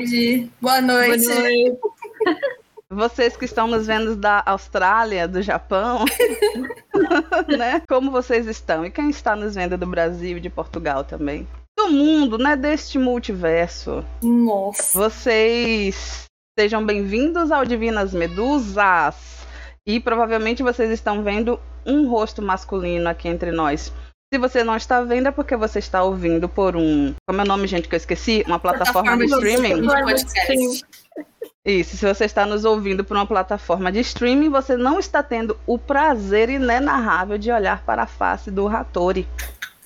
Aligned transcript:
tarde, 0.00 0.50
boa 0.60 0.80
noite. 0.80 1.26
Boa 1.26 1.40
noite. 1.40 1.78
Vocês 2.88 3.36
que 3.36 3.44
estão 3.44 3.66
nos 3.66 3.86
vendo 3.86 4.16
da 4.16 4.42
Austrália, 4.44 5.28
do 5.28 5.40
Japão, 5.42 6.04
né? 7.56 7.82
Como 7.88 8.10
vocês 8.10 8.46
estão? 8.46 8.84
E 8.84 8.90
quem 8.90 9.10
está 9.10 9.36
nos 9.36 9.54
vendo 9.54 9.78
do 9.78 9.86
Brasil 9.86 10.38
e 10.38 10.40
de 10.40 10.50
Portugal 10.50 11.04
também? 11.04 11.46
Do 11.78 11.88
mundo, 11.88 12.36
né? 12.36 12.56
Deste 12.56 12.98
multiverso. 12.98 14.04
Nossa. 14.22 14.98
Vocês 14.98 16.24
sejam 16.58 16.84
bem-vindos 16.84 17.52
ao 17.52 17.64
Divinas 17.64 18.12
Medusas. 18.12 19.46
E 19.86 20.00
provavelmente 20.00 20.62
vocês 20.62 20.90
estão 20.90 21.22
vendo 21.22 21.60
um 21.86 22.08
rosto 22.08 22.42
masculino 22.42 23.08
aqui 23.08 23.28
entre 23.28 23.52
nós. 23.52 23.92
Se 24.32 24.38
você 24.38 24.62
não 24.62 24.76
está 24.76 25.02
vendo, 25.02 25.26
é 25.26 25.32
porque 25.32 25.56
você 25.56 25.80
está 25.80 26.04
ouvindo 26.04 26.48
por 26.48 26.76
um. 26.76 27.12
Como 27.26 27.40
é 27.40 27.44
o 27.44 27.46
nome, 27.48 27.66
gente, 27.66 27.88
que 27.88 27.96
eu 27.96 27.98
esqueci? 27.98 28.44
Uma 28.46 28.60
plataforma 28.60 29.16
de 29.16 29.24
streaming. 29.24 29.82
de 29.82 29.88
podcast. 29.88 30.84
Isso, 31.64 31.96
se 31.96 32.06
você 32.06 32.26
está 32.26 32.46
nos 32.46 32.64
ouvindo 32.64 33.02
por 33.02 33.16
uma 33.16 33.26
plataforma 33.26 33.90
de 33.90 33.98
streaming, 33.98 34.48
você 34.48 34.76
não 34.76 35.00
está 35.00 35.20
tendo 35.20 35.58
o 35.66 35.76
prazer 35.76 36.48
inenarrável 36.48 37.36
de 37.36 37.50
olhar 37.50 37.82
para 37.82 38.04
a 38.04 38.06
face 38.06 38.52
do 38.52 38.68
Hattori. 38.68 39.26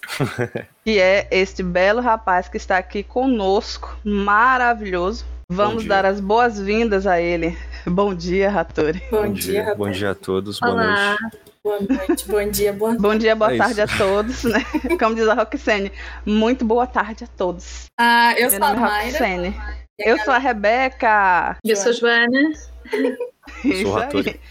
que 0.84 1.00
é 1.00 1.26
este 1.30 1.62
belo 1.62 2.02
rapaz 2.02 2.46
que 2.46 2.58
está 2.58 2.76
aqui 2.76 3.02
conosco, 3.02 3.96
maravilhoso. 4.04 5.24
Vamos 5.48 5.84
dia. 5.84 5.88
dar 5.88 6.04
as 6.04 6.20
boas-vindas 6.20 7.06
a 7.06 7.18
ele. 7.18 7.56
Bom 7.86 8.14
dia, 8.14 8.50
Hattori. 8.50 9.02
Bom, 9.10 9.32
dia, 9.32 9.60
rapaz. 9.60 9.78
Bom 9.78 9.90
dia 9.90 10.10
a 10.10 10.14
todos, 10.14 10.60
boa 10.60 10.74
Olá. 10.74 11.16
noite. 11.18 11.53
Boa 11.64 11.80
noite, 11.80 12.28
bom 12.28 12.46
dia, 12.50 12.74
boa 12.74 12.94
Bom 12.94 13.16
dia, 13.16 13.34
boa 13.34 13.54
É 13.54 13.56
tarde 13.56 13.80
isso. 13.80 13.94
a 13.94 13.96
todos, 13.98 14.44
né? 14.44 14.60
Como 15.00 15.14
diz 15.14 15.26
a 15.26 15.32
Roxane, 15.32 15.90
muito 16.26 16.62
boa 16.62 16.86
tarde 16.86 17.24
a 17.24 17.26
todos. 17.26 17.86
Ah, 17.98 18.34
eu 18.36 18.50
Meu 18.50 18.58
sou 18.58 18.64
a 18.64 18.70
é 18.70 18.74
Mayra. 18.76 19.10
Roxane. 19.10 19.56
Eu 19.98 20.18
sou 20.18 20.34
a 20.34 20.38
Rebeca. 20.38 21.56
Eu 21.64 21.76
sou 21.76 21.92
Joana. 21.94 22.52
Isso 23.64 23.88
o 23.88 23.96
Hattori. 23.96 24.38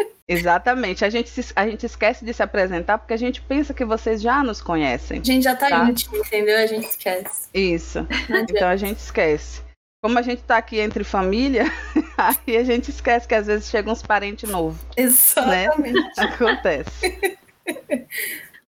aí. 0.00 0.06
Exatamente. 0.28 1.04
A 1.04 1.08
gente, 1.08 1.28
se- 1.30 1.52
a 1.54 1.64
gente 1.68 1.86
esquece 1.86 2.24
de 2.24 2.34
se 2.34 2.42
apresentar 2.42 2.98
porque 2.98 3.14
a 3.14 3.18
gente 3.18 3.40
pensa 3.42 3.72
que 3.72 3.84
vocês 3.84 4.20
já 4.20 4.42
nos 4.42 4.60
conhecem. 4.60 5.20
A 5.20 5.24
gente 5.24 5.44
já 5.44 5.54
tá, 5.54 5.68
Tá. 5.68 5.84
íntimo, 5.88 6.16
entendeu? 6.16 6.58
A 6.58 6.66
gente 6.66 6.88
esquece. 6.88 7.48
Isso. 7.54 8.04
Então 8.50 8.66
a 8.66 8.76
gente 8.76 8.98
esquece. 8.98 9.62
Como 10.02 10.18
a 10.18 10.22
gente 10.22 10.42
tá 10.42 10.58
aqui 10.58 10.78
entre 10.78 11.02
família, 11.04 11.64
aí 12.16 12.56
a 12.56 12.62
gente 12.62 12.90
esquece 12.90 13.26
que 13.26 13.34
às 13.34 13.46
vezes 13.46 13.68
chegam 13.68 13.92
uns 13.92 14.02
parentes 14.02 14.48
novos. 14.48 14.80
Exatamente. 14.96 16.20
Acontece. 16.20 17.18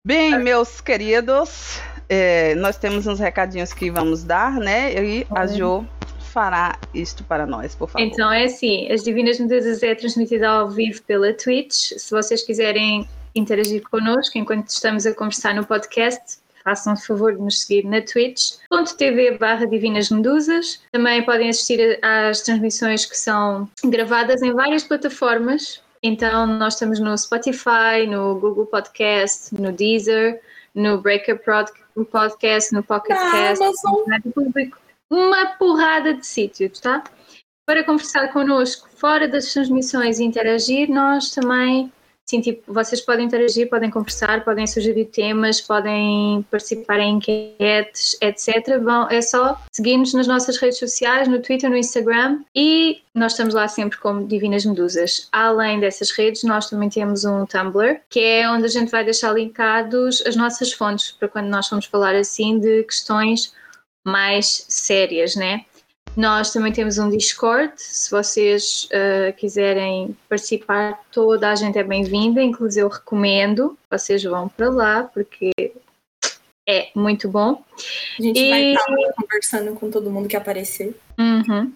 Bem, 0.06 0.38
meus 0.40 0.82
queridos, 0.82 1.80
é, 2.10 2.54
nós 2.56 2.78
temos 2.78 3.08
uns 3.08 3.20
recadinhos 3.20 3.74
que 3.74 3.90
vamos 3.90 4.24
dar, 4.24 4.54
né? 4.54 4.94
E 4.94 5.28
a 5.32 5.48
Jo 5.48 5.86
fará 6.34 6.78
isto 6.94 7.24
para 7.24 7.46
nós, 7.46 7.74
por 7.76 7.90
favor. 7.90 8.06
Então 8.06 8.32
é 8.32 8.46
assim, 8.46 8.92
as 8.92 9.04
Divinas 9.04 9.40
Medusas 9.40 9.82
é 9.84 9.96
transmitida 9.96 10.50
ao 10.50 10.70
vivo 10.70 11.02
pela 11.04 11.32
Twitch. 11.34 11.94
Se 11.98 12.12
vocês 12.12 12.44
quiserem 12.44 13.08
interagir 13.36 13.82
connosco 13.90 14.38
enquanto 14.38 14.68
estamos 14.68 15.06
a 15.06 15.14
conversar 15.14 15.56
no 15.56 15.66
podcast, 15.66 16.43
façam 16.64 16.94
o 16.94 16.98
favor 16.98 17.36
de 17.36 17.42
nos 17.42 17.62
seguir 17.62 17.86
na 17.86 18.02
twitch.tv 18.02 19.38
barra 19.38 19.66
Divinas 19.66 20.10
Medusas. 20.10 20.82
Também 20.92 21.24
podem 21.24 21.50
assistir 21.50 22.00
às 22.02 22.42
transmissões 22.42 23.06
que 23.06 23.18
são 23.18 23.70
gravadas 23.86 24.42
em 24.42 24.54
várias 24.54 24.84
plataformas. 24.84 25.82
Então 26.02 26.46
nós 26.46 26.74
estamos 26.74 27.00
no 27.00 27.18
Spotify, 27.18 28.06
no 28.08 28.36
Google 28.40 28.66
Podcast, 28.66 29.54
no 29.54 29.72
Deezer, 29.72 30.42
no 30.76 31.00
Breaker 31.00 31.42
Podcast, 32.12 32.74
no 32.74 32.84
Pocket 32.84 33.16
Na 33.16 33.32
Cast, 33.32 33.64
no 33.64 34.06
Rádio 34.06 34.32
Público, 34.32 34.78
uma 35.10 35.46
porrada 35.58 36.14
de 36.14 36.26
sítios, 36.26 36.80
tá? 36.80 37.04
Para 37.66 37.84
conversar 37.84 38.34
connosco 38.34 38.90
fora 38.98 39.28
das 39.28 39.54
transmissões 39.54 40.20
e 40.20 40.24
interagir, 40.24 40.90
nós 40.90 41.32
também, 41.34 41.92
sim, 42.26 42.42
tipo, 42.42 42.74
vocês 42.74 43.02
podem 43.02 43.26
interagir, 43.26 43.70
podem 43.70 43.90
conversar, 43.90 44.44
podem 44.44 44.66
sugerir 44.66 45.06
temas, 45.06 45.62
podem 45.62 46.46
participar 46.50 47.00
em 47.00 47.18
enquetes, 47.18 48.18
etc. 48.22 48.80
Vão, 48.82 49.10
é 49.10 49.22
só 49.22 49.60
seguir-nos 49.72 50.14
nas 50.14 50.28
nossas 50.28 50.58
redes 50.58 50.80
sociais, 50.80 51.28
no 51.28 51.42
Twitter, 51.42 51.70
no 51.70 51.78
Instagram 51.78 52.40
e 52.56 53.02
nós 53.14 53.34
estamos 53.34 53.54
lá 53.54 53.68
sempre 53.68 53.98
como 54.00 54.26
Divinas 54.28 54.66
Medusas. 54.66 55.28
Além 55.32 55.80
dessas 55.80 56.12
redes, 56.12 56.44
nós 56.44 56.70
também 56.70 56.90
temos 56.90 57.26
um 57.26 57.46
Tumblr, 57.46 58.02
que 58.10 58.20
é 58.20 58.50
onde 58.50 58.66
a 58.66 58.70
gente 58.70 58.90
vai 58.90 59.04
deixar 59.04 59.34
linkados 59.34 60.24
as 60.26 60.36
nossas 60.36 60.72
fontes, 60.72 61.12
para 61.12 61.28
quando 61.28 61.48
nós 61.48 61.70
vamos 61.70 61.86
falar 61.86 62.16
assim 62.16 62.60
de 62.60 62.84
questões 62.84 63.54
mais 64.06 64.66
sérias, 64.68 65.36
né? 65.36 65.66
Nós 66.16 66.52
também 66.54 66.72
temos 66.72 67.00
um 67.00 67.10
Discord, 67.10 67.74
se 67.76 68.12
vocês 68.12 68.88
uh, 68.92 69.34
quiserem 69.36 70.16
participar, 70.30 71.00
toda 71.12 71.50
a 71.50 71.56
gente 71.56 71.78
é 71.78 71.84
bem-vinda, 71.84 72.42
inclusive 72.42 72.86
eu 72.86 72.90
recomendo, 72.90 73.76
vocês 73.90 74.24
vão 74.24 74.48
para 74.48 74.70
lá, 74.70 75.04
porque 75.04 75.52
é 76.70 76.90
muito 76.96 77.28
bom. 77.28 77.64
A 78.20 78.22
gente 78.22 78.40
E- 78.40 78.50
vai 78.50 78.64
estar 78.74 78.92
lá 78.92 79.14
conversando 79.14 79.74
com 79.74 79.90
todo 79.90 80.12
mundo 80.12 80.28
que 80.30 80.38
aparecer. 80.38 80.96
Uhum. 81.18 81.74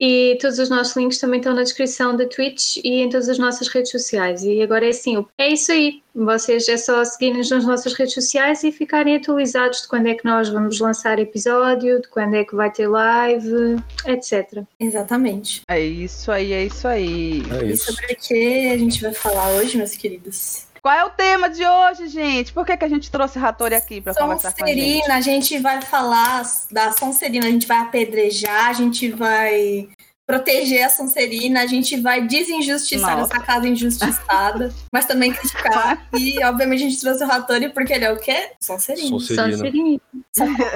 E 0.00 0.36
todos 0.40 0.58
os 0.58 0.68
nossos 0.68 0.96
links 0.96 1.18
também 1.18 1.38
estão 1.38 1.54
na 1.54 1.62
descrição 1.62 2.16
da 2.16 2.26
Twitch 2.26 2.78
e 2.78 3.02
em 3.02 3.08
todas 3.08 3.28
as 3.28 3.38
nossas 3.38 3.68
redes 3.68 3.92
sociais. 3.92 4.42
E 4.42 4.60
agora 4.60 4.86
é 4.86 4.90
assim, 4.90 5.24
é 5.38 5.48
isso 5.52 5.70
aí. 5.70 6.02
Vocês 6.14 6.68
é 6.68 6.76
só 6.76 7.04
seguirem-nos 7.04 7.50
nas 7.50 7.64
nossas 7.64 7.92
redes 7.94 8.14
sociais 8.14 8.62
e 8.64 8.72
ficarem 8.72 9.16
atualizados 9.16 9.82
de 9.82 9.88
quando 9.88 10.08
é 10.08 10.14
que 10.14 10.24
nós 10.24 10.48
vamos 10.48 10.78
lançar 10.80 11.18
episódio, 11.18 12.00
de 12.00 12.08
quando 12.08 12.34
é 12.34 12.44
que 12.44 12.54
vai 12.54 12.70
ter 12.70 12.88
live, 12.88 13.76
etc. 14.06 14.62
Exatamente. 14.78 15.62
É 15.68 15.80
isso 15.80 16.30
aí, 16.30 16.52
é 16.52 16.64
isso 16.64 16.86
aí. 16.86 17.42
É 17.50 17.64
E 17.64 17.72
isso. 17.72 17.92
sobre 17.92 18.12
o 18.12 18.16
que 18.16 18.68
a 18.68 18.78
gente 18.78 19.00
vai 19.00 19.12
falar 19.14 19.54
hoje, 19.54 19.76
meus 19.76 19.96
queridos? 19.96 20.66
Qual 20.84 20.94
é 20.94 21.02
o 21.02 21.08
tema 21.08 21.48
de 21.48 21.66
hoje, 21.66 22.08
gente? 22.08 22.52
Por 22.52 22.66
que, 22.66 22.76
que 22.76 22.84
a 22.84 22.88
gente 22.88 23.10
trouxe 23.10 23.38
Hattori 23.38 23.74
aqui 23.74 24.02
para 24.02 24.14
conversar 24.14 24.52
com 24.52 24.64
a 24.64 24.66
gente? 24.66 24.82
Sonserina, 24.82 25.14
a 25.14 25.20
gente 25.22 25.58
vai 25.58 25.80
falar 25.80 26.42
da 26.70 26.92
Sonserina, 26.92 27.46
a 27.46 27.50
gente 27.50 27.66
vai 27.66 27.78
apedrejar, 27.78 28.66
a 28.68 28.72
gente 28.74 29.08
vai 29.10 29.88
proteger 30.26 30.84
a 30.84 30.90
Sonserina, 30.90 31.62
a 31.62 31.66
gente 31.66 31.98
vai 31.98 32.26
desinjustiçar 32.26 33.16
Nossa. 33.16 33.34
essa 33.34 33.42
casa 33.42 33.66
injustiçada, 33.66 34.74
mas 34.92 35.06
também 35.06 35.32
criticar. 35.32 36.06
E, 36.12 36.44
obviamente, 36.44 36.84
a 36.84 36.90
gente 36.90 37.00
trouxe 37.00 37.24
o 37.24 37.26
Rattori 37.26 37.70
porque 37.70 37.94
ele 37.94 38.04
é 38.04 38.12
o 38.12 38.18
quê? 38.18 38.50
Sonserina. 38.60 39.08
Sonserina. 39.08 39.56
Sonserina. 39.56 40.00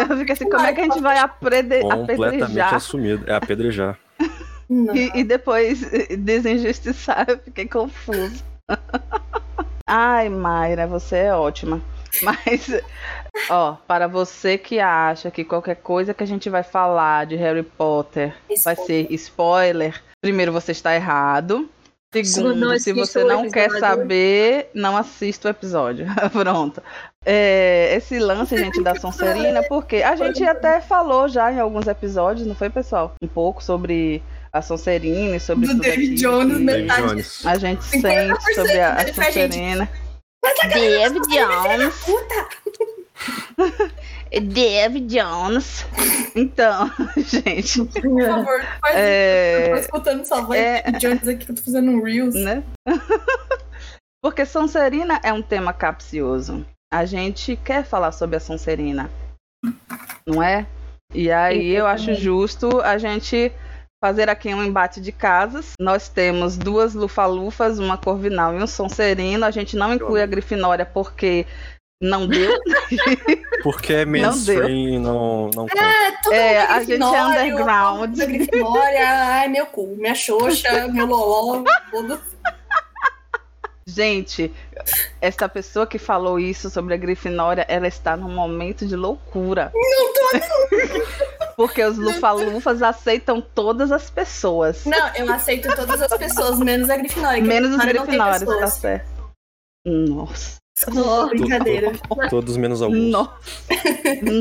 Eu 0.08 0.18
fico 0.20 0.32
assim, 0.32 0.48
como 0.48 0.64
é 0.64 0.72
que 0.72 0.80
a 0.80 0.84
gente 0.84 1.00
vai 1.00 1.18
aprede- 1.18 1.82
Completamente 1.82 2.44
apedrejar 2.44 2.74
assumido. 2.74 3.30
É 3.30 3.34
apedrejar. 3.34 3.98
E, 4.70 5.20
e 5.20 5.22
depois 5.22 5.82
desinjustiçar? 6.18 7.26
Eu 7.28 7.38
fiquei 7.40 7.68
confuso. 7.68 8.42
Ai, 9.90 10.28
Mayra, 10.28 10.86
você 10.86 11.16
é 11.16 11.34
ótima. 11.34 11.80
Mas, 12.22 12.70
ó, 13.48 13.76
para 13.86 14.06
você 14.06 14.58
que 14.58 14.78
acha 14.78 15.30
que 15.30 15.44
qualquer 15.44 15.76
coisa 15.76 16.12
que 16.12 16.22
a 16.22 16.26
gente 16.26 16.50
vai 16.50 16.62
falar 16.62 17.24
de 17.24 17.36
Harry 17.36 17.62
Potter 17.62 18.34
vai 18.62 18.76
ser 18.76 19.10
spoiler, 19.12 20.02
primeiro 20.20 20.52
você 20.52 20.72
está 20.72 20.94
errado. 20.94 21.70
Segundo, 22.12 22.78
se 22.78 22.92
você 22.92 23.24
não 23.24 23.50
quer 23.50 23.70
saber, 23.78 24.70
não 24.74 24.96
assista 24.96 25.48
o 25.48 25.50
episódio. 25.50 26.06
Pronto. 26.32 26.82
É, 27.24 27.94
esse 27.94 28.18
lance, 28.18 28.56
gente, 28.56 28.82
da 28.82 28.94
Sonserina, 28.94 29.62
porque 29.68 29.96
a 29.96 30.16
gente 30.16 30.42
até 30.42 30.80
falou 30.80 31.28
já 31.28 31.52
em 31.52 31.60
alguns 31.60 31.86
episódios, 31.86 32.46
não 32.46 32.54
foi, 32.54 32.70
pessoal? 32.70 33.14
Um 33.22 33.28
pouco 33.28 33.62
sobre 33.62 34.22
a 34.52 34.62
Sonserina 34.62 35.36
e 35.36 35.40
sobre 35.40 35.66
Do 35.66 35.72
tudo 35.74 35.82
David 35.82 36.14
aquilo 36.14 36.32
Jones, 36.32 36.58
que 36.58 36.64
David 36.64 36.82
Metade. 36.86 37.02
Jones. 37.08 37.46
A 37.46 37.58
gente 37.58 37.80
50% 37.80 38.00
sente 38.00 38.54
sobre 38.54 38.80
a, 38.80 38.94
a. 38.94 39.14
Sonserina. 39.14 39.88
Mas 40.42 40.58
a 40.60 40.66
David 40.68 41.22
Jones. 41.28 41.94
puta! 42.04 42.48
David 44.40 45.06
Jones. 45.06 45.86
Então, 46.34 46.90
gente, 47.16 47.84
Por 47.84 48.26
favor, 48.26 48.62
faz 48.80 48.94
é, 48.96 49.66
Eu 49.66 49.70
tô 49.74 49.80
escutando 49.80 50.24
sua 50.24 50.40
voz 50.42 50.60
é- 50.60 50.82
de 50.92 50.98
Jones 50.98 51.26
aqui 51.26 51.44
que 51.46 51.50
eu 51.52 51.56
tô 51.56 51.62
fazendo 51.62 51.90
um 51.90 52.02
Reels. 52.02 52.34
né? 52.34 52.62
Porque 54.22 54.44
Sonserina 54.44 55.20
é 55.22 55.32
um 55.32 55.42
tema 55.42 55.72
capcioso. 55.72 56.64
A 56.92 57.04
gente 57.04 57.56
quer 57.56 57.84
falar 57.84 58.12
sobre 58.12 58.36
a 58.36 58.40
Sonserina, 58.40 59.10
não 60.26 60.42
é? 60.42 60.66
E 61.14 61.30
aí 61.30 61.70
eu 61.74 61.86
acho 61.86 62.14
justo 62.14 62.80
a 62.80 62.98
gente 62.98 63.52
fazer 64.00 64.28
aqui 64.28 64.54
um 64.54 64.64
embate 64.64 65.00
de 65.00 65.12
casas. 65.12 65.72
Nós 65.80 66.08
temos 66.08 66.56
duas 66.56 66.94
Lufalufas, 66.94 67.78
uma 67.78 67.96
Corvinal 67.96 68.54
e 68.54 68.62
um 68.62 68.66
Sonserino. 68.66 69.44
A 69.44 69.50
gente 69.50 69.76
não 69.76 69.92
inclui 69.92 70.22
a 70.22 70.26
Grifinória 70.26 70.86
porque 70.86 71.46
não 72.00 72.26
deu. 72.26 72.58
Porque 73.60 73.92
é 73.92 74.04
mainstream, 74.04 75.00
não, 75.00 75.50
não 75.52 75.66
conta. 75.66 75.82
É, 75.82 76.12
tudo 76.22 76.32
É, 76.32 76.58
a 76.60 76.80
gente 76.84 77.02
é 77.02 77.24
underground. 77.24 78.16
Grifinória, 78.16 79.08
ai, 79.08 79.48
meu 79.48 79.66
cu, 79.66 79.96
minha 79.96 80.14
xoxa, 80.14 80.86
meu 80.86 81.06
loló, 81.06 81.64
tudo. 81.90 82.20
Gente, 83.88 84.52
essa 85.18 85.48
pessoa 85.48 85.86
que 85.86 85.98
falou 85.98 86.38
isso 86.38 86.68
sobre 86.68 86.92
a 86.92 86.96
Grifinória, 86.98 87.64
ela 87.70 87.88
está 87.88 88.18
num 88.18 88.28
momento 88.28 88.86
de 88.86 88.94
loucura. 88.94 89.72
Não 89.74 90.12
tô, 90.12 90.30
não. 90.36 91.56
Porque 91.56 91.82
os 91.82 91.96
Lufa-Lufas 91.96 92.82
aceitam 92.82 93.40
todas 93.40 93.90
as 93.90 94.10
pessoas. 94.10 94.84
Não, 94.84 95.14
eu 95.14 95.32
aceito 95.32 95.74
todas 95.74 96.02
as 96.02 96.18
pessoas, 96.18 96.58
menos 96.58 96.90
a 96.90 96.98
Grifinória. 96.98 97.42
Menos 97.42 97.70
os 97.70 97.82
Grifinórios, 97.82 98.58
tá 98.60 98.66
certo. 98.66 99.08
Nossa. 99.86 100.58
Oh, 100.86 101.26
brincadeira. 101.26 101.92
Todos 102.30 102.56
menos 102.56 102.80
alguns. 102.82 103.10
Nossa. 103.10 103.32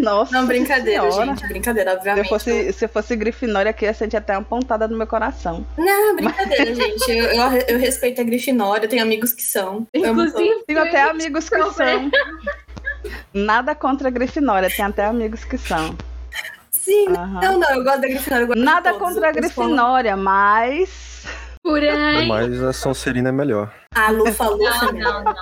Nossa 0.01 0.31
Não, 0.33 0.45
brincadeira, 0.45 1.09
senhora. 1.11 1.25
gente. 1.35 1.47
Brincadeira, 1.47 1.91
Se 1.91 1.95
eu 1.95 1.99
obviamente. 1.99 2.29
fosse, 2.29 2.73
se 2.73 2.85
eu 2.85 2.89
fosse 2.89 3.15
Grifinória 3.15 3.69
aqui, 3.71 3.85
ia 3.85 3.93
sentir 3.93 4.17
até 4.17 4.37
uma 4.37 4.43
pontada 4.43 4.87
no 4.87 4.97
meu 4.97 5.07
coração. 5.07 5.65
Não, 5.77 6.15
brincadeira, 6.15 6.73
gente. 6.75 7.09
Eu, 7.11 7.25
eu, 7.25 7.51
eu 7.69 7.79
respeito 7.79 8.21
a 8.21 8.23
Grifinória, 8.23 8.85
eu 8.85 8.89
tenho 8.89 9.01
amigos 9.03 9.33
que 9.33 9.43
são. 9.43 9.87
Inclusive, 9.93 10.63
Tenho 10.67 10.81
até 10.81 11.01
amigos 11.03 11.49
que 11.49 11.63
são. 11.71 12.11
Nada 13.33 13.73
contra 13.75 14.07
a 14.07 14.11
Grifinória, 14.11 14.69
tem 14.69 14.83
até 14.85 15.05
amigos 15.05 15.43
que 15.43 15.57
são. 15.57 15.95
Sim, 16.71 17.07
Aham. 17.09 17.41
não, 17.41 17.59
não, 17.59 17.69
eu 17.71 17.83
gosto 17.83 18.01
da 18.01 18.07
Grifinória. 18.07 18.43
eu 18.43 18.47
gosto 18.47 18.59
de 18.59 18.65
Nada 18.65 18.93
todos. 18.93 19.07
contra 19.07 19.29
a 19.29 19.31
Grifinória, 19.31 20.15
mas. 20.17 21.25
Porém, 21.61 22.27
Mas 22.29 22.63
a 22.63 22.71
Sonserina 22.71 23.27
é 23.29 23.31
melhor. 23.31 23.73
A 23.93 24.09
Lufa 24.09 24.45
Lufa, 24.47 24.85
não, 24.85 24.91
né? 24.93 24.99
não, 25.03 25.23
não. 25.23 25.35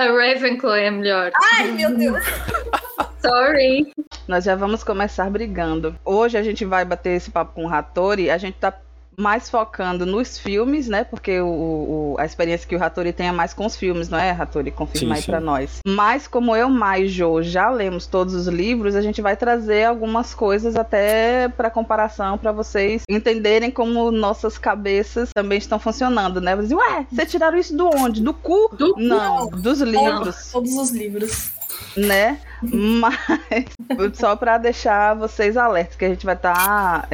A 0.00 0.06
Ravenclaw 0.06 0.76
é 0.76 0.90
melhor. 0.90 1.30
Ai, 1.52 1.72
meu 1.72 1.94
Deus. 1.94 2.24
Sorry. 3.20 3.92
Nós 4.26 4.44
já 4.44 4.56
vamos 4.56 4.82
começar 4.82 5.28
brigando. 5.28 5.94
Hoje 6.02 6.38
a 6.38 6.42
gente 6.42 6.64
vai 6.64 6.86
bater 6.86 7.10
esse 7.10 7.30
papo 7.30 7.52
com 7.52 7.66
o 7.66 7.68
Hattori. 7.68 8.30
A 8.30 8.38
gente 8.38 8.54
tá 8.54 8.72
mais 9.20 9.48
focando 9.50 10.04
nos 10.06 10.38
filmes, 10.38 10.88
né? 10.88 11.04
Porque 11.04 11.40
o, 11.40 11.46
o- 11.46 12.16
a 12.18 12.24
experiência 12.24 12.66
que 12.68 12.74
o 12.74 12.82
Hattori 12.82 13.12
tem 13.12 13.28
é 13.28 13.32
mais 13.32 13.52
com 13.54 13.66
os 13.66 13.76
filmes, 13.76 14.08
não 14.08 14.18
é, 14.18 14.30
Hattori? 14.30 14.70
Confirma 14.70 15.14
Sim, 15.14 15.20
aí 15.20 15.26
pra 15.26 15.40
nós. 15.40 15.78
Mas 15.86 16.26
como 16.26 16.56
eu, 16.56 16.68
mais 16.68 17.00
e 17.04 17.08
Jo 17.08 17.42
já 17.42 17.70
lemos 17.70 18.06
todos 18.06 18.34
os 18.34 18.46
livros, 18.46 18.94
a 18.96 19.00
gente 19.02 19.20
vai 19.22 19.36
trazer 19.36 19.84
algumas 19.84 20.34
coisas 20.34 20.76
até 20.76 21.48
pra 21.48 21.70
comparação, 21.70 22.36
pra 22.38 22.52
vocês 22.52 23.02
entenderem 23.08 23.70
como 23.70 24.10
nossas 24.10 24.58
cabeças 24.58 25.30
também 25.34 25.58
estão 25.58 25.78
funcionando, 25.78 26.40
né? 26.40 26.56
Você 26.56 26.68
diz, 26.68 26.72
ué, 26.76 27.06
vocês 27.10 27.30
tiraram 27.30 27.58
isso 27.58 27.76
do 27.76 27.86
onde? 27.88 28.22
Do 28.22 28.34
cu? 28.34 28.74
Do 28.76 28.94
cu? 28.94 29.00
Não, 29.00 29.48
dos 29.48 29.80
livros 29.80 30.50
Todos 30.52 30.74
os 30.74 30.90
livros. 30.90 31.52
né? 31.96 32.38
Mas 32.62 33.16
só 34.14 34.36
para 34.36 34.58
deixar 34.58 35.14
vocês 35.14 35.56
alertas 35.56 35.96
que 35.96 36.04
a 36.04 36.08
gente 36.08 36.24
vai 36.26 36.34
estar 36.34 37.08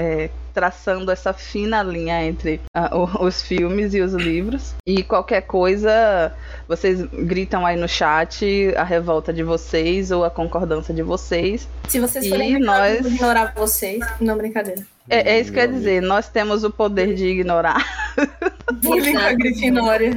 traçando 0.60 1.12
essa 1.12 1.34
fina 1.34 1.82
linha 1.82 2.24
entre 2.24 2.62
ah, 2.74 2.96
o- 2.96 3.26
os 3.26 3.42
filmes 3.42 3.92
e 3.92 4.00
os 4.00 4.14
livros. 4.14 4.74
E 4.88 5.02
qualquer 5.02 5.42
coisa, 5.42 6.32
vocês 6.66 7.02
gritam 7.12 7.66
aí 7.66 7.76
no 7.76 7.86
chat 7.86 8.72
a 8.74 8.82
revolta 8.82 9.34
de 9.34 9.42
vocês 9.42 10.10
ou 10.10 10.24
a 10.24 10.30
concordância 10.30 10.94
de 10.94 11.02
vocês. 11.02 11.68
Se 11.88 12.00
vocês 12.00 12.24
E 12.24 12.28
forem 12.30 12.52
ignorar, 12.54 12.88
nós- 12.88 13.04
eu 13.04 13.10
ignorar 13.12 13.52
vocês. 13.54 14.02
Não, 14.18 14.34
brincadeira. 14.38 14.82
É, 15.10 15.32
é 15.34 15.40
isso 15.40 15.52
que 15.52 15.58
quer 15.58 15.68
Meu 15.68 15.76
dizer, 15.78 16.00
nós 16.00 16.28
temos 16.30 16.64
o 16.64 16.70
poder 16.70 17.14
de 17.14 17.26
ignorar, 17.26 17.84
Bullying 18.82 19.14
a 19.16 19.32
Grifinória. 19.34 20.16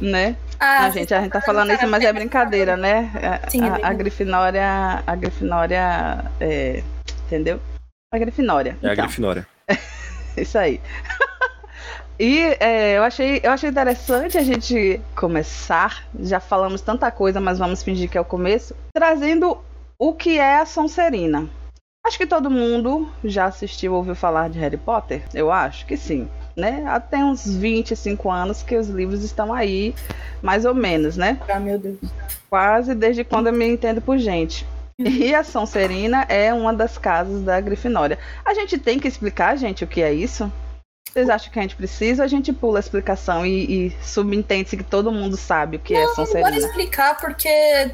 né? 0.00 0.36
Ah, 0.60 0.82
Não, 0.86 0.92
gente, 0.92 1.12
a 1.12 1.20
gente 1.20 1.32
tá 1.32 1.40
falando 1.40 1.72
isso, 1.72 1.86
mas 1.88 2.04
é 2.04 2.12
brincadeira, 2.12 2.76
né? 2.76 3.10
A, 3.44 3.50
Sim, 3.50 3.58
é 3.60 3.64
a- 3.64 3.66
a 3.66 3.70
brincadeira. 3.72 3.94
Grifinória, 3.94 5.02
a 5.04 5.16
Grifinória, 5.16 6.24
é, 6.40 6.82
entendeu? 7.26 7.60
A 8.12 8.18
Grifinória. 8.18 8.78
É 8.80 8.88
a 8.88 8.92
Então. 8.92 9.04
Grifinória. 9.04 9.46
Isso 10.36 10.58
aí. 10.58 10.80
E 12.18 12.56
é, 12.60 12.96
eu, 12.96 13.02
achei, 13.02 13.40
eu 13.42 13.50
achei 13.50 13.68
interessante 13.68 14.38
a 14.38 14.42
gente 14.42 15.00
começar. 15.16 16.04
Já 16.20 16.38
falamos 16.38 16.80
tanta 16.80 17.10
coisa, 17.10 17.40
mas 17.40 17.58
vamos 17.58 17.82
fingir 17.82 18.08
que 18.08 18.16
é 18.16 18.20
o 18.20 18.24
começo. 18.24 18.74
Trazendo 18.92 19.58
o 19.98 20.12
que 20.12 20.38
é 20.38 20.58
a 20.58 20.66
Sonserina. 20.66 21.48
Acho 22.06 22.18
que 22.18 22.26
todo 22.26 22.50
mundo 22.50 23.08
já 23.24 23.46
assistiu 23.46 23.92
ou 23.92 23.98
ouviu 23.98 24.14
falar 24.14 24.50
de 24.50 24.58
Harry 24.58 24.76
Potter. 24.76 25.22
Eu 25.32 25.50
acho 25.50 25.86
que 25.86 25.96
sim. 25.96 26.28
Né? 26.54 26.84
Até 26.86 27.16
uns 27.16 27.52
25 27.52 28.30
anos 28.30 28.62
que 28.62 28.76
os 28.76 28.88
livros 28.88 29.24
estão 29.24 29.52
aí, 29.52 29.92
mais 30.40 30.64
ou 30.64 30.74
menos, 30.74 31.16
né? 31.16 31.40
Ah, 31.48 31.58
meu 31.58 31.78
Deus. 31.78 31.98
Quase 32.48 32.94
desde 32.94 33.24
quando 33.24 33.48
eu 33.48 33.52
me 33.52 33.66
entendo 33.66 34.00
por 34.00 34.18
gente. 34.18 34.64
E 34.98 35.34
a 35.34 35.42
Sonserina 35.42 36.22
é 36.28 36.52
uma 36.54 36.72
das 36.72 36.96
casas 36.98 37.42
da 37.42 37.60
Grifinória. 37.60 38.18
A 38.44 38.54
gente 38.54 38.78
tem 38.78 38.98
que 38.98 39.08
explicar, 39.08 39.56
gente, 39.56 39.82
o 39.84 39.86
que 39.86 40.00
é 40.02 40.12
isso? 40.12 40.50
Vocês 41.12 41.28
acham 41.30 41.52
que 41.52 41.58
a 41.60 41.62
gente 41.62 41.76
precisa 41.76 42.24
a 42.24 42.26
gente 42.26 42.52
pula 42.52 42.78
a 42.78 42.80
explicação 42.80 43.46
e, 43.46 43.86
e 43.86 43.96
subentende-se 44.02 44.76
que 44.76 44.82
todo 44.82 45.12
mundo 45.12 45.36
sabe 45.36 45.76
o 45.76 45.80
que 45.80 45.94
é 45.94 46.00
Bora 46.02 46.14
Sonserina? 46.16 46.56
explicar, 46.58 47.20
porque 47.20 47.48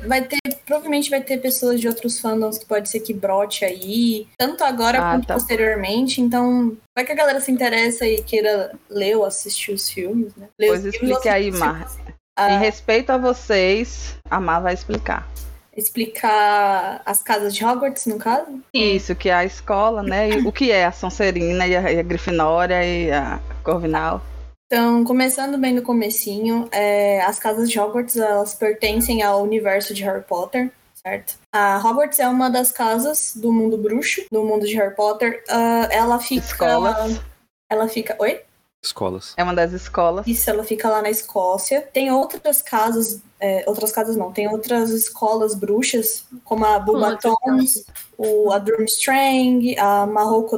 vai 0.07 0.23
ter. 0.23 0.39
Provavelmente 0.65 1.11
vai 1.11 1.21
ter 1.21 1.37
pessoas 1.39 1.81
de 1.81 1.89
outros 1.89 2.19
fandoms 2.19 2.57
que 2.59 2.65
pode 2.65 2.89
ser 2.89 3.01
que 3.01 3.13
brote 3.13 3.63
aí. 3.65 4.27
Tanto 4.39 4.65
agora 4.65 4.99
Ah, 4.99 5.13
quanto 5.15 5.27
tá. 5.27 5.35
posteriormente. 5.35 6.21
Então, 6.23 6.75
vai 6.97 7.05
que 7.05 7.13
a 7.13 7.15
galera 7.15 7.41
se 7.41 7.51
interessa 7.53 8.07
e 8.07 8.23
queira 8.23 8.73
ler 8.89 9.17
ou 9.17 9.25
assistir 9.27 9.73
os 9.73 9.91
filmes, 9.91 10.35
né? 10.37 10.49
Ler 10.59 10.69
Pois 10.69 10.85
explique 10.87 11.29
aí, 11.29 11.51
Mar. 11.51 11.89
filmes. 11.89 11.99
Em 12.07 12.13
Ah, 12.37 12.59
respeito 12.59 13.11
a 13.11 13.19
vocês, 13.19 14.17
a 14.31 14.41
Mar 14.41 14.61
vai 14.63 14.73
explicar. 14.73 15.29
Explicar 15.77 17.03
as 17.05 17.23
casas 17.23 17.55
de 17.55 17.65
Hogwarts, 17.65 18.07
no 18.07 18.19
caso? 18.19 18.61
Isso, 18.75 19.15
que 19.15 19.29
é 19.29 19.35
a 19.35 19.45
escola, 19.45 20.03
né? 20.03 20.31
E 20.31 20.47
o 20.47 20.53
que 20.53 20.71
é 20.71 20.85
a 20.85 20.93
Sonserina 20.93 21.67
e 21.67 21.77
a, 21.77 21.93
e 21.93 21.99
a 21.99 22.03
Grifinória 22.03 22.85
e 22.85 23.11
a 23.11 23.41
Corvinal. 23.63 24.23
Então, 24.67 25.03
começando 25.05 25.59
bem 25.59 25.75
do 25.75 25.83
comecinho, 25.83 26.69
é, 26.71 27.21
as 27.23 27.39
casas 27.41 27.69
de 27.69 27.79
Hogwarts, 27.79 28.17
elas 28.17 28.55
pertencem 28.55 29.23
ao 29.23 29.43
universo 29.43 29.93
de 29.93 30.05
Harry 30.05 30.23
Potter, 30.23 30.71
certo? 30.95 31.35
A 31.53 31.79
Hogwarts 31.79 32.21
é 32.21 32.29
uma 32.29 32.49
das 32.49 32.71
casas 32.71 33.33
do 33.35 33.53
mundo 33.53 33.77
bruxo, 33.77 34.23
do 34.31 34.45
mundo 34.45 34.67
de 34.67 34.77
Harry 34.77 34.95
Potter. 34.95 35.43
Ah, 35.49 35.89
ela 35.91 36.21
fica... 36.21 36.47
Escolas. 36.47 37.21
Ela 37.69 37.89
fica... 37.89 38.15
Oi? 38.21 38.41
Escolas. 38.83 39.35
É 39.37 39.45
uma 39.45 39.55
das 39.55 39.73
escolas. 39.73 40.27
Isso, 40.27 40.49
ela 40.49 40.65
fica 40.65 40.89
lá 40.89 41.03
na 41.03 41.11
Escócia. 41.11 41.83
Tem 41.93 42.11
outras 42.11 42.63
casas, 42.63 43.23
é, 43.39 43.63
outras 43.67 43.93
casas 43.93 44.17
não, 44.17 44.33
tem 44.33 44.49
outras 44.49 44.91
escolas 44.91 45.55
bruxas, 45.55 46.25
como 46.45 46.65
a 46.65 46.79
Bulbatons, 46.79 47.85
o, 48.17 48.51
a 48.51 48.59
Durmstrang, 48.59 49.79
a 49.79 50.07
Mahou 50.07 50.49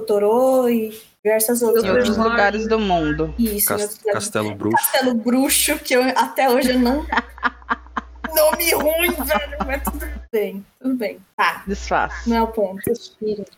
e 0.70 0.96
diversas 1.24 1.62
outras. 1.62 1.84
Em 1.84 1.90
outros 1.90 2.16
lugares 2.16 2.68
do 2.68 2.78
mundo. 2.78 3.34
Isso, 3.36 3.66
Cas-. 3.66 3.98
Castelo 3.98 4.54
Bruxo. 4.54 4.76
Castelo 4.76 5.14
Bruxo, 5.14 5.78
que 5.80 5.94
eu 5.94 6.02
até 6.16 6.48
hoje 6.48 6.70
eu 6.70 6.78
não. 6.78 7.04
Nome 8.34 8.72
ruim, 8.72 9.10
velho, 9.10 9.58
mas 9.66 9.82
tudo 9.82 10.21
bem, 10.32 10.64
tudo 10.80 10.94
bem. 10.96 11.18
Tá, 11.36 11.62
Desfaz. 11.66 12.12
não 12.26 12.36
é 12.36 12.42
o 12.42 12.46
ponto. 12.48 12.80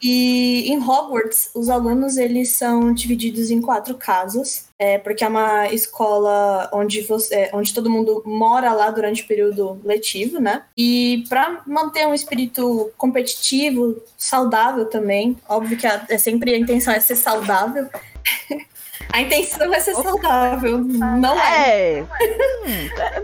E 0.02 0.69
em 0.73 0.78
Hogwarts, 0.83 1.50
os 1.54 1.71
alunos 1.71 2.16
eles 2.16 2.57
são 2.57 2.93
divididos 2.93 3.50
em 3.50 3.61
quatro 3.62 3.95
casas, 3.95 4.66
é, 4.78 4.99
porque 4.99 5.23
é 5.23 5.28
uma 5.28 5.69
escola 5.73 6.69
onde 6.73 7.00
você, 7.02 7.35
é, 7.35 7.50
onde 7.54 7.73
todo 7.73 7.88
mundo 7.88 8.23
mora 8.26 8.73
lá 8.73 8.90
durante 8.90 9.23
o 9.23 9.26
período 9.26 9.81
letivo, 9.85 10.40
né? 10.40 10.64
E 10.76 11.25
para 11.28 11.62
manter 11.66 12.07
um 12.09 12.14
espírito 12.14 12.90
competitivo, 12.99 14.02
saudável 14.19 14.87
também, 14.87 15.37
óbvio 15.49 15.78
que 15.78 15.87
a- 15.87 16.04
é 16.11 16.19
sempre 16.19 16.52
a 16.54 16.59
intenção 16.59 16.93
é 16.93 16.99
ser 16.99 17.16
saudável. 17.16 17.88
A 19.13 19.21
intenção 19.21 19.73
é 19.73 19.81
ser 19.81 19.95
saudável, 19.95 20.79
não 20.79 21.39
é. 21.41 22.05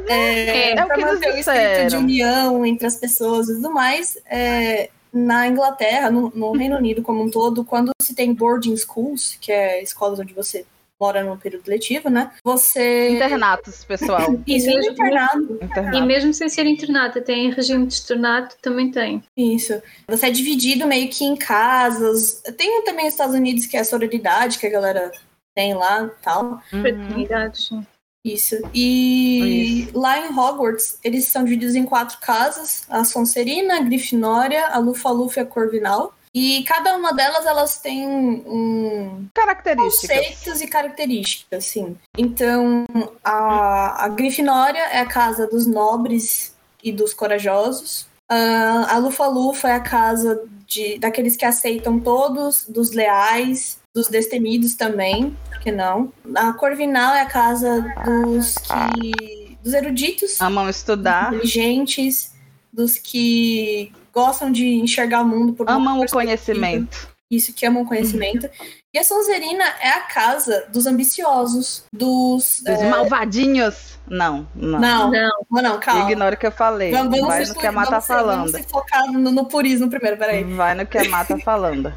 É, 0.09 0.13
É, 0.13 0.71
É 0.77 0.85
o 0.85 0.87
pra 0.87 0.97
que 0.97 1.05
nos 1.05 1.15
manter 1.15 1.33
o 1.35 1.37
espírito 1.39 1.89
de 1.91 1.97
união 1.97 2.65
entre 2.67 2.87
as 2.87 2.97
pessoas 2.97 3.49
e 3.49 3.55
tudo 3.57 3.71
mais. 3.73 4.17
é, 4.27 4.91
na 5.13 5.49
Inglaterra, 5.49 6.09
no, 6.09 6.31
no 6.33 6.53
Reino 6.53 6.77
Unido 6.77 7.03
como 7.03 7.21
um 7.25 7.29
todo, 7.31 7.65
quando 7.65 7.91
se 8.01 8.15
tem 8.15 8.33
boarding 8.33 8.77
schools, 8.77 9.37
que 9.41 9.51
é 9.51 9.83
escolas 9.83 10.21
onde 10.21 10.33
você 10.33 10.65
mora 11.01 11.25
no 11.25 11.37
período 11.37 11.67
letivo, 11.67 12.09
né? 12.09 12.31
Você. 12.45 13.09
internatos, 13.17 13.85
pessoal. 13.85 14.37
Isso, 14.47 14.69
E 14.69 14.73
é 14.73 14.77
mesmo- 14.77 14.93
internado. 14.93 15.59
E 15.61 15.65
Internato. 15.65 16.07
mesmo 16.07 16.33
sem 16.33 16.49
ser 16.49 16.65
internato, 16.67 17.21
tem 17.23 17.51
regime 17.51 17.87
de 17.87 17.95
externato, 17.95 18.55
também 18.63 18.91
tem. 18.93 19.21
Isso. 19.37 19.83
Você 20.07 20.27
é 20.27 20.31
dividido 20.31 20.87
meio 20.87 21.09
que 21.09 21.25
em 21.25 21.35
casas. 21.35 22.41
Tem 22.57 22.85
também 22.85 23.07
os 23.09 23.13
Estados 23.15 23.35
Unidos, 23.35 23.67
que 23.67 23.77
é 23.77 23.81
a 23.81 23.85
sororidade, 23.85 24.59
que 24.61 24.67
a 24.67 24.71
galera 24.71 25.11
tem 25.55 25.75
lá 25.75 26.05
e 26.05 26.23
tal. 26.23 26.45
Uhum. 26.45 26.81
Fraternidades. 26.81 27.69
sim. 27.69 27.87
Isso. 28.25 28.57
E 28.75 29.89
lá 29.95 30.19
em 30.19 30.39
Hogwarts, 30.39 30.99
eles 31.03 31.29
são 31.29 31.43
divididos 31.43 31.75
em 31.75 31.87
quatro 31.87 32.19
casas: 32.19 32.85
a 32.89 33.03
Sonserina, 33.03 33.79
a 33.79 33.83
Grifinória, 33.83 34.67
a 34.67 34.79
Lufa-Lufa 34.79 35.41
e 35.41 35.43
a 35.43 35.47
Corvinal. 35.47 36.15
E 36.33 36.63
cada 36.63 36.97
uma 36.97 37.13
delas, 37.13 37.45
elas 37.45 37.81
têm 37.81 38.07
um 38.07 39.27
Características. 39.35 40.17
conceitos 40.17 40.61
e 40.61 40.69
características, 40.69 41.65
sim. 41.65 41.97
Então, 42.17 42.87
a, 43.25 44.05
a 44.05 44.09
Grifinória 44.09 44.83
é 44.93 45.01
a 45.01 45.07
casa 45.07 45.49
dos 45.49 45.67
nobres 45.67 46.55
e 46.85 46.93
dos 46.93 47.13
corajosos. 47.15 48.07
A 48.29 48.97
Lufa-Lufa 48.99 49.71
é 49.71 49.73
a 49.73 49.81
casa 49.81 50.45
de, 50.69 51.01
daqueles 51.01 51.37
que 51.37 51.45
aceitam 51.45 51.99
todos, 51.99 52.65
dos 52.69 52.93
leais, 52.93 53.80
dos 53.95 54.09
destemidos 54.09 54.75
também, 54.75 55.37
por 55.49 55.61
que 55.61 55.73
não? 55.73 56.13
A 56.35 56.53
Corvinal 56.53 57.15
é 57.15 57.23
a 57.23 57.27
casa 57.27 57.85
dos 58.05 58.55
que 58.57 59.59
dos 59.63 59.75
eruditos, 59.75 60.41
amam 60.41 60.69
estudar, 60.69 61.35
inteligentes, 61.35 62.33
dos 62.73 62.97
que 62.97 63.93
gostam 64.13 64.51
de 64.51 64.67
enxergar 64.67 65.23
o 65.23 65.27
mundo 65.27 65.53
por 65.53 65.69
amam 65.69 66.01
o 66.01 66.07
conhecimento. 66.07 67.11
Isso, 67.31 67.53
que 67.53 67.65
amam 67.65 67.83
o 67.83 67.87
conhecimento. 67.87 68.51
E 68.93 68.99
a 68.99 69.05
Sonserina 69.05 69.65
é 69.81 69.91
a 69.91 70.01
casa 70.01 70.67
dos 70.73 70.85
ambiciosos, 70.85 71.85
dos. 71.93 72.61
Dos 72.67 72.81
é... 72.81 72.91
malvadinhos. 72.91 74.01
Não, 74.09 74.49
não. 74.57 74.81
Não, 74.81 75.11
não, 75.13 75.63
não, 75.63 75.79
calma. 75.79 76.11
Ignora 76.11 76.35
o 76.35 76.39
que 76.39 76.49
eu 76.49 76.51
falei. 76.51 76.91
Vamos, 76.91 77.17
vamos 77.17 77.29
Vai 77.29 77.45
no 77.45 77.55
que 77.55 77.67
a 77.67 77.71
Má 77.71 77.87
tá 77.87 78.01
falando. 78.01 78.51
Vamos 78.51 78.53
se 78.53 78.65
focar 78.65 79.07
no, 79.13 79.31
no 79.31 79.45
purismo 79.47 79.89
primeiro, 79.89 80.17
peraí. 80.17 80.43
Vai 80.43 80.75
no 80.75 80.85
que 80.85 80.99
a 80.99 81.09
Má 81.09 81.25
tá 81.25 81.39
falando. 81.39 81.95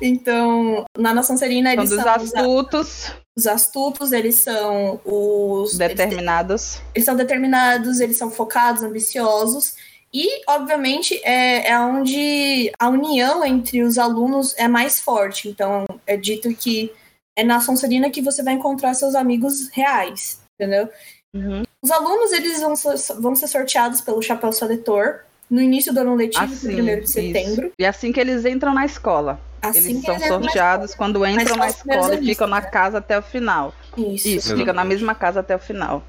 Então, 0.00 0.84
na 0.96 1.14
Nação 1.14 1.36
Serina, 1.36 1.72
eles 1.72 1.88
são. 1.88 1.98
Dos 1.98 2.06
astutos. 2.06 3.12
Os 3.36 3.46
astutos, 3.46 4.12
eles 4.12 4.36
são 4.36 5.00
os. 5.04 5.76
Determinados. 5.76 6.74
Eles, 6.74 6.90
eles 6.94 7.04
são 7.04 7.16
determinados, 7.16 8.00
eles 8.00 8.16
são 8.16 8.30
focados, 8.30 8.82
ambiciosos. 8.82 9.74
E, 10.12 10.42
obviamente, 10.48 11.20
é, 11.22 11.70
é 11.70 11.78
onde 11.78 12.72
a 12.78 12.88
união 12.88 13.44
entre 13.44 13.82
os 13.82 13.98
alunos 13.98 14.54
é 14.56 14.66
mais 14.66 15.00
forte. 15.00 15.48
Então, 15.48 15.86
é 16.06 16.16
dito 16.16 16.52
que 16.54 16.90
é 17.36 17.44
na 17.44 17.60
Sonserina 17.60 18.10
que 18.10 18.22
você 18.22 18.42
vai 18.42 18.54
encontrar 18.54 18.94
seus 18.94 19.14
amigos 19.14 19.68
reais, 19.68 20.40
entendeu? 20.54 20.88
Uhum. 21.34 21.62
Os 21.82 21.90
alunos, 21.90 22.32
eles 22.32 22.60
vão 22.60 22.74
ser, 22.74 22.96
vão 23.20 23.36
ser 23.36 23.46
sorteados 23.46 24.00
pelo 24.00 24.22
Chapéu 24.22 24.50
Seletor 24.50 25.20
no 25.48 25.60
início 25.60 25.92
do 25.92 26.00
ano 26.00 26.14
letivo, 26.14 26.44
assim, 26.44 26.80
1 26.80 27.00
de 27.00 27.10
setembro. 27.10 27.66
Isso. 27.66 27.74
E 27.78 27.86
assim 27.86 28.12
que 28.12 28.18
eles 28.18 28.44
entram 28.44 28.74
na 28.74 28.84
escola. 28.84 29.40
Assim 29.60 29.90
eles 29.90 30.04
são 30.04 30.18
sorteados 30.18 30.94
quando 30.94 31.24
entram 31.26 31.56
na 31.56 31.68
escola 31.68 32.14
e 32.14 32.24
ficam 32.24 32.46
na 32.46 32.62
casa 32.62 32.98
até 32.98 33.18
o 33.18 33.22
final. 33.22 33.74
Isso. 33.96 34.28
Isso, 34.28 34.56
ficam 34.56 34.74
na 34.74 34.84
mesma 34.84 35.14
casa 35.14 35.40
até 35.40 35.56
o 35.56 35.58
final. 35.58 36.02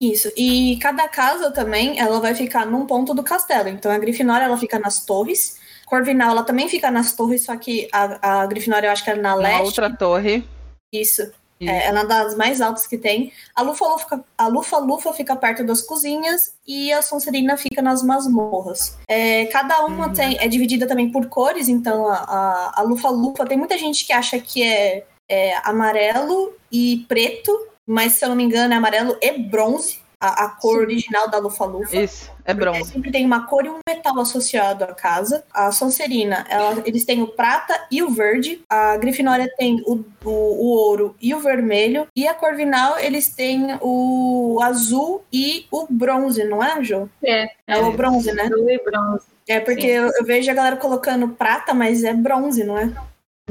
Isso. 0.00 0.30
E 0.36 0.78
cada 0.80 1.06
casa 1.08 1.50
também, 1.50 1.98
ela 1.98 2.20
vai 2.20 2.34
ficar 2.34 2.66
num 2.66 2.86
ponto 2.86 3.14
do 3.14 3.22
castelo. 3.22 3.68
Então 3.68 3.90
a 3.92 3.98
Grifinória, 3.98 4.44
ela 4.44 4.56
fica 4.56 4.78
nas 4.78 5.04
torres. 5.04 5.58
Corvinal, 5.86 6.30
ela 6.30 6.42
também 6.42 6.68
fica 6.68 6.90
nas 6.90 7.12
torres, 7.12 7.44
só 7.44 7.56
que 7.56 7.88
a, 7.92 8.42
a 8.42 8.46
Grifinória, 8.46 8.88
eu 8.88 8.92
acho 8.92 9.04
que 9.04 9.10
é 9.10 9.14
na 9.14 9.34
leste. 9.34 9.58
Na 9.58 9.64
outra 9.64 9.96
torre. 9.96 10.44
Isso. 10.92 11.30
É, 11.60 11.86
ela 11.86 12.00
é 12.00 12.02
uma 12.02 12.08
das 12.08 12.36
mais 12.36 12.60
altas 12.60 12.86
que 12.86 12.98
tem. 12.98 13.32
A 13.54 13.62
Lufa 13.62 13.86
Lufa, 13.86 14.24
a 14.36 14.46
Lufa 14.48 14.78
Lufa 14.78 15.12
fica 15.12 15.36
perto 15.36 15.64
das 15.64 15.82
cozinhas 15.82 16.54
e 16.66 16.92
a 16.92 17.00
Sonserina 17.00 17.56
fica 17.56 17.80
nas 17.80 18.02
masmorras. 18.02 18.96
É, 19.08 19.46
cada 19.46 19.84
uma 19.84 20.08
uhum. 20.08 20.12
tem, 20.12 20.36
é 20.38 20.48
dividida 20.48 20.86
também 20.86 21.10
por 21.10 21.26
cores, 21.26 21.68
então 21.68 22.08
a, 22.08 22.16
a, 22.16 22.80
a 22.80 22.82
Lufa 22.82 23.08
Lufa 23.08 23.46
tem 23.46 23.56
muita 23.56 23.78
gente 23.78 24.04
que 24.04 24.12
acha 24.12 24.38
que 24.38 24.62
é, 24.62 25.06
é 25.28 25.56
amarelo 25.64 26.52
e 26.70 27.04
preto, 27.08 27.52
mas 27.86 28.12
se 28.14 28.24
eu 28.24 28.28
não 28.28 28.36
me 28.36 28.44
engano 28.44 28.74
é 28.74 28.76
amarelo 28.76 29.16
e 29.20 29.32
bronze, 29.38 30.03
a, 30.24 30.44
a 30.44 30.48
cor 30.48 30.76
Sim. 30.76 30.82
original 30.82 31.28
da 31.28 31.38
Lufa-Lufa. 31.38 31.96
Isso, 31.96 32.32
é 32.44 32.54
bronze. 32.54 32.90
Sempre 32.90 33.10
tem 33.10 33.26
uma 33.26 33.46
cor 33.46 33.66
e 33.66 33.68
um 33.68 33.78
metal 33.86 34.18
associado 34.18 34.84
à 34.84 34.94
casa. 34.94 35.44
A 35.52 35.70
Sonserina, 35.70 36.46
ela, 36.48 36.82
eles 36.86 37.04
têm 37.04 37.22
o 37.22 37.28
prata 37.28 37.78
e 37.90 38.02
o 38.02 38.10
verde. 38.10 38.62
A 38.70 38.96
Grifinória 38.96 39.50
tem 39.58 39.82
o, 39.86 40.04
o, 40.24 40.30
o 40.30 40.66
ouro 40.66 41.14
e 41.20 41.34
o 41.34 41.40
vermelho. 41.40 42.06
E 42.16 42.26
a 42.26 42.32
Corvinal, 42.32 42.98
eles 42.98 43.28
têm 43.28 43.78
o 43.82 44.58
azul 44.62 45.22
e 45.30 45.66
o 45.70 45.86
bronze, 45.90 46.44
não 46.44 46.62
é, 46.62 46.82
Jo? 46.82 47.08
É. 47.22 47.44
É, 47.66 47.78
é 47.78 47.78
o 47.78 47.92
bronze, 47.92 48.32
né? 48.32 48.44
Azul 48.44 48.70
e 48.70 48.82
bronze. 48.82 49.26
É 49.46 49.60
porque 49.60 49.86
eu, 49.86 50.10
eu, 50.18 50.24
vejo 50.24 50.50
a 50.50 50.54
galera 50.54 50.76
colocando 50.76 51.28
prata, 51.28 51.74
mas 51.74 52.02
é 52.02 52.14
bronze, 52.14 52.64
não 52.64 52.78
é? 52.78 52.90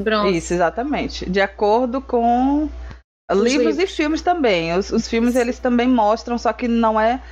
Bronze. 0.00 0.36
Isso, 0.36 0.54
exatamente. 0.54 1.28
De 1.30 1.40
acordo 1.40 2.00
com 2.00 2.68
Livros, 3.32 3.76
livros, 3.76 3.78
e 3.78 3.86
filmes 3.86 4.22
também. 4.22 4.76
Os, 4.76 4.90
os, 4.90 5.08
filmes 5.08 5.34
eles 5.34 5.58
também 5.58 5.88
mostram, 5.88 6.36
só 6.36 6.52
que 6.52 6.68
não 6.68 7.00
é 7.00 7.22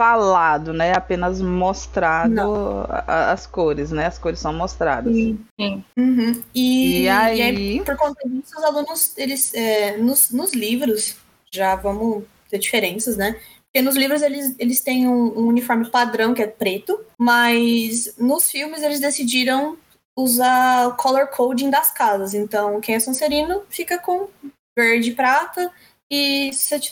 falado, 0.00 0.72
né? 0.72 0.92
Apenas 0.94 1.40
mostrado 1.40 2.86
a, 2.88 3.32
as 3.32 3.46
cores, 3.46 3.90
né? 3.90 4.06
As 4.06 4.18
cores 4.18 4.38
são 4.38 4.52
mostradas. 4.52 5.12
Sim. 5.12 5.38
sim. 5.60 5.84
Uhum. 5.96 6.42
E, 6.54 7.02
e, 7.02 7.08
aí... 7.08 7.38
e, 7.38 7.42
aí... 7.42 7.84
por 7.84 7.96
conta 7.96 8.20
disso, 8.28 8.56
os 8.56 8.64
alunos, 8.64 9.18
eles, 9.18 9.52
é, 9.54 9.96
nos, 9.96 10.30
nos 10.30 10.52
livros, 10.52 11.16
já 11.52 11.74
vamos 11.74 12.24
ter 12.48 12.58
diferenças, 12.58 13.16
né? 13.16 13.36
Porque 13.72 13.84
nos 13.84 13.96
livros 13.96 14.22
eles, 14.22 14.54
eles 14.58 14.80
têm 14.80 15.08
um, 15.08 15.38
um 15.38 15.46
uniforme 15.46 15.90
padrão 15.90 16.34
que 16.34 16.42
é 16.42 16.46
preto, 16.46 17.00
mas 17.18 18.14
nos 18.18 18.50
filmes 18.50 18.82
eles 18.82 19.00
decidiram 19.00 19.76
usar 20.16 20.88
o 20.88 20.96
color 20.96 21.28
coding 21.28 21.70
das 21.70 21.90
casas. 21.90 22.34
Então, 22.34 22.80
quem 22.80 22.94
é 22.94 23.00
Sonserino 23.00 23.62
fica 23.70 23.98
com 23.98 24.28
verde, 24.76 25.12
prata 25.12 25.70
e 26.10 26.50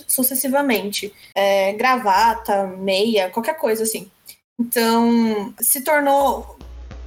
sucessivamente. 0.08 1.12
É, 1.34 1.72
gravata, 1.74 2.66
meia, 2.66 3.30
qualquer 3.30 3.56
coisa 3.58 3.82
assim. 3.82 4.10
Então, 4.58 5.54
se 5.60 5.82
tornou 5.82 6.58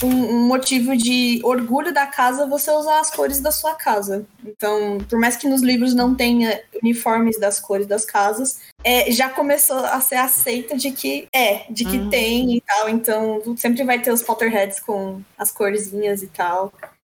um, 0.04 0.08
um, 0.08 0.48
motivo 0.48 0.98
de 0.98 1.40
orgulho 1.44 1.94
da 1.94 2.06
casa 2.06 2.48
você 2.48 2.70
usar 2.72 3.00
as 3.00 3.12
cores 3.12 3.40
da 3.40 3.52
sua 3.52 3.74
casa. 3.76 4.26
Então, 4.46 4.98
por 5.10 5.20
mais 5.20 5.38
que 5.38 5.48
nos 5.48 5.62
livros 5.62 5.94
não 5.94 6.14
tenha 6.14 6.62
uniformes 6.82 7.40
das 7.40 7.60
cores 7.60 7.88
das 7.88 8.06
casas, 8.06 8.60
é, 8.84 9.12
já 9.12 9.30
começou 9.30 9.78
a 9.78 10.00
ser 10.02 10.16
aceita 10.16 10.76
de 10.76 10.92
que 10.92 11.28
é, 11.34 11.66
de 11.70 11.86
que 11.86 11.98
uhum. 11.98 12.10
tem 12.10 12.58
e 12.58 12.62
tal. 12.62 12.90
Então, 12.90 13.42
sempre 13.58 13.84
vai 13.84 14.00
ter 14.00 14.12
os 14.12 14.22
Potterheads 14.22 14.80
com 14.80 15.22
as 15.38 15.52
corzinhas 15.52 16.22
e 16.22 16.28
tal 16.28 16.72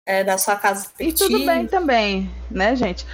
é, 0.06 0.22
da 0.22 0.38
sua 0.38 0.56
casa 0.56 0.88
E 0.98 1.12
tudo 1.12 1.44
bem 1.44 1.66
também, 1.66 2.30
né, 2.50 2.76
gente? 2.76 3.06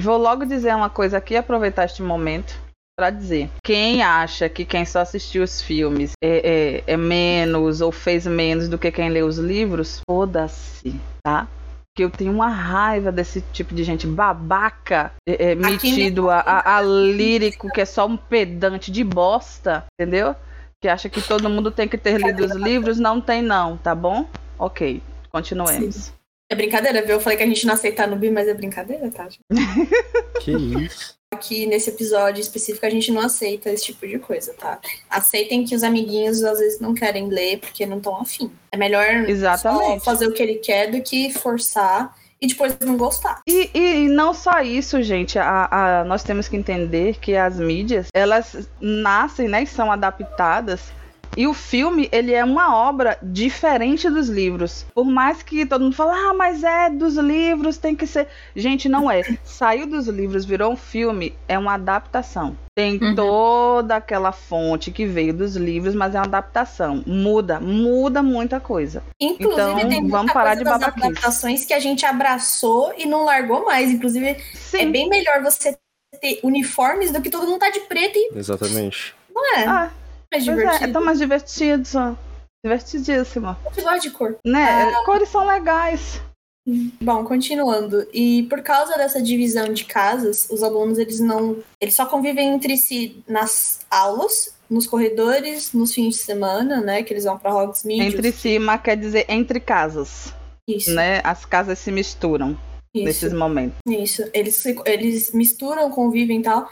Vou 0.00 0.16
logo 0.16 0.44
dizer 0.44 0.74
uma 0.74 0.90
coisa 0.90 1.18
aqui, 1.18 1.36
aproveitar 1.36 1.84
este 1.84 2.02
momento 2.02 2.54
para 2.96 3.10
dizer. 3.10 3.50
Quem 3.64 4.02
acha 4.02 4.48
que 4.48 4.64
quem 4.64 4.84
só 4.84 5.00
assistiu 5.00 5.42
os 5.42 5.60
filmes 5.62 6.12
é, 6.22 6.82
é, 6.86 6.92
é 6.92 6.96
menos 6.96 7.80
ou 7.80 7.90
fez 7.90 8.26
menos 8.26 8.68
do 8.68 8.78
que 8.78 8.92
quem 8.92 9.08
lê 9.08 9.22
os 9.22 9.38
livros, 9.38 10.00
foda-se, 10.06 10.94
tá? 11.24 11.48
que 11.94 12.02
eu 12.02 12.10
tenho 12.10 12.32
uma 12.32 12.48
raiva 12.48 13.12
desse 13.12 13.42
tipo 13.52 13.74
de 13.74 13.84
gente 13.84 14.06
babaca, 14.06 15.12
é, 15.28 15.50
é, 15.50 15.54
metido 15.54 16.30
a, 16.30 16.40
a, 16.40 16.78
a, 16.78 16.82
lírico, 16.82 17.70
que 17.70 17.82
é 17.82 17.84
só 17.84 18.06
um 18.06 18.16
pedante 18.16 18.90
de 18.90 19.04
bosta, 19.04 19.84
entendeu? 19.92 20.34
Que 20.80 20.88
acha 20.88 21.10
que 21.10 21.20
todo 21.20 21.50
mundo 21.50 21.70
tem 21.70 21.86
que 21.86 21.98
ter 21.98 22.18
lido 22.18 22.44
os 22.46 22.52
livros. 22.52 22.98
Não 22.98 23.20
tem, 23.20 23.42
não, 23.42 23.76
tá 23.76 23.94
bom? 23.94 24.26
Ok, 24.58 25.02
continuemos. 25.30 25.94
Sim. 25.94 26.12
É 26.52 26.54
brincadeira, 26.54 27.00
viu? 27.00 27.12
Eu 27.12 27.20
falei 27.20 27.38
que 27.38 27.44
a 27.44 27.46
gente 27.46 27.66
não 27.66 27.72
aceita 27.72 28.06
noob, 28.06 28.30
mas 28.30 28.46
é 28.46 28.52
brincadeira, 28.52 29.10
tá? 29.10 29.26
que 30.38 30.50
isso? 30.52 31.16
Aqui 31.32 31.64
nesse 31.64 31.88
episódio 31.88 32.42
específico 32.42 32.84
a 32.84 32.90
gente 32.90 33.10
não 33.10 33.22
aceita 33.22 33.70
esse 33.70 33.84
tipo 33.86 34.06
de 34.06 34.18
coisa, 34.18 34.52
tá? 34.52 34.78
Aceitem 35.08 35.64
que 35.64 35.74
os 35.74 35.82
amiguinhos 35.82 36.44
às 36.44 36.58
vezes 36.58 36.78
não 36.78 36.92
querem 36.92 37.28
ler 37.28 37.58
porque 37.58 37.86
não 37.86 37.96
estão 37.96 38.20
afim. 38.20 38.52
É 38.70 38.76
melhor 38.76 39.26
Exatamente. 39.26 40.04
fazer 40.04 40.26
o 40.26 40.32
que 40.34 40.42
ele 40.42 40.56
quer 40.56 40.90
do 40.90 41.00
que 41.00 41.32
forçar 41.32 42.14
e 42.38 42.46
depois 42.46 42.76
não 42.80 42.98
gostar. 42.98 43.40
E, 43.46 43.70
e 43.72 44.08
não 44.08 44.34
só 44.34 44.60
isso, 44.60 45.02
gente. 45.02 45.38
A, 45.38 46.00
a, 46.00 46.04
nós 46.04 46.22
temos 46.22 46.48
que 46.48 46.56
entender 46.56 47.16
que 47.18 47.34
as 47.34 47.58
mídias, 47.58 48.08
elas 48.12 48.68
nascem, 48.78 49.48
né, 49.48 49.62
e 49.62 49.66
são 49.66 49.90
adaptadas 49.90 50.92
e 51.36 51.46
o 51.46 51.54
filme, 51.54 52.08
ele 52.12 52.32
é 52.32 52.44
uma 52.44 52.76
obra 52.76 53.18
diferente 53.22 54.08
dos 54.10 54.28
livros. 54.28 54.84
Por 54.94 55.06
mais 55.06 55.42
que 55.42 55.64
todo 55.64 55.82
mundo 55.82 55.96
fale, 55.96 56.10
ah, 56.12 56.34
mas 56.34 56.62
é 56.62 56.90
dos 56.90 57.16
livros, 57.16 57.78
tem 57.78 57.96
que 57.96 58.06
ser. 58.06 58.28
Gente, 58.54 58.88
não 58.88 59.10
é. 59.10 59.22
Saiu 59.42 59.86
dos 59.86 60.08
livros, 60.08 60.44
virou 60.44 60.72
um 60.72 60.76
filme, 60.76 61.34
é 61.48 61.58
uma 61.58 61.74
adaptação. 61.74 62.56
Tem 62.74 62.98
uhum. 63.02 63.14
toda 63.14 63.96
aquela 63.96 64.32
fonte 64.32 64.90
que 64.90 65.06
veio 65.06 65.32
dos 65.32 65.56
livros, 65.56 65.94
mas 65.94 66.14
é 66.14 66.18
uma 66.18 66.24
adaptação. 66.24 67.02
Muda, 67.06 67.60
muda 67.60 68.22
muita 68.22 68.60
coisa. 68.60 69.02
Inclusive, 69.20 69.70
então, 69.70 69.88
tem 69.88 70.08
vamos 70.08 70.32
parar 70.32 70.54
de 70.54 70.64
babaquice. 70.64 71.06
adaptações 71.06 71.64
que 71.64 71.74
a 71.74 71.80
gente 71.80 72.04
abraçou 72.04 72.92
e 72.96 73.06
não 73.06 73.24
largou 73.24 73.64
mais. 73.64 73.90
Inclusive, 73.90 74.36
Sim. 74.54 74.78
é 74.78 74.86
bem 74.86 75.08
melhor 75.08 75.42
você 75.42 75.76
ter 76.20 76.40
uniformes 76.42 77.10
do 77.10 77.22
que 77.22 77.30
todo 77.30 77.46
mundo 77.46 77.58
tá 77.58 77.70
de 77.70 77.80
preto 77.80 78.16
e. 78.16 78.38
Exatamente. 78.38 79.14
Não 79.34 79.56
é? 79.56 79.66
Ah 79.66 79.90
mais 80.32 80.44
divertido. 80.44 80.84
É, 80.84 80.88
é 80.88 80.92
tão 80.92 81.04
mais 81.04 81.18
divertido, 81.18 81.86
só. 81.86 82.16
Divertidíssimo. 82.64 83.56
Eu 83.76 83.82
gosto 83.84 84.02
de 84.02 84.10
cor. 84.10 84.36
Né? 84.44 84.84
Ah. 84.84 85.04
Cores 85.04 85.28
são 85.28 85.46
legais. 85.46 86.20
Bom, 87.00 87.24
continuando. 87.24 88.06
E 88.12 88.44
por 88.44 88.62
causa 88.62 88.96
dessa 88.96 89.20
divisão 89.20 89.72
de 89.72 89.84
casas, 89.84 90.48
os 90.48 90.62
alunos 90.62 90.98
eles 90.98 91.18
não, 91.18 91.56
eles 91.80 91.94
só 91.94 92.06
convivem 92.06 92.54
entre 92.54 92.76
si 92.76 93.22
nas 93.26 93.80
aulas, 93.90 94.54
nos 94.70 94.86
corredores, 94.86 95.72
nos 95.72 95.92
fins 95.92 96.14
de 96.14 96.22
semana, 96.22 96.80
né, 96.80 97.02
que 97.02 97.12
eles 97.12 97.24
vão 97.24 97.36
para 97.36 97.52
Hogsmeade. 97.52 98.16
Entre 98.16 98.30
si, 98.32 98.58
mas 98.60 98.80
quer 98.80 98.96
dizer 98.96 99.26
entre 99.28 99.58
casas. 99.58 100.32
Isso. 100.68 100.94
Né? 100.94 101.20
As 101.24 101.44
casas 101.44 101.80
se 101.80 101.90
misturam 101.90 102.56
Isso. 102.94 103.04
nesses 103.04 103.32
momentos. 103.32 103.78
Isso. 103.88 104.22
Eles 104.32 104.64
eles 104.86 105.32
misturam, 105.32 105.90
convivem 105.90 106.38
e 106.38 106.42
tal. 106.42 106.68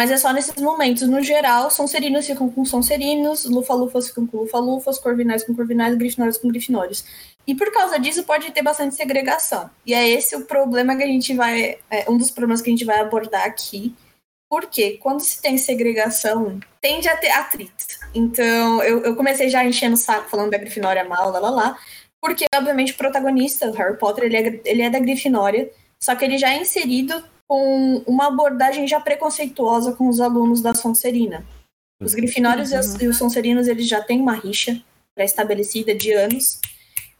Mas 0.00 0.10
é 0.10 0.16
só 0.16 0.32
nesses 0.32 0.54
momentos. 0.62 1.06
No 1.06 1.22
geral, 1.22 1.70
Sonserinos 1.70 2.26
ficam 2.26 2.48
com 2.48 2.64
Sonserinos, 2.64 3.44
Lufa-Lufas 3.44 4.08
ficam 4.08 4.26
com 4.26 4.38
Lufa-Lufas, 4.38 4.98
Corvinais 4.98 5.44
com 5.44 5.54
Corvinais, 5.54 5.94
Grifinórios 5.94 6.38
com 6.38 6.48
Grifinórios. 6.48 7.04
E 7.46 7.54
por 7.54 7.70
causa 7.70 7.98
disso 7.98 8.24
pode 8.24 8.50
ter 8.50 8.62
bastante 8.62 8.94
segregação. 8.94 9.68
E 9.84 9.92
é 9.92 10.08
esse 10.08 10.34
o 10.34 10.46
problema 10.46 10.96
que 10.96 11.02
a 11.02 11.06
gente 11.06 11.34
vai. 11.34 11.76
É 11.90 12.10
um 12.10 12.16
dos 12.16 12.30
problemas 12.30 12.62
que 12.62 12.70
a 12.70 12.72
gente 12.72 12.86
vai 12.86 12.98
abordar 12.98 13.44
aqui. 13.44 13.94
Porque 14.48 14.96
quando 15.02 15.20
se 15.20 15.42
tem 15.42 15.58
segregação, 15.58 16.58
tende 16.80 17.06
a 17.06 17.14
ter 17.18 17.32
atrito. 17.32 17.84
Então, 18.14 18.82
eu, 18.82 19.02
eu 19.02 19.14
comecei 19.14 19.50
já 19.50 19.62
enchendo 19.62 19.96
o 19.96 19.98
saco 19.98 20.30
falando 20.30 20.50
da 20.50 20.56
Grifinória 20.56 21.04
mal, 21.04 21.30
lá, 21.30 21.40
lá, 21.40 21.50
lá. 21.50 21.78
Porque, 22.22 22.46
obviamente, 22.54 22.92
o 22.92 22.96
protagonista, 22.96 23.68
o 23.68 23.74
Harry 23.74 23.98
Potter, 23.98 24.24
ele 24.24 24.36
é, 24.38 24.60
ele 24.64 24.80
é 24.80 24.88
da 24.88 24.98
Grifinória. 24.98 25.70
Só 26.02 26.14
que 26.16 26.24
ele 26.24 26.38
já 26.38 26.54
é 26.54 26.56
inserido 26.56 27.22
com 27.50 27.96
uma 28.06 28.28
abordagem 28.28 28.86
já 28.86 29.00
preconceituosa 29.00 29.92
com 29.94 30.08
os 30.08 30.20
alunos 30.20 30.62
da 30.62 30.72
Sonserina. 30.72 31.44
Os 32.00 32.14
Grifinórios 32.14 32.70
uhum. 32.70 32.98
e 33.00 33.08
os 33.08 33.18
Sonserinos, 33.18 33.66
eles 33.66 33.88
já 33.88 34.00
têm 34.00 34.20
uma 34.20 34.34
rixa 34.34 34.80
pré-estabelecida 35.16 35.92
de 35.92 36.12
anos 36.12 36.60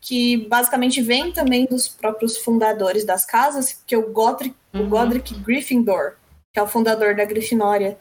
que 0.01 0.37
basicamente 0.47 1.03
vem 1.03 1.33
também 1.33 1.67
dos 1.67 1.89
próprios 1.89 2.37
fundadores 2.39 3.05
das 3.05 3.25
casas, 3.27 3.83
que 3.85 3.93
é 3.93 3.99
o 3.99 4.13
Godric, 4.13 4.55
uhum. 4.73 4.85
o 4.85 4.89
Godric 4.89 5.35
Gryffindor, 5.35 6.13
que 6.53 6.61
é 6.61 6.63
o 6.63 6.69
fundador 6.69 7.17
da 7.17 7.25
Grifinória. 7.25 7.99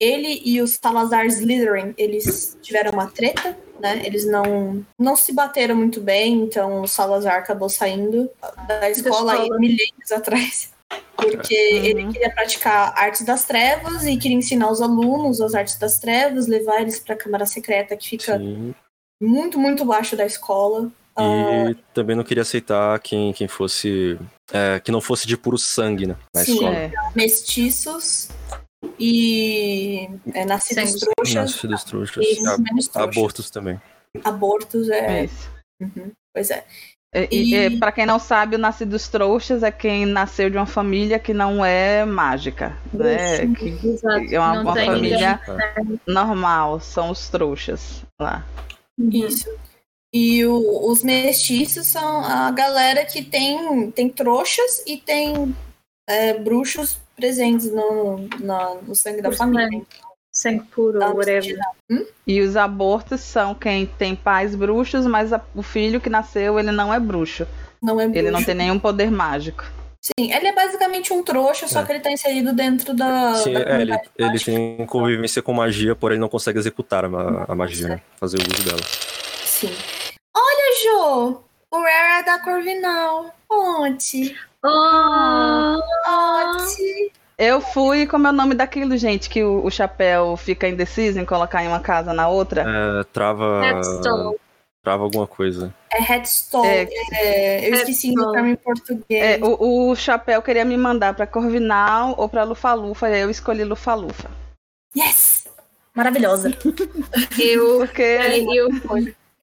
Ele 0.00 0.42
e 0.44 0.60
os 0.60 0.80
Salazar 0.82 1.26
Slytherin, 1.26 1.94
eles 1.96 2.58
tiveram 2.60 2.90
uma 2.90 3.06
treta, 3.06 3.56
né? 3.78 4.02
Eles 4.04 4.26
não, 4.26 4.84
não 4.98 5.14
se 5.14 5.32
bateram 5.32 5.76
muito 5.76 6.00
bem, 6.00 6.42
então 6.42 6.82
o 6.82 6.88
Salazar 6.88 7.36
acabou 7.36 7.68
saindo 7.68 8.28
da 8.66 8.90
escola, 8.90 9.36
da 9.36 9.42
escola. 9.42 9.60
milênios 9.60 10.10
atrás. 10.10 10.76
Porque 11.20 11.72
uhum. 11.72 11.84
ele 11.84 12.12
queria 12.12 12.30
praticar 12.30 12.92
artes 12.96 13.24
das 13.24 13.44
trevas 13.44 14.06
e 14.06 14.16
queria 14.16 14.36
ensinar 14.36 14.70
os 14.70 14.80
alunos 14.80 15.40
as 15.40 15.52
artes 15.52 15.76
das 15.76 15.98
trevas, 15.98 16.46
levar 16.46 16.80
eles 16.80 17.00
para 17.00 17.14
a 17.14 17.18
Câmara 17.18 17.44
Secreta, 17.44 17.96
que 17.96 18.10
fica 18.10 18.38
Sim. 18.38 18.72
muito, 19.20 19.58
muito 19.58 19.84
baixo 19.84 20.16
da 20.16 20.24
escola. 20.24 20.90
E 21.18 21.72
uh... 21.72 21.74
também 21.92 22.14
não 22.14 22.22
queria 22.22 22.42
aceitar 22.42 23.00
quem, 23.00 23.32
quem 23.32 23.48
fosse. 23.48 24.16
É, 24.52 24.78
que 24.78 24.92
não 24.92 25.00
fosse 25.00 25.26
de 25.26 25.36
puro 25.36 25.58
sangue, 25.58 26.06
né? 26.06 26.16
Na 26.32 26.44
Sim, 26.44 26.52
escola. 26.52 26.74
É. 26.74 26.92
mestiços 27.16 28.28
e 28.98 30.08
é, 30.32 30.44
nascidos 30.44 30.92
Sim. 30.92 30.98
trouxas. 31.00 31.34
Nascidos 31.34 31.84
trouxas. 31.84 32.24
E 32.24 32.42
trouxas. 32.42 32.96
Abortos 32.96 33.50
também. 33.50 33.80
Abortos 34.24 34.88
é. 34.88 35.24
é 35.24 35.28
uhum, 35.80 36.12
pois 36.32 36.50
é. 36.50 36.64
E, 37.14 37.54
e... 37.54 37.78
para 37.78 37.90
quem 37.90 38.04
não 38.04 38.18
sabe, 38.18 38.56
o 38.56 38.58
Nascidos 38.58 39.08
Trouxas 39.08 39.62
é 39.62 39.70
quem 39.70 40.04
nasceu 40.04 40.50
de 40.50 40.58
uma 40.58 40.66
família 40.66 41.18
que 41.18 41.32
não 41.32 41.64
é 41.64 42.04
mágica, 42.04 42.76
né? 42.92 43.46
Que, 43.54 43.78
que 43.78 44.34
é 44.34 44.38
uma, 44.38 44.60
uma 44.60 44.74
família 44.74 45.40
normal, 46.06 46.80
são 46.80 47.10
os 47.10 47.28
trouxas 47.30 48.04
lá. 48.20 48.44
Isso. 48.98 49.48
E 50.12 50.44
o, 50.44 50.90
os 50.90 51.02
mestiços 51.02 51.86
são 51.86 52.24
a 52.24 52.50
galera 52.50 53.04
que 53.04 53.22
tem, 53.22 53.90
tem 53.90 54.08
trouxas 54.08 54.82
e 54.86 54.98
tem 54.98 55.54
é, 56.06 56.34
bruxos 56.34 56.98
presentes 57.16 57.70
no, 57.72 58.18
no, 58.40 58.82
no 58.82 58.94
sangue 58.94 59.22
da 59.22 59.32
família. 59.32 59.66
Sangue 59.66 59.86
puro, 60.72 60.98
whatever. 60.98 61.58
Hum? 61.90 62.04
E 62.26 62.40
os 62.40 62.56
abortos 62.56 63.20
são 63.20 63.54
quem 63.54 63.86
tem 63.86 64.14
pais 64.14 64.54
bruxos, 64.54 65.06
mas 65.06 65.32
a, 65.32 65.40
o 65.54 65.62
filho 65.62 66.00
que 66.00 66.10
nasceu, 66.10 66.58
ele 66.58 66.70
não 66.70 66.92
é 66.92 67.00
bruxo. 67.00 67.46
Não 67.82 68.00
é 68.00 68.04
bruxo. 68.04 68.18
Ele 68.18 68.30
não 68.30 68.42
tem 68.42 68.54
nenhum 68.54 68.78
poder 68.78 69.10
mágico. 69.10 69.64
Sim, 70.00 70.32
ele 70.32 70.46
é 70.46 70.54
basicamente 70.54 71.12
um 71.12 71.22
trouxa, 71.22 71.66
só 71.66 71.80
é. 71.80 71.84
que 71.84 71.92
ele 71.92 72.00
tá 72.00 72.10
inserido 72.10 72.52
dentro 72.52 72.94
da. 72.94 73.34
Sim, 73.34 73.52
da 73.52 73.60
é, 73.60 73.82
ele, 73.82 73.98
ele 74.16 74.38
tem 74.38 74.86
convivência 74.86 75.42
com 75.42 75.52
magia, 75.52 75.94
porém 75.96 76.14
ele 76.14 76.20
não 76.20 76.28
consegue 76.28 76.58
executar 76.58 77.04
a, 77.04 77.44
a 77.48 77.54
magia, 77.54 77.88
né? 77.88 78.00
Fazer 78.16 78.38
o 78.38 78.42
uso 78.42 78.64
dela. 78.64 78.82
Sim. 79.44 79.74
Olha, 80.34 80.82
Jo! 80.82 81.42
O 81.70 81.78
Rare 81.80 82.20
é 82.20 82.22
da 82.22 82.38
Corvinal. 82.38 83.34
Onde? 83.50 84.36
Oh! 84.64 85.80
Onde? 86.08 87.12
Eu 87.38 87.60
fui, 87.60 88.04
como 88.04 88.26
é 88.26 88.30
o 88.30 88.32
nome 88.32 88.52
daquilo, 88.52 88.96
gente, 88.96 89.30
que 89.30 89.44
o, 89.44 89.64
o, 89.64 89.70
chapéu 89.70 90.36
fica 90.36 90.66
indeciso 90.66 91.20
em 91.20 91.24
colocar 91.24 91.62
em 91.62 91.68
uma 91.68 91.78
casa 91.78 92.12
na 92.12 92.28
outra? 92.28 92.64
É, 92.66 93.04
trava. 93.12 93.60
Headstone. 93.60 94.36
Trava 94.82 95.04
alguma 95.04 95.26
coisa. 95.26 95.72
É 95.92 96.02
headstone. 96.02 96.66
É, 96.66 96.88
é, 97.12 97.68
eu 97.70 97.74
esqueci 97.74 98.12
o 98.18 98.32
termo 98.32 98.48
em 98.48 98.56
português. 98.56 99.04
É, 99.10 99.38
o, 99.40 99.90
o, 99.90 99.94
chapéu 99.94 100.42
queria 100.42 100.64
me 100.64 100.76
mandar 100.76 101.14
pra 101.14 101.28
Corvinal 101.28 102.16
ou 102.18 102.28
pra 102.28 102.42
Lufa-Lufa, 102.42 103.08
e 103.08 103.20
eu 103.20 103.30
escolhi 103.30 103.62
Lufa-Lufa. 103.62 104.28
Yes! 104.96 105.46
Maravilhosa. 105.94 106.50
eu, 107.38 107.78
Porque... 107.78 108.02
eu, 108.52 108.68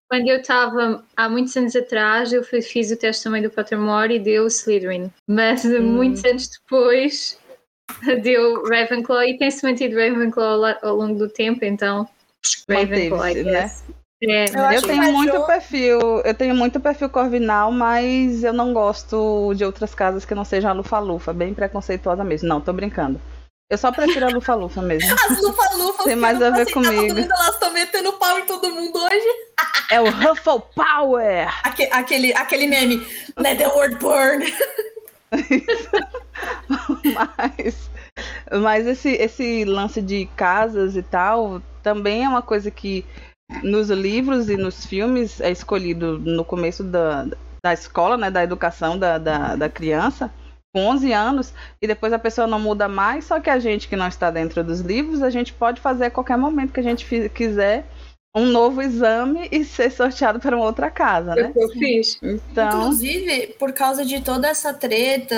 quando 0.10 0.28
eu 0.28 0.38
estava 0.38 1.02
há 1.16 1.30
muitos 1.30 1.56
anos 1.56 1.76
atrás, 1.78 2.34
eu 2.34 2.44
fiz 2.44 2.92
o 2.92 2.98
teste 2.98 3.24
também 3.24 3.42
do 3.42 3.50
Pottermore 3.50 4.16
e 4.16 4.20
deu 4.20 4.48
Slytherin. 4.48 5.10
Mas 5.26 5.64
hum. 5.64 5.82
muitos 5.82 6.26
anos 6.26 6.50
depois 6.50 7.38
deu 8.22 8.64
Ravenclaw 8.64 9.24
e 9.24 9.38
tem-se 9.38 9.66
mantido 9.66 9.98
Ravenclaw 9.98 10.78
ao 10.82 10.96
longo 10.96 11.18
do 11.18 11.30
tempo, 11.30 11.64
então 11.64 12.08
Ravenclaw, 12.70 13.30
I 13.30 13.44
né? 13.44 13.72
É, 14.24 14.46
eu, 14.50 14.72
eu 14.72 14.82
tenho 14.82 15.12
muito 15.12 15.46
perfil, 15.46 16.00
eu 16.24 16.34
tenho 16.34 16.56
muito 16.56 16.80
perfil 16.80 17.10
corvinal, 17.10 17.72
mas 17.72 18.44
eu 18.44 18.54
não 18.54 18.74
gosto 18.74 19.54
de 19.56 19.66
outras 19.66 19.94
casas 19.94 20.26
que 20.26 20.34
não 20.34 20.46
sejam 20.46 20.72
a 20.72 20.74
Lufa-Lufa, 20.74 21.34
bem 21.34 21.54
preconceituosa 21.54 22.24
mesmo. 22.24 22.48
Não, 22.48 22.62
tô 22.62 22.72
brincando. 22.72 23.20
Eu 23.70 23.78
só 23.78 23.92
prefiro 23.92 24.28
a 24.28 24.30
Lufa-Lufa 24.30 24.82
mesmo. 24.82 25.14
As 25.30 25.42
Lufa-Lufas 25.42 26.06
tem 26.06 26.16
mais 26.16 26.42
a 26.42 26.50
ver 26.52 26.72
comigo. 26.72 27.20
elas 27.20 27.54
estão 27.54 27.72
metendo 27.74 28.14
pau 28.14 28.40
em 28.40 28.46
todo 28.46 28.70
mundo 28.70 28.98
hoje. 28.98 29.28
É 29.92 30.00
o 30.00 30.08
Huffle 30.08 30.62
Power! 30.74 31.48
Aquele, 31.64 31.92
aquele, 31.92 32.34
aquele 32.34 32.68
meme, 32.68 33.06
let 33.38 33.58
the 33.58 33.68
world 33.68 33.98
burn. 33.98 34.46
mas, 37.38 37.90
mas 38.62 38.88
esse, 38.88 39.10
esse 39.10 39.66
lance 39.66 40.02
de 40.02 40.26
casas 40.36 40.96
e 40.96 41.04
tal 41.04 41.62
também 41.82 42.24
é 42.24 42.30
uma 42.30 42.42
coisa 42.42 42.72
que 42.72 43.06
nos 43.64 43.90
livros 43.90 44.50
e 44.50 44.58
nos 44.58 44.86
filmes 44.86 45.40
é 45.40 45.52
escolhido 45.52 46.18
no 46.18 46.44
começo 46.44 46.84
da, 46.84 47.28
da 47.64 47.74
escola, 47.74 48.18
né, 48.18 48.32
da 48.32 48.44
educação 48.44 48.98
da, 48.98 49.18
da, 49.18 49.56
da 49.56 49.70
criança 49.70 50.32
com 50.74 50.88
11 50.88 51.14
anos 51.14 51.54
e 51.82 51.88
depois 51.88 52.12
a 52.12 52.20
pessoa 52.20 52.46
não 52.46 52.60
muda 52.60 52.90
mais, 52.90 53.26
só 53.26 53.40
que 53.40 53.50
a 53.50 53.58
gente 53.60 53.88
que 53.88 53.96
não 53.96 54.08
está 54.08 54.30
dentro 54.30 54.62
dos 54.64 54.82
livros, 54.82 55.24
a 55.24 55.30
gente 55.30 55.54
pode 55.54 55.80
fazer 55.80 56.06
a 56.06 56.12
qualquer 56.12 56.38
momento 56.38 56.74
que 56.74 56.80
a 56.80 56.84
gente 56.84 57.30
quiser 57.30 57.86
um 58.36 58.46
novo 58.46 58.82
exame 58.82 59.48
e 59.50 59.64
ser 59.64 59.90
sorteado 59.90 60.42
para 60.42 60.58
uma 60.58 60.66
outra 60.66 60.92
casa, 60.92 61.34
né? 61.34 61.54
Eu 61.56 61.70
fiz. 61.70 62.20
Então... 62.22 62.82
Inclusive, 62.82 63.56
por 63.58 63.72
causa 63.72 64.04
de 64.04 64.20
toda 64.20 64.50
essa 64.50 64.74
treta 64.74 65.36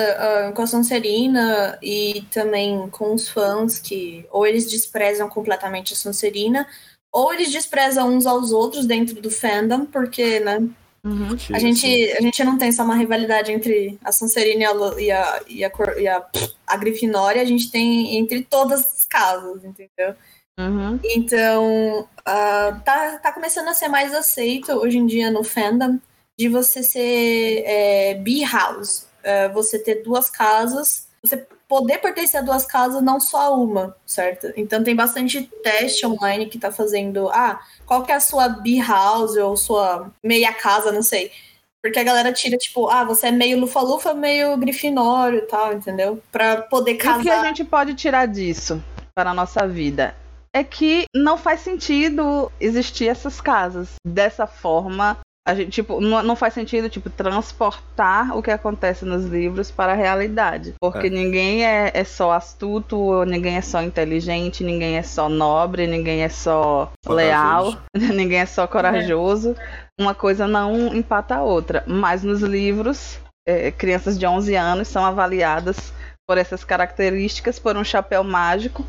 uh, 0.49 0.53
com 0.53 0.63
a 0.63 0.67
Sonserina 0.67 1.77
e 1.81 2.25
também 2.31 2.89
com 2.89 3.13
os 3.13 3.29
fãs 3.29 3.77
que 3.77 4.25
ou 4.31 4.47
eles 4.47 4.67
desprezam 4.67 5.29
completamente 5.29 5.93
a 5.93 5.95
Sonserina, 5.95 6.67
ou 7.11 7.31
eles 7.31 7.51
desprezam 7.51 8.09
uns 8.09 8.25
aos 8.25 8.51
outros 8.51 8.87
dentro 8.87 9.21
do 9.21 9.29
fandom, 9.29 9.85
porque, 9.85 10.39
né, 10.39 10.67
Uhum. 11.03 11.37
A, 11.53 11.59
gente, 11.59 12.11
a 12.17 12.21
gente 12.21 12.43
não 12.43 12.57
tem 12.57 12.69
só 12.69 12.83
uma 12.83 12.95
rivalidade 12.95 13.49
entre 13.49 13.97
a 14.03 14.11
Sonserina 14.11 14.63
e 14.63 14.65
a, 14.65 14.97
e 14.97 15.11
a, 15.11 15.41
e 15.47 15.63
a, 15.63 15.71
e 15.99 16.07
a, 16.07 16.27
a 16.65 16.75
Grifinória, 16.75 17.41
a 17.41 17.45
gente 17.45 17.71
tem 17.71 18.17
entre 18.17 18.41
todas 18.43 18.81
as 18.81 19.03
casas, 19.05 19.63
entendeu? 19.63 20.15
Uhum. 20.59 20.99
Então, 21.03 21.99
uh, 22.01 22.79
tá, 22.83 23.19
tá 23.21 23.31
começando 23.31 23.67
a 23.67 23.73
ser 23.73 23.87
mais 23.87 24.13
aceito 24.13 24.71
hoje 24.71 24.97
em 24.97 25.05
dia 25.05 25.29
no 25.29 25.43
fandom 25.43 25.99
de 26.37 26.49
você 26.49 26.81
ser 26.81 27.63
é, 27.65 28.13
B-House. 28.15 29.07
Uh, 29.19 29.53
você 29.53 29.77
ter 29.77 30.03
duas 30.03 30.29
casas, 30.29 31.07
você 31.21 31.45
poder 31.67 31.97
pertencer 31.99 32.39
a 32.39 32.43
duas 32.43 32.65
casas, 32.65 33.03
não 33.03 33.19
só 33.19 33.41
a 33.41 33.49
uma, 33.49 33.95
certo? 34.05 34.51
Então 34.55 34.83
tem 34.83 34.95
bastante 34.95 35.43
teste 35.61 36.05
online 36.05 36.47
que 36.47 36.57
tá 36.57 36.71
fazendo, 36.71 37.29
ah, 37.29 37.59
qual 37.85 38.03
que 38.03 38.11
é 38.11 38.15
a 38.15 38.19
sua 38.21 38.47
B-house 38.47 39.35
ou 39.35 39.57
sua 39.57 40.09
meia 40.23 40.53
casa, 40.53 40.91
não 40.91 41.03
sei. 41.03 41.31
Porque 41.83 41.99
a 41.99 42.03
galera 42.03 42.31
tira, 42.31 42.57
tipo, 42.57 42.89
ah, 42.89 43.03
você 43.03 43.27
é 43.27 43.31
meio 43.31 43.59
lufa-lufa, 43.59 44.13
meio 44.13 44.55
grifinório 44.57 45.39
e 45.39 45.47
tal, 45.47 45.73
entendeu? 45.73 46.21
Pra 46.31 46.61
poder 46.61 46.95
casar. 46.95 47.17
E 47.17 47.21
o 47.21 47.23
que 47.23 47.29
a 47.29 47.43
gente 47.43 47.63
pode 47.65 47.93
tirar 47.93 48.25
disso 48.27 48.81
para 49.13 49.31
a 49.31 49.33
nossa 49.33 49.67
vida? 49.67 50.15
É 50.57 50.63
que 50.63 51.05
não 51.13 51.37
faz 51.37 51.59
sentido 51.59 52.51
existir 52.59 53.07
essas 53.07 53.39
casas 53.39 53.89
dessa 54.03 54.47
forma 54.47 55.15
a 55.47 55.55
gente, 55.55 55.71
tipo, 55.71 56.01
não, 56.01 56.21
não, 56.21 56.35
faz 56.35 56.53
sentido, 56.53 56.89
tipo, 56.89 57.09
transportar 57.09 58.35
o 58.35 58.43
que 58.43 58.51
acontece 58.51 59.05
nos 59.05 59.23
livros 59.23 59.71
para 59.71 59.93
a 59.93 59.95
realidade. 59.95 60.73
Porque 60.81 61.07
é. 61.07 61.09
ninguém 61.09 61.65
é, 61.65 61.89
é, 61.93 62.03
só 62.03 62.33
astuto, 62.33 63.23
ninguém 63.23 63.55
é 63.55 63.61
só 63.61 63.81
inteligente, 63.81 64.61
ninguém 64.61 64.97
é 64.97 65.03
só 65.03 65.29
nobre, 65.29 65.87
ninguém 65.87 66.21
é 66.21 66.27
só 66.27 66.91
corajoso. 67.05 67.15
leal, 67.15 67.81
ninguém 67.95 68.39
é 68.39 68.45
só 68.45 68.67
corajoso. 68.67 69.55
É. 69.57 69.87
Uma 70.01 70.13
coisa 70.13 70.45
não 70.47 70.93
empata 70.93 71.35
a 71.35 71.43
outra. 71.43 71.81
Mas 71.87 72.23
nos 72.23 72.41
livros, 72.41 73.17
é, 73.47 73.71
crianças 73.71 74.19
de 74.19 74.27
11 74.27 74.53
anos 74.53 74.89
são 74.89 75.05
avaliadas 75.05 75.93
por 76.27 76.37
essas 76.37 76.65
características, 76.65 77.57
por 77.57 77.77
um 77.77 77.85
chapéu 77.85 78.21
mágico 78.21 78.85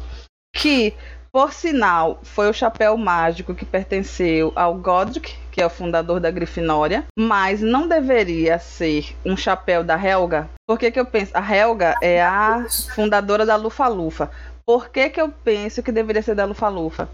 que 0.52 0.92
por 1.38 1.52
sinal, 1.52 2.18
foi 2.24 2.50
o 2.50 2.52
chapéu 2.52 2.96
mágico 2.96 3.54
que 3.54 3.64
pertenceu 3.64 4.52
ao 4.56 4.74
Godric, 4.74 5.36
que 5.52 5.62
é 5.62 5.66
o 5.66 5.70
fundador 5.70 6.18
da 6.18 6.32
Grifinória, 6.32 7.04
mas 7.16 7.60
não 7.60 7.86
deveria 7.86 8.58
ser 8.58 9.14
um 9.24 9.36
chapéu 9.36 9.84
da 9.84 9.94
Helga. 9.94 10.50
Por 10.66 10.76
que, 10.76 10.90
que 10.90 10.98
eu 10.98 11.06
penso? 11.06 11.30
A 11.34 11.56
Helga 11.56 11.94
é 12.02 12.20
a 12.20 12.66
fundadora 12.92 13.46
da 13.46 13.54
Lufa-Lufa. 13.54 14.32
Por 14.66 14.88
que, 14.88 15.10
que 15.10 15.20
eu 15.20 15.28
penso 15.28 15.80
que 15.80 15.92
deveria 15.92 16.22
ser 16.22 16.34
da 16.34 16.44
Lufa-Lufa? 16.44 17.08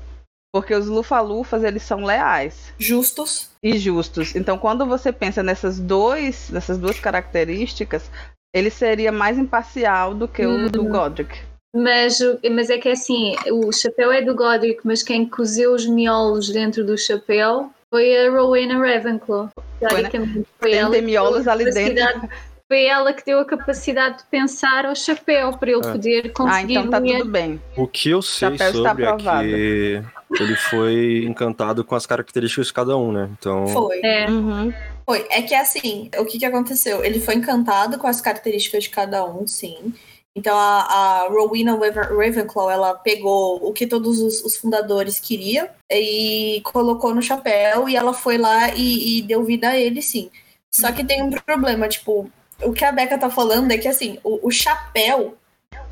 Porque 0.55 0.75
os 0.75 0.87
Lufa-Lufas, 0.87 1.63
eles 1.63 1.83
são 1.83 2.03
leais 2.03 2.73
Justos. 2.79 3.51
e 3.63 3.77
justos. 3.77 4.35
Então, 4.35 4.57
quando 4.57 4.87
você 4.87 5.13
pensa 5.13 5.43
nessas, 5.43 5.79
dois, 5.79 6.49
nessas 6.49 6.79
duas 6.79 6.99
características, 6.99 8.11
ele 8.55 8.71
seria 8.71 9.13
mais 9.13 9.37
imparcial 9.37 10.15
do 10.15 10.27
que 10.27 10.47
o 10.47 10.71
do 10.71 10.85
Godric. 10.85 11.53
Mas, 11.75 12.19
mas 12.53 12.71
é 12.71 12.79
que 12.79 12.89
é 12.89 12.93
assim, 12.93 13.35
o 13.51 13.73
chapéu 13.73 14.13
é 14.13 14.23
do 14.23 14.35
Godric, 14.35 14.81
mas 14.85 15.03
quem 15.03 15.27
cozeu 15.27 15.73
os 15.75 15.85
miolos 15.87 16.49
dentro 16.51 16.85
do 16.85 16.97
chapéu 16.97 17.71
foi 17.91 18.17
a 18.27 18.31
Rowena 18.31 18.79
Ravenclaw. 18.79 19.51
Teoricamente, 19.81 20.47
foi 20.61 20.71
Tem 20.71 20.79
ela 20.81 20.95
que 20.95 21.03
miolos 21.03 21.43
deu 21.45 21.51
a 21.51 21.55
ali 21.55 21.65
dentro. 21.65 21.95
capacidade- 21.97 22.29
Foi 22.67 22.85
ela 22.87 23.13
que 23.13 23.25
deu 23.27 23.41
a 23.41 23.45
capacidade 23.45 24.19
de 24.19 24.25
pensar 24.31 24.87
ao 24.87 24.95
chapéu 24.97 25.53
para 25.59 25.71
ele 25.71 25.81
É. 25.85 25.93
poder 25.93 26.23
Ah, 26.25 26.31
conseguir 26.33 26.73
então 26.79 26.91
tá 26.91 27.01
tudo 27.01 27.25
bem. 27.27 27.61
O 27.77 27.87
que 27.87 28.09
eu 28.09 28.23
sei 28.23 28.57
Chapéu 28.57 28.67
está 28.69 28.89
sobre 28.89 29.05
é 29.05 29.17
que 29.17 30.43
ele 30.43 30.57
foi 30.57 31.25
encantado 31.27 31.85
com 31.85 31.95
as 31.95 32.07
características 32.07 32.69
de 32.69 32.73
cada 32.73 32.97
um, 32.97 33.13
né? 33.13 33.29
Então, 33.39 33.67
Foi. 33.69 34.01
É, 34.03 34.27
Uhum. 34.31 34.73
Foi. 35.05 35.27
É 35.31 35.43
que 35.43 35.55
assim, 35.55 36.09
o 36.17 36.25
que, 36.25 36.39
que 36.39 36.47
aconteceu? 36.47 37.05
Ele 37.05 37.21
foi 37.21 37.35
encantado 37.35 37.99
com 37.99 38.07
as 38.07 38.21
características 38.23 38.85
de 38.85 38.91
cada 38.91 39.25
um, 39.27 39.47
sim. 39.47 39.93
Então 40.37 40.57
a, 40.57 40.81
a 41.25 41.29
Rowena 41.29 41.75
Raven- 41.77 42.17
Ravenclaw, 42.17 42.71
ela 42.71 42.95
pegou 42.95 43.65
o 43.67 43.73
que 43.73 43.87
todos 43.87 44.19
os, 44.21 44.43
os 44.45 44.57
fundadores 44.57 45.21
queriam 45.21 45.69
e 45.91 46.61
colocou 46.65 47.15
no 47.15 47.23
chapéu 47.23 47.89
e 47.89 47.95
ela 47.95 48.13
foi 48.13 48.37
lá 48.37 48.75
e, 48.75 49.19
e 49.19 49.23
deu 49.23 49.45
vida 49.45 49.69
a 49.69 49.79
ele, 49.79 50.03
sim. 50.03 50.31
Só 50.71 50.91
que 50.91 51.05
tem 51.05 51.23
um 51.23 51.31
problema, 51.31 51.87
tipo, 51.89 52.29
o 52.63 52.73
que 52.73 52.85
a 52.85 52.91
Becca 52.91 53.17
tá 53.17 53.31
falando 53.31 53.71
é 53.71 53.79
que 53.79 53.87
assim, 53.87 54.19
o, 54.25 54.49
o 54.49 54.51
chapéu, 54.51 55.37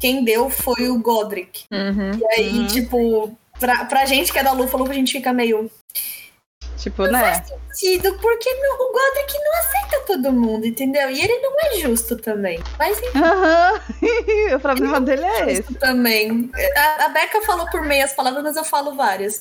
quem 0.01 0.25
deu 0.25 0.51
foi 0.51 0.89
o 0.89 0.99
Godric. 0.99 1.65
uhum. 1.71 2.11
E 2.19 2.25
aí, 2.41 2.59
Uhum. 2.59 2.67
tipo, 2.67 3.39
pra, 3.61 3.85
pra 3.85 4.07
gente 4.07 4.33
que 4.33 4.39
é 4.41 4.43
da 4.43 4.51
Lufa, 4.53 4.77
a 4.83 4.93
gente 4.93 5.13
fica 5.13 5.33
meio. 5.33 5.71
Tipo, 6.79 7.07
né? 7.07 7.43
Sentido, 7.73 8.19
porque 8.19 8.53
não, 8.55 8.75
o 8.75 8.93
Godric 8.93 9.39
não 9.39 9.53
aceita 9.61 10.01
todo 10.07 10.33
mundo, 10.33 10.67
entendeu? 10.67 11.11
E 11.11 11.21
ele 11.21 11.39
não 11.41 11.53
é 11.61 11.77
justo 11.79 12.17
também. 12.17 12.59
Mas 12.79 12.99
Aham. 13.15 13.81
o 14.57 14.61
problema 14.61 15.01
dele 15.01 15.25
é 15.25 15.53
esse. 15.53 15.63
justo 15.63 15.75
também. 15.79 16.51
A, 16.77 17.05
a 17.07 17.09
Becca 17.09 17.41
falou 17.43 17.69
por 17.71 17.83
meias 17.83 18.13
palavras, 18.13 18.43
mas 18.43 18.57
eu 18.57 18.65
falo 18.65 18.95
várias. 18.95 19.41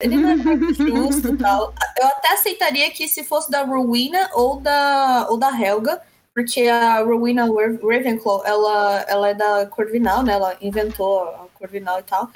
Ele 0.00 0.16
não 0.16 0.30
é 0.30 0.36
muito 0.36 0.74
justo 0.84 1.28
e 1.34 1.38
tal. 1.38 1.72
Eu 2.00 2.06
até 2.08 2.32
aceitaria 2.32 2.90
que 2.90 3.08
se 3.08 3.22
fosse 3.24 3.50
da 3.50 3.62
Rowena 3.62 4.28
ou 4.34 4.60
da, 4.60 5.26
ou 5.30 5.38
da 5.38 5.48
Helga, 5.50 6.02
porque 6.34 6.66
a 6.68 6.98
Rowena 7.00 7.44
Ra- 7.44 7.78
Ravenclaw, 7.82 8.42
ela, 8.44 9.04
ela 9.06 9.28
é 9.28 9.34
da 9.34 9.66
Corvinal, 9.66 10.22
né? 10.22 10.32
Ela 10.32 10.56
inventou 10.60 11.22
a 11.22 11.46
Corvinal 11.54 12.00
e 12.00 12.02
tal. 12.02 12.28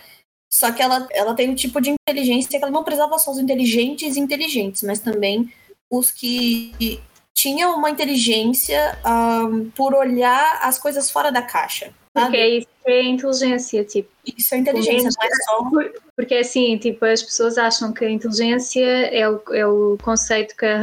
Só 0.56 0.72
que 0.72 0.80
ela, 0.80 1.06
ela 1.10 1.34
tem 1.34 1.50
um 1.50 1.54
tipo 1.54 1.82
de 1.82 1.90
inteligência 1.90 2.48
que 2.48 2.64
ela 2.64 2.72
não 2.72 2.82
precisava 2.82 3.18
só 3.18 3.30
os 3.30 3.38
inteligentes 3.38 4.16
e 4.16 4.20
inteligentes, 4.20 4.82
mas 4.82 5.00
também 5.00 5.52
os 5.90 6.10
que 6.10 6.98
tinham 7.34 7.76
uma 7.76 7.90
inteligência 7.90 8.98
ahn, 9.04 9.68
por 9.76 9.94
olhar 9.94 10.60
as 10.62 10.78
coisas 10.78 11.10
fora 11.10 11.30
da 11.30 11.42
caixa. 11.42 11.92
Que 12.62 12.66
é 12.86 13.02
inteligência, 13.04 13.84
tipo. 13.84 14.08
Isso 14.36 14.54
é 14.56 14.58
inteligência, 14.58 15.08
não 15.20 15.28
é 15.28 15.34
só. 15.44 15.90
Porque 16.16 16.34
assim, 16.34 16.76
tipo, 16.78 17.04
as 17.04 17.22
pessoas 17.22 17.56
acham 17.58 17.92
que 17.92 18.04
a 18.04 18.10
inteligência 18.10 18.84
é 18.84 19.28
o, 19.28 19.40
é 19.52 19.64
o 19.66 19.96
conceito 20.02 20.56
que 20.56 20.64
a 20.66 20.80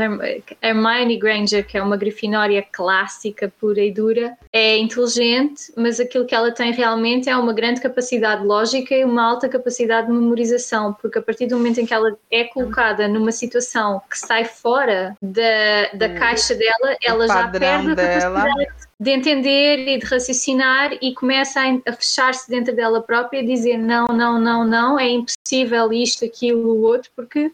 Hermione 0.61 1.17
Granger, 1.17 1.65
que 1.67 1.77
é 1.77 1.81
uma 1.83 1.97
grifinória 1.97 2.63
clássica, 2.71 3.51
pura 3.59 3.81
e 3.81 3.91
dura, 3.91 4.37
é 4.53 4.77
inteligente, 4.77 5.73
mas 5.75 5.99
aquilo 5.99 6.25
que 6.25 6.33
ela 6.35 6.51
tem 6.51 6.71
realmente 6.71 7.29
é 7.29 7.35
uma 7.35 7.51
grande 7.51 7.81
capacidade 7.81 8.45
lógica 8.45 8.95
e 8.95 9.03
uma 9.03 9.23
alta 9.23 9.49
capacidade 9.49 10.07
de 10.07 10.13
memorização, 10.13 10.93
porque 11.01 11.19
a 11.19 11.21
partir 11.21 11.47
do 11.47 11.57
momento 11.57 11.81
em 11.81 11.85
que 11.85 11.93
ela 11.93 12.15
é 12.31 12.45
colocada 12.45 13.07
numa 13.09 13.31
situação 13.31 14.01
que 14.09 14.17
sai 14.17 14.45
fora 14.45 15.17
da, 15.21 15.89
da 15.95 16.07
O- 16.07 16.15
caixa 16.15 16.55
dela, 16.55 16.95
ela 17.03 17.27
já 17.27 17.47
perde 17.49 17.91
a 17.91 17.95
dela. 17.95 18.39
capacidade 18.41 18.83
de 18.99 19.09
entender 19.09 19.87
e 19.87 19.97
de 19.97 20.05
raciocinar 20.05 20.93
e 21.01 21.13
começa 21.13 21.59
a, 21.59 21.92
a 21.93 21.95
fechar-se 21.95 22.49
dentro 22.49 22.75
dela 22.75 23.01
própria 23.01 23.39
e 23.39 23.45
dizer 23.45 23.77
não, 23.77 24.07
não, 24.07 24.39
não, 24.39 24.65
não, 24.65 24.99
é 24.99 25.09
impossível 25.09 25.93
isto, 25.93 26.25
aquilo, 26.25 26.69
o 26.73 26.81
outro, 26.81 27.09
porque 27.15 27.51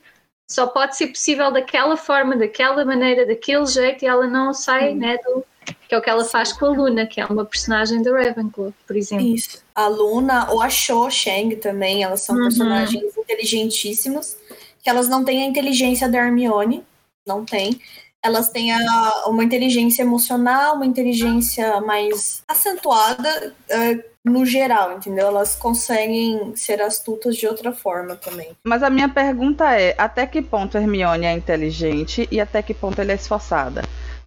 só 0.50 0.66
pode 0.66 0.98
ser 0.98 1.08
possível 1.08 1.52
daquela 1.52 1.96
forma, 1.96 2.36
daquela 2.36 2.84
maneira, 2.84 3.26
daquele 3.26 3.66
jeito 3.68 4.04
e 4.04 4.08
ela 4.08 4.26
não 4.26 4.54
sai, 4.54 4.96
né, 4.96 5.18
do, 5.18 5.46
que 5.88 5.94
é 5.94 5.98
o 5.98 6.02
que 6.02 6.10
ela 6.10 6.26
faz 6.26 6.52
com 6.52 6.66
a 6.66 6.70
Luna, 6.70 7.06
que 7.06 7.22
é 7.22 7.26
uma 7.26 7.46
personagem 7.46 8.02
da 8.02 8.12
Ravenclaw, 8.12 8.74
por 8.88 8.96
exemplo. 8.96 9.28
Isso. 9.28 9.64
A 9.76 9.88
Luna 9.88 10.50
ou 10.52 10.62
a 10.62 10.70
Cho 10.70 11.10
Chang 11.12 11.56
também, 11.58 12.04
elas 12.04 12.22
são 12.22 12.36
Uhum. 12.36 12.44
personagens 12.44 13.16
inteligentíssimos, 13.16 14.36
que 14.82 14.90
elas 14.90 15.08
não 15.08 15.24
têm 15.24 15.44
a 15.44 15.46
inteligência 15.46 16.10
da 16.10 16.18
Hermione, 16.18 16.84
não 17.28 17.46
tem. 17.46 17.80
Elas 18.24 18.50
têm 18.50 18.72
a- 18.74 19.24
uma 19.28 19.44
inteligência 19.44 20.02
emocional, 20.02 20.76
uma 20.76 20.86
inteligência 20.86 21.80
mais 21.82 22.44
acentuada 22.48 23.54
eh, 23.70 24.04
no 24.30 24.46
geral, 24.46 24.94
entendeu? 24.94 25.28
Elas 25.28 25.56
conseguem 25.56 26.56
ser 26.56 26.82
astutas 26.82 27.36
de 27.36 27.48
outra 27.48 27.74
forma 27.74 28.16
também. 28.16 28.50
Mas 28.64 28.84
a 28.84 28.90
minha 28.90 29.10
pergunta 29.10 29.74
é: 29.74 29.96
até 29.98 30.26
que 30.26 30.42
ponto 30.42 30.78
Hermione 30.78 31.26
é 31.26 31.34
inteligente 31.34 32.28
e 32.32 32.40
até 32.40 32.62
que 32.62 32.74
ponto 32.74 33.02
ela 33.02 33.12
é 33.12 33.16
esforçada? 33.16 33.82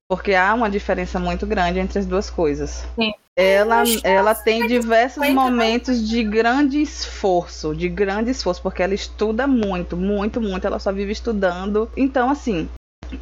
Porque 0.08 0.34
há 0.34 0.52
uma 0.52 0.68
diferença 0.68 1.18
muito 1.18 1.46
grande 1.46 1.78
entre 1.78 1.98
as 1.98 2.04
duas 2.04 2.28
coisas. 2.28 2.84
Sim. 2.98 3.14
Ela, 3.34 3.84
ela 4.04 4.34
tem 4.34 4.66
diversos 4.66 5.24
50, 5.24 5.32
momentos 5.32 6.06
de 6.06 6.22
grande 6.22 6.82
esforço, 6.82 7.74
de 7.74 7.88
grande 7.88 8.30
esforço, 8.30 8.60
porque 8.60 8.82
ela 8.82 8.92
estuda 8.92 9.46
muito, 9.46 9.96
muito, 9.96 10.38
muito. 10.38 10.66
Ela 10.66 10.78
só 10.78 10.92
vive 10.92 11.12
estudando. 11.12 11.90
Então, 11.96 12.28
assim, 12.28 12.68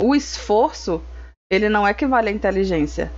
o 0.00 0.14
esforço, 0.14 1.00
ele 1.48 1.68
não 1.68 1.86
equivale 1.86 2.28
à 2.28 2.32
inteligência. 2.32 3.10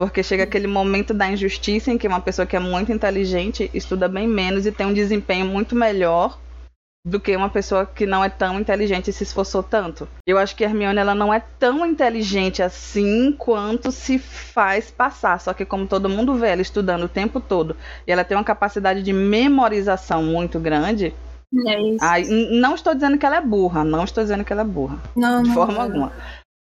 Porque 0.00 0.22
chega 0.22 0.44
aquele 0.44 0.66
momento 0.66 1.12
da 1.12 1.30
injustiça 1.30 1.90
em 1.90 1.98
que 1.98 2.08
uma 2.08 2.22
pessoa 2.22 2.46
que 2.46 2.56
é 2.56 2.58
muito 2.58 2.90
inteligente 2.90 3.70
estuda 3.74 4.08
bem 4.08 4.26
menos 4.26 4.64
e 4.64 4.72
tem 4.72 4.86
um 4.86 4.94
desempenho 4.94 5.44
muito 5.44 5.76
melhor 5.76 6.38
do 7.06 7.20
que 7.20 7.36
uma 7.36 7.50
pessoa 7.50 7.84
que 7.84 8.06
não 8.06 8.24
é 8.24 8.30
tão 8.30 8.58
inteligente 8.58 9.08
e 9.08 9.12
se 9.12 9.24
esforçou 9.24 9.62
tanto. 9.62 10.08
Eu 10.26 10.38
acho 10.38 10.56
que 10.56 10.64
a 10.64 10.68
Hermione 10.68 10.98
ela 10.98 11.14
não 11.14 11.32
é 11.32 11.40
tão 11.58 11.84
inteligente 11.84 12.62
assim 12.62 13.32
quanto 13.38 13.92
se 13.92 14.18
faz 14.18 14.90
passar. 14.90 15.38
Só 15.38 15.52
que 15.52 15.66
como 15.66 15.86
todo 15.86 16.08
mundo 16.08 16.34
vê 16.34 16.48
ela 16.48 16.62
estudando 16.62 17.04
o 17.04 17.08
tempo 17.08 17.38
todo 17.38 17.76
e 18.06 18.12
ela 18.12 18.24
tem 18.24 18.36
uma 18.38 18.44
capacidade 18.44 19.02
de 19.02 19.12
memorização 19.12 20.22
muito 20.22 20.58
grande, 20.58 21.14
É 21.66 21.80
isso. 22.22 22.32
não 22.52 22.74
estou 22.74 22.94
dizendo 22.94 23.18
que 23.18 23.26
ela 23.26 23.36
é 23.36 23.40
burra, 23.42 23.84
não 23.84 24.04
estou 24.04 24.22
dizendo 24.24 24.44
que 24.44 24.52
ela 24.52 24.62
é 24.62 24.64
burra 24.64 24.98
Não, 25.14 25.42
de 25.42 25.48
não, 25.48 25.54
forma 25.54 25.74
não. 25.74 25.82
alguma. 25.82 26.12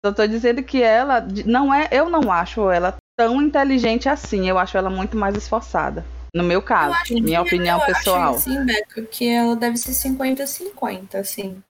Só 0.06 0.12
tô 0.12 0.28
dizendo 0.28 0.62
que 0.62 0.84
ela 0.84 1.26
não 1.46 1.74
é, 1.74 1.88
eu 1.92 2.10
não 2.10 2.32
acho 2.32 2.70
ela 2.70 2.96
tão 3.18 3.42
inteligente 3.42 4.10
assim. 4.10 4.48
Eu 4.50 4.58
acho 4.58 4.78
ela 4.78 4.90
muito 4.90 5.16
mais 5.18 5.36
esforçada. 5.36 6.06
No 6.34 6.44
meu 6.44 6.62
caso, 6.62 6.96
minha 7.14 7.42
que- 7.44 7.48
opinião 7.48 7.80
eu 7.80 7.86
pessoal. 7.86 8.36
Acho 8.36 8.50
assim, 8.50 8.66
Beca, 8.66 9.02
que 9.04 9.30
ela 9.30 9.56
deve 9.56 9.78
ser 9.78 9.92
50-50, 9.94 11.20
assim. 11.20 11.62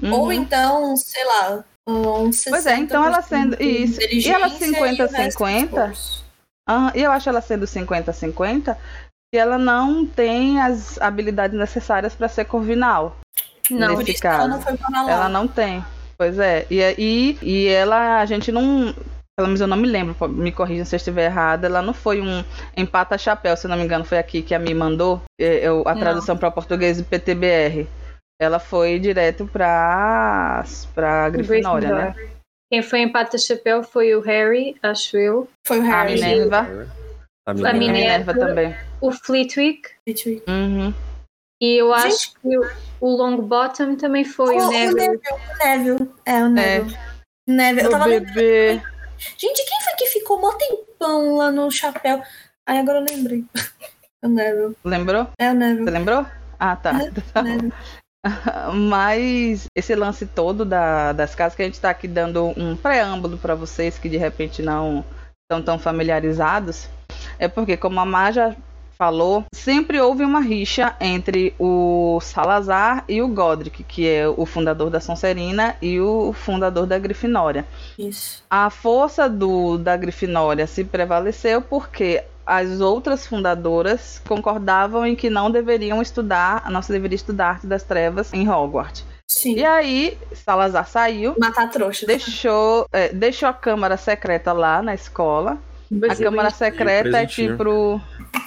Uhum. 0.00 0.12
Ou 0.12 0.32
então, 0.32 0.96
sei 0.96 1.24
lá, 1.24 1.64
um 1.88 2.30
60% 2.30 2.50
Pois 2.50 2.66
é, 2.66 2.76
então 2.76 3.04
ela 3.04 3.20
sendo- 3.20 3.60
isso. 3.60 4.00
E 4.00 4.30
ela 4.30 4.46
inteligência 4.46 4.66
e 4.66 4.70
o 4.70 4.84
resto 5.10 5.38
50-50? 5.38 5.64
esforço. 5.64 6.24
Aham, 6.68 6.92
E 6.94 7.02
eu 7.02 7.10
acho 7.10 7.28
ela 7.28 7.40
sendo 7.40 7.66
50-50 7.66 8.76
que 9.34 9.38
ela 9.38 9.58
não 9.58 10.06
tem 10.06 10.60
as 10.60 11.00
habilidades 11.00 11.58
necessárias 11.58 12.14
para 12.14 12.28
ser 12.28 12.44
corvinal. 12.44 13.16
Não, 13.70 13.96
nesse 13.98 14.20
que 14.20 14.26
ela 14.26 14.48
caso. 14.60 14.78
não. 14.90 15.08
Ela 15.10 15.28
não 15.28 15.48
tem. 15.48 15.84
Pois 16.16 16.38
é. 16.38 16.64
E, 16.70 16.80
e, 16.98 17.38
e 17.42 17.66
ela, 17.68 18.20
a 18.20 18.26
gente 18.26 18.52
não. 18.52 18.94
Pelo 19.36 19.48
menos 19.48 19.60
eu 19.62 19.66
não 19.66 19.76
me 19.78 19.88
lembro, 19.88 20.28
me 20.28 20.52
corrijam 20.52 20.84
se 20.84 20.94
eu 20.94 20.98
estiver 20.98 21.24
errada. 21.24 21.66
Ela 21.66 21.80
não 21.80 21.94
foi 21.94 22.20
um 22.20 22.44
empata 22.76 23.16
chapéu, 23.16 23.56
se 23.56 23.66
eu 23.66 23.70
não 23.70 23.78
me 23.78 23.84
engano, 23.84 24.04
foi 24.04 24.18
aqui 24.18 24.42
que 24.42 24.54
a 24.54 24.58
Mi 24.58 24.74
mandou 24.74 25.22
é, 25.40 25.66
eu- 25.66 25.82
a 25.86 25.94
tradução 25.94 26.36
para 26.36 26.50
português 26.50 26.98
do 26.98 27.04
PTBR. 27.04 27.88
Ela 28.40 28.58
foi 28.58 28.98
direto 28.98 29.46
pra, 29.46 30.64
pra 30.94 31.30
Grifinória, 31.30 31.94
né? 31.94 32.14
Quem 32.70 32.82
foi 32.82 33.00
em 33.00 33.08
pata 33.10 33.38
chapéu 33.38 33.82
foi 33.84 34.14
o 34.14 34.20
Harry, 34.20 34.76
acho 34.82 35.16
eu. 35.16 35.48
Foi 35.66 35.78
o 35.78 35.82
A 35.82 36.02
Harry. 36.02 36.14
Minerva. 36.14 36.58
A 37.46 37.50
A 37.50 37.50
A 37.50 37.54
Minerva. 37.54 37.78
Minerva. 37.78 38.32
Minerva 38.32 38.34
também. 38.34 38.76
O 39.00 39.12
Flitwick. 39.12 39.90
Uhum. 40.48 40.92
E 41.62 41.80
eu 41.80 41.94
Gente. 41.98 42.06
acho 42.06 42.32
que 42.34 42.58
o, 42.58 42.70
o 43.00 43.16
Longbottom 43.16 43.94
também 43.96 44.24
foi 44.24 44.56
o, 44.56 44.58
o 44.58 44.66
o 44.66 44.70
Neville. 44.70 44.94
Neville. 44.94 45.22
O 45.22 45.64
Neville. 45.64 46.10
É, 46.26 46.42
o 46.44 46.48
Neville. 46.48 46.98
Neville. 47.46 47.84
Eu 47.86 47.90
tava 47.90 48.06
lembrando. 48.06 48.91
Gente, 49.38 49.64
quem 49.68 49.80
foi 49.82 49.94
que 49.96 50.06
ficou 50.06 50.40
mó 50.40 50.52
tempão 50.52 51.36
lá 51.36 51.50
no 51.50 51.70
chapéu? 51.70 52.22
Aí 52.66 52.78
agora 52.78 52.98
eu 52.98 53.04
lembrei. 53.04 53.44
O 54.24 54.28
Neville. 54.28 54.76
Lembrou? 54.84 55.26
É 55.36 55.48
o 55.50 55.52
Você 55.52 55.58
Neville. 55.58 55.90
lembrou? 55.90 56.24
Ah, 56.58 56.76
tá. 56.76 56.92
O 57.34 57.42
Neville. 57.42 57.72
Mas 58.88 59.66
esse 59.76 59.94
lance 59.96 60.26
todo 60.26 60.64
da- 60.64 61.12
das 61.12 61.34
casas 61.34 61.56
que 61.56 61.62
a 61.62 61.64
gente 61.64 61.74
está 61.74 61.90
aqui 61.90 62.06
dando 62.06 62.52
um 62.56 62.76
preâmbulo 62.76 63.36
para 63.36 63.56
vocês 63.56 63.98
que 63.98 64.08
de 64.08 64.16
repente 64.16 64.62
não 64.62 65.04
estão 65.42 65.60
tão 65.64 65.76
familiarizados, 65.78 66.88
é 67.38 67.48
porque 67.48 67.76
como 67.76 67.98
a 67.98 68.04
Má 68.06 68.30
já 68.30 68.54
falou, 69.02 69.44
sempre 69.52 70.00
houve 70.00 70.24
uma 70.24 70.40
rixa 70.40 70.94
entre 71.00 71.52
o 71.58 72.20
Salazar 72.22 73.02
e 73.08 73.20
o 73.20 73.26
Godric, 73.26 73.82
que 73.82 74.08
é 74.08 74.28
o 74.28 74.46
fundador 74.46 74.90
da 74.90 75.00
Sonserina 75.00 75.74
e 75.82 75.98
o 75.98 76.32
fundador 76.32 76.86
da 76.86 76.96
Grifinória. 77.00 77.66
Isso. 77.98 78.44
A 78.48 78.70
força 78.70 79.28
do 79.28 79.76
da 79.76 79.96
Grifinória 79.96 80.68
se 80.68 80.84
prevaleceu 80.84 81.60
porque 81.60 82.22
as 82.46 82.80
outras 82.80 83.26
fundadoras 83.26 84.22
concordavam 84.24 85.04
em 85.04 85.16
que 85.16 85.28
não 85.28 85.50
deveriam 85.50 86.00
estudar, 86.00 86.70
não 86.70 86.80
se 86.80 86.92
deveria 86.92 87.16
estudar 87.16 87.48
arte 87.48 87.66
das 87.66 87.82
trevas 87.82 88.32
em 88.32 88.48
Hogwarts. 88.48 89.04
Sim. 89.26 89.56
E 89.56 89.64
aí, 89.64 90.16
Salazar 90.32 90.86
saiu, 90.86 91.34
Matar 91.36 91.68
trouxa. 91.68 92.06
deixou, 92.06 92.86
é, 92.92 93.08
deixou 93.08 93.48
a 93.48 93.52
câmara 93.52 93.96
secreta 93.96 94.52
lá 94.52 94.80
na 94.80 94.94
escola. 94.94 95.58
A 96.08 96.14
câmara 96.14 96.50
secreta 96.50 97.18
é 97.18 97.26
tipo. 97.26 98.00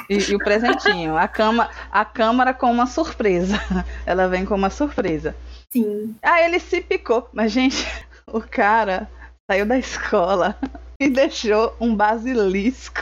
E, 0.09 0.17
e 0.17 0.35
o 0.35 0.39
presentinho. 0.39 1.17
A, 1.17 1.27
cama, 1.27 1.69
a 1.91 2.05
câmara 2.05 2.53
com 2.53 2.71
uma 2.71 2.85
surpresa. 2.85 3.59
Ela 4.05 4.27
vem 4.27 4.45
com 4.45 4.55
uma 4.55 4.69
surpresa. 4.69 5.35
Sim. 5.71 6.15
Aí 6.21 6.45
ele 6.45 6.59
se 6.59 6.81
picou. 6.81 7.29
Mas, 7.33 7.51
gente, 7.51 7.85
o 8.27 8.41
cara 8.41 9.09
saiu 9.49 9.65
da 9.65 9.77
escola 9.77 10.57
e 10.99 11.09
deixou 11.09 11.75
um 11.79 11.95
basilisco. 11.95 13.01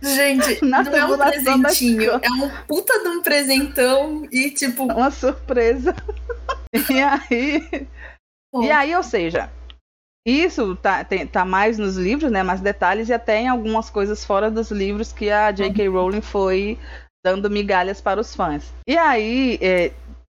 Gente, 0.00 0.62
Na 0.64 0.82
não 0.82 0.96
é 0.96 1.04
um 1.04 1.18
presentinho, 1.18 2.12
é 2.22 2.30
um 2.30 2.50
puta 2.66 3.02
de 3.02 3.08
um 3.08 3.22
presentão 3.22 4.26
e 4.30 4.50
tipo. 4.50 4.84
Uma 4.84 5.10
surpresa. 5.10 5.94
E 6.70 7.00
aí. 7.00 7.88
pô, 8.52 8.62
E 8.62 8.70
aí, 8.70 8.94
ou 8.94 9.02
seja, 9.02 9.50
isso 10.30 10.76
tá, 10.76 11.04
tem- 11.04 11.26
tá 11.26 11.44
mais 11.44 11.78
nos 11.78 11.96
livros, 11.96 12.30
né? 12.30 12.42
Mais 12.42 12.60
detalhes 12.60 13.08
e 13.08 13.12
até 13.12 13.40
em 13.40 13.48
algumas 13.48 13.88
coisas 13.90 14.24
fora 14.24 14.50
dos 14.50 14.70
livros 14.70 15.12
que 15.12 15.30
a 15.30 15.50
J.K. 15.52 15.88
Rowling 15.88 16.20
foi 16.20 16.78
dando 17.24 17.50
migalhas 17.50 18.00
para 18.00 18.20
os 18.20 18.34
fãs. 18.34 18.72
E 18.86 18.96
aí, 18.96 19.58
é, 19.60 19.92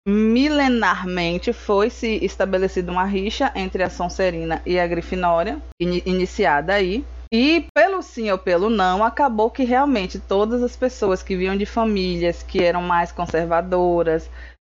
milenarmente 0.07 1.53
foi 1.53 1.89
se 1.89 2.23
estabelecida 2.23 2.91
uma 2.91 3.05
rixa 3.05 3.51
entre 3.55 3.83
a 3.83 3.89
Sonserina 3.89 4.61
e 4.65 4.79
a 4.79 4.87
Grifinória, 4.87 5.61
ini- 5.79 6.03
iniciada 6.05 6.73
aí. 6.73 7.03
E 7.31 7.67
pelo 7.75 8.01
sim 8.01 8.31
ou 8.31 8.39
pelo 8.39 8.69
não, 8.71 9.03
acabou 9.03 9.51
que 9.51 9.63
realmente 9.63 10.19
todas 10.19 10.63
as 10.63 10.75
pessoas 10.75 11.21
que 11.21 11.35
vinham 11.35 11.55
de 11.55 11.65
famílias 11.65 12.41
que 12.41 12.63
eram 12.63 12.81
mais 12.81 13.11
conservadoras, 13.11 14.27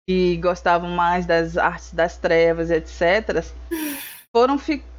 que 0.09 0.37
gostavam 0.37 0.89
mais 0.89 1.25
das 1.27 1.55
artes 1.55 1.93
das 1.93 2.17
trevas, 2.17 2.71
etc., 2.71 3.43
foram 4.35 4.57
ficando 4.57 4.96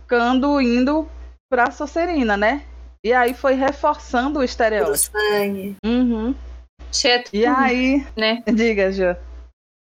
indo 0.61 1.09
pra 1.51 1.71
Sonserina, 1.71 2.37
né? 2.37 2.63
E 3.05 3.13
aí 3.13 3.33
foi 3.35 3.55
reforçando 3.55 4.41
o 4.41 4.45
estereótipo. 4.45 5.17
sangue. 5.19 5.77
Uhum. 5.85 6.35
Exceto, 6.93 7.31
E 7.33 7.45
aí, 7.47 8.05
né? 8.17 8.43
diga, 8.53 8.91
Jo. 8.91 9.17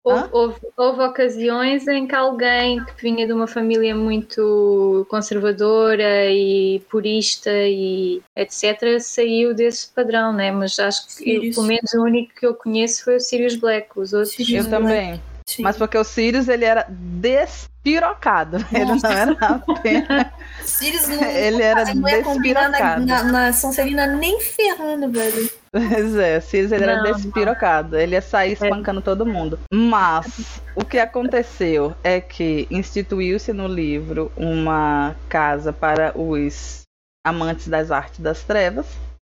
Houve, 0.07 0.29
houve- 0.31 0.59
houve 0.77 1.01
ocasiões 1.01 1.87
em 1.87 2.05
que 2.05 2.13
alguém 2.13 2.83
que 2.85 3.01
vinha 3.01 3.25
de 3.25 3.33
uma 3.33 3.47
família 3.47 3.95
muito 3.95 5.03
conservadora 5.09 6.29
e 6.29 6.79
purista 6.91 7.49
e 7.51 8.21
etc. 8.35 8.99
saiu 8.99 9.55
desse 9.55 9.87
padrão, 9.91 10.31
né? 10.31 10.51
Mas 10.51 10.77
acho 10.77 11.07
que 11.07 11.31
eu, 11.35 11.41
pelo 11.55 11.65
menos 11.65 11.91
o 11.95 12.03
único 12.03 12.35
que 12.35 12.45
eu 12.45 12.53
conheço 12.53 13.03
foi 13.03 13.15
o 13.15 13.19
Sirius 13.19 13.55
Black. 13.55 13.87
Os 13.95 14.13
outros 14.13 14.33
Eu 14.39 14.45
Black. 14.83 15.19
Sim. 15.47 15.61
Mas 15.61 15.77
porque 15.77 15.97
o 15.97 16.03
Sirius, 16.03 16.47
ele 16.47 16.65
era 16.65 16.87
despirocado. 16.89 18.57
Ele 18.71 18.85
não 18.85 19.11
era 19.11 19.31
apenas... 19.67 20.27
Sirius 20.65 21.07
não, 21.07 21.23
Ele 21.23 21.61
era 21.61 21.93
não 21.93 22.09
ia 22.09 22.23
combinar 22.23 22.69
na, 22.69 22.99
na, 22.99 23.23
na 23.23 23.53
Sonserina 23.53 24.07
nem 24.07 24.41
ferrando, 24.41 25.11
velho. 25.11 25.47
Pois 25.71 26.15
é, 26.15 26.37
o 26.39 26.41
Sirius 26.41 26.71
ele 26.71 26.83
era 26.83 26.97
Não, 26.97 27.03
não. 27.03 27.13
despirocado. 27.13 27.95
Ele 27.95 28.15
ia 28.15 28.21
sair 28.21 28.53
espancando 28.53 29.01
todo 29.01 29.25
mundo. 29.25 29.59
Mas 29.71 30.59
o 30.75 30.83
que 30.83 30.97
aconteceu 30.97 31.95
é 32.03 32.19
que 32.19 32.67
instituiu-se 32.71 33.53
no 33.53 33.67
livro 33.67 34.31
uma 34.35 35.15
casa 35.29 35.71
para 35.71 36.11
os 36.19 36.81
amantes 37.23 37.67
das 37.67 37.91
artes 37.91 38.19
das 38.19 38.43
trevas 38.43 38.87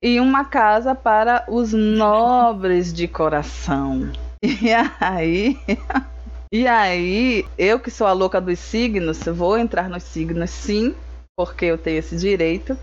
e 0.03 0.19
uma 0.19 0.43
casa 0.43 0.93
para 0.93 1.45
os 1.47 1.71
nobres 1.71 2.91
de 2.91 3.07
coração. 3.07 4.11
E 4.61 4.73
aí. 4.99 5.59
E 6.51 6.67
aí, 6.67 7.45
eu 7.57 7.79
que 7.79 7.89
sou 7.89 8.07
a 8.07 8.11
louca 8.11 8.41
dos 8.41 8.59
signos, 8.59 9.19
vou 9.23 9.57
entrar 9.57 9.87
nos 9.87 10.03
signos 10.03 10.49
sim, 10.49 10.93
porque 11.37 11.65
eu 11.65 11.77
tenho 11.77 11.99
esse 11.99 12.17
direito. 12.17 12.77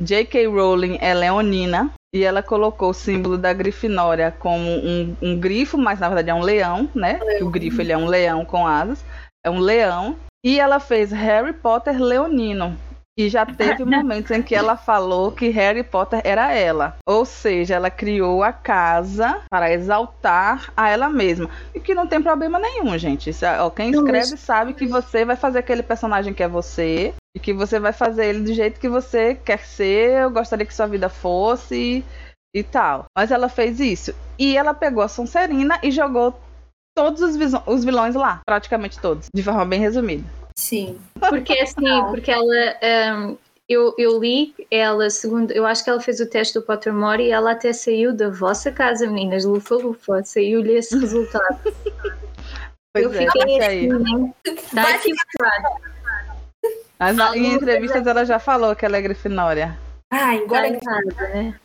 J.K. 0.00 0.46
Rowling 0.46 0.98
é 1.00 1.12
leonina 1.12 1.92
e 2.14 2.22
ela 2.22 2.42
colocou 2.42 2.90
o 2.90 2.94
símbolo 2.94 3.36
da 3.36 3.52
Grifinória 3.52 4.30
como 4.38 4.64
um, 4.64 5.16
um 5.20 5.38
grifo, 5.38 5.76
mas 5.76 6.00
na 6.00 6.08
verdade 6.08 6.30
é 6.30 6.34
um 6.34 6.42
leão, 6.42 6.88
né? 6.94 7.18
O 7.40 7.50
grifo 7.50 7.80
ele 7.80 7.92
é 7.92 7.98
um 7.98 8.06
leão 8.06 8.44
com 8.44 8.66
asas, 8.66 9.04
é 9.44 9.50
um 9.50 9.58
leão. 9.58 10.16
E 10.44 10.58
ela 10.58 10.80
fez 10.80 11.10
Harry 11.10 11.52
Potter 11.52 12.00
leonino. 12.00 12.78
E 13.18 13.28
já 13.28 13.44
teve 13.46 13.84
momentos 13.84 14.30
em 14.30 14.42
que 14.42 14.54
ela 14.54 14.76
falou 14.76 15.32
que 15.32 15.48
Harry 15.48 15.82
Potter 15.82 16.20
era 16.24 16.52
ela. 16.54 16.96
Ou 17.06 17.24
seja, 17.24 17.74
ela 17.74 17.90
criou 17.90 18.42
a 18.42 18.52
casa 18.52 19.42
para 19.50 19.72
exaltar 19.72 20.72
a 20.76 20.88
ela 20.88 21.08
mesma. 21.08 21.50
E 21.74 21.80
que 21.80 21.94
não 21.94 22.06
tem 22.06 22.22
problema 22.22 22.58
nenhum, 22.58 22.96
gente. 22.96 23.30
É- 23.44 23.60
ó, 23.60 23.70
quem 23.70 23.90
escreve 23.90 24.36
sabe 24.36 24.74
que 24.74 24.86
você 24.86 25.24
vai 25.24 25.36
fazer 25.36 25.58
aquele 25.58 25.82
personagem 25.82 26.32
que 26.32 26.42
é 26.42 26.48
você. 26.48 27.14
E 27.36 27.38
que 27.38 27.52
você 27.52 27.78
vai 27.78 27.92
fazer 27.92 28.26
ele 28.26 28.40
do 28.40 28.52
jeito 28.52 28.80
que 28.80 28.88
você 28.88 29.34
quer 29.34 29.60
ser. 29.60 30.22
Eu 30.22 30.30
gostaria 30.30 30.66
que 30.66 30.74
sua 30.74 30.86
vida 30.86 31.08
fosse 31.08 32.04
e 32.54 32.62
tal. 32.62 33.04
Mas 33.16 33.30
ela 33.30 33.48
fez 33.48 33.78
isso. 33.78 34.14
E 34.38 34.56
ela 34.56 34.74
pegou 34.74 35.02
a 35.02 35.08
Sonserina 35.08 35.78
e 35.82 35.90
jogou 35.90 36.38
todos 36.96 37.20
os, 37.20 37.36
os 37.66 37.84
vilões 37.84 38.14
lá. 38.14 38.40
Praticamente 38.44 38.98
todos. 38.98 39.28
De 39.34 39.42
forma 39.42 39.64
bem 39.64 39.80
resumida. 39.80 40.24
Sim. 40.60 41.00
Porque 41.18 41.58
assim, 41.58 42.04
porque 42.10 42.30
ela. 42.30 42.76
hum, 43.16 43.36
eu, 43.66 43.94
eu 43.96 44.18
li 44.18 44.52
ela, 44.70 45.08
segundo, 45.08 45.52
eu 45.52 45.64
acho 45.64 45.82
que 45.82 45.88
ela 45.88 46.00
fez 46.00 46.20
o 46.20 46.26
teste 46.28 46.54
do 46.54 46.62
Pottermore 46.62 47.22
e 47.22 47.30
ela 47.30 47.52
até 47.52 47.72
saiu 47.72 48.12
da 48.12 48.28
vossa 48.28 48.70
casa, 48.70 49.06
meninas, 49.06 49.44
lufa 49.44 49.76
lufa, 49.76 50.22
saiu-lhe 50.24 50.74
esse 50.74 50.98
resultado. 50.98 51.58
Pois 52.92 53.04
eu 53.04 53.12
é, 53.12 53.18
fiquei 53.18 53.60
assim, 53.60 53.88
né? 53.88 54.34
Tá. 54.74 54.98
Mas 56.98 57.16
Falou, 57.16 57.34
em 57.36 57.54
entrevistas 57.54 58.06
ela 58.06 58.26
já 58.26 58.38
falou 58.38 58.76
que 58.76 58.84
ela 58.84 58.98
é 58.98 59.02
Grifinória. 59.02 59.78
Tá 60.10 60.32
agora 60.32 60.66
errado, 60.66 61.32
né? 61.32 61.58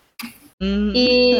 Hum. 0.61 0.93
E, 0.95 1.35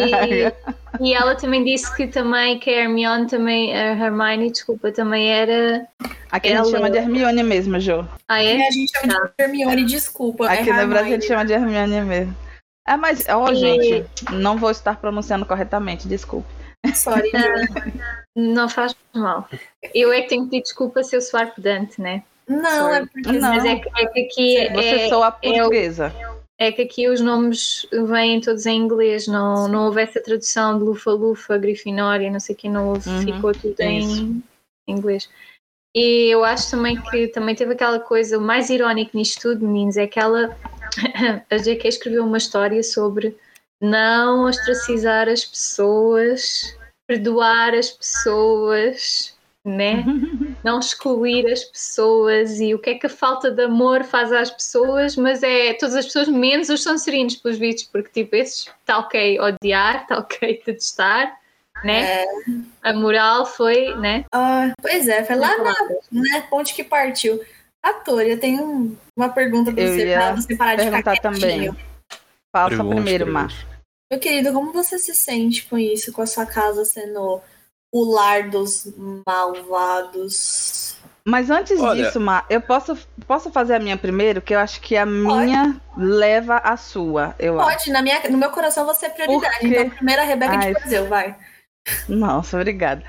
e 1.01 1.13
ela 1.13 1.35
também 1.35 1.63
disse 1.63 1.93
que 1.95 2.07
também 2.07 2.59
que 2.59 2.69
a 2.69 2.81
Hermione 2.83 3.27
também, 3.27 3.73
a 3.73 3.93
Hermione, 3.93 4.51
desculpa, 4.51 4.91
também 4.91 5.29
era. 5.31 5.87
Aqui 6.31 6.49
a 6.49 6.57
gente 6.57 6.59
ela- 6.67 6.71
chama 6.71 6.89
de 6.89 6.97
Hermione 6.97 7.43
mesmo, 7.43 7.79
Jo. 7.79 8.07
Ah, 8.27 8.43
é? 8.43 8.67
a 8.67 8.71
gente 8.71 8.91
chama 8.91 9.31
de 9.37 9.43
Hermione, 9.43 9.85
desculpa. 9.85 10.49
Aqui 10.49 10.69
é 10.69 10.73
no 10.83 10.87
Brasil 10.89 11.07
a 11.07 11.15
gente 11.15 11.27
chama 11.27 11.45
de 11.45 11.53
Hermione 11.53 12.01
mesmo. 12.01 12.35
É, 12.87 12.95
mas, 12.97 13.25
ó, 13.29 13.49
E- 13.51 13.55
gente, 13.55 14.05
não 14.31 14.57
vou 14.57 14.69
estar 14.69 14.97
pronunciando 14.97 15.45
corretamente, 15.45 16.07
desculpe. 16.07 16.47
Sorry, 16.93 17.31
Ju. 17.31 17.91
Não 18.35 18.69
faz 18.69 18.95
mal. 19.15 19.49
Eu 19.93 20.13
é 20.13 20.21
que 20.21 20.27
tenho 20.29 20.43
que 20.43 20.49
pedir 20.51 20.63
desculpa 20.63 21.03
se 21.03 21.15
eu 21.15 21.21
soar 21.21 21.51
pedante, 21.55 21.99
né? 21.99 22.21
Não, 22.47 22.89
é 22.89 22.97
Sorry. 22.97 23.09
porque 23.11 23.31
Não. 23.39 23.49
Mas 23.55 23.65
é 23.65 23.75
que, 23.77 23.89
é 23.89 24.05
que 24.05 24.19
aqui 24.19 24.69
Você 24.75 24.95
é, 25.05 25.09
soa 25.09 25.25
é 25.41 25.49
o- 25.49 25.53
portuguesa. 25.53 26.13
É 26.57 26.71
que 26.71 26.81
aqui 26.81 27.09
os 27.09 27.19
nomes 27.19 27.85
vêm 27.91 28.39
todos 28.39 28.65
em 28.65 28.79
inglês, 28.79 29.27
não, 29.27 29.67
não 29.67 29.85
houve 29.85 30.01
essa 30.01 30.21
tradução 30.21 30.77
de 30.77 30.85
Lufa-Lufa, 30.85 31.57
Grifinória, 31.57 32.31
não 32.31 32.39
sei 32.39 32.55
o 32.55 32.57
que, 32.57 32.69
não 32.69 32.89
houve, 32.89 33.09
Uhum, 33.09 33.21
ficou 33.21 33.53
tudo 33.53 33.75
é 33.79 33.91
em 33.91 34.43
inglês. 34.87 35.29
E 35.93 36.29
eu 36.29 36.43
acho 36.43 36.71
também 36.71 37.01
que 37.01 37.27
também 37.29 37.55
teve 37.55 37.73
aquela 37.73 37.99
coisa, 37.99 38.37
o 38.37 38.41
mais 38.41 38.69
irónico 38.69 39.15
nisto 39.15 39.41
tudo, 39.41 39.65
meninos, 39.65 39.97
é 39.97 40.07
que 40.07 40.19
ela, 40.19 40.57
a 41.49 41.57
J.K. 41.57 41.87
escreveu 41.87 42.25
uma 42.25 42.37
história 42.37 42.83
sobre 42.83 43.37
não 43.81 44.45
ostracizar 44.45 45.27
as 45.27 45.45
pessoas, 45.45 46.77
perdoar 47.07 47.73
as 47.73 47.91
pessoas, 47.91 49.34
né? 49.65 50.05
não 50.63 50.79
excluir 50.79 51.45
as 51.51 51.63
pessoas 51.63 52.59
e 52.59 52.73
o 52.73 52.79
que 52.79 52.91
é 52.91 52.95
que 52.95 53.07
a 53.07 53.09
falta 53.09 53.49
de 53.51 53.63
amor 53.63 54.03
faz 54.03 54.31
às 54.31 54.51
pessoas, 54.51 55.15
mas 55.15 55.41
é 55.43 55.73
todas 55.73 55.95
as 55.95 56.05
pessoas 56.05 56.27
menos 56.27 56.69
os 56.69 56.83
Sonserinos, 56.83 57.35
pelos 57.35 57.57
vistos, 57.57 57.85
porque 57.85 58.23
tipo, 58.23 58.35
esses 58.35 58.67
está 58.79 58.99
ok 58.99 59.39
odiar, 59.39 60.03
está 60.03 60.19
ok 60.19 60.61
detestar, 60.65 61.37
né? 61.83 62.23
É. 62.23 62.25
A 62.83 62.93
moral 62.93 63.45
foi, 63.45 63.95
né? 63.95 64.23
Ah, 64.31 64.71
pois 64.81 65.07
é, 65.07 65.23
foi 65.23 65.35
lá 65.35 65.57
na 65.57 65.73
né, 66.11 66.47
ponte 66.49 66.73
que 66.73 66.83
partiu. 66.83 67.41
Ator, 67.83 68.21
eu 68.21 68.39
tenho 68.39 68.63
um- 68.63 68.97
uma 69.15 69.29
pergunta 69.29 69.71
pra 69.71 69.83
Eu 69.83 69.93
você, 69.93 70.07
ia 70.07 70.17
pra 70.17 70.35
você 70.35 70.55
parar 70.55 70.75
de 70.75 70.91
ficar 70.91 71.19
também. 71.19 71.71
Pergunte, 72.51 72.93
primeiro. 72.95 73.27
Mar. 73.27 73.51
Meu 74.11 74.19
querido, 74.19 74.53
como 74.53 74.71
você 74.71 74.97
se 74.97 75.13
sente 75.13 75.65
com 75.65 75.77
isso, 75.77 76.11
com 76.13 76.21
a 76.21 76.27
sua 76.27 76.45
casa 76.45 76.85
sendo 76.85 77.41
o 77.91 78.13
lar 78.13 78.49
dos 78.49 78.87
malvados? 79.25 80.95
Mas 81.27 81.49
antes 81.49 81.79
Olha- 81.79 82.05
disso, 82.05 82.19
Mar, 82.19 82.45
eu 82.49 82.61
posso, 82.61 82.95
posso 83.25 83.49
fazer 83.51 83.73
a 83.75 83.79
minha 83.79 83.97
primeiro? 83.97 84.41
Que 84.41 84.53
eu 84.53 84.59
acho 84.59 84.79
que 84.79 84.95
a 84.95 85.05
minha 85.05 85.81
leva 85.97 86.57
a 86.57 86.77
sua, 86.77 87.33
eu 87.39 87.59
acho. 87.59 87.69
Pode, 87.77 87.91
na 87.91 88.01
minha, 88.03 88.21
no 88.29 88.37
meu 88.37 88.51
coração 88.51 88.85
você 88.85 89.07
é 89.07 89.09
prioridade. 89.09 89.57
Então, 89.67 89.89
primeiro 89.89 90.21
a 90.21 90.25
Rebeca 90.25 90.53
Ai. 90.55 90.67
de 90.67 90.73
Brasil, 90.73 91.07
vai. 91.07 91.35
Nossa, 92.07 92.57
obrigada. 92.57 93.03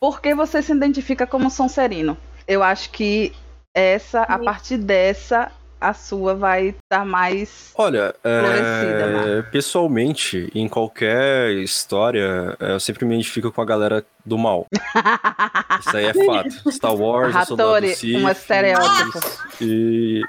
Por 0.00 0.20
que 0.22 0.34
você 0.34 0.62
se 0.62 0.72
identifica 0.72 1.26
como 1.26 1.50
Sonserino? 1.50 2.16
Eu 2.48 2.62
acho 2.62 2.90
que 2.90 3.34
essa, 3.74 4.22
a 4.22 4.38
partir 4.38 4.78
dessa, 4.78 5.50
a 5.84 5.92
sua 5.92 6.34
vai 6.34 6.68
estar 6.68 7.04
mais. 7.04 7.72
Olha, 7.74 8.14
é, 8.24 8.40
Marco. 8.40 9.50
pessoalmente, 9.50 10.50
em 10.54 10.66
qualquer 10.66 11.50
história, 11.56 12.56
é, 12.58 12.72
eu 12.72 12.80
sempre 12.80 13.04
me 13.04 13.14
identifico 13.14 13.52
com 13.52 13.60
a 13.60 13.66
galera 13.66 14.04
do 14.24 14.38
mal. 14.38 14.66
Isso 15.80 15.96
aí 15.96 16.06
é 16.06 16.14
fato. 16.24 16.72
Star 16.72 16.94
Wars, 16.94 17.34
o 17.34 17.38
Hattori, 17.38 17.94
Sith, 17.94 18.16
um 18.16 18.28
estereótipo. 18.28 19.18
E. 19.60 20.22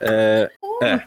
É. 0.00 0.50
é. 0.80 1.02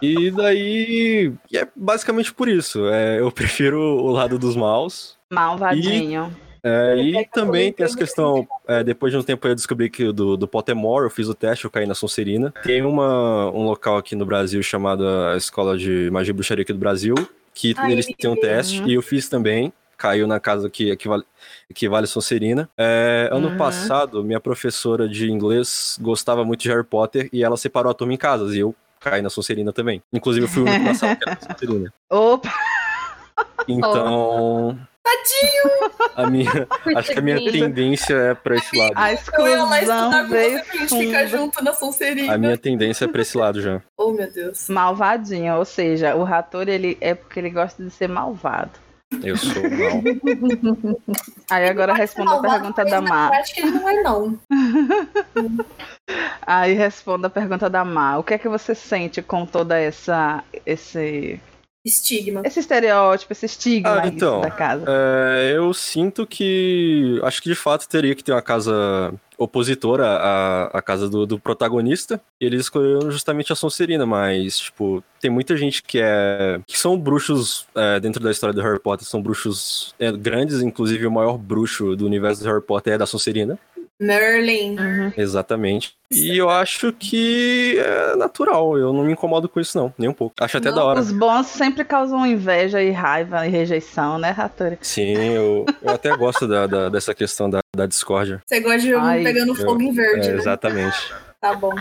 E 0.00 0.30
daí. 0.30 1.32
e 1.50 1.58
é 1.58 1.66
basicamente 1.74 2.32
por 2.32 2.48
isso. 2.48 2.86
É, 2.86 3.18
eu 3.18 3.30
prefiro 3.32 3.80
o 3.80 4.10
lado 4.12 4.38
dos 4.38 4.54
maus. 4.54 5.16
Malvadinho. 5.32 6.34
É, 6.62 6.96
e 6.96 7.24
também 7.26 7.72
tem 7.72 7.84
essa 7.84 7.96
questão, 7.96 8.46
é, 8.66 8.82
depois 8.84 9.12
de 9.12 9.18
um 9.18 9.22
tempo 9.22 9.46
eu 9.46 9.54
descobri 9.54 9.88
que 9.90 10.12
do, 10.12 10.36
do 10.36 10.48
Pottermore, 10.48 11.04
eu 11.04 11.10
fiz 11.10 11.28
o 11.28 11.34
teste, 11.34 11.64
eu 11.64 11.70
caí 11.70 11.86
na 11.86 11.94
Sonserina. 11.94 12.52
Tem 12.62 12.82
uma, 12.82 13.50
um 13.50 13.64
local 13.64 13.96
aqui 13.96 14.14
no 14.16 14.26
Brasil 14.26 14.62
chamado 14.62 15.06
a 15.06 15.36
Escola 15.36 15.76
de 15.78 16.10
Magia 16.10 16.30
e 16.30 16.34
Bruxaria 16.34 16.62
aqui 16.62 16.72
do 16.72 16.78
Brasil, 16.78 17.14
que 17.54 17.74
Ai, 17.76 17.92
eles 17.92 18.06
têm 18.06 18.30
um 18.30 18.36
teste, 18.36 18.80
Uhum. 18.82 18.88
e 18.88 18.94
eu 18.94 19.02
fiz 19.02 19.28
também, 19.28 19.72
caiu 19.96 20.26
na 20.26 20.38
casa 20.38 20.70
que 20.70 20.90
equivale, 20.90 21.24
equivale 21.68 22.04
a 22.04 22.08
Sonserina. 22.08 22.68
É, 22.78 23.28
ano 23.32 23.48
Uhum. 23.48 23.56
passado, 23.56 24.22
minha 24.22 24.38
professora 24.40 25.08
de 25.08 25.30
inglês 25.30 25.98
gostava 26.00 26.44
muito 26.44 26.60
de 26.60 26.68
Harry 26.68 26.84
Potter, 26.84 27.28
e 27.32 27.42
ela 27.42 27.56
separou 27.56 27.90
a 27.90 27.94
turma 27.94 28.14
em 28.14 28.16
casas, 28.16 28.54
e 28.54 28.60
eu 28.60 28.74
caí 29.00 29.22
na 29.22 29.30
Sonserina 29.30 29.72
também. 29.72 30.02
Inclusive 30.12 30.44
eu 30.46 30.48
fui 30.48 30.62
o 30.62 30.66
único 30.66 30.84
na 30.84 30.94
sala 30.94 31.16
que 31.16 31.28
era 31.28 31.38
Sonserina. 31.40 31.92
Opa, 32.10 32.52
Então... 33.66 34.78
A 36.16 36.28
minha, 36.28 36.66
acho 36.96 37.12
que 37.12 37.18
a 37.18 37.22
minha 37.22 37.36
tendência 37.36 38.14
é 38.14 38.34
pra 38.34 38.56
esse 38.56 38.76
lado. 38.76 38.92
a 38.96 39.12
ia 39.12 39.64
lá 39.64 39.80
estudar 39.80 39.82
exclusão 39.82 40.10
com 40.10 40.28
você 40.28 40.62
pra 40.62 40.78
gente 40.78 41.06
ficar 41.06 41.26
junto 41.26 41.64
na 41.64 41.72
Sonserina. 41.72 42.34
A 42.34 42.38
minha 42.38 42.56
tendência 42.56 43.04
é 43.04 43.08
pra 43.08 43.22
esse 43.22 43.36
lado 43.36 43.60
já. 43.60 43.80
Oh, 44.00 44.12
meu 44.12 44.30
Deus. 44.32 44.68
Malvadinho, 44.68 45.56
ou 45.56 45.64
seja, 45.64 46.14
o 46.14 46.22
Rator 46.22 46.68
ele 46.68 46.96
é 47.00 47.14
porque 47.14 47.40
ele 47.40 47.50
gosta 47.50 47.82
de 47.82 47.90
ser 47.90 48.08
malvado. 48.08 48.70
Eu 49.22 49.36
sou 49.36 49.62
mal. 49.62 50.96
Aí 51.50 51.68
agora 51.68 51.92
responda 51.94 52.36
a 52.36 52.40
pergunta 52.40 52.84
da 52.84 53.00
Mar. 53.00 53.30
prática 53.30 53.60
ele 53.60 53.70
não 53.70 53.88
é, 53.88 54.02
não. 54.02 54.38
Aí 56.42 56.74
responda 56.74 57.26
a 57.26 57.30
pergunta 57.30 57.68
da 57.68 57.84
Mar. 57.84 58.18
O 58.18 58.22
que 58.22 58.34
é 58.34 58.38
que 58.38 58.48
você 58.48 58.74
sente 58.74 59.20
com 59.20 59.44
toda 59.44 59.78
essa 59.78 60.44
esse 60.64 61.40
Estigma. 61.88 62.42
esse 62.44 62.60
estereótipo, 62.60 63.32
esse 63.32 63.46
estigma 63.46 64.02
Ah, 64.02 64.06
então, 64.06 64.40
da 64.40 64.50
casa? 64.50 64.84
É, 64.86 65.52
eu 65.56 65.72
sinto 65.74 66.26
que. 66.26 67.20
Acho 67.22 67.42
que 67.42 67.48
de 67.48 67.54
fato 67.54 67.88
teria 67.88 68.14
que 68.14 68.22
ter 68.22 68.32
uma 68.32 68.42
casa 68.42 69.12
opositora 69.38 70.04
à, 70.04 70.78
à 70.78 70.82
casa 70.82 71.08
do, 71.08 71.24
do 71.24 71.38
protagonista. 71.38 72.20
E 72.40 72.44
eles 72.44 72.62
escolheram 72.62 73.10
justamente 73.10 73.52
a 73.52 73.56
Sonserina, 73.56 74.04
mas, 74.04 74.58
tipo, 74.58 75.02
tem 75.20 75.30
muita 75.30 75.56
gente 75.56 75.82
que 75.82 76.00
é. 76.02 76.60
que 76.66 76.76
são 76.76 76.98
bruxos 76.98 77.66
é, 77.74 78.00
dentro 78.00 78.22
da 78.22 78.30
história 78.30 78.52
do 78.52 78.60
Harry 78.60 78.80
Potter, 78.80 79.06
são 79.06 79.22
bruxos 79.22 79.94
é, 79.98 80.10
grandes, 80.10 80.60
inclusive 80.60 81.06
o 81.06 81.10
maior 81.10 81.38
bruxo 81.38 81.94
do 81.94 82.04
universo 82.04 82.42
do 82.42 82.48
Harry 82.48 82.62
Potter 82.62 82.94
é 82.94 82.98
da 82.98 83.06
Sonserina. 83.06 83.58
Merlin. 84.00 84.78
Uhum. 84.78 85.12
Exatamente. 85.16 85.94
E 86.10 86.36
eu 86.38 86.48
acho 86.48 86.92
que 86.92 87.76
é 87.78 88.16
natural, 88.16 88.78
eu 88.78 88.92
não 88.92 89.04
me 89.04 89.12
incomodo 89.12 89.48
com 89.48 89.60
isso, 89.60 89.76
não, 89.76 89.92
nem 89.98 90.08
um 90.08 90.12
pouco. 90.12 90.34
Acho 90.40 90.56
até 90.56 90.70
Não, 90.70 90.76
da 90.76 90.84
hora. 90.84 91.00
Os 91.00 91.12
bons 91.12 91.46
sempre 91.48 91.84
causam 91.84 92.24
inveja 92.26 92.82
e 92.82 92.90
raiva 92.90 93.46
e 93.46 93.50
rejeição, 93.50 94.18
né, 94.18 94.30
Rator? 94.30 94.78
Sim, 94.80 95.12
eu, 95.34 95.66
eu 95.82 95.90
até 95.92 96.16
gosto 96.16 96.46
da, 96.46 96.66
da- 96.66 96.88
dessa 96.88 97.14
questão 97.14 97.50
da, 97.50 97.58
da 97.76 97.86
discórdia. 97.86 98.40
Você 98.46 98.60
gosta 98.60 98.78
de 98.80 98.94
um 98.94 99.22
pegando 99.22 99.54
fogo 99.54 99.82
em 99.82 99.92
verde, 99.92 100.28
É, 100.28 100.32
né? 100.32 100.38
exatamente. 100.38 101.12
Tá 101.40 101.54
bom. 101.54 101.74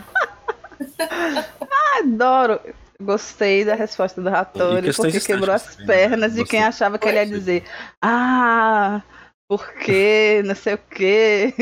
Adoro. 1.99 2.60
Gostei 2.99 3.63
da 3.63 3.75
resposta 3.75 4.19
do 4.19 4.27
E 4.27 4.32
Rator, 4.32 4.82
questões 4.82 5.13
porque 5.13 5.27
quebrou 5.34 5.53
as 5.53 5.77
né? 5.77 5.86
pernas 5.86 6.34
de 6.34 6.43
quem 6.43 6.63
achava 6.63 6.97
que 6.97 7.08
ele 7.08 7.17
ia 7.19 7.25
dizer 7.27 7.63
Ah, 8.01 9.01
porque 9.47 10.41
não 10.45 10.55
sei 10.55 10.73
o 10.75 10.79
quê. 10.89 11.53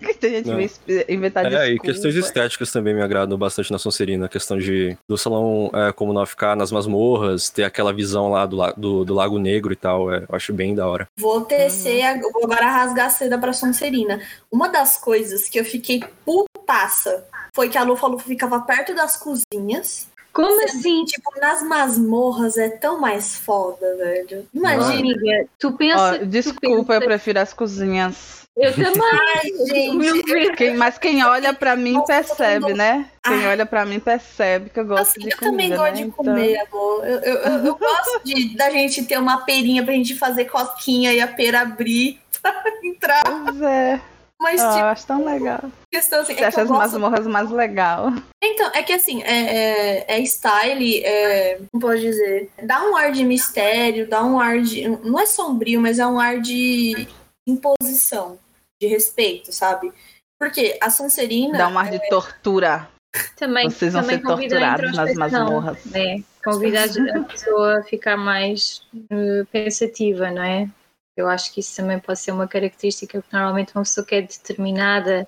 que 0.00 0.14
tem 0.20 0.30
gente 0.44 0.48
Não. 0.48 0.56
que 0.58 1.12
inventar 1.12 1.52
É, 1.52 1.70
e 1.70 1.78
questões 1.78 2.14
estéticas 2.14 2.70
também 2.70 2.94
me 2.94 3.02
agradam 3.02 3.36
bastante 3.36 3.70
na 3.72 3.78
Sonserina. 3.78 4.26
A 4.26 4.28
questão 4.28 4.56
de 4.58 4.96
do 5.08 5.16
salão 5.18 5.70
é, 5.74 5.92
comunal 5.92 6.24
ficar 6.26 6.56
nas 6.56 6.70
masmorras, 6.72 7.50
ter 7.50 7.64
aquela 7.64 7.92
visão 7.92 8.28
lá 8.30 8.46
do, 8.46 8.58
do, 8.76 9.04
do 9.04 9.14
Lago 9.14 9.38
Negro 9.38 9.72
e 9.72 9.76
tal. 9.76 10.12
é, 10.12 10.18
eu 10.28 10.34
acho 10.34 10.52
bem 10.52 10.74
da 10.74 10.86
hora. 10.86 11.06
Vou 11.18 11.40
tecer, 11.42 12.02
ag- 12.04 12.22
vou 12.32 12.44
agora 12.44 12.70
rasgar 12.70 13.06
a 13.06 13.10
seda 13.10 13.38
pra 13.38 13.52
Sonserina. 13.52 14.20
Uma 14.50 14.68
das 14.68 14.96
coisas 14.96 15.48
que 15.48 15.58
eu 15.58 15.64
fiquei 15.64 16.02
putaça 16.24 17.24
foi 17.54 17.68
que 17.68 17.76
a 17.76 17.82
Lufa 17.82 18.06
Lufa 18.06 18.26
ficava 18.26 18.60
perto 18.60 18.94
das 18.94 19.16
cozinhas. 19.16 20.08
Como 20.32 20.64
assim? 20.64 21.04
Tipo, 21.04 21.30
nas 21.40 21.62
masmorras 21.62 22.56
é 22.56 22.70
tão 22.70 22.98
mais 23.00 23.36
foda, 23.36 23.96
velho. 23.96 24.46
Imagina. 24.54 25.46
Tu 25.58 25.72
pensa. 25.72 25.98
Ó, 26.14 26.18
tu 26.18 26.26
desculpa, 26.26 26.66
eu 26.94 27.00
pensa- 27.00 27.00
prefiro 27.06 27.40
as 27.40 27.52
cozinhas. 27.52 28.42
Eu 28.54 28.70
também. 28.74 28.92
Ai, 29.36 29.66
gente. 29.66 30.52
Quem, 30.56 30.76
mas 30.76 30.98
quem 30.98 31.24
olha 31.24 31.54
pra 31.54 31.74
mim 31.74 31.92
Nossa, 31.94 32.06
percebe, 32.06 32.74
né? 32.74 33.06
Quem 33.24 33.46
Ah. 33.46 33.48
olha 33.50 33.64
pra 33.64 33.86
mim 33.86 33.98
percebe 33.98 34.68
que 34.68 34.78
eu 34.78 34.84
gosto 34.84 35.02
Assim, 35.12 35.20
de 35.20 35.30
eu 35.32 35.38
comida, 35.38 35.50
também 35.52 35.70
né? 35.70 35.76
gosto 35.76 35.94
de 35.94 36.02
Então- 36.02 36.24
comer, 36.24 36.56
amor. 36.58 37.06
Eu, 37.06 37.18
eu, 37.20 37.34
eu, 37.34 37.64
eu 37.66 37.74
gosto 37.76 38.20
de, 38.24 38.54
da 38.54 38.68
gente 38.68 39.04
ter 39.04 39.18
uma 39.18 39.38
perinha 39.46 39.82
pra 39.82 39.94
gente 39.94 40.14
fazer 40.18 40.44
cosquinha 40.46 41.14
e 41.14 41.20
a 41.20 41.26
pera 41.28 41.62
abrir 41.62 42.20
pra 42.42 42.62
entrar. 42.84 43.22
Pois 43.24 43.62
é, 43.62 44.00
Mas, 44.42 44.60
ah, 44.60 44.64
eu 44.64 44.72
tipo, 44.72 44.84
acho 44.86 45.06
tão 45.06 45.24
legal. 45.24 45.60
questão 45.88 46.20
assim. 46.20 46.34
Você 46.34 46.42
É 46.42 46.46
acha 46.48 46.58
eu 46.58 46.64
as 46.64 46.68
gosto 46.68 46.80
masmorras 46.80 47.26
mais 47.28 47.48
legal? 47.48 48.12
Então, 48.42 48.72
é 48.74 48.82
que 48.82 48.92
assim, 48.92 49.22
é, 49.22 50.08
é, 50.08 50.16
é 50.16 50.20
style, 50.22 51.04
é, 51.04 51.60
como 51.70 51.80
posso 51.80 52.00
dizer? 52.00 52.50
Dá 52.64 52.82
um 52.82 52.96
ar 52.96 53.12
de 53.12 53.22
mistério, 53.22 54.08
dá 54.08 54.24
um 54.24 54.40
ar 54.40 54.60
de. 54.60 54.88
Não 54.88 55.20
é 55.20 55.26
sombrio, 55.26 55.80
mas 55.80 56.00
é 56.00 56.06
um 56.06 56.18
ar 56.18 56.40
de 56.40 57.06
imposição, 57.46 58.36
de 58.80 58.88
respeito, 58.88 59.52
sabe? 59.52 59.92
Porque 60.40 60.76
a 60.80 60.90
Sonserina. 60.90 61.56
Dá 61.56 61.68
um 61.68 61.78
ar 61.78 61.88
de 61.88 62.00
tortura. 62.08 62.88
Também, 63.36 63.70
Vocês 63.70 63.92
vão 63.92 64.02
também 64.02 64.18
ser 64.18 64.26
torturados 64.26 64.96
nas 64.96 65.14
masmorras. 65.14 65.84
Né? 65.84 66.24
Convida 66.42 66.84
a 66.84 66.88
pessoa 67.30 67.78
a 67.78 67.82
ficar 67.84 68.16
mais 68.16 68.82
eh, 69.10 69.44
pensativa, 69.52 70.30
não 70.32 70.42
é? 70.42 70.68
Eu 71.16 71.28
acho 71.28 71.52
que 71.52 71.60
isso 71.60 71.76
também 71.76 71.98
pode 71.98 72.18
ser 72.18 72.32
uma 72.32 72.48
característica 72.48 73.20
que 73.20 73.32
normalmente 73.32 73.72
uma 73.74 73.82
pessoa 73.82 74.06
que 74.06 74.14
é 74.14 74.22
determinada 74.22 75.26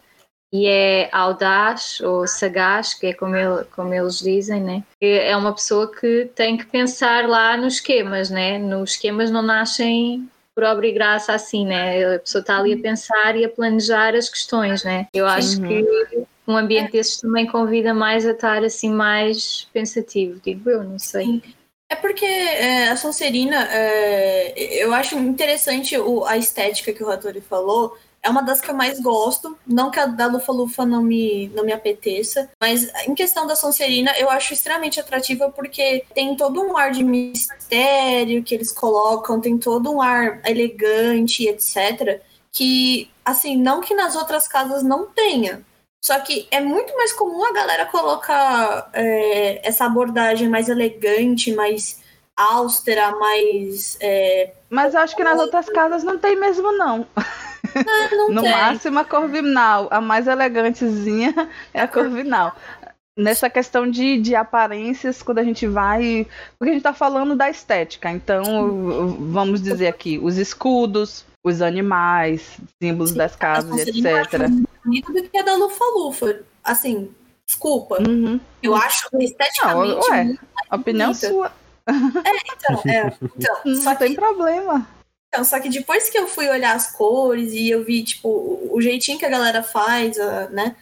e 0.53 0.66
é 0.66 1.09
audaz 1.12 2.01
ou 2.01 2.27
sagaz, 2.27 2.94
que 2.94 3.09
é 3.09 3.12
como, 3.12 3.35
ele- 3.37 3.64
como 3.75 3.92
eles 3.92 4.18
dizem, 4.20 4.62
né? 4.62 4.83
É 5.01 5.37
uma 5.37 5.53
pessoa 5.53 5.90
que 5.92 6.31
tem 6.35 6.57
que 6.57 6.64
pensar 6.66 7.29
lá 7.29 7.57
nos 7.57 7.75
esquemas, 7.75 8.31
né? 8.31 8.59
Nos 8.59 8.92
esquemas 8.92 9.31
não 9.31 9.42
nascem 9.42 10.29
por 10.55 10.62
obra 10.64 10.87
e 10.87 10.92
graça 10.92 11.35
assim, 11.35 11.66
né? 11.66 12.14
A 12.14 12.18
pessoa 12.20 12.40
está 12.40 12.59
ali 12.59 12.75
a 12.75 12.79
pensar 12.79 13.37
e 13.37 13.44
a 13.44 13.49
planejar 13.49 14.14
as 14.14 14.29
questões, 14.29 14.85
né? 14.85 15.09
Eu 15.12 15.27
acho 15.27 15.61
Uhum. 15.61 15.68
que 15.68 16.25
um 16.47 16.57
ambiente 16.57 16.92
desses 16.92 17.20
também 17.20 17.47
convida 17.47 17.92
mais 17.92 18.25
a 18.25 18.31
estar 18.31 18.62
assim 18.62 18.90
mais 18.92 19.66
pensativo, 19.73 20.40
digo 20.40 20.70
eu, 20.70 20.85
não 20.85 20.99
sei. 20.99 21.42
É 21.88 21.94
porque 21.97 22.25
é, 22.25 22.88
a 22.88 22.97
Sonserina, 22.97 23.68
é, 23.70 24.54
eu 24.83 24.92
acho 24.94 25.17
interessante 25.19 25.96
o- 25.98 26.25
a 26.25 26.37
estética 26.37 26.92
que 26.92 27.04
o 27.04 27.11
Hattori 27.11 27.40
falou. 27.40 27.96
É 28.23 28.31
uma 28.31 28.42
das 28.42 28.59
que 28.59 28.71
eu 28.71 28.75
mais 28.75 28.98
gosto. 29.00 29.56
Não 29.67 29.90
que 29.90 30.00
a 30.00 30.06
da 30.06 30.27
Lufa 30.27 30.50
Lufa 30.50 30.87
não 30.87 31.02
me, 31.02 31.48
não 31.54 31.63
me 31.63 31.73
apeteça. 31.75 32.50
Mas 32.59 32.90
em 33.06 33.15
questão 33.15 33.46
da 33.46 33.54
Sonserina, 33.54 34.13
eu 34.19 34.31
acho 34.31 34.54
extremamente 34.54 34.98
atrativa 34.98 35.50
porque 35.50 36.04
tem 36.15 36.35
todo 36.35 36.63
um 36.63 36.75
ar 36.77 36.90
de 36.90 37.04
mistério 37.04 38.42
que 38.42 38.54
eles 38.54 38.73
colocam, 38.73 39.40
tem 39.40 39.59
todo 39.59 39.92
um 39.92 40.00
ar 40.00 40.40
elegante, 40.48 41.46
etc. 41.46 42.23
Que, 42.50 43.11
assim, 43.23 43.56
não 43.59 43.83
que 43.83 43.94
nas 43.94 44.17
outras 44.17 44.48
casas 44.48 44.83
não 44.83 45.04
tenha. 45.06 45.63
Só 46.05 46.21
que 46.21 46.46
é 46.50 46.61
muito 46.61 46.94
mais 46.98 47.15
comum 47.15 47.42
a 47.46 47.52
galera 47.55 47.87
colocar 47.87 48.90
é, 48.92 49.67
essa 49.67 49.87
abordagem 49.87 50.50
mais 50.50 50.69
elegante, 50.69 51.55
mais 51.55 52.02
austera, 52.37 53.13
mais. 53.13 53.96
é, 54.02 54.52
Mas 54.69 54.92
eu 54.92 55.00
acho 55.00 55.17
que 55.17 55.25
nas 55.25 55.40
outras 55.40 55.65
casas 55.71 56.05
não 56.05 56.19
tem 56.19 56.37
mesmo, 56.37 56.71
não. 56.73 57.07
não 58.19 58.29
No 58.29 58.42
tem. 58.42 58.50
máximo 58.50 58.98
a 58.98 59.05
Corvinal. 59.07 59.88
A 59.90 59.98
mais 59.98 60.27
elegantezinha 60.29 61.50
é 61.73 61.81
a 61.81 61.88
Corvinal. 61.88 62.55
Nessa 63.19 63.48
questão 63.48 63.90
de, 63.90 64.21
de 64.21 64.35
aparências, 64.35 65.23
quando 65.23 65.38
a 65.38 65.42
gente 65.42 65.67
vai. 65.67 66.27
Porque 66.59 66.71
a 66.71 66.75
gente 66.75 66.83
tá 66.83 66.92
falando 66.92 67.35
da 67.35 67.48
estética. 67.48 68.11
Então, 68.11 69.17
vamos 69.31 69.63
dizer 69.63 69.87
aqui, 69.87 70.19
os 70.19 70.37
escudos, 70.37 71.25
os 71.45 71.61
animais, 71.61 72.59
símbolos 72.83 73.11
Sim, 73.11 73.19
das 73.19 73.37
casas, 73.37 73.87
etc. 73.87 74.03
mais 74.03 74.65
bonita 74.83 75.13
do 75.13 75.29
que 75.29 75.38
a 75.38 75.42
da 75.42 75.55
Lufa-Lufa. 75.55 76.40
Assim, 76.65 77.15
desculpa. 77.47 78.03
Uhum. 78.03 78.40
Eu 78.63 78.75
acho 78.75 79.07
esteticamente. 79.21 80.11
ué, 80.11 80.25
muito 80.25 80.47
A 80.71 80.77
opinião 80.77 81.13
bonita. 81.13 81.29
sua. 81.29 81.53
Então, 81.87 82.83
é, 82.90 83.13
então, 83.23 83.61
Não 83.67 83.83
só 83.83 83.95
tem 83.95 84.11
que 84.11 84.17
problema. 84.17 84.88
Então, 85.29 85.45
só 85.45 85.61
que 85.61 85.69
depois 85.69 86.09
que 86.09 86.19
eu 86.19 86.27
fui 86.27 86.49
olhar 86.49 86.75
as 86.75 86.90
cores 86.92 87.53
e 87.53 87.69
eu 87.69 87.85
vi, 87.85 88.03
tipo, 88.03 88.29
o 88.71 88.81
jeitinho 88.81 89.19
que 89.19 89.27
a 89.27 89.31
galera 89.31 89.63
faz, 89.63 90.17
né? 90.51 90.75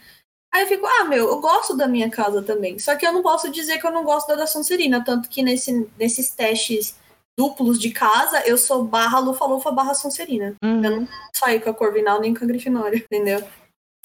Aí 0.53 0.61
eu 0.61 0.67
fico, 0.67 0.85
ah, 0.85 1.05
meu, 1.05 1.27
eu 1.27 1.41
gosto 1.41 1.75
da 1.75 1.87
minha 1.87 2.09
casa 2.09 2.41
também. 2.41 2.77
Só 2.79 2.95
que 2.95 3.05
eu 3.05 3.11
não 3.11 3.23
posso 3.23 3.51
dizer 3.51 3.79
que 3.79 3.87
eu 3.87 3.91
não 3.91 4.03
gosto 4.03 4.27
da 4.27 4.35
da 4.35 4.47
Sonserina. 4.47 5.03
Tanto 5.03 5.27
que 5.27 5.41
nesse, 5.41 5.89
nesses 5.99 6.29
testes 6.29 6.95
duplos 7.37 7.79
de 7.79 7.89
casa, 7.91 8.41
eu 8.45 8.57
sou 8.57 8.83
barra 8.83 9.19
Lufa-Lufa 9.19 9.71
barra 9.71 9.93
Sonserina. 9.93 10.55
Uhum. 10.63 10.83
Eu 10.85 10.91
não 11.01 11.07
saio 11.35 11.61
com 11.61 11.69
a 11.69 11.73
Corvinal 11.73 12.19
nem 12.21 12.33
com 12.33 12.43
a 12.43 12.47
Grifinória, 12.47 12.97
entendeu? 12.97 13.43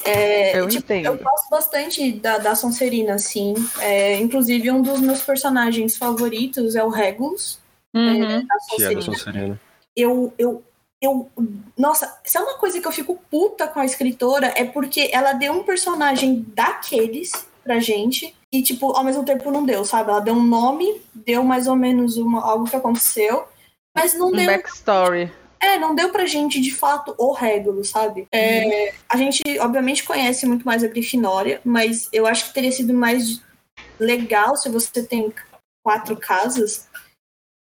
É, 0.04 0.58
Eu 0.58 0.68
tipo, 0.68 0.84
entendo. 0.92 1.06
eu 1.06 1.18
gosto 1.18 1.50
bastante 1.50 2.12
da, 2.12 2.38
da 2.38 2.54
Sonserina, 2.54 3.14
assim. 3.14 3.54
É, 3.80 4.16
inclusive, 4.18 4.70
um 4.70 4.80
dos 4.80 5.00
meus 5.00 5.22
personagens 5.22 5.96
favoritos 5.96 6.74
é 6.76 6.84
o 6.84 6.88
Regulus, 6.88 7.58
Uhum. 7.94 8.18
da 8.18 8.18
Que 8.18 8.22
é 8.34 8.42
da 8.46 8.60
Sonserina 8.60 9.02
Sonserina. 9.02 9.60
eu, 9.96 10.32
eu, 10.38 10.62
eu. 11.02 11.28
Nossa, 11.76 12.18
se 12.22 12.36
é 12.38 12.40
uma 12.40 12.54
coisa 12.58 12.80
que 12.80 12.86
eu 12.86 12.92
fico 12.92 13.18
puta 13.30 13.66
com 13.66 13.80
a 13.80 13.84
escritora, 13.84 14.52
é 14.56 14.64
porque 14.64 15.10
ela 15.12 15.32
deu 15.32 15.52
um 15.54 15.64
personagem 15.64 16.44
daqueles 16.54 17.32
pra 17.68 17.78
gente. 17.78 18.34
E, 18.50 18.62
tipo, 18.62 18.96
ao 18.96 19.04
mesmo 19.04 19.24
tempo 19.26 19.50
não 19.50 19.62
deu, 19.64 19.84
sabe? 19.84 20.08
Ela 20.10 20.20
deu 20.20 20.32
um 20.32 20.42
nome, 20.42 21.02
deu 21.14 21.44
mais 21.44 21.66
ou 21.66 21.76
menos 21.76 22.16
uma, 22.16 22.42
algo 22.42 22.64
que 22.64 22.74
aconteceu, 22.74 23.46
mas 23.94 24.14
não 24.14 24.28
Um 24.28 24.32
deu. 24.32 24.46
backstory. 24.46 25.30
É, 25.60 25.78
não 25.78 25.94
deu 25.94 26.10
pra 26.10 26.24
gente, 26.24 26.60
de 26.60 26.74
fato, 26.74 27.14
o 27.18 27.32
Régulo, 27.32 27.84
sabe? 27.84 28.26
É, 28.32 28.94
a 29.08 29.16
gente, 29.18 29.42
obviamente, 29.60 30.02
conhece 30.04 30.46
muito 30.46 30.64
mais 30.64 30.82
a 30.82 30.88
Grifinória, 30.88 31.60
mas 31.64 32.08
eu 32.10 32.26
acho 32.26 32.46
que 32.46 32.54
teria 32.54 32.72
sido 32.72 32.94
mais 32.94 33.42
legal 33.98 34.56
se 34.56 34.70
você 34.70 35.02
tem 35.02 35.34
quatro 35.84 36.16
casas, 36.16 36.88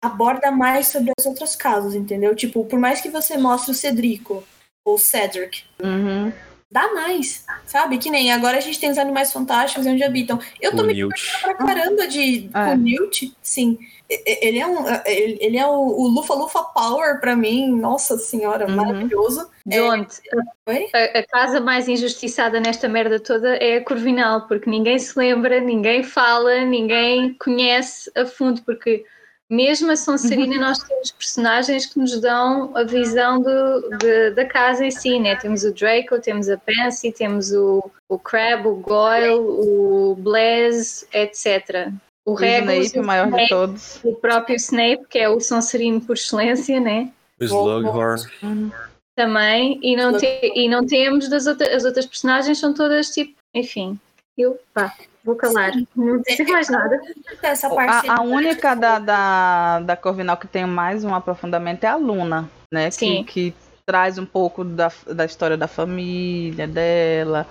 aborda 0.04 0.52
mais 0.52 0.88
sobre 0.88 1.14
as 1.18 1.26
outras 1.26 1.56
casas, 1.56 1.96
entendeu? 1.96 2.36
Tipo, 2.36 2.66
por 2.66 2.78
mais 2.80 3.00
que 3.00 3.10
você 3.10 3.38
mostre 3.38 3.72
o 3.72 3.76
Cedrico 3.76 4.44
ou 4.86 4.98
Cedric, 4.98 5.64
Uhum. 5.82 6.34
Dá 6.74 6.92
mais, 6.94 7.46
sabe? 7.66 8.00
Que 8.00 8.10
nem 8.10 8.32
agora 8.34 8.58
a 8.58 8.60
gente 8.60 8.80
tem 8.80 8.90
os 8.90 8.98
animais 8.98 9.32
fantásticos 9.32 9.86
e 9.86 9.90
onde 9.90 10.04
habitam. 10.04 10.40
Eu 10.60 10.76
tô 10.76 10.82
O 10.82 10.86
me 10.88 10.96
pra 11.42 11.54
caramba 11.54 12.08
de 12.08 12.50
É. 12.54 12.66
com 12.66 12.72
o 12.74 12.78
Newt, 12.78 13.32
sim. 13.42 13.78
Ele 14.10 14.60
é, 14.60 14.68
um, 14.68 14.84
ele 15.06 15.38
ele 15.40 15.58
é 15.58 15.66
o, 15.66 15.72
o 15.72 16.08
Lufa 16.08 16.34
Lufa 16.34 16.64
Power 16.64 17.20
pra 17.20 17.36
mim, 17.36 17.72
nossa 17.72 18.18
senhora, 18.18 18.68
Uhum. 18.68 18.76
maravilhoso. 18.76 19.48
John, 19.66 20.06
Oi? 20.68 20.88
a, 20.94 21.20
a 21.20 21.28
casa 21.28 21.62
mais 21.62 21.88
injustiçada 21.88 22.60
nesta 22.60 22.90
merda 22.90 23.20
toda 23.20 23.56
é 23.58 23.78
a 23.78 23.84
Corvinal, 23.86 24.48
porque 24.48 24.70
ninguém 24.70 25.00
se 25.00 25.18
lembra, 25.18 25.60
ninguém 25.62 26.04
fala, 26.04 26.66
ninguém 26.66 27.34
conhece 27.36 28.12
a 28.16 28.26
fundo, 28.26 28.62
porque 28.64 29.06
mesmo 29.54 29.92
a 29.92 29.96
Sonserina 29.96 30.58
nós 30.60 30.80
temos 30.80 31.12
personagens 31.12 31.86
que 31.86 32.00
nos 32.00 32.20
dão 32.20 32.76
a 32.76 32.84
visão 32.84 33.42
do, 33.42 33.90
de- 33.98 34.32
da 34.32 34.46
casa 34.46 34.86
em 34.86 34.92
si, 34.92 35.20
né? 35.20 35.36
Temos 35.36 35.64
o 35.64 35.74
Draco, 35.74 36.20
temos 36.20 36.50
a 36.50 36.58
Pansy, 36.58 37.12
temos 37.12 37.52
o, 37.52 37.90
o 38.10 38.18
Crab, 38.20 38.68
o 38.68 38.76
Goyle, 38.76 39.36
o 39.40 40.16
Blaze, 40.20 41.06
etc. 41.14 41.90
O 42.26 42.32
O 42.32 42.34
Regulus, 42.36 42.86
Snape, 42.88 43.00
o 43.00 43.04
maior 43.06 43.26
de 43.26 43.32
Snape, 43.32 43.50
todos. 43.50 44.00
o 44.04 44.16
próprio 44.16 44.56
Snape, 44.56 45.06
que 45.10 45.20
é 45.20 45.30
o 45.30 45.40
Sonserino 45.40 46.02
por 46.02 46.16
excelência, 46.16 46.80
né? 46.80 47.12
O 47.40 47.44
Slughorn. 47.44 48.22
Uhum. 48.42 48.72
também 49.16 49.80
e 49.84 49.96
não, 49.96 50.18
te- 50.18 50.52
e 50.56 50.68
não 50.70 50.86
temos 50.86 51.28
das 51.30 51.46
outras, 51.48 51.70
as 51.74 51.84
outras 51.86 52.06
personagens 52.06 52.58
são 52.60 52.74
todas 52.74 53.10
tipo, 53.10 53.36
enfim, 53.54 54.00
eu 54.38 54.58
pá, 54.74 54.92
vou 55.24 55.36
calar, 55.36 55.72
não 55.96 56.22
dizer 56.22 56.48
mais 56.48 56.70
nada. 56.70 57.00
Essa 57.42 57.70
parte 57.70 58.10
A, 58.10 58.18
a 58.18 58.22
única 58.22 58.76
da, 58.76 59.00
da, 59.00 59.80
da 59.80 59.96
Corvinal 59.96 60.38
que 60.38 60.48
tem 60.48 60.66
mais 60.66 61.04
um 61.04 61.16
aprofundamento 61.16 61.84
é 61.84 61.88
a 61.88 61.96
Luna, 61.96 62.50
né? 62.72 62.90
Que, 62.90 62.96
Sim. 62.96 63.24
que 63.24 63.54
traz 63.86 64.18
um 64.18 64.26
pouco 64.26 64.64
da, 64.64 64.92
da 65.08 65.26
história 65.26 65.58
da 65.58 65.68
família 65.68 66.68
dela, 66.68 67.48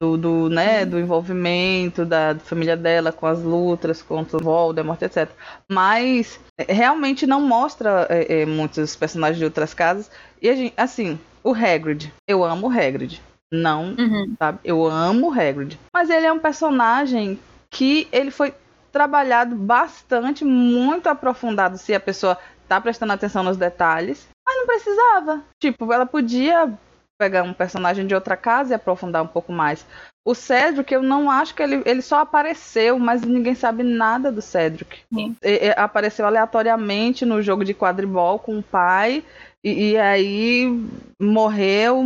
do, 0.00 0.16
do, 0.16 0.48
né, 0.48 0.84
do 0.84 0.98
envolvimento 0.98 2.04
da 2.04 2.36
família 2.38 2.76
dela 2.76 3.10
com 3.10 3.26
as 3.26 3.42
lutas 3.42 4.00
contra 4.00 4.36
o 4.36 4.42
Voldemort, 4.42 5.00
etc. 5.02 5.28
Mas 5.70 6.38
é, 6.56 6.72
realmente 6.72 7.26
não 7.26 7.40
mostra 7.40 8.06
é, 8.08 8.42
é, 8.42 8.46
muitos 8.46 8.94
personagens 8.94 9.38
de 9.38 9.44
outras 9.44 9.74
casas. 9.74 10.10
E 10.40 10.48
a 10.48 10.54
gente, 10.54 10.74
assim, 10.76 11.18
o 11.42 11.52
Hagrid, 11.52 12.12
eu 12.28 12.44
amo 12.44 12.68
o 12.68 12.70
Hagrid. 12.70 13.20
Não 13.52 13.94
Uhum. 13.98 14.34
sabe? 14.38 14.58
Eu 14.64 14.84
amo 14.86 15.28
o 15.28 15.32
Hagrid. 15.32 15.78
Mas 15.92 16.10
ele 16.10 16.26
é 16.26 16.32
um 16.32 16.38
personagem 16.38 17.38
que 17.70 18.06
ele 18.12 18.30
foi 18.30 18.52
trabalhado 18.92 19.54
bastante, 19.54 20.44
muito 20.44 21.08
aprofundado, 21.08 21.78
se 21.78 21.94
a 21.94 22.00
pessoa 22.00 22.38
tá 22.68 22.80
prestando 22.80 23.12
atenção 23.12 23.42
nos 23.42 23.56
detalhes. 23.56 24.28
Mas 24.46 24.56
não 24.56 24.66
precisava. 24.66 25.42
Tipo, 25.60 25.92
ela 25.92 26.06
podia 26.06 26.72
pegar 27.18 27.42
um 27.42 27.52
personagem 27.52 28.06
de 28.06 28.14
outra 28.14 28.36
casa 28.36 28.72
e 28.72 28.74
aprofundar 28.74 29.22
um 29.22 29.26
pouco 29.26 29.52
mais. 29.52 29.84
O 30.24 30.34
Cedric, 30.34 30.92
eu 30.92 31.02
não 31.02 31.30
acho 31.30 31.54
que 31.54 31.62
ele, 31.62 31.82
ele 31.86 32.02
só 32.02 32.20
apareceu, 32.20 32.98
mas 32.98 33.22
ninguém 33.22 33.54
sabe 33.54 33.82
nada 33.82 34.30
do 34.30 34.40
Cedric. 34.42 35.00
E- 35.42 35.66
e- 35.68 35.74
apareceu 35.76 36.26
aleatoriamente 36.26 37.24
no 37.24 37.42
jogo 37.42 37.64
de 37.64 37.74
quadribol 37.74 38.38
com 38.38 38.58
o 38.58 38.62
pai. 38.62 39.24
E, 39.64 39.90
e 39.92 39.98
aí 39.98 40.66
morreu, 41.20 42.02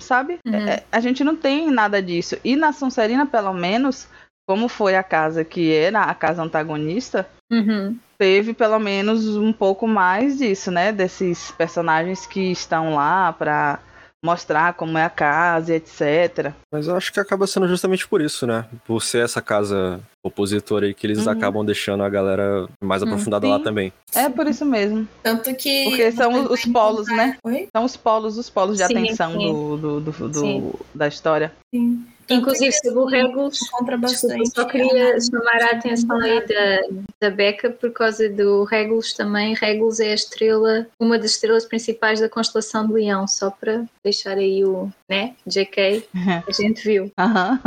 sabe? 0.00 0.38
Uhum. 0.46 0.54
É, 0.54 0.82
a 0.90 1.00
gente 1.00 1.22
não 1.22 1.36
tem 1.36 1.70
nada 1.70 2.02
disso. 2.02 2.36
E 2.44 2.56
na 2.56 2.72
Sonserina, 2.72 3.26
pelo 3.26 3.52
menos, 3.52 4.08
como 4.46 4.68
foi 4.68 4.96
a 4.96 5.02
casa 5.02 5.44
que 5.44 5.72
era 5.72 6.02
a 6.02 6.14
casa 6.14 6.42
antagonista, 6.42 7.28
Uhum. 7.52 7.96
teve 8.16 8.54
pelo 8.54 8.78
menos 8.78 9.36
um 9.36 9.52
pouco 9.52 9.88
mais 9.88 10.38
disso, 10.38 10.70
né? 10.70 10.92
Desses 10.92 11.50
personagens 11.52 12.26
que 12.26 12.52
estão 12.52 12.94
lá 12.94 13.32
pra 13.32 13.80
mostrar 14.24 14.74
como 14.74 14.98
é 14.98 15.04
a 15.04 15.10
casa, 15.10 15.72
e 15.72 15.76
etc. 15.76 16.52
Mas 16.72 16.86
eu 16.86 16.96
acho 16.96 17.12
que 17.12 17.18
acaba 17.20 17.46
sendo 17.46 17.66
justamente 17.66 18.06
por 18.06 18.20
isso, 18.20 18.46
né? 18.46 18.66
Por 18.86 19.02
ser 19.02 19.24
essa 19.24 19.40
casa 19.40 20.00
opositora 20.22 20.86
aí 20.86 20.92
que 20.94 21.06
eles 21.06 21.24
Uhum. 21.26 21.32
acabam 21.32 21.64
deixando 21.64 22.02
a 22.02 22.08
galera 22.08 22.68
mais 22.82 23.02
Hum, 23.02 23.06
aprofundada 23.06 23.48
lá 23.48 23.56
sim. 23.58 23.64
também. 23.64 23.92
É 24.14 24.28
por 24.28 24.46
isso 24.46 24.64
mesmo. 24.66 25.08
Tanto 25.22 25.54
que. 25.54 25.84
Porque 25.84 26.12
são 26.12 26.52
os 26.52 26.64
polos, 26.66 27.08
encontrar- 27.08 27.26
né? 27.28 27.36
Oi? 27.42 27.68
São 27.74 27.84
os 27.84 27.96
polos, 27.96 28.36
os 28.36 28.50
polos 28.50 28.76
de 28.76 28.86
Sim, 28.86 28.98
atenção 28.98 29.32
sim. 29.32 29.38
do, 29.52 29.76
do, 29.76 30.00
do, 30.00 30.28
do- 30.28 30.80
da 30.94 31.08
história. 31.08 31.52
Sim. 31.74 32.04
Inclusive 32.30 32.70
que, 32.70 32.88
sobre 32.88 32.98
o 33.00 33.04
Regulus, 33.06 33.58
desculpa, 33.58 33.96
bastante. 33.96 34.50
só 34.54 34.64
queria 34.64 35.20
chamar 35.20 35.62
a 35.62 35.76
atenção 35.76 36.16
aí 36.20 36.46
da, 36.46 36.88
da 37.20 37.30
Becca 37.30 37.70
por 37.70 37.90
causa 37.92 38.28
do 38.28 38.64
Regulus 38.64 39.12
também. 39.12 39.54
Regulus 39.54 40.00
é 40.00 40.12
a 40.12 40.14
estrela, 40.14 40.86
uma 40.98 41.18
das 41.18 41.32
estrelas 41.32 41.64
principais 41.64 42.20
da 42.20 42.28
constelação 42.28 42.86
de 42.86 42.92
Leão, 42.92 43.26
só 43.26 43.50
para 43.50 43.84
deixar 44.04 44.38
aí 44.38 44.64
o, 44.64 44.88
né, 45.08 45.34
JK, 45.46 46.08
a 46.46 46.52
gente 46.52 46.82
viu. 46.84 47.10
Aham. 47.18 47.60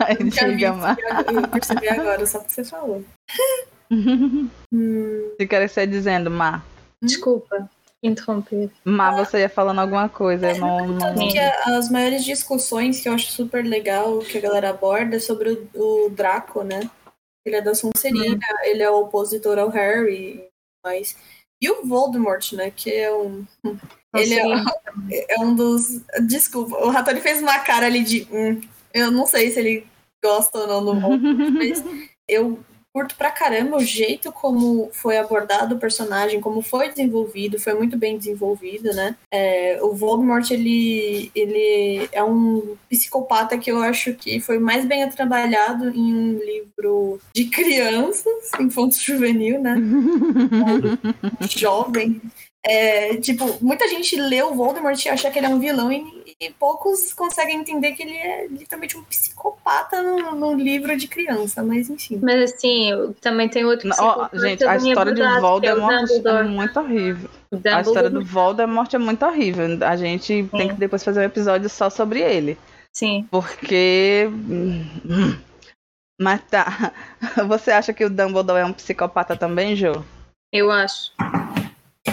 Aí 0.00 0.16
Nunca 0.20 0.46
vi 0.46 0.54
diga 0.56 0.72
mais. 0.74 0.98
eu 0.98 1.48
percebi 1.48 1.88
agora, 1.88 2.26
só 2.26 2.38
porque 2.40 2.54
você 2.54 2.64
falou. 2.64 3.04
Hum, 4.70 5.30
Se 5.40 5.46
quer 5.46 5.66
ser 5.70 5.86
dizendo, 5.86 6.30
Má. 6.30 6.62
Desculpa 7.00 7.70
interromper. 8.02 8.70
Má, 8.84 9.10
você 9.12 9.40
ia 9.40 9.48
falando 9.48 9.80
alguma 9.80 10.08
coisa. 10.08 10.52
Eu 10.52 10.58
não, 10.58 10.86
não... 10.88 11.76
As 11.76 11.90
maiores 11.90 12.24
discussões 12.24 13.00
que 13.00 13.08
eu 13.08 13.12
acho 13.12 13.30
super 13.30 13.64
legal 13.64 14.18
que 14.20 14.38
a 14.38 14.40
galera 14.40 14.70
aborda 14.70 15.16
é 15.16 15.20
sobre 15.20 15.50
o, 15.74 16.06
o 16.06 16.10
Draco, 16.10 16.62
né? 16.62 16.88
Ele 17.44 17.56
é 17.56 17.62
da 17.62 17.74
Sonserina, 17.74 18.46
ele 18.64 18.82
é 18.82 18.90
opositor 18.90 19.58
ao 19.58 19.68
Harry, 19.68 20.46
mas 20.84 21.16
e 21.60 21.70
o 21.70 21.86
Voldemort, 21.86 22.52
né? 22.52 22.70
Que 22.70 22.92
é 22.92 23.12
um 23.12 23.44
ele 24.14 24.34
é, 24.34 24.42
Sonserina. 24.42 24.72
é 25.10 25.40
um 25.40 25.54
dos 25.54 26.02
desculpa, 26.26 26.76
o 26.76 26.90
Rattori 26.90 27.20
fez 27.20 27.40
uma 27.40 27.58
cara 27.60 27.86
ali 27.86 28.04
de 28.04 28.28
hum, 28.30 28.60
eu 28.92 29.10
não 29.10 29.26
sei 29.26 29.50
se 29.50 29.58
ele 29.58 29.86
gosta 30.22 30.58
ou 30.58 30.66
não 30.66 30.84
do 30.84 31.00
Voldemort, 31.00 31.50
mas 31.52 31.84
eu 32.28 32.62
curto 32.98 33.14
pra 33.14 33.30
caramba 33.30 33.76
o 33.76 33.84
jeito 33.84 34.32
como 34.32 34.90
foi 34.92 35.18
abordado 35.18 35.76
o 35.76 35.78
personagem, 35.78 36.40
como 36.40 36.60
foi 36.60 36.88
desenvolvido, 36.88 37.60
foi 37.60 37.72
muito 37.74 37.96
bem 37.96 38.18
desenvolvido, 38.18 38.92
né? 38.92 39.14
É, 39.32 39.78
o 39.80 39.94
Voldemort, 39.94 40.50
ele, 40.50 41.30
ele 41.32 42.08
é 42.10 42.24
um 42.24 42.76
psicopata 42.90 43.56
que 43.56 43.70
eu 43.70 43.80
acho 43.80 44.14
que 44.14 44.40
foi 44.40 44.58
mais 44.58 44.84
bem 44.84 45.08
trabalhado 45.10 45.90
em 45.90 46.12
um 46.12 46.40
livro 46.44 47.20
de 47.32 47.44
crianças, 47.44 48.50
infanto 48.58 49.00
juvenil, 49.00 49.60
né? 49.60 49.76
Jovem. 51.48 52.20
É, 52.66 53.16
tipo, 53.18 53.58
muita 53.64 53.86
gente 53.86 54.20
lê 54.20 54.42
o 54.42 54.54
Voldemort 54.54 55.02
e 55.04 55.08
acha 55.08 55.30
que 55.30 55.38
ele 55.38 55.46
é 55.46 55.50
um 55.50 55.60
vilão 55.60 55.92
e, 55.92 56.17
e 56.40 56.50
poucos 56.50 57.12
conseguem 57.12 57.58
entender 57.58 57.92
que 57.92 58.02
ele 58.02 58.16
é 58.16 58.46
literalmente 58.46 58.96
um 58.96 59.02
psicopata 59.02 60.00
no, 60.02 60.36
no 60.36 60.54
livro 60.54 60.96
de 60.96 61.08
criança, 61.08 61.62
mas 61.64 61.90
enfim. 61.90 62.20
Mas 62.22 62.52
assim, 62.52 62.90
também 63.20 63.48
tem 63.48 63.64
outro 63.64 63.88
Não, 63.88 63.96
ó, 63.98 64.28
psicopata 64.28 64.38
gente, 64.48 64.64
a 64.64 64.76
história 64.76 65.12
de 65.14 65.22
é 65.22 65.40
Voldemort 65.40 65.92
é 65.92 66.06
Dumbledore. 66.06 66.48
muito 66.48 66.80
horrível. 66.80 67.30
O 67.50 67.56
A 67.56 67.58
história 67.58 67.82
Dumbledore, 67.84 68.12
do 68.12 68.24
Voldemort 68.24 68.94
é 68.94 68.98
muito 68.98 69.26
horrível. 69.26 69.66
A 69.84 69.96
gente 69.96 70.48
tem 70.52 70.68
que 70.68 70.74
depois 70.74 71.02
fazer 71.02 71.20
um 71.20 71.24
episódio 71.24 71.68
só 71.68 71.90
sobre 71.90 72.20
ele. 72.20 72.56
Sim. 72.94 73.26
Porque. 73.30 74.28
hum, 74.30 75.36
Mas 76.20 76.40
tá. 76.50 76.92
Você 77.48 77.72
acha 77.72 77.92
que 77.92 78.04
o 78.04 78.10
Dumbledore 78.10 78.60
é 78.60 78.64
um 78.64 78.72
psicopata 78.72 79.36
também, 79.36 79.74
Jô? 79.74 80.04
Eu 80.52 80.70
acho. 80.70 81.12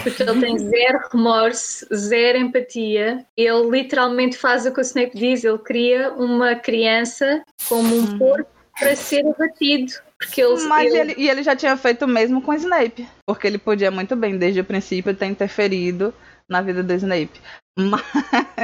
Porque 0.02 0.22
ele 0.22 0.40
tem 0.40 0.58
zero 0.58 1.00
remorso, 1.12 1.86
zero 1.94 2.38
empatia. 2.38 3.24
Ele 3.36 3.70
literalmente 3.70 4.36
faz 4.36 4.66
o 4.66 4.72
que 4.72 4.80
o 4.80 4.82
Snape 4.82 5.16
diz. 5.16 5.44
Ele 5.44 5.58
cria 5.58 6.12
uma 6.12 6.54
criança 6.54 7.42
como 7.68 7.94
um 7.94 8.00
Uhum. 8.00 8.18
porco 8.18 8.50
para 8.78 8.94
ser 8.96 9.26
abatido. 9.26 9.92
Porque 10.18 10.40
ele, 10.42 10.62
Mas 10.64 10.94
ele- 10.94 11.12
ele, 11.12 11.14
e 11.18 11.28
ele 11.28 11.42
já 11.42 11.54
tinha 11.54 11.76
feito 11.76 12.04
o 12.04 12.08
mesmo 12.08 12.40
com 12.40 12.50
o 12.52 12.54
Snape. 12.54 13.06
Porque 13.26 13.46
ele 13.46 13.58
podia 13.58 13.90
muito 13.90 14.16
bem, 14.16 14.38
desde 14.38 14.60
o 14.60 14.64
princípio, 14.64 15.14
ter 15.14 15.26
interferido 15.26 16.12
na 16.48 16.62
vida 16.62 16.82
do 16.82 16.92
Snape. 16.94 17.38
Mas. 17.78 18.02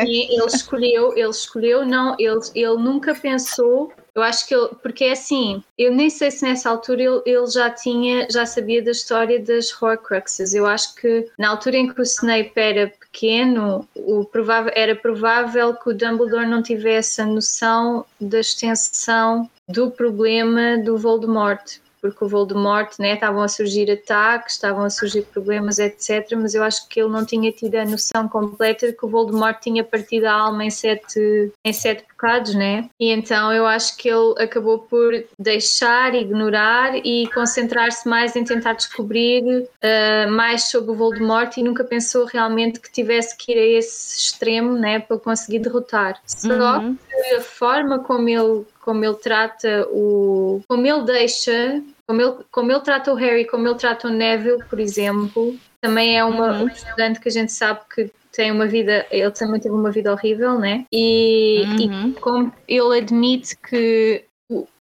E 0.09 0.35
ele 0.35 0.47
escolheu, 0.47 1.13
ele 1.17 1.29
escolheu, 1.29 1.85
não, 1.85 2.17
ele, 2.19 2.41
ele 2.55 2.77
nunca 2.79 3.15
pensou. 3.15 3.93
Eu 4.15 4.23
acho 4.23 4.47
que 4.47 4.55
ele, 4.55 4.69
porque 4.83 5.05
é 5.05 5.13
assim, 5.13 5.63
eu 5.79 5.93
nem 5.95 6.11
sei 6.11 6.31
se 6.31 6.45
nessa 6.45 6.69
altura 6.69 7.03
ele, 7.03 7.23
ele 7.25 7.47
já 7.47 7.71
tinha, 7.71 8.29
já 8.31 8.45
sabia 8.45 8.83
da 8.83 8.91
história 8.91 9.41
das 9.41 9.73
Horcruxes. 9.81 10.53
Eu 10.53 10.67
acho 10.67 10.95
que 10.97 11.31
na 11.39 11.49
altura 11.49 11.79
em 11.79 11.93
que 11.93 12.01
o 12.01 12.03
Snape 12.03 12.53
era 12.55 12.89
pequeno, 12.89 13.89
o 13.95 14.25
provável, 14.25 14.73
era 14.75 14.95
provável 14.95 15.75
que 15.75 15.89
o 15.89 15.95
Dumbledore 15.95 16.47
não 16.47 16.63
tivesse 16.63 17.23
a 17.23 17.27
noção 17.27 18.05
da 18.21 18.41
extensão 18.41 19.49
do 19.69 19.91
problema 19.91 20.77
do 20.79 20.99
Voldemort. 20.99 21.81
Porque 22.03 22.25
o 22.25 22.29
Voldemort, 22.29 22.91
né, 22.99 23.15
estavam 23.15 23.43
a 23.43 23.49
surgir 23.49 23.91
ataques, 23.91 24.55
estavam 24.55 24.85
a 24.85 24.91
surgir 24.91 25.23
problemas, 25.23 25.79
etc. 25.79 26.29
Mas 26.37 26.55
eu 26.55 26.63
acho 26.65 26.89
que 26.89 27.01
ele 27.01 27.09
não 27.09 27.25
tinha 27.25 27.51
tido 27.53 27.77
a 27.77 27.85
noção 27.85 28.29
completa 28.29 28.89
de 28.89 28.93
que 28.93 29.07
o 29.07 29.09
Voldemort 29.09 29.59
tinha 29.61 29.85
partido 29.85 30.25
a 30.27 30.33
alma 30.33 30.65
em 30.65 30.71
sete, 30.71 31.53
em 31.65 31.73
sete 31.73 32.05
bocados, 32.11 32.55
né? 32.55 32.89
E 32.99 33.11
então 33.11 33.53
eu 33.53 33.65
acho 33.67 33.97
que 33.97 34.09
ele 34.09 34.35
acabou 34.39 34.81
por 34.81 35.13
deixar, 35.39 36.15
ignorar 36.15 36.97
e 36.97 37.29
concentrar-se 37.33 38.09
mais 38.09 38.35
em 38.35 38.43
tentar 38.45 38.73
descobrir 38.75 39.43
uh, 39.45 40.31
mais 40.31 40.65
sobre 40.71 40.91
o 40.91 40.95
Voldemort 40.95 41.57
e 41.57 41.63
nunca 41.63 41.85
pensou 41.85 42.25
realmente 42.27 42.81
que 42.81 42.91
tivesse 42.91 43.37
que 43.37 43.53
ir 43.53 43.59
a 43.59 43.79
esse 43.79 44.17
extremo, 44.19 44.73
né, 44.75 44.99
para 44.99 45.19
conseguir 45.19 45.61
derrotar. 45.61 46.21
Só 46.27 46.79
Uhum. 46.79 46.97
que 47.09 47.35
a 47.37 47.41
forma 47.41 47.99
como 48.01 48.29
ele, 48.29 48.65
como 48.83 49.05
ele 49.05 49.15
trata 49.15 49.87
o. 49.91 50.61
como 50.69 50.87
ele 50.87 51.03
deixa. 51.03 51.83
Como 52.07 52.21
ele, 52.21 52.35
como 52.51 52.71
ele 52.73 52.81
trata 52.81 53.13
o 53.13 53.15
Harry, 53.17 53.47
como 53.47 53.67
ele 53.67 53.77
trata 53.77 54.09
o 54.09 54.11
Neville, 54.11 54.63
por 54.69 54.79
exemplo, 54.79 55.57
também 55.81 56.19
é 56.19 56.25
uma, 56.25 56.53
Uhum. 56.59 56.65
um 56.65 56.69
estudante 56.69 57.21
que 57.21 57.29
a 57.29 57.33
gente 57.33 57.53
sabe 57.53 57.81
que 57.95 58.11
tem 58.33 58.51
uma 58.51 58.67
vida, 58.67 59.07
ele 59.11 59.31
também 59.31 59.61
teve 59.61 59.75
uma 59.75 59.91
vida 59.91 60.13
horrível, 60.13 60.59
né? 60.59 60.85
E, 60.93 61.63
e 61.79 61.87
Uhum. 61.89 62.13
como 62.21 62.53
ele 62.69 62.99
admite 62.99 63.57
que 63.57 64.25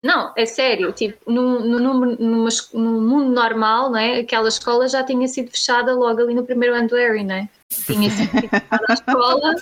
não, 0.04 0.32
é 0.38 0.46
sério, 0.46 0.92
tipo, 0.94 1.30
no, 1.30 1.60
no, 1.60 1.80
numa 2.18 2.50
no 2.74 3.02
mundo 3.02 3.32
normal, 3.34 3.90
né, 3.92 4.20
aquela 4.20 4.48
escola 4.48 4.88
já 4.88 5.04
tinha 5.04 5.28
sido 5.28 5.50
fechada 5.52 5.94
logo 5.96 6.22
ali 6.22 6.34
no 6.34 6.46
primeiro 6.46 6.76
ano 6.76 6.88
do 6.88 6.96
Harry, 6.96 7.24
né? 7.24 7.50
Tinha 7.86 8.10
sido 8.10 8.30
fechada 8.30 8.86
a 8.88 8.94
escola 8.94 9.56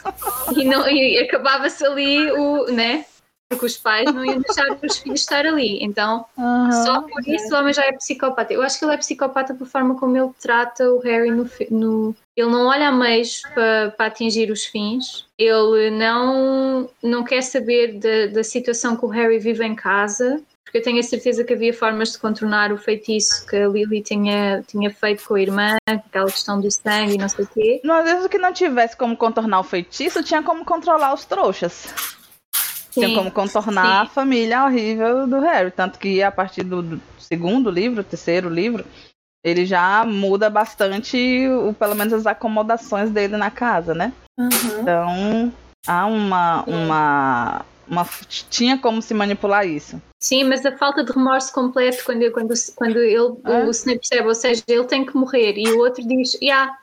e, 0.56 0.66
não- 0.66 0.88
e 0.90 1.18
acabava-se 1.20 1.84
ali 1.86 2.32
o, 2.34 2.66
né? 2.66 3.06
Porque 3.50 3.66
os 3.68 3.78
pais 3.78 4.12
não 4.12 4.26
iam 4.26 4.40
deixar 4.40 4.66
os 4.84 4.98
filhos 4.98 5.20
estar 5.22 5.46
ali. 5.46 5.78
Então, 5.84 6.26
Uhum. 6.38 6.72
só 6.84 7.02
por 7.02 7.22
isso 7.28 7.54
o 7.54 7.58
homem 7.58 7.74
já 7.74 7.84
é 7.86 7.92
psicopata. 7.94 8.52
Eu 8.52 8.62
acho 8.64 8.80
que 8.80 8.86
ele 8.86 8.94
é 8.94 8.98
psicopata 8.98 9.54
por 9.54 9.68
forma 9.68 9.96
como 9.96 10.18
ele 10.18 10.32
trata 10.42 10.90
o 10.92 11.00
Harry 11.00 11.30
no, 11.30 11.48
no- 11.70 12.16
ele 12.36 12.50
não 12.50 12.66
olha 12.66 12.88
a 12.88 12.92
meios 12.92 13.42
para, 13.54 13.92
para 13.96 14.08
atingir 14.08 14.52
os 14.52 14.66
fins. 14.66 15.26
Ele 15.38 15.92
não, 15.92 16.90
não 17.04 17.24
quer 17.24 17.42
saber 17.44 18.00
da, 18.00 18.34
da 18.34 18.44
situação 18.44 18.96
que 18.98 19.06
o 19.06 19.10
Harry 19.10 19.38
vive 19.38 19.64
em 19.64 19.76
casa. 19.76 20.42
Porque 20.66 20.80
eu 20.80 20.84
tenho 20.84 21.00
a 21.00 21.04
certeza 21.04 21.44
que 21.44 21.54
havia 21.54 21.74
formas 21.74 22.12
de 22.14 22.18
contornar 22.18 22.74
o 22.74 22.78
feitiço 22.78 23.46
que 23.46 23.56
a 23.56 23.68
Lily 23.68 24.02
tinha, 24.02 24.64
tinha 24.68 24.90
feito 24.90 25.24
com 25.24 25.36
a 25.36 25.42
irmã, 25.42 25.78
aquela 25.88 26.26
questão 26.26 26.60
do 26.60 26.70
sangue 26.72 27.14
e 27.14 27.18
não 27.20 27.30
sei 27.30 27.46
o 27.46 27.48
quê. 27.48 27.80
Não, 27.84 27.96
Às 27.96 28.06
vezes 28.06 28.28
que 28.28 28.40
não 28.40 28.52
tivesse 28.52 28.98
como 28.98 29.16
contornar 29.16 29.60
o 29.60 29.64
feitiço, 29.64 30.24
tinha 30.24 30.42
como 30.42 30.66
controlar 30.66 31.14
os 31.14 31.24
trouxas. 31.24 31.86
Tinha 32.96 33.16
como 33.16 33.32
contornar 33.32 33.86
sim. 33.86 34.02
a 34.02 34.06
família 34.06 34.66
horrível 34.66 35.28
do 35.28 35.40
Harry. 35.40 35.72
Tanto 35.72 36.00
que 36.00 36.24
a 36.24 36.32
partir 36.32 36.64
do, 36.64 36.82
do 36.82 37.02
segundo 37.20 37.70
livro, 37.70 38.04
terceiro 38.04 38.50
livro, 38.50 38.86
ele 39.44 39.66
já 39.66 40.04
muda 40.04 40.50
bastante, 40.50 41.48
o, 41.48 41.74
pelo 41.74 41.94
menos 41.94 42.14
as 42.14 42.26
acomodações 42.26 43.12
dele 43.12 43.38
na 43.38 43.52
casa, 43.52 43.94
né? 43.94 44.12
Aham. 44.40 44.50
Então, 44.82 45.54
há 45.86 46.06
uma, 46.08 46.64
uma, 46.64 47.66
uma. 47.88 48.10
Tinha 48.50 48.78
como 48.78 49.02
se 49.02 49.14
manipular 49.14 49.68
isso. 49.68 50.02
Sim, 50.20 50.46
mas 50.46 50.66
a 50.66 50.76
falta 50.76 51.04
de 51.04 51.12
remorso 51.12 51.54
completo 51.54 52.04
quando, 52.04 52.32
quando, 52.32 52.54
quando 52.76 52.98
ele, 52.98 53.36
É? 53.46 53.64
o 53.64 53.70
Snape 53.70 54.00
percebe, 54.00 54.28
ou 54.28 54.34
seja, 54.34 54.64
ele 54.68 54.86
tem 54.86 55.06
que 55.06 55.16
morrer 55.16 55.54
e 55.58 55.72
o 55.72 55.78
outro 55.80 56.06
diz, 56.08 56.34
yeah, 56.42 56.76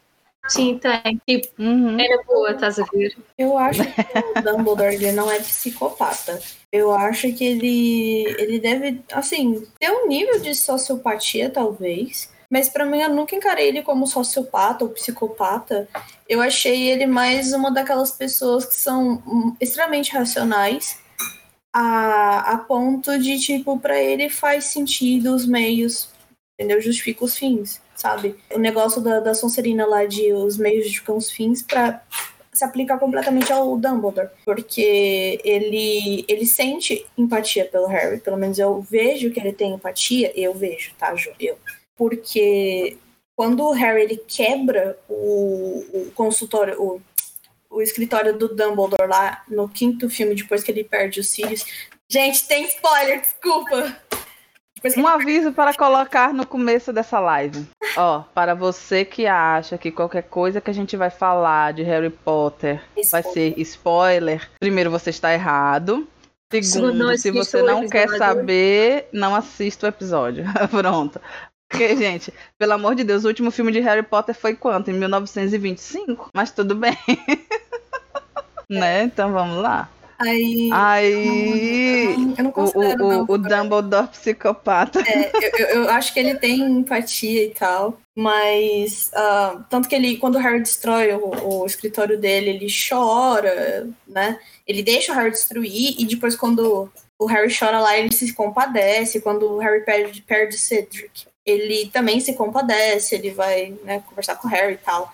sim, 0.53 0.79
tem. 0.79 1.21
Tipo, 1.27 1.63
Uhum. 1.63 1.99
era 2.01 2.23
boa, 2.25 2.53
estás 2.53 2.79
a 2.79 2.85
ver? 2.93 3.17
Eu 3.37 3.59
acho 3.59 3.83
que 3.85 4.39
o 4.39 4.43
Dumbledore 4.43 4.95
ele 4.95 5.13
não 5.13 5.31
é 5.31 5.39
psicopata. 5.41 6.41
Eu 6.71 6.93
acho 6.93 7.33
que 7.33 7.45
ele, 7.45 8.25
ele 8.39 8.59
deve, 8.59 9.03
assim, 9.13 9.67
ter 9.79 9.91
um 9.91 10.07
nível 10.09 10.41
de 10.41 10.55
sociopatia, 10.55 11.51
talvez. 11.51 12.31
Mas 12.49 12.69
pra 12.69 12.85
mim, 12.85 13.01
eu 13.01 13.09
nunca 13.09 13.35
encarei 13.35 13.69
ele 13.69 13.83
como 13.83 14.07
sociopata 14.07 14.85
ou 14.85 14.91
psicopata. 14.91 15.89
Eu 16.29 16.41
achei 16.41 16.89
ele 16.91 17.07
mais 17.07 17.53
uma 17.53 17.71
daquelas 17.71 18.13
pessoas 18.13 18.67
que 18.67 18.75
são 18.75 19.23
hum, 19.27 19.57
extremamente 19.61 20.13
racionais. 20.13 20.99
A, 21.75 22.53
a 22.53 22.59
ponto 22.59 23.19
de, 23.19 23.39
tipo, 23.41 23.79
pra 23.79 23.99
ele 23.99 24.29
faz 24.29 24.67
sentido 24.67 25.35
os 25.35 25.47
meios, 25.47 26.11
entendeu? 26.55 26.81
Justifica 26.81 27.25
os 27.25 27.37
fins, 27.37 27.81
sabe? 27.95 28.37
O 28.55 28.59
negócio 28.59 29.01
da, 29.01 29.21
da 29.21 29.35
Sonserina 29.35 29.87
lá 29.87 30.05
de 30.05 30.33
os 30.33 30.57
meios 30.57 30.85
justificam 30.85 31.17
os 31.17 31.31
fins 31.31 31.63
pra 31.63 32.03
se 32.53 32.65
aplica 32.65 32.99
completamente 32.99 33.51
ao 33.51 33.79
Dumbledore, 33.79 34.29
porque 34.45 35.41
ele 35.43 36.25
ele 36.29 36.47
sente 36.47 37.07
empatia 37.17 37.65
pelo 37.65 37.87
Harry, 37.87 38.21
pelo 38.21 38.37
menos 38.37 38.59
eu 38.59 38.83
vejo 38.83 39.31
que 39.31 39.41
ele 39.41 39.53
tem 39.53 39.73
empatia, 39.73 40.31
eu 40.39 40.53
vejo, 40.53 40.93
tá, 40.99 41.15
Ju? 41.15 41.31
Eu. 41.41 41.57
Porque 41.97 42.99
quando 43.35 43.65
o 43.65 43.73
Harry 43.73 44.03
ele 44.03 44.17
quebra 44.17 44.99
o, 45.09 45.85
o 45.93 46.13
consultório, 46.15 46.81
o, 46.81 47.01
o 47.71 47.81
escritório 47.81 48.37
do 48.37 48.49
Dumbledore 48.49 49.09
lá 49.09 49.43
no 49.49 49.69
quinto 49.69 50.11
filme, 50.11 50.35
depois 50.35 50.63
que 50.63 50.71
ele 50.71 50.85
perde 50.85 51.21
os 51.21 51.29
Sirius. 51.31 51.65
Gente, 52.09 52.47
tem 52.47 52.67
spoiler, 52.67 53.23
desculpa! 53.23 53.97
Depois 54.83 54.95
que 54.95 55.01
Um 55.01 55.07
aviso 55.07 55.53
para 55.53 55.73
colocar 55.75 56.35
no 56.35 56.45
começo 56.45 56.93
dessa 56.93 57.21
live. 57.21 57.67
Ó, 57.97 58.21
para 58.35 58.55
você 58.55 59.05
que 59.05 59.27
acha 59.27 59.79
que 59.79 59.93
qualquer 59.93 60.25
coisa 60.25 60.61
que 60.61 60.71
a 60.71 60.75
gente 60.75 60.97
vai 60.97 61.09
falar 61.09 61.73
de 61.73 61.83
Harry 61.85 62.11
Potter 62.11 62.83
ele 62.97 63.09
vai 63.09 63.23
ser 63.23 63.55
spoiler, 63.59 64.51
primeiro 64.59 64.91
você 64.91 65.11
está 65.11 65.33
errado. 65.33 66.07
Segundo, 66.61 67.17
se 67.17 67.31
você 67.31 67.63
não 67.63 67.89
quer 67.89 68.09
saber, 68.19 69.09
não 69.13 69.35
assista 69.35 69.87
o 69.87 69.89
episódio. 69.89 70.45
Pronto. 70.71 71.21
Porque, 71.71 71.97
gente, 71.97 72.35
pelo 72.59 72.75
amor 72.75 72.95
de 72.95 73.05
Deus, 73.05 73.25
o 73.25 73.29
último 73.29 73.51
filme 73.51 73.73
de 73.73 73.81
Harry 73.81 74.03
Potter 74.03 74.35
foi 74.35 74.55
quanto? 74.55 74.91
Em 74.91 74.95
1925? 74.95 76.29
Mas 76.35 76.51
tudo 76.51 76.75
bem. 76.75 76.99
né? 78.69 79.05
Então 79.05 79.33
vamos 79.33 79.63
lá. 79.63 79.89
Aí. 80.23 80.71
Aí. 80.73 82.13
eu 82.39 82.45
não 82.45 82.53
considero 82.53 83.05
o, 83.05 83.19
o, 83.21 83.33
o 83.33 83.39
Dumbledore. 83.39 84.09
Psicopata. 84.09 85.01
É, 85.01 85.31
eu, 85.59 85.67
eu- 85.83 85.91
acho 85.91 86.13
que 86.13 86.21
ele 86.21 86.35
tem 86.37 86.61
empatia 86.61 87.45
e 87.45 87.51
tal, 87.51 87.99
mas 88.17 89.11
ah, 89.15 89.65
tanto 89.69 89.89
que 89.89 89.95
ele, 89.95 90.17
quando 90.17 90.37
o 90.37 90.39
Harry 90.39 90.61
destrói 90.61 91.13
o, 91.13 91.63
o 91.63 91.67
escritório 91.67 92.19
dele, 92.19 92.51
ele 92.51 92.67
chora, 92.89 93.89
né? 94.07 94.39
Ele 94.67 94.83
deixa 94.83 95.13
o 95.13 95.15
Harry 95.15 95.31
destruir 95.31 95.95
e 95.99 96.05
depois 96.07 96.37
quando 96.37 96.91
o 97.19 97.27
Harry 97.27 97.53
chora 97.57 97.81
lá, 97.81 97.97
ele 97.99 98.13
se 98.15 98.33
compadece. 98.33 99.21
Quando 99.21 99.47
o 99.55 99.59
Harry 99.59 99.85
perde, 99.85 100.23
perde 100.23 100.57
Cedric, 100.57 101.27
ele 101.45 101.91
também 101.93 102.21
se 102.21 102.35
compadece, 102.35 103.15
ele 103.17 103.31
vai 103.31 103.75
né, 103.85 104.03
conversar 104.09 104.37
com 104.37 104.47
o 104.47 104.51
Harry 104.51 104.75
e 104.75 104.79
tal. 104.79 105.13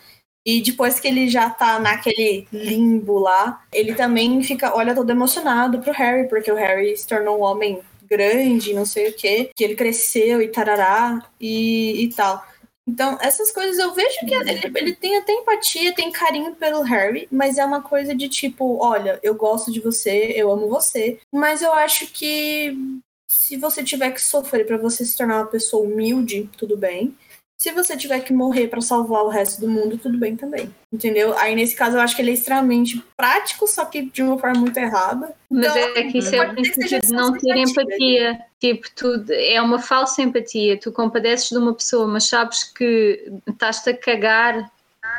E 0.48 0.62
depois 0.62 0.98
que 0.98 1.06
ele 1.06 1.28
já 1.28 1.50
tá 1.50 1.78
naquele 1.78 2.48
limbo 2.50 3.18
lá, 3.18 3.62
ele 3.70 3.94
também 3.94 4.42
fica, 4.42 4.74
olha, 4.74 4.94
todo 4.94 5.10
emocionado 5.10 5.78
pro 5.80 5.92
Harry, 5.92 6.26
porque 6.26 6.50
o 6.50 6.54
Harry 6.54 6.96
se 6.96 7.06
tornou 7.06 7.38
um 7.38 7.42
homem 7.42 7.82
grande, 8.08 8.72
não 8.72 8.86
sei 8.86 9.10
o 9.10 9.12
quê, 9.12 9.50
que 9.54 9.62
ele 9.62 9.74
cresceu 9.74 10.40
e 10.40 10.48
tarará 10.48 11.22
e, 11.38 12.02
e 12.02 12.08
tal. 12.14 12.42
Então, 12.86 13.18
essas 13.20 13.52
coisas 13.52 13.78
eu 13.78 13.92
vejo 13.92 14.20
que 14.20 14.32
ele, 14.32 14.72
ele 14.74 14.94
tem 14.94 15.18
até 15.18 15.34
empatia, 15.34 15.94
tem 15.94 16.10
carinho 16.10 16.54
pelo 16.54 16.80
Harry, 16.80 17.28
mas 17.30 17.58
é 17.58 17.64
uma 17.66 17.82
coisa 17.82 18.14
de 18.14 18.26
tipo, 18.30 18.78
olha, 18.82 19.20
eu 19.22 19.34
gosto 19.34 19.70
de 19.70 19.80
você, 19.80 20.32
eu 20.34 20.50
amo 20.50 20.66
você, 20.66 21.18
mas 21.30 21.60
eu 21.60 21.74
acho 21.74 22.06
que 22.06 22.74
se 23.28 23.58
você 23.58 23.84
tiver 23.84 24.12
que 24.12 24.24
sofrer 24.24 24.66
para 24.66 24.78
você 24.78 25.04
se 25.04 25.14
tornar 25.14 25.42
uma 25.42 25.46
pessoa 25.46 25.86
humilde, 25.86 26.48
tudo 26.56 26.74
bem. 26.74 27.14
Se 27.60 27.72
você 27.72 27.96
tiver 27.96 28.20
que 28.20 28.32
morrer 28.32 28.68
para 28.68 28.80
salvar 28.80 29.24
o 29.24 29.28
resto 29.28 29.60
do 29.60 29.68
mundo, 29.68 29.98
tudo 29.98 30.16
bem 30.16 30.36
também. 30.36 30.72
Entendeu? 30.92 31.36
Aí 31.36 31.56
nesse 31.56 31.74
caso 31.74 31.96
eu 31.96 32.00
acho 32.00 32.14
que 32.14 32.22
ele 32.22 32.30
é 32.30 32.34
extremamente 32.34 33.04
prático, 33.16 33.66
só 33.66 33.84
que 33.84 34.02
de 34.02 34.22
uma 34.22 34.38
forma 34.38 34.60
muito 34.60 34.76
errada. 34.76 35.34
Mas 35.50 35.66
então, 35.66 35.96
é 35.96 36.04
que 36.04 36.18
isso 36.18 36.36
é 36.36 36.46
o 36.46 36.52
princípio 36.52 37.00
de 37.00 37.12
não 37.12 37.32
ter 37.32 37.56
empatia. 37.56 38.38
Tipo, 38.60 38.86
tu, 38.94 39.24
é 39.32 39.60
uma 39.60 39.80
falsa 39.80 40.22
empatia. 40.22 40.78
Tu 40.78 40.92
compadeces 40.92 41.48
de 41.48 41.58
uma 41.58 41.74
pessoa, 41.74 42.06
mas 42.06 42.28
sabes 42.28 42.62
que 42.62 43.28
estás-te 43.48 43.90
a 43.90 43.96
cagar 43.96 44.70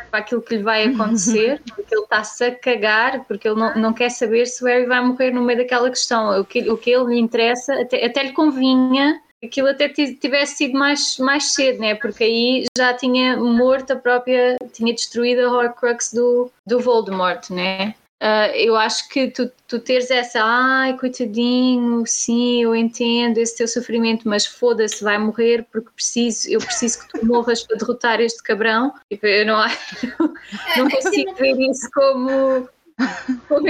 para 0.09 0.21
aquilo 0.21 0.41
que 0.41 0.55
lhe 0.55 0.63
vai 0.63 0.85
acontecer, 0.85 1.61
porque 1.75 1.93
ele 1.93 2.03
está-se 2.03 2.45
a 2.45 2.55
cagar, 2.55 3.25
porque 3.25 3.49
ele 3.49 3.59
não, 3.59 3.75
não 3.75 3.93
quer 3.93 4.09
saber 4.09 4.45
se 4.45 4.63
o 4.63 4.67
Harry 4.67 4.85
vai 4.85 5.01
morrer 5.01 5.31
no 5.31 5.43
meio 5.43 5.59
daquela 5.59 5.89
questão. 5.89 6.39
O 6.39 6.45
que, 6.45 6.69
o 6.71 6.77
que 6.77 6.89
ele 6.89 7.15
lhe 7.15 7.19
interessa, 7.19 7.81
até, 7.81 8.05
até 8.05 8.23
lhe 8.23 8.31
convinha 8.31 9.21
aquilo 9.43 9.69
até 9.69 9.89
tivesse 9.89 10.55
sido 10.55 10.77
mais, 10.77 11.17
mais 11.17 11.53
cedo, 11.53 11.79
né? 11.79 11.95
Porque 11.95 12.23
aí 12.23 12.65
já 12.77 12.93
tinha 12.93 13.37
morto 13.37 13.91
a 13.91 13.95
própria, 13.95 14.57
tinha 14.73 14.93
destruído 14.93 15.41
a 15.41 15.51
Horcrux 15.51 16.13
do, 16.13 16.51
do 16.65 16.79
Voldemort, 16.79 17.49
né? 17.49 17.95
Uh, 18.21 18.51
eu 18.53 18.75
acho 18.75 19.07
que 19.07 19.31
tu, 19.31 19.49
tu 19.65 19.79
teres 19.79 20.11
essa, 20.11 20.41
ai, 20.43 20.97
coitadinho, 20.97 22.03
sim, 22.05 22.63
eu 22.63 22.75
entendo 22.75 23.37
esse 23.37 23.55
teu 23.55 23.65
sofrimento, 23.65 24.27
mas 24.27 24.45
foda-se, 24.45 25.01
vai 25.01 25.17
morrer 25.17 25.65
porque 25.71 25.89
preciso, 25.95 26.49
eu 26.49 26.59
preciso 26.59 26.99
que 26.99 27.17
tu 27.17 27.23
morras 27.25 27.63
para 27.63 27.77
derrotar 27.77 28.19
este 28.19 28.43
cabrão. 28.43 28.93
Tipo, 29.09 29.25
eu 29.25 29.45
não, 29.45 29.55
não 30.75 30.87
é, 30.87 30.91
consigo 30.91 31.33
ver 31.35 31.57
isso 31.61 31.89
como 31.93 32.67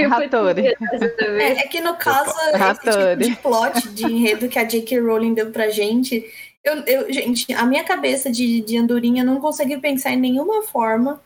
Ratori. 0.08 0.74
É, 1.18 1.42
é, 1.42 1.54
que 1.68 1.80
no 1.80 1.96
caso, 1.96 2.34
esse 2.54 2.80
tipo 2.80 3.24
de 3.24 3.36
plot 3.36 3.88
de 3.90 4.04
enredo 4.04 4.48
que 4.48 4.58
a 4.58 4.64
J.K. 4.64 5.00
Rowling 5.00 5.34
deu 5.34 5.50
pra 5.50 5.70
gente, 5.70 6.24
eu, 6.64 6.76
eu, 6.80 7.12
gente, 7.12 7.52
a 7.54 7.64
minha 7.64 7.84
cabeça 7.84 8.30
de, 8.30 8.60
de 8.60 8.76
andorinha 8.76 9.24
não 9.24 9.40
consegue 9.40 9.76
pensar 9.78 10.12
em 10.12 10.20
nenhuma 10.20 10.62
forma 10.62 11.20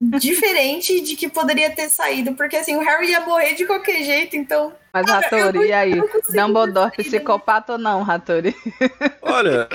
diferente 0.00 1.00
de 1.00 1.14
que 1.14 1.28
poderia 1.28 1.70
ter 1.70 1.90
saído, 1.90 2.32
porque 2.34 2.56
assim, 2.56 2.74
o 2.74 2.80
Harry 2.80 3.10
ia 3.10 3.20
morrer 3.20 3.54
de 3.54 3.66
qualquer 3.66 4.02
jeito, 4.02 4.34
então. 4.36 4.72
Mas, 4.92 5.08
Ratori, 5.08 5.68
e 5.68 5.72
aí? 5.72 6.02
Dumbledore 6.34 6.90
psicopata 6.96 7.72
ou 7.72 7.78
não, 7.78 8.02
Ratori? 8.02 8.56
Olha. 9.20 9.68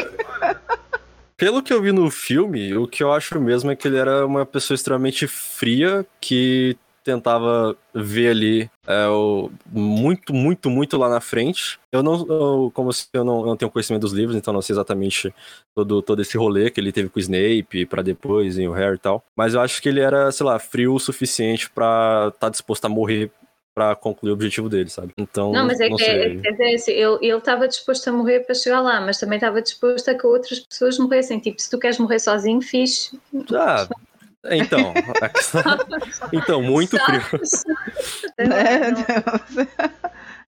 Pelo 1.37 1.61
que 1.61 1.71
eu 1.71 1.81
vi 1.81 1.91
no 1.91 2.09
filme, 2.09 2.75
o 2.75 2.87
que 2.87 3.03
eu 3.03 3.11
acho 3.11 3.39
mesmo 3.39 3.69
é 3.69 3.75
que 3.75 3.87
ele 3.87 3.97
era 3.97 4.25
uma 4.25 4.45
pessoa 4.45 4.75
extremamente 4.75 5.27
fria 5.27 6.05
que 6.19 6.77
tentava 7.05 7.77
ver 7.93 8.31
ali 8.31 8.69
é, 8.87 9.07
o, 9.07 9.51
muito, 9.71 10.33
muito, 10.33 10.71
muito 10.71 10.97
lá 10.97 11.07
na 11.07 11.21
frente. 11.21 11.79
Eu 11.91 12.01
não, 12.01 12.25
eu, 12.27 12.71
como 12.73 12.89
eu 13.13 13.23
não, 13.23 13.39
eu 13.41 13.45
não 13.45 13.55
tenho 13.55 13.71
conhecimento 13.71 14.01
dos 14.01 14.11
livros, 14.11 14.35
então 14.35 14.51
não 14.51 14.61
sei 14.61 14.73
exatamente 14.73 15.33
todo, 15.75 16.01
todo 16.01 16.21
esse 16.23 16.35
rolê 16.35 16.71
que 16.71 16.81
ele 16.81 16.91
teve 16.91 17.07
com 17.07 17.19
o 17.19 17.21
Snape 17.21 17.85
para 17.85 18.01
depois 18.01 18.57
em 18.57 18.67
o 18.67 18.73
Harry 18.73 18.95
e 18.95 18.99
tal. 18.99 19.23
Mas 19.35 19.53
eu 19.53 19.61
acho 19.61 19.79
que 19.81 19.87
ele 19.87 20.01
era, 20.01 20.31
sei 20.31 20.45
lá, 20.45 20.57
frio 20.57 20.95
o 20.95 20.99
suficiente 20.99 21.69
para 21.69 22.29
estar 22.33 22.39
tá 22.39 22.49
disposto 22.49 22.85
a 22.85 22.89
morrer 22.89 23.31
para 23.75 23.93
concluir 23.93 24.31
o 24.31 24.33
objetivo 24.33 24.69
dele, 24.69 24.89
sabe? 24.89 25.11
Então. 25.17 25.51
Não, 25.51 25.67
mas 25.67 25.79
é 25.81 25.89
que 25.89 26.03
é, 26.03 26.27
é, 26.27 26.31
é, 26.31 27.01
ele 27.21 27.37
estava 27.37 27.67
disposto 27.67 28.07
a 28.07 28.11
morrer 28.11 28.39
para 28.39 28.55
chegar 28.55 28.79
lá, 28.79 29.01
mas 29.01 29.19
também 29.19 29.35
estava 29.35 29.61
disposto 29.61 30.09
a 30.09 30.15
que 30.15 30.25
outras 30.25 30.61
pessoas 30.61 30.97
morressem. 30.97 31.39
Tipo, 31.39 31.61
se 31.61 31.69
tu 31.69 31.77
queres 31.77 31.99
morrer 31.99 32.19
sozinho, 32.19 32.61
fixe. 32.61 33.19
Ah, 33.53 33.85
então, 34.51 34.93
então 36.31 36.61
muito 36.61 36.97
frio. 36.97 37.21
É, 38.37 38.89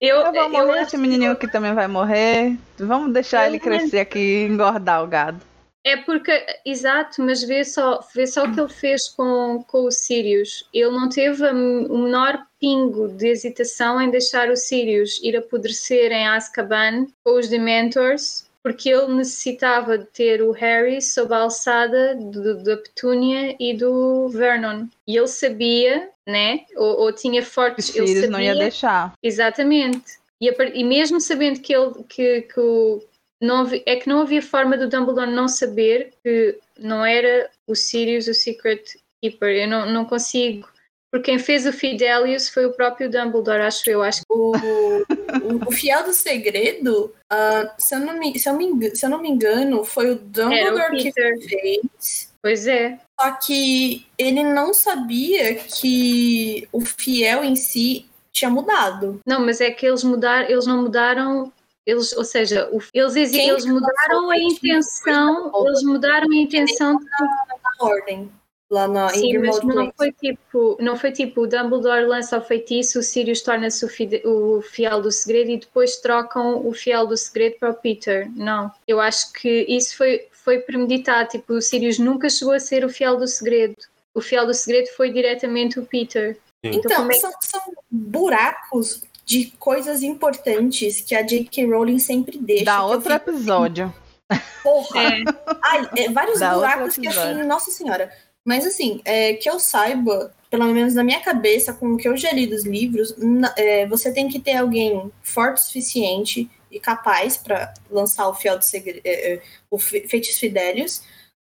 eu, 0.00 0.16
eu 0.16 0.32
vou 0.32 0.48
morrer, 0.50 0.82
esse 0.82 0.96
menininho 0.96 1.36
que 1.36 1.48
também 1.48 1.74
vai 1.74 1.88
morrer. 1.88 2.56
Vamos 2.78 3.12
deixar 3.12 3.46
ele 3.46 3.58
crescer 3.58 4.00
aqui 4.00 4.18
e 4.18 4.46
engordar 4.46 5.02
o 5.02 5.06
gado. 5.06 5.40
É 5.84 5.96
porque, 5.96 6.44
exato, 6.66 7.22
mas 7.22 7.42
vê 7.42 7.64
só, 7.64 8.00
vê 8.14 8.26
só 8.26 8.44
o 8.44 8.52
que 8.52 8.60
ele 8.60 8.68
fez 8.68 9.08
com, 9.08 9.64
com 9.66 9.84
o 9.84 9.90
Sirius. 9.90 10.68
Ele 10.74 10.90
não 10.90 11.08
teve 11.08 11.42
o 11.46 11.98
menor 11.98 12.46
pingo 12.60 13.08
de 13.08 13.28
hesitação 13.28 14.00
em 14.00 14.10
deixar 14.10 14.50
o 14.50 14.56
Sirius 14.56 15.18
ir 15.22 15.36
apodrecer 15.36 16.12
em 16.12 16.26
Azkaban 16.26 17.06
com 17.24 17.38
os 17.38 17.48
Dementors 17.48 18.47
porque 18.68 18.90
ele 18.90 19.14
necessitava 19.14 19.96
de 19.96 20.04
ter 20.04 20.42
o 20.42 20.50
Harry 20.50 21.00
sob 21.00 21.32
a 21.32 21.38
alçada 21.38 22.14
da 22.14 22.76
Petúnia 22.76 23.56
e 23.58 23.72
do 23.72 24.28
Vernon. 24.28 24.86
E 25.06 25.16
ele 25.16 25.26
sabia, 25.26 26.10
né? 26.26 26.66
Ou, 26.76 27.00
ou 27.00 27.12
tinha 27.12 27.42
fortes. 27.42 27.96
Ele 27.96 28.08
sabia, 28.08 28.30
não 28.30 28.38
ia 28.38 28.54
deixar. 28.54 29.14
Exatamente. 29.22 30.18
E, 30.38 30.54
e 30.74 30.84
mesmo 30.84 31.18
sabendo 31.18 31.60
que 31.60 31.74
ele 31.74 31.94
que, 32.06 32.42
que 32.42 32.60
o, 32.60 33.02
não 33.40 33.62
havia, 33.62 33.82
é 33.86 33.96
que 33.96 34.06
não 34.06 34.20
havia 34.20 34.42
forma 34.42 34.76
do 34.76 34.86
Dumbledore 34.86 35.30
não 35.30 35.48
saber 35.48 36.12
que 36.22 36.58
não 36.78 37.02
era 37.02 37.48
o 37.66 37.74
Sirius 37.74 38.28
o 38.28 38.34
Secret 38.34 38.82
Keeper. 39.22 39.62
Eu 39.62 39.68
não, 39.68 39.90
não 39.90 40.04
consigo 40.04 40.68
porque 41.10 41.30
quem 41.30 41.38
fez 41.38 41.66
o 41.66 41.72
Fidelius 41.72 42.48
foi 42.48 42.66
o 42.66 42.72
próprio 42.72 43.10
Dumbledore, 43.10 43.62
acho 43.62 43.88
eu. 43.88 44.02
Acho 44.02 44.20
que... 44.20 44.26
o, 44.30 44.52
o, 44.52 45.68
o 45.68 45.72
Fiel 45.72 46.04
do 46.04 46.12
Segredo, 46.12 47.14
uh, 47.32 47.70
se, 47.78 47.94
eu 47.94 48.00
não 48.00 48.18
me, 48.18 48.38
se, 48.38 48.48
eu 48.48 48.54
me, 48.54 48.94
se 48.94 49.06
eu 49.06 49.10
não 49.10 49.20
me 49.20 49.28
engano, 49.28 49.84
foi 49.84 50.10
o 50.10 50.16
Dumbledore 50.16 50.94
o 50.94 50.98
que 50.98 51.12
fez. 51.12 52.32
Pois 52.42 52.66
é. 52.66 52.98
Só 53.18 53.32
que 53.32 54.06
ele 54.18 54.42
não 54.42 54.74
sabia 54.74 55.54
que 55.54 56.68
o 56.70 56.80
Fiel 56.80 57.42
em 57.42 57.56
si 57.56 58.06
tinha 58.30 58.50
mudado. 58.50 59.20
Não, 59.26 59.44
mas 59.44 59.60
é 59.60 59.70
que 59.70 59.86
eles 59.86 60.04
mudaram, 60.04 60.48
eles 60.48 60.66
não 60.66 60.82
mudaram 60.82 61.52
eles, 61.86 62.12
ou 62.12 62.24
seja, 62.24 62.68
o, 62.70 62.82
eles, 62.92 63.16
eles 63.16 63.64
mudaram 63.64 64.30
a 64.30 64.38
intenção, 64.38 65.50
eles 65.66 65.82
mudaram 65.82 66.30
a 66.30 66.36
intenção 66.36 66.98
de... 66.98 67.04
na 67.06 67.86
ordem 67.86 68.30
lá 68.70 68.86
na 68.86 69.08
Sim, 69.08 69.38
mas 69.38 69.62
não 69.62 69.92
foi 69.96 70.12
tipo, 70.12 70.76
não 70.80 70.96
foi 70.96 71.12
tipo 71.12 71.42
o 71.42 71.46
Dumbledore 71.46 72.04
lança 72.04 72.38
o 72.38 72.42
feitiço, 72.42 72.98
o 72.98 73.02
Sirius 73.02 73.40
torna-se 73.40 73.84
o, 73.84 74.58
o, 74.58 74.62
fiel 74.62 75.00
do 75.00 75.10
segredo 75.10 75.50
e 75.50 75.56
depois 75.58 75.96
trocam 75.96 76.66
o 76.66 76.72
fiel 76.72 77.06
do 77.06 77.16
segredo 77.16 77.56
para 77.58 77.70
o 77.70 77.74
Peter. 77.74 78.30
Não, 78.36 78.70
eu 78.86 79.00
acho 79.00 79.32
que 79.32 79.64
isso 79.68 79.96
foi, 79.96 80.26
foi 80.32 80.58
premeditado, 80.58 81.30
tipo, 81.30 81.54
o 81.54 81.62
Sirius 81.62 81.98
nunca 81.98 82.28
chegou 82.28 82.54
a 82.54 82.60
ser 82.60 82.84
o 82.84 82.90
fiel 82.90 83.16
do 83.16 83.26
segredo. 83.26 83.76
O 84.14 84.20
fiel 84.20 84.46
do 84.46 84.54
segredo 84.54 84.88
foi 84.96 85.10
diretamente 85.10 85.78
o 85.78 85.86
Peter. 85.86 86.38
Então, 86.62 86.80
então 86.80 87.10
é... 87.10 87.14
são, 87.14 87.32
são 87.40 87.72
buracos 87.90 89.02
de 89.24 89.52
coisas 89.58 90.02
importantes 90.02 91.02
que 91.02 91.14
a 91.14 91.22
J.K. 91.22 91.66
Rowling 91.66 91.98
sempre 91.98 92.38
deixa. 92.38 92.64
Dá 92.64 92.82
outro 92.82 93.12
fico... 93.12 93.30
episódio. 93.30 93.94
Porra! 94.62 95.02
É. 95.02 95.22
Ai, 95.64 95.90
é, 95.96 96.10
vários 96.10 96.40
Dá 96.40 96.54
buracos 96.54 96.96
que 96.96 97.06
assim, 97.06 97.42
nossa 97.44 97.70
senhora. 97.70 98.10
Mas 98.48 98.64
assim, 98.64 99.02
é, 99.04 99.34
que 99.34 99.46
eu 99.46 99.60
saiba, 99.60 100.34
pelo 100.48 100.64
menos 100.72 100.94
na 100.94 101.04
minha 101.04 101.20
cabeça, 101.20 101.74
com 101.74 101.92
o 101.92 101.96
que 101.98 102.08
eu 102.08 102.14
li 102.14 102.46
dos 102.46 102.64
livros, 102.64 103.14
é, 103.58 103.86
você 103.86 104.10
tem 104.10 104.26
que 104.26 104.40
ter 104.40 104.56
alguém 104.56 105.12
forte 105.22 105.58
o 105.58 105.60
suficiente 105.66 106.50
e 106.70 106.80
capaz 106.80 107.36
para 107.36 107.74
lançar 107.90 108.26
o 108.26 108.32
fiel 108.32 108.56
do 108.56 108.64
segredo, 108.64 109.02
é, 109.04 109.34
é, 109.34 109.42
o 109.70 109.78
Feitiço 109.78 110.40
Fidelius, 110.40 111.02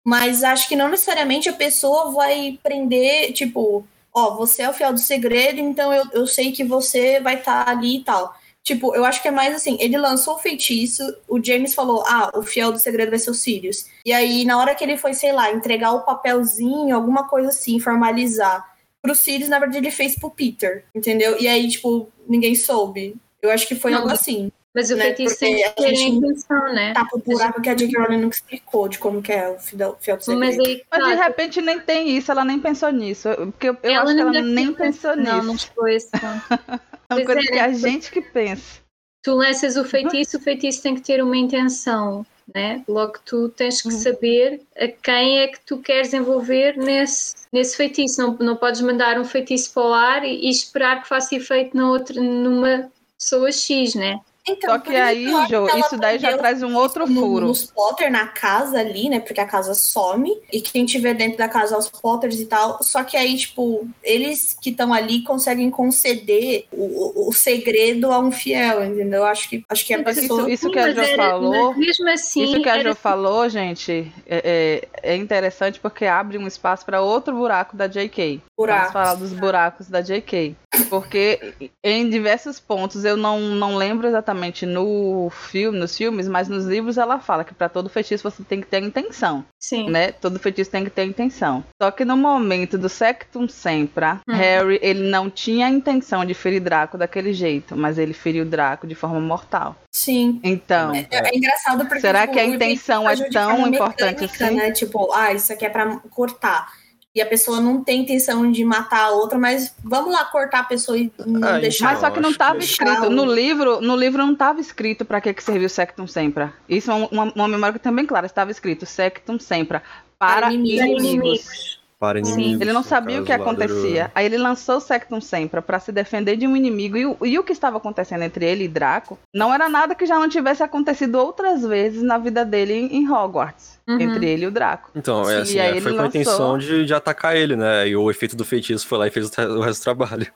mas 0.05 0.43
acho 0.43 0.69
que 0.69 0.75
não 0.75 0.89
necessariamente 0.89 1.49
a 1.49 1.53
pessoa 1.53 2.11
vai 2.11 2.59
prender, 2.61 3.33
tipo, 3.33 3.83
ó, 4.13 4.35
você 4.35 4.61
é 4.61 4.69
o 4.69 4.73
fiel 4.73 4.93
do 4.93 4.99
segredo, 4.99 5.59
então 5.59 5.91
eu, 5.91 6.05
eu 6.13 6.27
sei 6.27 6.51
que 6.51 6.63
você 6.63 7.19
vai 7.19 7.39
estar 7.39 7.65
tá 7.65 7.71
ali 7.71 7.97
e 7.97 8.03
tal. 8.03 8.39
Tipo, 8.63 8.95
eu 8.95 9.03
acho 9.03 9.21
que 9.21 9.27
é 9.27 9.31
mais 9.31 9.55
assim, 9.55 9.75
ele 9.79 9.97
lançou 9.97 10.35
o 10.35 10.39
feitiço, 10.39 11.03
o 11.27 11.43
James 11.43 11.73
falou, 11.73 12.03
ah, 12.05 12.31
o 12.35 12.43
fiel 12.43 12.71
do 12.71 12.77
segredo 12.77 13.09
vai 13.09 13.17
ser 13.17 13.31
o 13.31 13.33
Sirius. 13.33 13.87
E 14.05 14.13
aí, 14.13 14.45
na 14.45 14.59
hora 14.59 14.75
que 14.75 14.83
ele 14.83 14.97
foi, 14.97 15.13
sei 15.13 15.31
lá, 15.31 15.51
entregar 15.51 15.93
o 15.93 16.01
papelzinho, 16.01 16.95
alguma 16.95 17.27
coisa 17.27 17.49
assim, 17.49 17.79
formalizar 17.79 18.69
pro 19.01 19.15
Sirius, 19.15 19.49
na 19.49 19.57
verdade 19.57 19.79
ele 19.79 19.91
fez 19.91 20.15
pro 20.15 20.29
Peter, 20.29 20.85
entendeu? 20.93 21.39
E 21.39 21.47
aí, 21.47 21.67
tipo, 21.67 22.07
ninguém 22.27 22.53
soube. 22.53 23.15
Eu 23.41 23.49
acho 23.49 23.67
que 23.67 23.73
foi 23.73 23.91
Não, 23.91 24.01
algo 24.01 24.11
assim. 24.11 24.51
Mas 24.73 24.89
o 24.89 24.95
né? 24.95 25.05
feitiço 25.05 25.39
tem 25.39 25.65
a 25.65 25.69
intenção, 25.91 26.73
né? 26.73 26.93
Tá 26.93 27.03
pro 27.03 27.19
buraco 27.19 27.61
que 27.61 27.69
a 27.69 27.73
J.K. 27.73 27.99
Rowling 27.99 28.21
nunca 28.21 28.35
explicou 28.35 28.87
de 28.87 28.99
como 28.99 29.21
que 29.21 29.31
é 29.31 29.49
o 29.49 29.59
fiel, 29.59 29.97
fiel 29.99 30.17
do 30.17 30.23
segredo. 30.23 30.39
Mas, 30.39 30.59
aí, 30.59 30.81
Mas 30.89 31.07
de 31.07 31.15
repente 31.15 31.61
nem 31.61 31.79
tem 31.79 32.15
isso, 32.15 32.31
ela 32.31 32.45
nem 32.45 32.57
pensou 32.57 32.89
nisso. 32.89 33.27
Porque 33.35 33.67
eu, 33.67 33.77
eu 33.83 34.01
acho 34.01 34.15
que 34.15 34.21
ela 34.21 34.41
nem 34.41 34.71
pensou 34.71 35.15
nisso. 35.15 35.29
Não, 35.29 35.43
não 35.43 35.57
foi 35.57 35.95
isso. 35.95 36.09
É 37.11 37.15
uma 37.15 37.25
coisa 37.25 37.41
é, 37.41 37.51
que 37.51 37.59
a 37.59 37.73
gente 37.73 38.11
que 38.11 38.21
pensa. 38.21 38.81
Tu 39.21 39.33
lanças 39.35 39.77
o 39.77 39.83
feitiço, 39.83 40.37
o 40.37 40.41
feitiço 40.41 40.81
tem 40.81 40.95
que 40.95 41.01
ter 41.01 41.21
uma 41.21 41.37
intenção, 41.37 42.25
né? 42.53 42.83
Logo 42.87 43.19
tu 43.25 43.49
tens 43.49 43.81
que 43.81 43.89
uhum. 43.89 43.99
saber 43.99 44.61
a 44.75 44.87
quem 44.87 45.39
é 45.39 45.47
que 45.47 45.59
tu 45.65 45.77
queres 45.77 46.13
envolver 46.13 46.77
nesse, 46.77 47.35
nesse 47.51 47.77
feitiço. 47.77 48.21
Não, 48.21 48.33
não 48.37 48.55
podes 48.55 48.81
mandar 48.81 49.19
um 49.19 49.25
feitiço 49.25 49.73
para 49.73 49.83
o 49.83 49.93
ar 49.93 50.23
e, 50.23 50.47
e 50.47 50.49
esperar 50.49 51.01
que 51.01 51.07
faça 51.07 51.35
efeito 51.35 51.75
na 51.75 51.89
outra, 51.89 52.19
numa 52.19 52.89
pessoa 53.17 53.51
X, 53.51 53.93
né? 53.93 54.19
Então, 54.47 54.71
Só 54.71 54.79
que 54.79 54.95
aí, 54.95 55.25
Jo, 55.47 55.67
isso 55.77 55.97
daí 55.97 56.17
já 56.17 56.35
traz 56.37 56.63
um 56.63 56.75
outro 56.75 57.05
no- 57.07 57.21
furo. 57.21 57.47
Nos 57.47 57.65
Potter 57.71 58.11
na 58.11 58.25
casa 58.27 58.79
ali, 58.79 59.07
né? 59.07 59.19
Porque 59.19 59.39
a 59.39 59.45
casa 59.45 59.73
some. 59.75 60.35
E 60.51 60.59
quem 60.61 60.83
tiver 60.85 61.13
dentro 61.13 61.37
da 61.37 61.47
casa 61.47 61.75
é 61.75 61.77
os 61.77 61.89
Potters 61.89 62.39
e 62.39 62.45
tal. 62.47 62.81
Só 62.81 63.03
que 63.03 63.15
aí, 63.15 63.37
tipo, 63.37 63.87
eles 64.03 64.57
que 64.59 64.71
estão 64.71 64.91
ali 64.93 65.21
conseguem 65.23 65.69
conceder 65.69 66.65
o, 66.71 67.29
o- 67.29 67.33
segredo 67.33 68.11
a 68.11 68.17
um 68.19 68.31
fiel, 68.31 68.83
entendeu? 68.83 69.19
Eu 69.21 69.25
Acho 69.25 69.47
que, 69.47 69.63
acho 69.69 69.85
que 69.85 69.93
a 69.93 70.03
pessoa. 70.03 70.41
isso, 70.41 70.49
isso 70.49 70.71
que 70.71 70.79
a 70.79 70.91
Jo 70.91 71.01
era- 71.01 71.15
falou. 71.29 71.75
mesmo 71.75 72.09
assim, 72.09 72.43
Isso 72.43 72.61
que 72.61 72.69
a 72.69 72.77
era 72.77 72.89
Jo 72.89 72.95
falou, 72.95 73.47
gente, 73.47 74.11
é, 74.25 74.87
é- 75.03 75.13
é 75.13 75.15
interessante 75.15 75.79
porque 75.79 76.05
abre 76.05 76.37
um 76.39 76.47
espaço 76.47 76.83
para 76.85 77.01
outro 77.01 77.35
buraco 77.35 77.75
da 77.77 77.85
JK. 77.87 78.41
Buracos. 78.57 78.93
Vamos 78.93 78.93
falar 78.93 79.15
dos 79.15 79.33
buracos 79.33 79.87
da 79.87 80.01
JK. 80.01 80.55
Porque 80.89 81.53
em 81.83 82.09
diversos 82.09 82.59
pontos, 82.59 83.03
eu 83.05 83.15
não, 83.17 83.39
não 83.39 83.75
lembro 83.75 84.07
exatamente 84.07 84.30
no 84.65 85.29
filme, 85.29 85.77
nos 85.79 85.95
filmes, 85.97 86.27
mas 86.27 86.47
nos 86.47 86.65
livros 86.65 86.97
ela 86.97 87.19
fala 87.19 87.43
que 87.43 87.53
para 87.53 87.69
todo 87.69 87.89
feitiço 87.89 88.23
você 88.23 88.43
tem 88.43 88.61
que 88.61 88.67
ter 88.67 88.81
intenção, 88.83 89.43
Sim. 89.59 89.89
né? 89.89 90.11
Todo 90.11 90.39
feitiço 90.39 90.71
tem 90.71 90.83
que 90.83 90.89
ter 90.89 91.03
intenção. 91.03 91.63
Só 91.81 91.91
que 91.91 92.05
no 92.05 92.17
momento 92.17 92.77
do 92.77 92.89
Sectum 92.89 93.47
Sempra, 93.47 94.19
Hum. 94.27 94.33
Harry, 94.33 94.79
ele 94.81 95.09
não 95.09 95.29
tinha 95.29 95.67
a 95.67 95.69
intenção 95.69 96.25
de 96.25 96.33
ferir 96.33 96.61
Draco 96.61 96.97
daquele 96.97 97.33
jeito, 97.33 97.75
mas 97.75 97.97
ele 97.97 98.13
feriu 98.13 98.45
Draco 98.45 98.85
de 98.87 98.95
forma 98.95 99.19
mortal. 99.19 99.75
Sim. 99.91 100.39
Então, 100.43 100.93
É, 100.95 101.07
é 101.11 101.35
engraçado 101.35 101.85
porque. 101.85 101.99
Será 102.01 102.21
tipo, 102.21 102.33
que 102.33 102.39
a 102.39 102.45
intenção 102.45 103.09
é 103.09 103.15
tão 103.29 103.67
importante 103.67 104.21
mecânica, 104.21 104.45
assim? 104.45 104.55
Né? 104.55 104.71
Tipo, 104.71 105.11
ah, 105.13 105.33
isso 105.33 105.51
aqui 105.51 105.65
é 105.65 105.69
pra 105.69 105.97
cortar. 106.09 106.80
E 107.13 107.21
a 107.21 107.25
pessoa 107.25 107.59
não 107.59 107.83
tem 107.83 108.03
intenção 108.03 108.49
de 108.49 108.63
matar 108.63 109.05
a 109.07 109.11
outra, 109.11 109.37
mas 109.37 109.75
vamos 109.83 110.13
lá 110.13 110.23
cortar 110.25 110.59
a 110.59 110.63
pessoa 110.63 110.97
e 110.97 111.11
não 111.25 111.43
Ah, 111.45 111.59
deixar. 111.59 111.87
Mas 111.91 111.99
só 111.99 112.09
que 112.09 112.21
não 112.21 112.29
estava 112.31 112.57
escrito. 112.59 113.09
No 113.09 113.25
livro, 113.25 113.81
no 113.81 113.97
livro 113.97 114.25
não 114.25 114.31
estava 114.31 114.61
escrito 114.61 115.03
para 115.03 115.19
que, 115.19 115.33
que 115.33 115.43
serviu 115.43 115.67
Sectum 115.67 116.07
Sempra. 116.07 116.53
Isso 116.69 116.89
é 116.89 116.93
uma, 116.93 117.23
uma 117.35 117.47
memória 117.49 117.73
que 117.73 117.83
tem 117.83 117.93
bem 117.93 118.05
clara. 118.05 118.25
Estava 118.25 118.49
escrito 118.49 118.85
Sectum 118.85 119.37
Sempra 119.39 119.83
para, 120.17 120.41
Para 120.43 120.53
inimigos. 120.53 121.03
inimigos. 121.03 121.81
Para 121.99 122.23
Sim. 122.23 122.31
inimigos. 122.33 122.61
Ele 122.61 122.73
não 122.73 122.81
sabia 122.81 123.21
o 123.21 123.25
que 123.25 123.35
do- 123.37 123.43
acontecia. 123.43 124.09
Aí 124.15 124.25
ele 124.25 124.37
lançou 124.37 124.77
o 124.77 124.81
Sectum 124.81 125.19
Sempra 125.21 125.61
para 125.61 125.79
se 125.79 125.91
defender 125.91 126.35
de 126.37 126.47
um 126.47 126.55
inimigo. 126.55 126.97
E 126.97 127.05
o, 127.05 127.17
e 127.23 127.37
o 127.37 127.43
que 127.43 127.51
estava 127.51 127.75
acontecendo 127.77 128.23
entre 128.23 128.45
ele 128.45 128.63
e 128.63 128.67
Draco 128.69 129.19
não 129.35 129.53
era 129.53 129.67
nada 129.69 129.93
que 129.93 130.05
já 130.07 130.17
não 130.17 130.29
tivesse 130.29 130.63
acontecido 130.63 131.15
outras 131.15 131.61
vezes 131.63 132.01
na 132.01 132.17
vida 132.17 132.43
dele 132.45 132.73
em, 132.73 132.95
em 133.03 133.11
Hogwarts. 133.11 133.80
Uhum. 133.87 133.99
Entre 133.99 134.29
ele 134.29 134.43
e 134.43 134.47
o 134.47 134.51
Draco. 134.51 134.91
Então, 134.95 135.29
é 135.29 135.39
e 135.39 135.41
assim, 135.41 135.59
aí 135.59 135.77
é, 135.77 135.81
foi 135.81 135.93
com 135.95 136.01
a 136.03 136.05
intenção 136.05 136.57
de, 136.57 136.85
de 136.85 136.93
atacar 136.93 137.35
ele, 137.35 137.55
né? 137.55 137.87
E 137.87 137.95
o 137.95 138.09
efeito 138.11 138.35
do 138.35 138.45
feitiço 138.45 138.87
foi 138.87 138.97
lá 138.99 139.07
e 139.07 139.11
fez 139.11 139.27
o, 139.29 139.33
re- 139.35 139.47
o 139.47 139.61
resto 139.61 139.81
do 139.81 139.83
trabalho. 139.83 140.27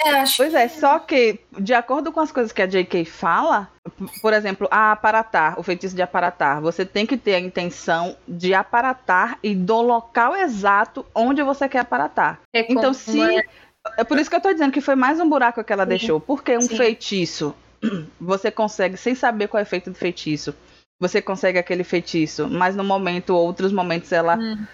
É, 0.00 0.10
acho 0.20 0.36
Pois 0.36 0.54
é, 0.54 0.68
só 0.68 0.96
que, 1.00 1.40
de 1.58 1.74
acordo 1.74 2.12
com 2.12 2.20
as 2.20 2.30
coisas 2.30 2.52
que 2.52 2.62
a 2.62 2.66
J.K. 2.66 3.04
fala, 3.04 3.68
por 4.22 4.32
exemplo, 4.32 4.68
a 4.70 4.92
aparatar, 4.92 5.58
o 5.58 5.62
feitiço 5.64 5.96
de 5.96 6.00
aparatar, 6.00 6.60
você 6.62 6.84
tem 6.86 7.04
que 7.04 7.16
ter 7.16 7.34
a 7.34 7.40
intenção 7.40 8.16
de 8.26 8.54
aparatar 8.54 9.40
e 9.42 9.56
do 9.56 9.80
local 9.82 10.36
exato 10.36 11.04
onde 11.12 11.42
você 11.42 11.68
quer 11.68 11.80
aparatar. 11.80 12.38
É 12.54 12.62
como 12.62 12.78
Então, 12.78 12.94
se. 12.94 13.18
uma- 13.18 13.42
É 13.96 14.04
por 14.04 14.20
isso 14.20 14.30
que 14.30 14.36
eu 14.36 14.40
tô 14.40 14.52
dizendo 14.52 14.70
que 14.70 14.80
foi 14.80 14.94
mais 14.94 15.18
um 15.18 15.28
buraco 15.28 15.64
que 15.64 15.72
ela 15.72 15.82
Uhum. 15.82 15.88
deixou. 15.88 16.20
Porque 16.20 16.56
um 16.56 16.60
Sim. 16.60 16.76
feitiço, 16.76 17.52
você 18.20 18.52
consegue, 18.52 18.96
sem 18.96 19.16
saber 19.16 19.48
qual 19.48 19.58
é 19.58 19.64
o 19.64 19.66
efeito 19.66 19.90
do 19.90 19.96
feitiço, 19.96 20.54
você 21.00 21.22
consegue 21.22 21.58
aquele 21.58 21.84
feitiço, 21.84 22.48
mas 22.48 22.74
no 22.74 22.82
momento, 22.84 23.34
outros 23.34 23.72
momentos, 23.72 24.10
ela 24.12 24.36
Hum. 24.36 24.64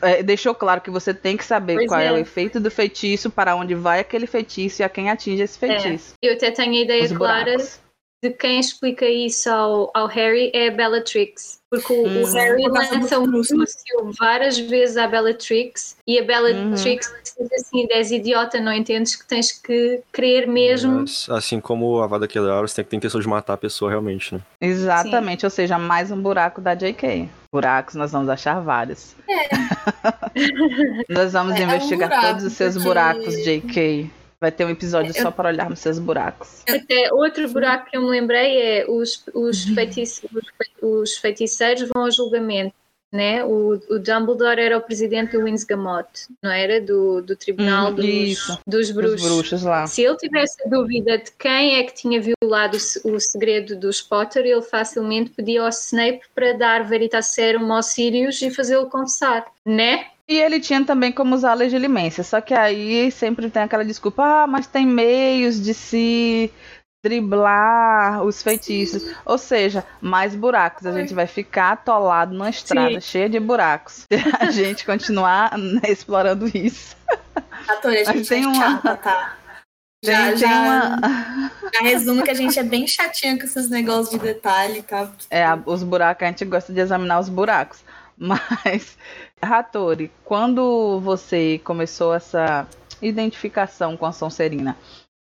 é, 0.00 0.22
deixou 0.22 0.54
claro 0.54 0.80
que 0.80 0.90
você 0.90 1.12
tem 1.12 1.36
que 1.36 1.44
saber 1.44 1.74
Pois 1.74 1.88
qual 1.88 2.00
é. 2.00 2.06
é. 2.06 2.12
o 2.12 2.16
efeito 2.16 2.58
do 2.58 2.70
feitiço, 2.70 3.28
para 3.30 3.54
onde 3.54 3.74
vai 3.74 4.00
aquele 4.00 4.26
feitiço 4.26 4.80
e 4.80 4.84
a 4.84 4.88
quem 4.88 5.10
atinge 5.10 5.42
esse 5.42 5.58
feitiço. 5.58 6.14
Eu 6.22 6.34
até 6.34 6.50
tenho 6.50 6.72
a 6.72 6.82
ideia 6.82 7.04
Os 7.04 7.12
clara 7.12 7.44
buracos. 7.44 7.80
De 8.24 8.30
quem 8.30 8.58
explica 8.58 9.06
isso 9.06 9.50
ao, 9.50 9.90
ao 9.94 10.06
Harry 10.06 10.50
é 10.54 10.68
a 10.68 10.70
Bellatrix. 10.70 11.60
Porque 11.70 11.92
o, 11.92 11.96
o 12.06 12.06
Hum. 12.24 12.32
Harry 12.34 12.62
causa 12.72 12.90
do 12.96 13.00
lança 13.02 13.18
um 13.18 13.26
Crucio. 13.26 13.56
anúncio 13.56 14.12
várias 14.18 14.58
vezes 14.58 14.96
à 14.96 15.06
Bellatrix 15.08 15.96
e 16.06 16.18
a 16.18 16.24
Bellatrix 16.24 17.08
Uhum. 17.08 17.46
diz 17.48 17.52
assim: 17.60 17.86
és 17.90 18.10
idiota, 18.12 18.60
não 18.60 18.72
entendes 18.72 19.16
que 19.16 19.26
tens 19.26 19.50
que 19.52 20.00
crer 20.12 20.46
mesmo. 20.46 21.00
Mas, 21.00 21.26
assim 21.28 21.60
como 21.60 22.00
a 22.00 22.06
Vada 22.06 22.26
Kedavra, 22.28 22.66
você 22.66 22.76
tem 22.76 22.84
que 22.84 22.90
ter 22.90 22.96
intenção 22.96 23.20
de 23.20 23.28
matar 23.28 23.54
a 23.54 23.56
pessoa 23.58 23.90
realmente, 23.90 24.34
né? 24.34 24.40
Exatamente, 24.60 25.44
ou 25.44 25.50
seja, 25.50 25.76
mais 25.78 26.10
um 26.10 26.20
buraco 26.20 26.60
da 26.60 26.74
JK. 26.74 27.28
Buracos 27.52 27.94
nós 27.96 28.12
vamos 28.12 28.28
achar 28.28 28.60
vários. 28.60 29.14
nós 31.08 31.32
vamos 31.32 31.54
É, 31.54 31.58
é 31.62 31.66
um 31.66 31.68
investigar 31.68 32.08
buraco, 32.08 32.26
todos 32.28 32.44
os 32.44 32.52
seus 32.54 32.74
porque- 32.74 32.88
buracos, 32.88 33.34
JK. 33.44 34.10
Vai 34.44 34.52
ter 34.52 34.66
um 34.66 34.70
episódio 34.70 35.10
Eu- 35.16 35.22
só 35.22 35.30
para 35.30 35.48
olharmos 35.48 35.78
seus 35.78 35.98
buracos. 35.98 36.62
Até 36.68 37.10
outro 37.14 37.48
buraco 37.48 37.88
que 37.90 37.96
eu 37.96 38.02
me 38.02 38.08
lembrei 38.10 38.60
é 38.60 38.86
os, 38.86 39.24
os, 39.32 39.64
Uhum. 39.64 39.74
feitiços, 39.74 40.22
os 40.30 40.44
fe- 40.58 40.86
os 40.86 41.16
feiticeiros 41.16 41.88
vão 41.94 42.04
ao 42.04 42.10
julgamento. 42.10 42.74
Né? 43.10 43.44
O, 43.44 43.80
o 43.90 43.98
Dumbledore 44.00 44.60
era 44.60 44.76
o 44.76 44.80
presidente 44.80 45.32
do 45.38 45.44
Winsgamot, 45.44 46.08
não 46.42 46.50
era? 46.50 46.80
Do, 46.80 47.22
do 47.22 47.36
Tribunal 47.36 47.92
Hum, 47.92 47.94
dos, 47.94 48.58
dos 48.66 48.88
Os 48.88 48.90
bruxos. 48.90 49.22
bruxos 49.22 49.62
lá. 49.62 49.86
Se 49.86 50.02
ele 50.02 50.16
tivesse 50.16 50.68
dúvida 50.68 51.16
de 51.18 51.30
quem 51.38 51.76
é 51.78 51.84
que 51.84 51.94
tinha 51.94 52.20
violado 52.20 52.76
o 53.04 53.12
o 53.14 53.20
segredo 53.20 53.76
dos 53.76 54.02
Potter, 54.02 54.44
ele 54.44 54.60
facilmente 54.62 55.30
pedia 55.30 55.62
ao 55.62 55.68
Snape 55.68 56.22
para 56.34 56.54
dar 56.54 56.82
Veritaserum 56.88 57.72
ao 57.72 57.84
Sirius 57.84 58.42
e 58.42 58.50
fazê-lo 58.50 58.90
confessar, 58.90 59.46
né? 59.64 60.06
E 60.28 60.36
ele 60.36 60.58
tinha 60.58 60.84
também 60.84 61.12
como 61.12 61.34
usar 61.34 61.50
a 61.50 61.54
legilimência, 61.54 62.24
só 62.24 62.40
que 62.40 62.54
aí 62.54 63.10
sempre 63.10 63.50
tem 63.50 63.62
aquela 63.62 63.84
desculpa, 63.84 64.22
ah, 64.24 64.46
mas 64.46 64.66
tem 64.66 64.86
meios 64.86 65.60
de 65.60 65.74
se 65.74 66.50
driblar 67.04 68.24
os 68.24 68.42
feitiços. 68.42 69.14
Ou 69.26 69.36
seja, 69.36 69.84
mais 70.00 70.34
buracos. 70.34 70.86
A 70.86 70.92
gente 70.92 71.12
vai 71.12 71.26
ficar 71.26 71.72
atolado 71.72 72.32
numa 72.32 72.48
estrada 72.48 72.94
Sim. 72.94 73.00
cheia 73.02 73.28
de 73.28 73.38
buracos. 73.38 74.06
Se 74.10 74.16
a 74.40 74.50
gente 74.50 74.86
continuar 74.86 75.58
né, 75.58 75.82
explorando 75.88 76.46
isso. 76.56 76.96
Ator, 77.68 77.92
a 77.92 78.12
gente 78.12 78.28
tem 78.28 78.44
é 78.44 78.46
uma- 78.46 78.54
chata, 78.54 78.96
tá? 78.96 79.36
Tem, 80.04 80.12
Já, 80.14 80.26
tem 80.28 80.36
já, 80.36 80.48
uma... 80.60 81.50
já 81.72 81.80
resumo 81.80 82.22
que 82.22 82.30
a 82.30 82.34
gente 82.34 82.58
é 82.58 82.62
bem 82.62 82.86
chatinha 82.86 83.38
com 83.38 83.44
esses 83.44 83.70
negócios 83.70 84.10
de 84.10 84.18
detalhe, 84.18 84.82
tá? 84.82 85.10
É, 85.30 85.46
os 85.64 85.82
buracos, 85.82 86.22
a 86.22 86.26
gente 86.26 86.44
gosta 86.44 86.74
de 86.74 86.80
examinar 86.80 87.20
os 87.20 87.30
buracos. 87.30 87.82
Mas, 88.64 88.96
Hattori, 89.42 90.10
quando 90.24 91.00
você 91.00 91.60
começou 91.64 92.14
essa 92.14 92.66
identificação 93.02 93.96
com 93.96 94.06
a 94.06 94.12
Sonserina, 94.12 94.76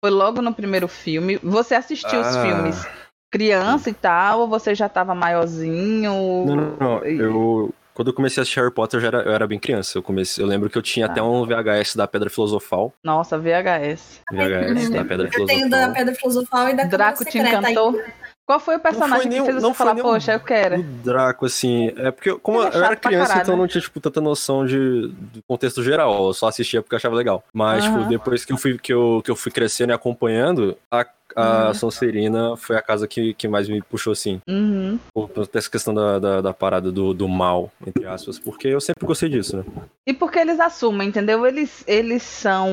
foi 0.05 0.11
logo 0.11 0.41
no 0.43 0.53
primeiro 0.55 0.88
filme? 0.88 1.36
Você 1.43 1.74
assistiu 1.74 2.20
os 2.20 2.36
Ah. 2.36 2.43
filmes 2.43 2.86
criança 3.32 3.88
e 3.91 3.95
tal, 3.95 4.41
ou 4.41 4.49
você 4.49 4.74
já 4.74 4.88
tava 4.88 5.14
maiorzinho? 5.14 6.12
Não, 6.47 6.57
não, 6.57 6.76
não. 6.76 7.07
E- 7.07 7.16
Eu, 7.18 7.72
quando 7.95 8.09
eu 8.09 8.14
comecei 8.14 8.41
a 8.41 8.43
assistir 8.43 8.59
Harry 8.61 8.72
Potter, 8.72 8.99
eu, 8.99 9.03
já 9.03 9.07
era, 9.09 9.18
eu 9.22 9.32
era 9.32 9.47
bem 9.47 9.59
criança. 9.59 9.97
Eu, 9.99 10.03
comecei, 10.03 10.43
eu 10.43 10.49
lembro 10.49 10.68
que 10.68 10.76
eu 10.76 10.82
tinha 10.82 11.07
Tá. 11.07 11.12
até 11.12 11.22
um 11.22 11.45
VHS 11.47 11.95
da 11.97 12.09
Pedra 12.09 12.28
Filosofal. 12.28 12.93
Nossa, 13.05 13.38
VHS. 13.38 14.20
VHS 14.32 14.91
da 14.91 15.05
Pedra 15.05 15.28
Eu 15.28 15.47
tenho 15.47 15.47
Filosofal. 15.47 15.68
da 15.70 15.88
Pedra 15.95 16.14
Filosofal 16.16 16.68
e 16.70 16.74
da 16.74 16.84
Draco 16.84 17.24
Câmara 17.24 17.30
te 17.51 17.57
encantou? 17.57 18.03
Qual 18.51 18.59
foi 18.59 18.74
o 18.74 18.80
personagem 18.80 19.28
nenhum- 19.28 19.44
que 19.46 19.53
fez 19.53 19.62
você 19.62 19.74
foi 19.74 19.86
falar, 19.86 20.03
poxa, 20.03 20.32
eu 20.32 20.40
quero? 20.40 20.80
O 20.80 20.82
Draco, 20.82 21.46
assim, 21.46 21.92
é 21.96 22.11
porque 22.11 22.34
como 22.40 22.61
é 22.61 22.66
eu 22.76 22.82
era 22.84 22.96
criança, 22.96 23.28
caralho, 23.28 23.42
então 23.42 23.55
eu 23.55 23.57
né? 23.59 23.62
não 23.62 23.68
tinha, 23.68 23.80
tipo, 23.80 24.01
tanta 24.01 24.20
noção 24.20 24.66
de, 24.66 25.07
do 25.07 25.40
contexto 25.46 25.84
geral. 25.84 26.26
Eu 26.26 26.34
só 26.34 26.48
assistia 26.48 26.82
porque 26.82 26.96
achava 26.96 27.14
legal. 27.14 27.44
Mas, 27.53 27.84
Aham. 27.84 27.98
tipo, 27.98 28.09
depois 28.09 28.44
que 28.44 28.53
eu 28.53 28.57
fui, 28.57 28.76
que 28.76 28.92
eu, 28.92 29.22
que 29.24 29.30
eu 29.30 29.36
fui 29.36 29.53
crescendo 29.53 29.90
e 29.90 29.92
acompanhando, 29.92 30.76
a, 30.90 31.07
a 31.37 31.68
Uhum. 31.68 31.74
Sonserina 31.74 32.57
foi 32.57 32.76
a 32.76 32.83
casa 32.83 33.07
que, 33.07 33.35
que 33.35 33.49
mais 33.49 33.68
me 33.68 33.83
puxou, 33.83 34.12
assim. 34.12 34.41
Uhum. 34.49 34.99
Por, 35.12 35.28
por 35.28 35.49
essa 35.55 35.70
questão 35.70 35.93
da, 35.95 36.18
da, 36.18 36.41
da 36.41 36.55
parada 36.55 36.91
do, 36.91 37.12
do 37.14 37.28
mal, 37.28 37.70
entre 37.87 38.07
aspas. 38.07 38.39
Porque 38.39 38.68
eu 38.68 38.81
sempre 38.81 39.07
gostei 39.07 39.28
disso, 39.28 39.57
né? 39.57 39.64
E 40.07 40.12
porque 40.12 40.39
eles 40.39 40.59
assumem, 40.59 41.09
entendeu? 41.09 41.47
Eles, 41.47 41.85
eles 41.87 42.22
são 42.22 42.68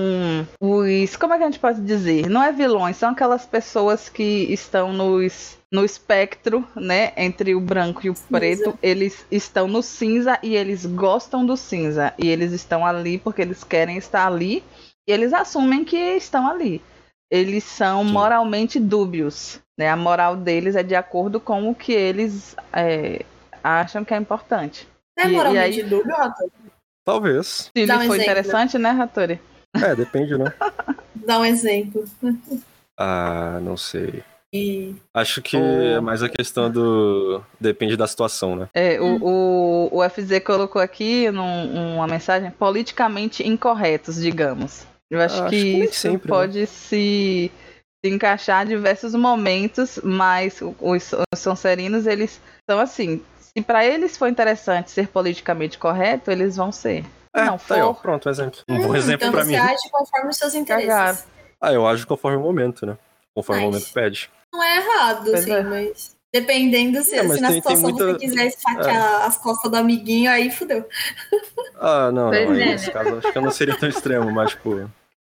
os. 0.60 1.16
Como 1.16 1.34
é 1.34 1.38
que 1.38 1.44
a 1.44 1.48
gente 1.48 1.60
pode 1.60 1.82
dizer? 1.82 2.30
Não 2.30 2.42
é 2.44 2.52
vilões, 2.52 2.98
são 2.98 3.12
aquelas 3.12 3.46
pessoas 3.46 4.10
que 4.10 4.52
estão 4.52 4.94
nos, 4.94 5.58
no 5.72 5.84
espectro, 5.86 6.66
né? 6.76 7.12
Entre 7.18 7.54
o 7.54 7.60
branco 7.60 8.06
e 8.06 8.10
o 8.10 8.16
preto. 8.30 8.78
Eles 8.82 9.26
estão 9.32 9.68
no 9.68 9.82
cinza 9.84 10.40
e 10.42 10.56
eles 10.56 10.86
gostam 10.86 11.46
do 11.46 11.56
cinza. 11.58 12.14
E 12.18 12.28
eles 12.28 12.52
estão 12.52 12.86
ali 12.86 13.18
porque 13.18 13.42
eles 13.42 13.64
querem 13.64 13.98
estar 13.98 14.26
ali. 14.28 14.64
E 15.08 15.12
eles 15.12 15.34
assumem 15.34 15.86
que 15.86 15.96
estão 15.96 16.48
ali. 16.48 16.82
Eles 17.30 17.64
são 17.64 18.06
Sim. 18.06 18.12
moralmente 18.12 18.80
dúbios. 18.80 19.60
Né? 19.78 19.90
A 19.90 19.96
moral 19.96 20.36
deles 20.36 20.76
é 20.76 20.84
de 20.84 20.96
acordo 20.96 21.40
com 21.40 21.70
o 21.70 21.76
que 21.76 21.92
eles 21.94 22.56
é, 22.74 23.24
acham 23.64 24.04
que 24.06 24.14
é 24.14 24.18
importante. 24.18 24.88
É 25.18 25.26
E- 25.26 25.30
e 25.30 25.32
moralmente 25.32 25.82
aí- 25.82 25.88
dúbio, 25.88 26.16
Arthur? 26.16 26.50
Talvez. 27.06 27.70
Se 27.76 27.86
Dá 27.86 27.96
lhe 27.98 28.04
um 28.04 28.08
foi 28.08 28.18
exemplo. 28.18 28.24
interessante, 28.32 28.78
né, 28.78 28.90
Hattori? 28.90 29.40
É, 29.76 29.96
depende, 29.96 30.38
né? 30.38 30.52
Dá 31.16 31.40
um 31.40 31.46
exemplo. 31.46 32.04
Ah, 32.98 33.60
não 33.62 33.78
sei. 33.78 34.24
E 34.54 34.96
Acho 35.14 35.42
que 35.42 35.58
O- 35.58 35.60
é 35.82 36.00
mais 36.00 36.24
a 36.24 36.30
questão 36.30 36.72
do. 36.72 37.44
Depende 37.60 37.98
da 37.98 38.08
situação, 38.08 38.56
né? 38.56 38.70
É, 38.74 39.00
o, 39.00 39.18
o, 39.22 39.98
o 39.98 40.10
FZ 40.10 40.40
colocou 40.46 40.82
aqui 40.82 41.30
num- 41.32 41.96
uma 41.96 42.08
mensagem 42.08 42.50
politicamente 42.52 43.46
incorretos, 43.48 44.16
digamos. 44.22 44.86
Eu 45.10 45.22
acho, 45.22 45.42
Acho 45.42 45.50
que 45.50 45.74
que 45.80 45.84
isso 45.86 45.94
sempre, 46.00 46.30
né? 46.30 46.38
pode 46.38 46.68
se, 46.68 46.86
se 46.88 47.52
se 48.06 48.12
encaixar 48.14 48.66
diversos 48.66 49.16
momentos, 49.16 50.00
mas 50.04 50.60
os, 50.62 51.12
os 51.14 51.40
Sonserinos, 51.40 52.06
eles 52.06 52.42
são 52.70 52.80
assim, 52.80 53.24
se 53.40 53.62
para 53.62 53.86
eles 53.86 54.18
for 54.18 54.28
interessante 54.28 54.92
ser 54.92 55.08
politicamente 55.08 55.78
correto, 55.78 56.30
eles 56.30 56.56
vão 56.58 56.72
ser. 56.72 57.06
É, 57.36 57.46
não 57.46 57.58
tá 57.58 57.76
aí, 57.76 57.82
ó, 57.82 57.94
for, 57.94 58.02
pronto, 58.02 58.28
um 58.28 58.32
exemplo. 58.32 58.60
Um 58.70 58.76
Hum, 58.76 58.82
bom 58.88 58.96
exemplo 58.96 59.28
então 59.28 59.32
pra 59.32 59.44
você 59.46 59.52
mim. 59.52 59.56
age 59.58 59.90
conforme 59.92 60.30
os 60.30 60.38
seus 60.38 60.56
interesses. 60.56 61.26
Ah, 61.62 61.72
eu 61.74 61.88
ajo 61.88 62.06
conforme 62.06 62.38
o 62.38 62.42
momento, 62.42 62.86
né? 62.86 62.98
Conforme 63.34 63.62
o 63.64 63.66
Mas- 63.66 63.74
momento 63.76 63.94
pede. 63.94 64.30
Não 64.54 64.64
é 64.64 64.78
errado, 64.78 65.24
Pois 65.26 65.36
assim, 65.44 65.52
é. 65.54 65.62
mas 65.64 66.17
dependendo 66.42 67.02
se, 67.04 67.16
É, 67.16 67.24
mas 67.24 67.36
se 67.38 67.42
na 67.42 67.50
tem- 67.50 67.62
tem 67.62 67.76
situação 67.76 67.90
muita- 67.90 68.04
É. 68.04 68.14
você 68.14 68.20
quiser 68.20 68.48
esfaquear 68.48 69.26
as 69.26 69.38
costas 69.38 69.72
do 69.72 69.78
amiguinho, 69.78 70.30
aí 70.32 70.50
fudeu. 70.52 70.86
Ah, 71.80 72.12
não, 72.12 72.30
Pois 72.30 72.48
não. 72.48 72.56
aí 72.56 72.62
é, 72.62 72.66
Nesse 72.68 72.92
caso, 72.92 73.16
acho 73.18 73.32
que 73.32 73.38
eu 73.38 73.42
não 73.42 73.52
seria 73.52 73.78
tão 73.78 73.88
extremo, 73.90 74.32
mas, 74.32 74.52
tipo. 74.52 74.90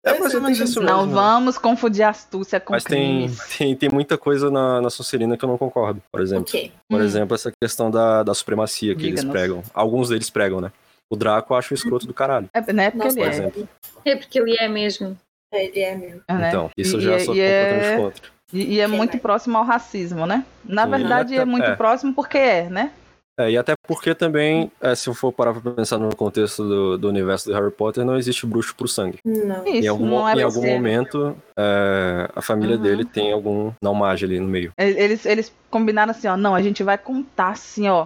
É 0.05 0.19
mais 0.19 0.33
ou 0.35 0.41
menos 0.41 0.59
isso 0.59 0.81
mesmo. 0.81 0.95
não 0.97 1.05
né? 1.05 1.13
vamos 1.13 1.57
confundir 1.57 2.03
astúcia 2.03 2.59
com 2.59 2.73
Mas 2.73 2.83
tem, 2.83 3.29
tem, 3.57 3.73
tem 3.73 3.89
muita 3.89 4.17
coisa 4.17 4.51
na, 4.51 4.81
na 4.81 4.89
Sonserina 4.89 5.37
que 5.37 5.45
eu 5.45 5.47
não 5.49 5.57
concordo. 5.57 6.01
Por 6.11 6.19
exemplo, 6.19 6.43
Ok. 6.49 6.73
por 6.89 6.99
Hum. 6.99 7.03
exemplo 7.05 7.33
essa 7.35 7.49
questão 7.61 7.89
da, 7.89 8.21
da 8.21 8.33
supremacia 8.33 8.93
que 8.95 9.07
eles 9.07 9.23
pregam. 9.23 9.63
Alguns 9.73 10.09
deles 10.09 10.29
pregam, 10.29 10.59
né? 10.59 10.73
O 11.09 11.15
Draco 11.15 11.53
eu 11.53 11.57
acho 11.57 11.73
um 11.73 11.75
escroto 11.75 12.05
do 12.05 12.13
caralho, 12.13 12.49
É, 12.53 12.73
né? 12.73 12.91
Porque 12.91 13.05
Nossa, 13.05 13.17
ele 13.19 13.25
por 13.29 13.33
é. 13.33 13.37
exemplo. 13.37 13.69
É 14.03 14.15
porque 14.17 14.39
ele 14.39 14.57
é 14.59 14.67
mesmo. 14.67 15.17
Ele 15.53 15.79
é 15.79 15.95
mesmo. 15.95 16.21
né? 16.27 16.49
Então, 16.49 16.69
isso 16.77 16.95
eu 16.97 16.99
E- 16.99 17.03
já 17.03 17.15
e- 17.15 17.19
sou 17.21 17.35
e 17.35 17.39
é- 17.39 17.63
completamente 17.63 18.01
contra. 18.01 18.29
E, 18.53 18.75
e 18.75 18.79
é 18.79 18.87
Quem 18.87 18.95
muito 18.95 19.11
vai? 19.13 19.19
próximo 19.19 19.57
ao 19.57 19.65
racismo, 19.65 20.25
né? 20.25 20.45
Na 20.63 20.85
Sim. 20.85 20.91
verdade, 20.91 21.35
é 21.35 21.43
muito 21.43 21.65
é. 21.65 21.75
próximo 21.75 22.13
porque 22.13 22.37
é, 22.37 22.69
né? 22.69 22.91
É, 23.39 23.49
e 23.49 23.57
até 23.57 23.73
porque 23.87 24.13
também, 24.13 24.71
é, 24.79 24.93
se 24.93 25.09
eu 25.09 25.13
for 25.15 25.31
parar 25.33 25.55
pra 25.55 25.71
pensar 25.71 25.97
no 25.97 26.15
contexto 26.15 26.63
do, 26.63 26.97
do 26.99 27.09
universo 27.09 27.49
do 27.49 27.55
Harry 27.55 27.71
Potter, 27.71 28.05
não 28.05 28.15
existe 28.15 28.45
bruxo 28.45 28.75
por 28.75 28.87
sangue. 28.87 29.17
Não. 29.25 29.65
Isso, 29.65 29.85
em 29.85 29.87
algum, 29.87 30.05
não 30.05 30.29
é 30.29 30.35
em 30.35 30.43
algum 30.43 30.67
momento, 30.67 31.35
é, 31.57 32.29
a 32.35 32.41
família 32.43 32.75
Uhum. 32.75 32.81
dele 32.83 33.05
tem 33.05 33.33
algum 33.33 33.71
não 33.81 33.95
mage 33.95 34.23
ali 34.25 34.39
no 34.39 34.47
meio. 34.47 34.71
Eles, 34.77 35.25
eles 35.25 35.51
combinaram 35.71 36.11
assim, 36.11 36.27
ó, 36.27 36.37
não, 36.37 36.53
a 36.53 36.61
gente 36.61 36.83
vai 36.83 36.95
contar 36.95 37.49
assim, 37.49 37.89
ó, 37.89 38.05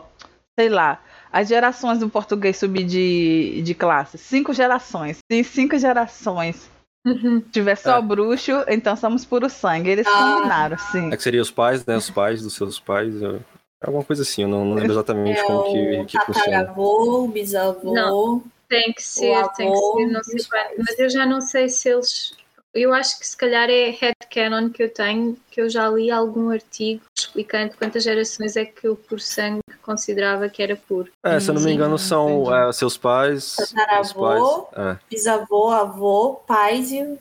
sei 0.58 0.70
lá, 0.70 1.02
as 1.30 1.50
gerações 1.50 2.00
do 2.00 2.08
português 2.08 2.56
subir 2.56 2.86
de, 2.86 3.62
de 3.64 3.74
classe. 3.74 4.18
Cinco 4.18 4.54
gerações. 4.54 5.18
Se 5.30 5.44
cinco 5.44 5.78
gerações 5.78 6.70
Uhum. 7.08 7.40
tiver 7.52 7.76
só 7.76 7.98
É. 7.98 8.02
bruxo, 8.02 8.52
então 8.68 8.96
somos 8.96 9.24
puro 9.26 9.50
sangue. 9.50 9.90
Eles 9.92 10.08
Ah. 10.08 10.36
combinaram, 10.36 10.78
sim. 10.92 11.12
É 11.12 11.16
que 11.18 11.24
seria 11.24 11.42
os 11.42 11.50
pais, 11.52 11.86
né? 11.86 11.96
Os 11.98 12.10
pais 12.10 12.42
dos 12.42 12.54
seus 12.54 12.80
pais. 12.80 13.22
eu- 13.22 13.40
Alguma 13.82 14.04
coisa 14.04 14.24
assim, 14.24 14.42
eu 14.42 14.48
não, 14.48 14.66
não 14.66 14.74
lembro 14.76 14.92
exatamente 14.94 15.40
É 15.40 15.44
como 15.44 15.64
que, 15.72 16.00
o 16.00 16.06
que 16.06 16.20
funciona. 16.26 16.46
tataravô, 16.60 17.24
o 17.26 17.28
bisavô. 17.28 17.94
Não. 17.94 18.44
Tem 18.68 18.92
que 18.92 19.02
ser, 19.04 19.48
tem 19.56 19.72
que 19.72 19.78
avô 19.78 19.98
ser, 19.98 20.06
não 20.08 20.24
sei. 20.24 20.46
Mas 20.80 21.00
eu 21.00 21.10
já 21.10 21.26
não 21.26 21.40
sei 21.42 21.70
se 21.70 21.88
eles. 21.90 22.34
Eu 22.78 22.94
acho 22.94 23.20
que 23.20 23.28
se 23.28 23.36
calhar 23.36 23.70
é 23.70 23.90
headcanon 23.90 24.70
que 24.70 24.84
eu 24.84 24.94
tenho, 24.94 25.38
que 25.50 25.62
eu 25.62 25.70
já 25.70 25.90
li 25.90 26.12
algum 26.12 26.50
artigo 26.50 27.02
explicando 27.18 27.76
quantas 27.78 28.04
gerações 28.04 28.56
é 28.56 28.66
que 28.66 28.88
o 28.88 28.96
por 28.96 29.20
sangue 29.20 29.62
considerava 29.82 30.50
que 30.50 30.62
era 30.62 30.76
puro. 30.76 31.12
É, 31.24 31.40
se 31.40 31.50
eu 31.50 31.56
não 31.56 31.62
me 31.62 31.72
engano, 31.72 31.98
são 31.98 32.54
é, 32.54 32.72
seus 32.72 32.98
pais. 32.98 33.58
Os 33.58 33.72
Tataravô. 33.72 34.64
pais 34.64 34.88
é, 34.88 35.00
Bisavô, 35.10 35.70
avô, 35.70 36.36
pais 36.48 36.92
e 36.92 37.02
o 37.02 37.20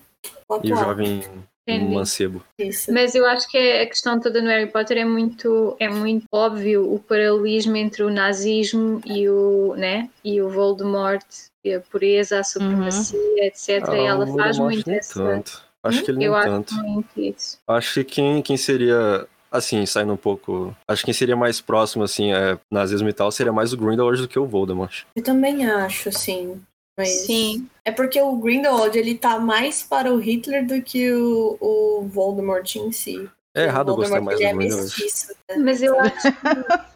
e 0.65 0.71
o 0.71 0.75
atual. 0.75 0.85
jovem 0.85 1.25
Entendi. 1.69 1.95
mancebo. 1.95 2.45
Isso. 2.59 2.93
Mas 2.93 3.15
eu 3.15 3.27
acho 3.27 3.49
que 3.51 3.59
a 3.59 3.87
questão 3.87 4.21
toda 4.21 4.41
no 4.41 4.49
Harry 4.49 4.71
Potter 4.71 4.99
é 4.99 5.05
muito, 5.05 5.77
é 5.81 5.89
muito 5.89 6.25
óbvio 6.31 6.93
o 6.93 7.01
paralelismo 7.01 7.77
entre 7.77 8.05
o 8.05 8.11
nazismo 8.11 9.01
e 9.05 9.29
o, 9.29 9.75
né, 9.77 10.09
e 10.25 10.41
o 10.41 10.49
Voldemort, 10.49 11.27
a 11.75 11.81
pureza, 11.81 12.41
a 12.41 12.45
supremacia, 12.45 13.19
etc. 13.47 13.85
Ah, 13.89 13.97
e 13.97 14.05
ela 14.07 14.27
faz 14.27 14.57
Voldemort 14.59 14.75
muito 14.87 14.91
essa. 14.91 15.15
tanto. 15.15 15.63
Acho 15.83 16.03
que 16.03 16.11
ele 16.11 16.25
Eu 16.25 16.33
nem 16.33 16.41
acho 16.41 16.49
tanto. 16.51 16.75
muito 16.75 17.09
isso. 17.21 17.59
Acho 17.69 17.95
que 17.95 18.05
quem, 18.05 18.43
quem 18.43 18.57
seria, 18.57 19.27
assim, 19.51 19.85
saindo 19.87 20.13
um 20.13 20.17
pouco. 20.17 20.75
Acho 20.89 21.03
que 21.03 21.07
quem 21.07 21.15
seria 21.15 21.37
mais 21.37 21.61
próximo, 21.61 22.03
assim, 22.05 22.33
é, 22.33 22.59
nazismo 22.71 23.09
e 23.09 23.13
tal, 23.13 23.31
seria 23.31 23.53
mais 23.53 23.73
o 23.73 23.77
Grindelwald 23.77 24.21
do 24.23 24.29
que 24.29 24.39
o 24.39 24.47
Voldemort. 24.47 25.05
Eu 25.15 25.23
também 25.23 25.65
acho, 25.67 26.11
sim. 26.13 26.61
Mas 26.99 27.11
Sim. 27.11 27.69
É 27.85 27.93
porque 27.93 28.19
o 28.23 28.35
Grindelwald, 28.37 28.99
ele 28.99 29.17
tá 29.19 29.39
mais 29.39 29.83
para 29.83 30.11
o 30.13 30.17
Hitler 30.19 30.67
do 30.67 30.81
que 30.81 31.13
o, 31.13 31.59
o 31.61 32.09
Voldemort 32.09 32.75
em 32.77 32.91
si. 32.91 33.29
É 33.55 33.65
errado 33.65 33.89
eu 33.91 33.95
o 33.95 33.97
gostar 33.99 34.19
Voldemort, 34.21 34.25
mais 34.25 34.41
ele 34.41 34.49
do 34.49 34.55
é 34.55 34.57
Grindelwald. 34.59 34.95
mestiço. 35.03 35.35
né? 35.51 35.57
Mas 35.59 35.83
eu 35.83 36.01
acho 36.01 36.33
que 36.33 36.39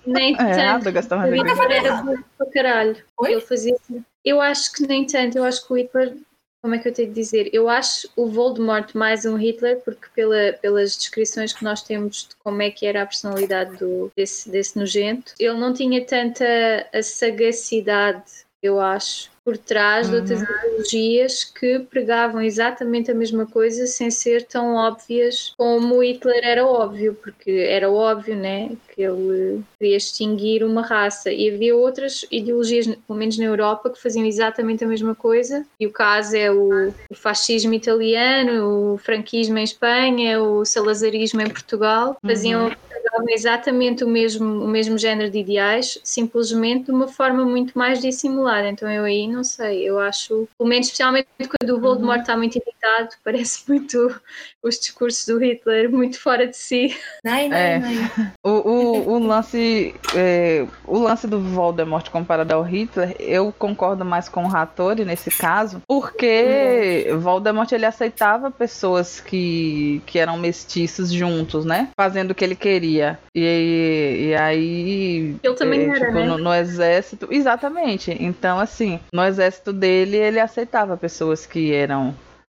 nem 0.10 0.34
É 0.34 0.36
tanto. 0.38 0.50
errado, 0.58 0.86
eu 0.86 0.92
gostava 0.94 1.22
O 1.26 1.30
de 1.30 1.36
Nunca 1.36 1.44
ver. 1.44 1.50
Hitler 1.50 1.56
falei 1.62 1.78
era 1.78 1.86
errado. 1.88 2.04
burro 2.06 2.24
para 2.38 2.46
caralho. 2.50 2.96
Oi? 3.18 3.32
Ele 3.32 3.40
fazia 3.42 3.74
assim. 3.74 4.04
Eu 4.24 4.40
acho 4.40 4.72
que 4.72 4.86
nem 4.86 5.06
tanto. 5.06 5.38
Eu 5.38 5.44
acho 5.44 5.66
que 5.66 5.72
o 5.72 5.76
Hitler. 5.76 6.16
Como 6.62 6.74
é 6.74 6.78
que 6.78 6.88
eu 6.88 6.92
tenho 6.92 7.08
de 7.08 7.14
dizer? 7.14 7.48
Eu 7.54 7.70
acho 7.70 8.06
o 8.14 8.26
Voldemort 8.26 8.94
mais 8.94 9.24
um 9.24 9.34
Hitler, 9.34 9.80
porque 9.80 10.08
pela, 10.14 10.52
pelas 10.60 10.94
descrições 10.94 11.54
que 11.54 11.64
nós 11.64 11.82
temos 11.82 12.28
de 12.28 12.36
como 12.36 12.60
é 12.60 12.70
que 12.70 12.84
era 12.84 13.02
a 13.02 13.06
personalidade 13.06 13.78
do, 13.78 14.12
desse, 14.14 14.50
desse 14.50 14.78
nojento, 14.78 15.32
ele 15.38 15.58
não 15.58 15.72
tinha 15.72 16.04
tanta 16.04 16.44
a 16.92 17.02
sagacidade, 17.02 18.44
eu 18.62 18.78
acho, 18.78 19.30
por 19.44 19.56
trás 19.56 20.08
de 20.08 20.16
outras 20.16 20.42
ideologias 20.42 21.44
que 21.44 21.78
pregavam 21.78 22.40
exatamente 22.42 23.10
a 23.10 23.14
mesma 23.14 23.46
coisa 23.46 23.86
sem 23.86 24.10
ser 24.10 24.44
tão 24.44 24.74
óbvias 24.74 25.54
como 25.56 26.02
Hitler 26.02 26.40
era 26.44 26.66
óbvio, 26.66 27.14
porque 27.22 27.50
era 27.50 27.90
óbvio, 27.90 28.36
né, 28.36 28.70
que 28.94 29.02
ele 29.02 29.62
queria 29.78 29.96
extinguir 29.96 30.62
uma 30.62 30.82
raça. 30.82 31.32
E 31.32 31.50
havia 31.50 31.74
outras 31.74 32.24
ideologias, 32.30 32.86
pelo 32.86 33.18
menos 33.18 33.38
na 33.38 33.44
Europa, 33.44 33.90
que 33.90 34.00
faziam 34.00 34.26
exatamente 34.26 34.84
a 34.84 34.86
mesma 34.88 35.14
coisa. 35.14 35.64
E 35.78 35.86
o 35.86 35.92
caso 35.92 36.36
é 36.36 36.50
o, 36.50 36.92
o 37.10 37.14
fascismo 37.14 37.72
italiano, 37.72 38.94
o 38.94 38.98
franquismo 38.98 39.58
em 39.58 39.64
Espanha, 39.64 40.42
o 40.42 40.64
salazarismo 40.64 41.40
em 41.40 41.48
Portugal, 41.48 42.16
faziam 42.24 42.70
pregavam 43.10 43.28
exatamente 43.30 44.04
o 44.04 44.08
mesmo, 44.08 44.64
o 44.64 44.68
mesmo 44.68 44.98
género 44.98 45.30
de 45.30 45.38
ideais, 45.38 45.98
simplesmente 46.04 46.86
de 46.86 46.92
uma 46.92 47.08
forma 47.08 47.44
muito 47.44 47.76
mais 47.76 48.00
dissimulada. 48.00 48.68
Então 48.68 48.90
eu 48.90 49.04
aí 49.04 49.26
não 49.30 49.44
sei, 49.44 49.88
eu 49.88 49.98
acho, 49.98 50.48
pelo 50.58 50.68
menos 50.68 50.86
especialmente 50.86 51.28
quando 51.38 51.76
o 51.76 51.80
Voldemort 51.80 52.20
está 52.20 52.36
muito 52.36 52.56
irritado, 52.56 53.10
parece 53.24 53.62
muito 53.68 54.20
os 54.62 54.78
discursos 54.78 55.26
do 55.26 55.38
Hitler 55.38 55.90
muito 55.90 56.20
fora 56.20 56.46
de 56.46 56.56
si. 56.56 56.96
Nai, 57.24 57.48
nai, 57.48 57.60
É. 57.60 57.78
nai. 57.78 58.32
O, 58.44 58.50
o, 58.50 59.12
o 59.14 59.18
lance 59.18 59.94
é, 60.14 60.66
o 60.86 60.98
lance 60.98 61.26
do 61.26 61.40
Voldemort 61.40 62.08
comparado 62.10 62.52
ao 62.54 62.62
Hitler, 62.62 63.14
eu 63.18 63.52
concordo 63.58 64.04
mais 64.04 64.28
com 64.28 64.44
o 64.44 64.54
Hattori 64.56 65.04
nesse 65.04 65.30
caso, 65.30 65.82
porque 65.88 67.08
Voldemort 67.18 67.70
ele 67.72 67.86
aceitava 67.86 68.50
pessoas 68.50 69.20
que, 69.20 70.02
que 70.06 70.18
eram 70.18 70.36
mestiços 70.38 71.10
juntos, 71.10 71.64
né? 71.64 71.88
Fazendo 71.98 72.32
o 72.32 72.34
que 72.34 72.44
ele 72.44 72.56
queria. 72.56 73.18
E, 73.34 74.28
e 74.30 74.34
aí. 74.34 75.36
Ele 75.42 75.54
também 75.54 75.80
é, 75.80 75.84
era, 75.84 76.06
tipo, 76.06 76.12
né? 76.12 76.26
no, 76.26 76.38
no 76.38 76.54
exército. 76.54 77.28
Exatamente. 77.30 78.16
Então, 78.18 78.58
assim, 78.58 79.00
no 79.20 79.26
exército 79.26 79.72
dele, 79.72 80.16
ele 80.16 80.40
aceitava 80.40 80.96
pessoas 80.96 81.44
que 81.44 81.72
eram 81.72 82.14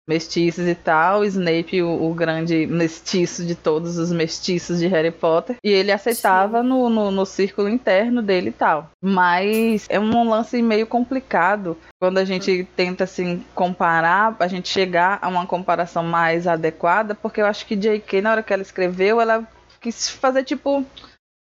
mestiços 0.06 0.66
e 0.66 0.74
tal, 0.74 1.24
Snape, 1.24 1.82
o, 1.82 2.10
o 2.10 2.12
grande 2.12 2.66
mestiço 2.66 3.46
de 3.46 3.54
todos 3.54 3.96
os 3.96 4.10
mestiços 4.10 4.80
de 4.80 4.88
Harry 4.88 5.12
Potter, 5.12 5.56
e 5.64 5.70
ele 5.70 5.92
aceitava 5.92 6.62
no, 6.62 6.90
no, 6.90 7.10
no 7.12 7.24
círculo 7.24 7.68
interno 7.68 8.20
dele 8.20 8.48
e 8.48 8.52
tal. 8.52 8.90
Mas 9.02 9.86
é 9.88 10.00
um 10.00 10.28
lance 10.28 10.60
meio 10.60 10.86
complicado 10.86 11.76
quando 12.00 12.18
a 12.18 12.24
gente 12.24 12.66
tenta 12.74 13.04
assim 13.04 13.44
comparar, 13.54 14.36
a 14.40 14.48
gente 14.48 14.68
chegar 14.68 15.18
a 15.22 15.28
uma 15.28 15.46
comparação 15.46 16.02
mais 16.02 16.46
adequada, 16.46 17.14
porque 17.14 17.40
eu 17.40 17.46
acho 17.46 17.64
que 17.64 17.76
J.K. 17.76 18.20
na 18.20 18.32
hora 18.32 18.42
que 18.42 18.52
ela 18.52 18.62
escreveu, 18.62 19.20
ela 19.20 19.46
quis 19.80 20.10
fazer 20.10 20.42
tipo 20.44 20.84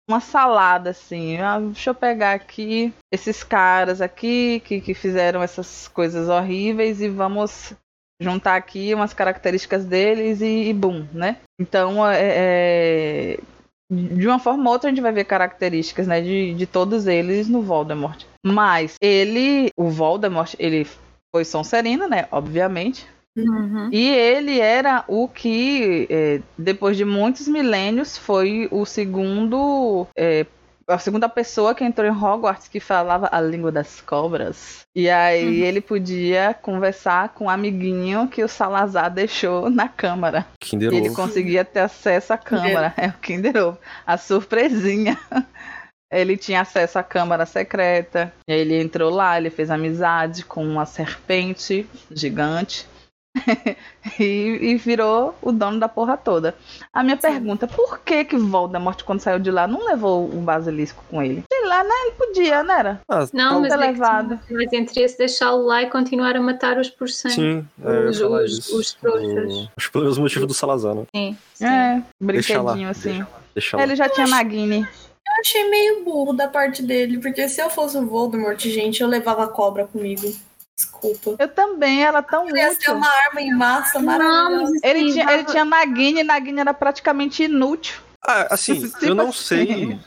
uma 0.08 0.20
salada, 0.20 0.90
assim. 0.90 1.38
Ah, 1.38 1.58
deixa 1.60 1.90
eu 1.90 1.94
pegar 1.94 2.32
aqui 2.32 2.92
esses 3.10 3.42
caras 3.42 4.00
aqui 4.00 4.60
que, 4.60 4.80
que 4.80 4.94
fizeram 4.94 5.42
essas 5.42 5.88
coisas 5.88 6.28
horríveis 6.28 7.00
e 7.00 7.08
vamos 7.08 7.74
juntar 8.20 8.56
aqui 8.56 8.94
umas 8.94 9.12
características 9.12 9.84
deles 9.84 10.40
e, 10.40 10.68
e 10.68 10.72
boom, 10.72 11.06
né? 11.12 11.38
Então, 11.58 12.06
é, 12.06 12.18
é, 12.20 13.38
de 13.90 14.26
uma 14.26 14.38
forma 14.38 14.64
ou 14.64 14.72
outra, 14.72 14.88
a 14.88 14.92
gente 14.92 15.02
vai 15.02 15.12
ver 15.12 15.24
características, 15.24 16.06
né, 16.06 16.20
de, 16.20 16.54
de 16.54 16.66
todos 16.66 17.06
eles 17.06 17.48
no 17.48 17.62
Voldemort. 17.62 18.24
Mas 18.44 18.96
ele, 19.00 19.70
o 19.76 19.90
Voldemort, 19.90 20.54
ele 20.58 20.86
foi 21.34 21.44
Sonserino, 21.44 22.08
né? 22.08 22.26
Obviamente. 22.30 23.06
Uhum. 23.36 23.88
E 23.92 24.10
ele 24.10 24.60
era 24.60 25.04
o 25.08 25.26
que, 25.26 26.06
é, 26.10 26.40
depois 26.56 26.96
de 26.96 27.04
muitos 27.04 27.48
milênios, 27.48 28.16
foi 28.16 28.68
o 28.70 28.84
segundo. 28.84 30.06
é, 30.16 30.46
a 30.86 30.98
segunda 30.98 31.28
pessoa 31.28 31.74
que 31.74 31.84
entrou 31.84 32.06
em 32.06 32.10
Hogwarts 32.10 32.68
que 32.68 32.80
falava 32.80 33.28
a 33.32 33.40
língua 33.40 33.70
das 33.70 34.00
cobras. 34.00 34.80
E 34.94 35.08
aí 35.08 35.62
ele 35.62 35.80
podia 35.80 36.54
conversar 36.54 37.30
com 37.30 37.46
o 37.46 37.50
amiguinho 37.50 38.28
que 38.28 38.42
o 38.42 38.48
Salazar 38.48 39.10
deixou 39.10 39.70
na 39.70 39.88
câmara. 39.88 40.46
Kinder 40.60 40.92
E 40.92 40.96
ele 40.96 41.14
conseguia 41.14 41.64
ter 41.64 41.80
acesso 41.80 42.32
à 42.32 42.36
câmara. 42.38 42.92
É 42.96 43.08
o 43.08 43.12
Kinder 43.14 43.56
Ovo. 43.56 43.78
A 44.06 44.16
surpresinha. 44.18 45.18
Ele 46.12 46.36
tinha 46.36 46.60
acesso 46.60 46.98
à 46.98 47.02
câmara 47.02 47.46
secreta. 47.46 48.30
E 48.46 48.52
aí 48.52 48.60
ele 48.60 48.78
entrou 48.78 49.08
lá, 49.08 49.38
ele 49.38 49.48
fez 49.48 49.70
amizade 49.70 50.44
com 50.44 50.62
uma 50.62 50.84
serpente 50.84 51.86
gigante. 52.10 52.86
e, 54.18 54.58
e 54.60 54.76
virou 54.76 55.34
o 55.40 55.52
dono 55.52 55.78
da 55.80 55.88
porra 55.88 56.16
toda. 56.16 56.54
A 56.92 57.02
minha 57.02 57.16
Sim. 57.16 57.22
pergunta, 57.22 57.66
por 57.66 57.98
que 58.00 58.24
que 58.24 58.36
Voldemort, 58.36 59.02
quando 59.04 59.20
saiu 59.20 59.38
de 59.38 59.50
lá, 59.50 59.66
não 59.66 59.86
levou 59.86 60.24
o 60.26 60.40
basilisco 60.40 61.02
com 61.10 61.22
ele? 61.22 61.42
Sei 61.52 61.66
lá, 61.66 61.82
né? 61.82 61.90
Ele 62.04 62.12
podia, 62.12 62.62
né? 62.62 62.78
Era? 62.78 63.00
Ah, 63.08 63.26
Não, 63.32 63.60
Pode 63.62 63.68
mas 63.68 63.72
ter 63.72 63.74
é 63.74 63.86
que 63.86 63.92
levado. 63.92 64.40
tinha 64.46 64.56
mais 64.58 64.72
interesse 64.72 65.18
deixá-lo 65.18 65.64
lá 65.64 65.82
e 65.82 65.90
continuar 65.90 66.36
a 66.36 66.40
matar 66.40 66.78
os 66.78 66.90
por 66.90 67.08
cem. 67.08 67.30
Sim, 67.30 67.68
é, 67.82 68.08
Os- 68.08 68.20
os- 68.20 68.68
os 68.72 68.92
trouxas. 68.94 69.52
O- 69.54 69.68
Acho 69.76 69.90
que 69.92 69.98
motivos 69.98 70.48
do 70.48 70.54
Salazar, 70.54 70.94
né? 70.94 71.04
Sim, 71.14 71.36
sim. 71.54 71.64
É, 71.64 72.02
Deixa 72.20 72.60
lá. 72.60 72.72
brinquedinho 72.72 72.90
assim. 72.90 73.26
Deixa 73.54 73.76
lá. 73.76 73.82
Ele 73.82 73.96
já 73.96 74.08
tinha 74.08 74.26
Nagini. 74.26 74.80
Eu 74.80 75.40
achei 75.40 75.70
meio 75.70 76.04
burro 76.04 76.32
da 76.32 76.48
parte 76.48 76.82
dele, 76.82 77.18
porque 77.18 77.48
se 77.48 77.60
eu 77.62 77.70
fosse 77.70 77.96
o 77.96 78.06
Voldemort, 78.06 78.60
gente, 78.60 79.00
eu 79.02 79.08
levava 79.08 79.44
a 79.44 79.48
cobra 79.48 79.86
comigo. 79.86 80.30
Desculpa. 80.78 81.36
Eu 81.38 81.48
também, 81.48 82.02
ela 82.02 82.22
tão 82.22 82.48
Ia 82.48 82.70
ser 82.70 82.76
útil. 82.76 82.94
uma 82.94 83.08
arma 83.08 83.40
em 83.40 83.54
massa 83.54 83.98
Não, 83.98 84.06
maravilhosa. 84.06 84.72
Ele 84.82 84.98
assim, 85.00 85.12
tinha, 85.12 85.32
ele 85.32 85.44
tinha 85.44 85.64
Nagini, 85.64 86.22
Nagini 86.22 86.60
era 86.60 86.74
praticamente 86.74 87.44
inútil. 87.44 88.00
Ah, 88.24 88.46
assim, 88.50 88.88
Tipo 88.88 89.04
eu 89.04 89.14
não 89.14 89.28
assim. 89.28 89.38
sei 89.42 89.98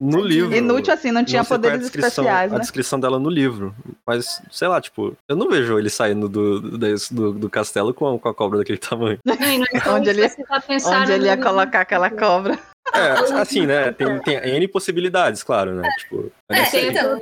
no 0.00 0.20
livro. 0.20 0.54
Inútil 0.54 0.92
assim, 0.92 1.10
não 1.12 1.24
tinha 1.24 1.42
não 1.42 1.44
é 1.44 1.46
a 1.46 1.48
poderes 1.48 1.80
descrição, 1.80 2.08
especiais, 2.24 2.52
a 2.52 2.54
né? 2.56 2.60
descrição 2.60 2.98
dela 3.00 3.18
no 3.18 3.30
livro. 3.30 3.74
Mas, 4.06 4.42
sei 4.50 4.68
lá, 4.68 4.80
tipo, 4.80 5.16
eu 5.28 5.36
não 5.36 5.48
vejo 5.48 5.78
ele 5.78 5.88
saindo 5.90 6.28
do, 6.28 6.60
do, 6.60 6.78
do, 7.10 7.32
do 7.34 7.50
castelo 7.50 7.94
com 7.94 8.14
a, 8.14 8.18
com 8.18 8.28
a 8.28 8.34
cobra 8.34 8.58
daquele 8.58 8.78
tamanho. 8.78 9.18
E 9.24 9.76
é 9.76 9.80
só 9.80 9.94
Onde 9.94 10.10
ele- 10.10 10.28
tá 10.28 10.56
a 10.56 11.00
Onde 11.00 11.12
ele 11.12 11.26
ia 11.26 11.36
colocar 11.36 11.80
aquela 11.82 12.10
cobra. 12.10 12.58
É, 12.92 13.12
assim, 13.40 13.64
né? 13.64 13.92
Tem, 13.92 14.18
tem 14.20 14.36
N 14.56 14.68
possibilidades, 14.68 15.42
claro, 15.44 15.76
né? 15.76 15.88
Tipo, 15.98 16.32
É, 16.48 16.80
então, 16.88 17.20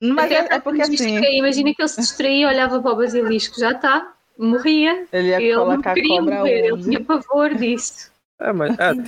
Mas 0.00 0.26
Até 0.32 0.34
é, 0.34 0.56
é 0.56 0.60
porque 0.60 0.82
assim, 0.82 1.18
Imagina 1.38 1.74
que 1.74 1.80
ele 1.82 1.88
se 1.88 2.00
distraía, 2.00 2.48
olhava 2.48 2.80
para 2.80 2.92
o 2.92 2.96
basilisco, 2.96 3.58
já 3.58 3.72
está, 3.72 4.12
morria. 4.38 5.06
ele 5.12 5.28
ia 5.28 5.36
ele 5.40 5.54
não 5.54 5.64
colocar 5.64 5.90
a 5.92 5.94
queria 5.94 6.18
cobra 6.18 6.38
morrer, 6.38 6.66
ele 6.66 6.82
tinha 6.82 7.04
pavor 7.04 7.54
disso. 7.54 8.10
É, 8.42 8.54
mas 8.54 8.78
é, 8.78 8.94
tem, 8.94 9.04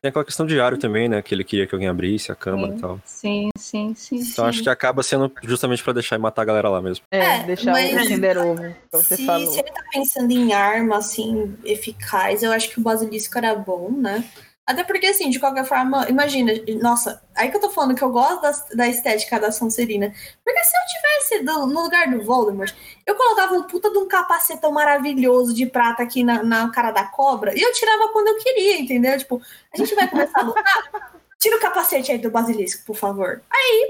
tem 0.00 0.08
aquela 0.08 0.24
questão 0.24 0.46
de 0.46 0.54
diário 0.54 0.78
também, 0.78 1.06
né? 1.06 1.20
Que 1.20 1.34
ele 1.34 1.44
queria 1.44 1.66
que 1.66 1.74
alguém 1.74 1.86
abrisse 1.88 2.32
a 2.32 2.34
câmara 2.34 2.72
Sim. 2.72 2.78
e 2.78 2.80
tal. 2.80 3.00
Sim, 3.04 3.50
sim, 3.54 3.94
sim. 3.94 4.16
Então 4.20 4.46
acho 4.46 4.62
que 4.62 4.70
acaba 4.70 5.02
sendo 5.02 5.30
justamente 5.42 5.84
pra 5.84 5.92
deixar 5.92 6.16
e 6.16 6.18
matar 6.18 6.40
a 6.40 6.44
galera 6.46 6.70
lá 6.70 6.80
mesmo. 6.80 7.04
É, 7.10 7.18
É, 7.18 7.42
deixar 7.44 7.72
mas- 7.72 7.92
o 7.92 8.08
Kinder 8.08 8.38
Ovo, 8.38 8.74
se, 9.02 9.16
se 9.16 9.22
ele 9.60 9.70
tá 9.70 9.82
pensando 9.92 10.30
em 10.30 10.54
arma, 10.54 10.96
assim, 10.96 11.54
eficaz, 11.62 12.42
eu 12.42 12.52
acho 12.52 12.70
que 12.70 12.80
o 12.80 12.82
basilisco 12.82 13.36
era 13.36 13.54
bom, 13.54 13.90
né? 13.90 14.24
Até 14.70 14.84
porque, 14.84 15.06
assim, 15.06 15.30
de 15.30 15.40
qualquer 15.40 15.64
forma, 15.64 16.06
imagina, 16.08 16.52
nossa, 16.80 17.20
aí 17.34 17.50
que 17.50 17.56
eu 17.56 17.60
tô 17.60 17.70
falando 17.70 17.94
que 17.96 18.02
eu 18.02 18.10
gosto 18.10 18.40
da, 18.40 18.52
da 18.76 18.88
estética 18.88 19.40
da 19.40 19.50
Sonserina. 19.50 20.14
Porque 20.44 20.64
se 20.64 20.70
eu 20.76 20.80
tivesse 20.86 21.44
do- 21.44 21.66
no 21.66 21.82
lugar 21.82 22.08
do 22.08 22.22
Voldemort, 22.22 22.72
eu 23.04 23.16
colocava 23.16 23.54
um 23.54 23.64
puta 23.64 23.90
de 23.90 23.98
um 23.98 24.06
capacetão 24.06 24.70
maravilhoso 24.70 25.52
de 25.52 25.66
prata 25.66 26.04
aqui 26.04 26.22
na, 26.22 26.42
na 26.44 26.70
cara 26.70 26.92
da 26.92 27.04
cobra 27.04 27.52
e 27.56 27.60
eu 27.60 27.72
tirava 27.72 28.08
quando 28.12 28.28
eu 28.28 28.38
queria, 28.38 28.78
entendeu? 28.80 29.18
Tipo, 29.18 29.42
a 29.74 29.76
gente 29.76 29.92
vai 29.96 30.06
começar 30.08 30.38
a 30.40 30.44
lutar. 30.44 31.10
Tira 31.40 31.56
o 31.56 31.60
capacete 31.60 32.12
aí 32.12 32.18
do 32.18 32.30
basilisco, 32.30 32.84
por 32.84 32.94
favor. 32.96 33.40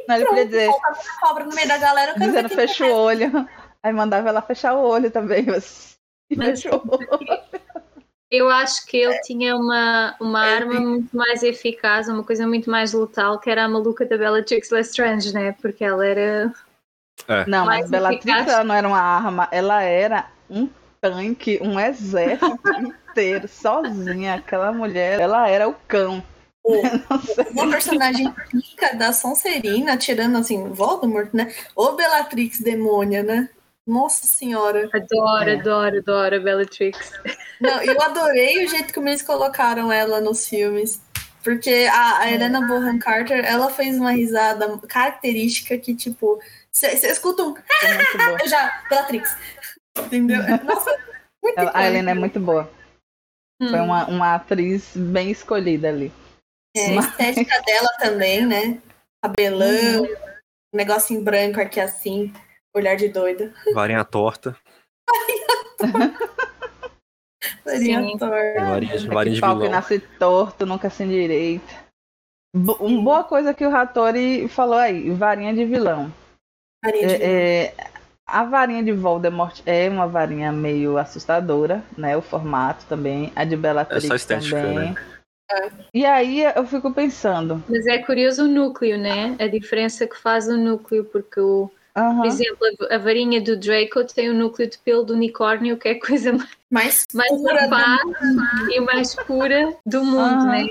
Não, 0.09 0.15
ele 0.17 0.25
podia 0.25 0.43
Pronto, 0.45 0.49
dizer, 0.51 0.67
colocava 0.69 0.99
a 1.01 1.21
cobra 1.21 1.45
no 1.45 1.55
meio 1.55 1.67
da 1.69 1.79
galera. 1.79 2.13
Eu 2.13 2.15
quero 2.15 2.27
dizendo 2.31 2.49
fecha 2.49 2.87
o 2.87 2.93
olho. 2.95 3.49
Aí 3.83 3.93
mandava 3.93 4.29
ela 4.29 4.41
fechar 4.41 4.75
o 4.75 4.83
olho 4.83 5.11
também. 5.11 5.43
mas- 5.45 5.97
E 6.31 6.37
Mas- 6.37 6.63
fechou 6.63 6.79
o 6.79 6.95
olho. 6.95 7.41
Eu 8.31 8.49
acho 8.49 8.87
que 8.87 8.97
ele 8.97 9.21
tinha 9.23 9.57
uma, 9.57 10.15
uma 10.21 10.41
arma 10.41 10.79
muito 10.79 11.17
mais 11.17 11.43
eficaz, 11.43 12.09
uma 12.09 12.23
coisa 12.23 12.47
muito 12.47 12.71
mais 12.71 12.93
letal, 12.93 13.41
que 13.41 13.51
era 13.51 13.65
a 13.65 13.69
maluca 13.69 14.07
da 14.07 14.17
Bellatrix 14.17 14.71
Lestrange, 14.71 15.35
né? 15.35 15.57
Porque 15.61 15.85
ela 15.85 16.07
era. 16.07 16.53
Não, 17.49 17.67
mas 17.67 17.91
Bellatrix 17.91 18.25
eficaz. 18.25 18.49
ela 18.49 18.65
não 18.65 18.75
era 18.75 18.87
uma 18.87 19.01
arma, 19.01 19.49
ela 19.51 19.83
era 19.83 20.31
um 20.49 20.69
tanque, 21.01 21.59
um 21.61 21.81
exército 21.81 22.57
inteiro, 23.11 23.49
sozinha. 23.49 24.35
Aquela 24.35 24.71
mulher, 24.73 25.19
ela 25.19 25.49
era 25.49 25.69
o 25.69 25.75
cão. 25.89 26.23
Uma 27.53 27.71
personagem 27.71 28.33
pica 28.51 28.95
da 28.95 29.13
Sonserina, 29.13 29.97
tirando 29.97 30.37
assim, 30.37 30.69
Voldemort, 30.69 31.31
né? 31.33 31.53
Ou 31.75 31.97
Bellatrix 31.97 32.61
demônia, 32.61 33.23
né? 33.23 33.49
Nossa 33.91 34.27
senhora. 34.27 34.89
Adoro, 34.93 35.51
É. 35.51 35.55
adoro, 35.57 35.99
adoro 35.99 36.37
a 36.37 36.39
Bellatrix. 36.41 37.13
Não, 37.61 37.83
eu 37.83 38.01
adorei 38.01 38.65
o 38.65 38.69
jeito 38.69 38.95
como 38.95 39.09
eles 39.09 39.23
colocaram 39.23 39.91
ela 39.93 40.21
nos 40.21 40.49
filmes. 40.49 41.03
Porque 41.43 41.89
a, 41.91 42.19
a 42.19 42.31
Helena 42.31 42.61
Bonham 42.67 42.99
Carter, 42.99 43.45
ela 43.45 43.71
fez 43.71 43.97
uma 43.97 44.13
risada 44.13 44.79
característica 44.87 45.77
que, 45.79 45.95
tipo, 45.95 46.39
você 46.71 46.89
escuta 47.09 47.43
um. 47.43 47.55
É. 47.57 47.63
Eu 48.45 48.49
já. 48.49 48.83
Bellatrix. 48.89 49.37
Entendeu? 49.99 50.43
Nossa, 50.65 50.91
muito 51.43 51.59
Ela- 51.59 51.73
a. 51.75 51.87
Helena 51.87 52.11
é 52.11 52.15
muito 52.15 52.39
boa. 52.39 52.71
Foi 53.63 53.79
Hum. 53.81 53.85
uma, 53.85 54.07
uma 54.07 54.35
atriz 54.37 54.93
bem 54.95 55.31
escolhida 55.31 55.89
ali. 55.89 56.13
É, 56.77 56.97
a 56.97 57.01
estética 57.01 57.61
dela 57.63 57.89
também, 57.99 58.47
né? 58.47 58.79
Cabelão, 59.23 60.03
Uhum. 60.03 60.15
um 60.75 60.77
negocinho 60.77 61.23
branco 61.23 61.61
aqui 61.61 61.81
assim, 61.81 62.33
olhar 62.75 62.97
de 62.97 63.09
doida. 63.09 63.53
Varinha 63.75 64.05
torta, 64.05 64.57
Seria 67.65 68.03
Sim. 68.03 68.19
torta. 68.19 68.61
varinha, 68.65 68.99
de- 68.99 69.07
É 69.07 69.11
varinha 69.11 69.35
de 69.35 69.41
pau 69.41 69.55
que 69.55 69.59
vilão. 69.63 69.71
nasce 69.73 69.99
torto, 70.19 70.67
nunca 70.67 70.91
se 70.91 71.03
endireita. 71.05 71.73
Bo- 72.55 72.77
Uma 72.81 73.03
boa 73.03 73.25
coisa 73.25 73.55
que 73.55 73.65
o 73.65 73.75
Hattori 73.75 74.49
falou 74.49 74.77
aí, 74.79 75.11
varinha 75.11 75.55
de 75.55 75.65
vilão. 75.65 76.13
Varinha 76.85 77.07
de 77.09 77.23
É, 77.23 77.65
é, 77.67 77.75
a 78.27 78.45
varinha 78.45 78.83
de 78.83 78.93
Voldemort 78.93 79.61
é 79.65 79.89
uma 79.89 80.07
varinha 80.07 80.53
meio 80.53 80.99
assustadora, 80.99 81.83
né? 81.97 82.17
O 82.17 82.23
formato 82.23 82.85
também. 82.87 83.33
A 83.37 83.45
de 83.45 83.57
Bellatrix 83.57 84.05
É 84.05 84.09
só 84.09 84.15
estética, 84.17 84.61
também. 84.61 84.93
né? 84.93 84.95
E 85.95 86.05
aí 86.07 86.43
eu 86.43 86.65
fico 86.67 86.93
pensando. 86.93 87.63
Mas 87.69 87.87
é 87.87 87.99
curioso 87.99 88.45
o 88.45 88.49
núcleo, 88.49 88.99
né? 88.99 89.37
A 89.41 89.47
diferença 89.49 90.07
que 90.07 90.17
faz 90.17 90.47
o 90.49 90.57
núcleo, 90.57 91.05
porque 91.05 91.41
o, 91.41 91.71
aham, 91.97 92.17
por 92.19 92.27
exemplo, 92.27 92.59
a, 92.91 92.95
a 92.95 92.99
varinha 92.99 93.41
do 93.41 93.57
Draco 93.57 94.05
tem 94.05 94.31
o 94.31 94.35
núcleo 94.35 94.69
de 94.69 94.79
pelo 94.79 95.03
do 95.03 95.15
unicórnio, 95.15 95.77
que 95.77 95.89
é 95.89 95.93
a 95.93 96.01
coisa 96.01 96.33
mais, 96.71 97.07
Mais 97.13 97.31
paz 97.69 98.01
e 98.71 98.81
mais 98.81 99.15
pura 99.27 99.77
do 99.87 100.05
mundo, 100.05 100.45
Aham. 100.45 100.49
né? 100.49 100.67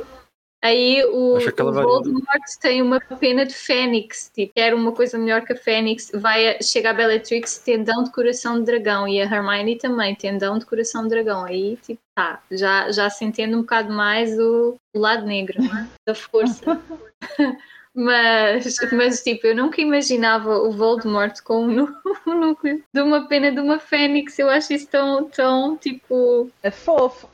Aí 0.61 1.01
o, 1.05 1.37
o 1.37 1.39
varinha- 1.39 1.71
Voldemort 1.83 2.43
tem 2.59 2.81
uma 2.81 2.99
pena 2.99 3.45
de 3.45 3.53
Fênix, 3.53 4.29
tipo, 4.35 4.53
quer 4.53 4.73
uma 4.73 4.91
coisa 4.91 5.17
melhor 5.17 5.45
que 5.45 5.53
a 5.53 5.55
Fênix, 5.55 6.11
vai 6.13 6.49
a, 6.57 6.61
chega 6.61 6.89
a 6.89 6.93
Bellatrix, 6.93 7.59
tendão 7.59 8.03
de 8.03 8.11
coração 8.11 8.59
de 8.59 8.65
dragão, 8.65 9.07
e 9.07 9.21
a 9.21 9.23
Hermione 9.23 9.77
também, 9.77 10.13
tendão 10.15 10.59
de 10.59 10.65
coração 10.65 11.03
de 11.03 11.09
dragão. 11.09 11.45
Aí, 11.45 11.77
tipo, 11.77 12.01
tá, 12.13 12.43
já, 12.51 12.91
já 12.91 13.09
se 13.09 13.23
entende 13.23 13.55
um 13.55 13.61
bocado 13.61 13.93
mais 13.93 14.37
o, 14.37 14.75
o 14.93 14.99
lado 14.99 15.25
negro 15.25 15.63
não 15.63 15.77
é? 15.77 15.87
da 16.05 16.13
força. 16.13 16.81
Mas, 18.01 18.75
mas, 18.93 19.21
tipo, 19.21 19.45
eu 19.47 19.53
nunca 19.55 19.81
imaginava 19.81 20.57
o 20.57 20.71
Voldemort 20.71 21.41
com 21.43 21.65
o 21.65 21.67
nú- 21.67 21.93
o 22.25 22.33
núcleo 22.33 22.81
de 22.93 23.01
uma 23.01 23.27
pena 23.27 23.51
de 23.51 23.59
uma 23.59 23.77
Fênix. 23.77 24.39
Eu 24.39 24.49
acho 24.49 24.71
isso 24.71 24.87
tão, 24.87 25.25
tão, 25.29 25.75
tipo, 25.75 26.49
é 26.63 26.71
fofo. 26.71 27.27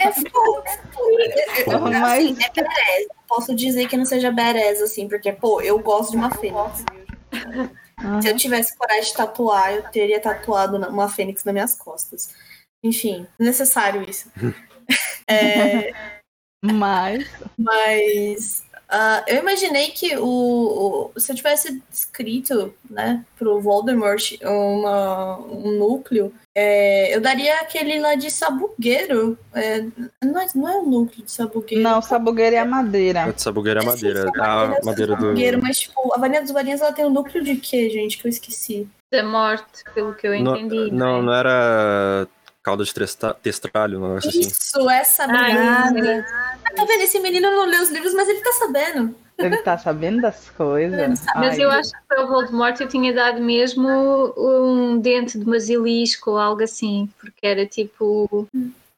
É 0.00 0.12
fofo. 0.12 0.62
Eu- 1.66 1.72
eu- 1.72 1.80
Mas- 1.80 2.24
Assim, 2.24 2.36
é 2.42 2.48
badass. 2.48 3.06
Posso 3.28 3.54
dizer 3.54 3.88
que 3.88 3.96
não 3.98 4.06
seja 4.06 4.30
badass, 4.30 4.80
assim, 4.80 5.06
porque, 5.06 5.32
pô, 5.32 5.60
eu 5.60 5.78
gosto 5.80 6.12
de 6.12 6.16
uma 6.16 6.30
fênix. 6.30 6.82
Se 8.22 8.28
eu 8.30 8.36
tivesse 8.36 8.74
coragem 8.78 9.04
de 9.10 9.14
tatuar, 9.14 9.74
eu 9.74 9.82
teria 9.90 10.18
tatuado 10.20 10.76
uma 10.88 11.10
fênix 11.10 11.44
nas 11.44 11.52
minhas 11.52 11.74
costas. 11.76 12.34
Enfim, 12.82 13.26
necessário 13.38 14.08
isso. 14.08 14.30
É, 15.28 15.92
Mas 16.62 17.28
mas 17.58 18.62
ah, 18.88 19.24
eu 19.26 19.36
imaginei 19.38 19.88
que 19.88 20.16
o, 20.16 21.10
o- 21.14 21.20
se 21.20 21.32
eu 21.32 21.36
tivesse 21.36 21.82
escrito, 21.92 22.72
né, 22.88 23.24
pro 23.38 23.60
Voldemort 23.60 24.32
uma, 24.42 25.38
um 25.40 25.76
núcleo, 25.78 26.32
é, 26.54 27.14
eu 27.14 27.20
daria 27.20 27.54
aquele 27.60 27.98
lá 28.00 28.14
de 28.14 28.30
sabugueiro. 28.30 29.38
É, 29.52 29.84
não, 30.24 30.40
é, 30.40 30.46
não 30.54 30.68
é 30.68 30.76
o 30.78 30.82
núcleo 30.84 31.24
de 31.24 31.30
sabugueiro. 31.30 31.82
não, 31.84 32.00
sabugueira 32.00 32.56
é 32.56 32.58
a 32.60 32.64
madeira. 32.64 33.24
A 33.24 33.30
de 33.32 33.42
sabugueira 33.42 33.80
é 33.80 33.82
a 33.82 33.86
madeira. 33.86 34.18
esqueci 34.20 34.40
A 34.42 34.56
madeira, 34.56 34.80
madeira 34.84 35.16
do. 35.16 35.22
sabugueiro, 35.22 35.60
Mas, 35.62 35.78
tipo, 35.80 36.14
a 36.14 36.18
varinha 36.18 36.42
dos 36.42 36.50
varinhas, 36.50 36.80
ela 36.80 36.92
tem 36.92 37.04
um 37.04 37.10
núcleo 37.10 37.42
de 37.44 37.56
quê, 37.56 37.90
gente? 37.90 38.16
Que 38.18 38.26
eu 38.26 38.30
esqueci. 38.30 38.88
da 39.12 39.22
morte, 39.22 39.84
pelo 39.94 40.14
que 40.14 40.26
eu 40.26 40.42
Não, 40.42 40.56
entendi. 40.56 40.90
não, 40.92 41.18
é? 41.18 41.22
não 41.22 41.32
era 41.34 42.26
calda 42.66 42.82
de 42.82 42.92
testralho, 43.40 44.00
um 44.00 44.08
negócio 44.08 44.28
assim. 44.28 44.40
Isso, 44.40 44.90
essa 44.90 45.22
Ah, 45.22 45.28
brigada. 45.92 46.26
Ah, 46.64 46.74
tá 46.74 46.84
vendo? 46.84 47.02
Esse 47.02 47.20
menino 47.20 47.48
não 47.48 47.64
lê 47.64 47.76
os 47.76 47.90
livros, 47.90 48.12
mas 48.12 48.28
ele 48.28 48.40
tá 48.40 48.50
sabendo. 48.54 49.14
Ele 49.38 49.56
tá 49.58 49.78
sabendo 49.78 50.20
das 50.20 50.50
coisas. 50.50 51.24
Mas 51.36 51.54
Ai, 51.54 51.64
eu 51.64 51.70
acho 51.70 51.92
que 51.92 51.98
para 52.08 52.24
o 52.24 52.26
Voldemort 52.26 52.80
eu 52.80 52.88
tinha 52.88 53.14
dado 53.14 53.40
mesmo 53.40 53.88
um 54.36 54.98
dente 54.98 55.38
de 55.38 55.44
basilisco 55.44 56.32
ou 56.32 56.38
algo 56.38 56.64
assim, 56.64 57.08
porque 57.20 57.46
era 57.46 57.64
tipo. 57.64 58.48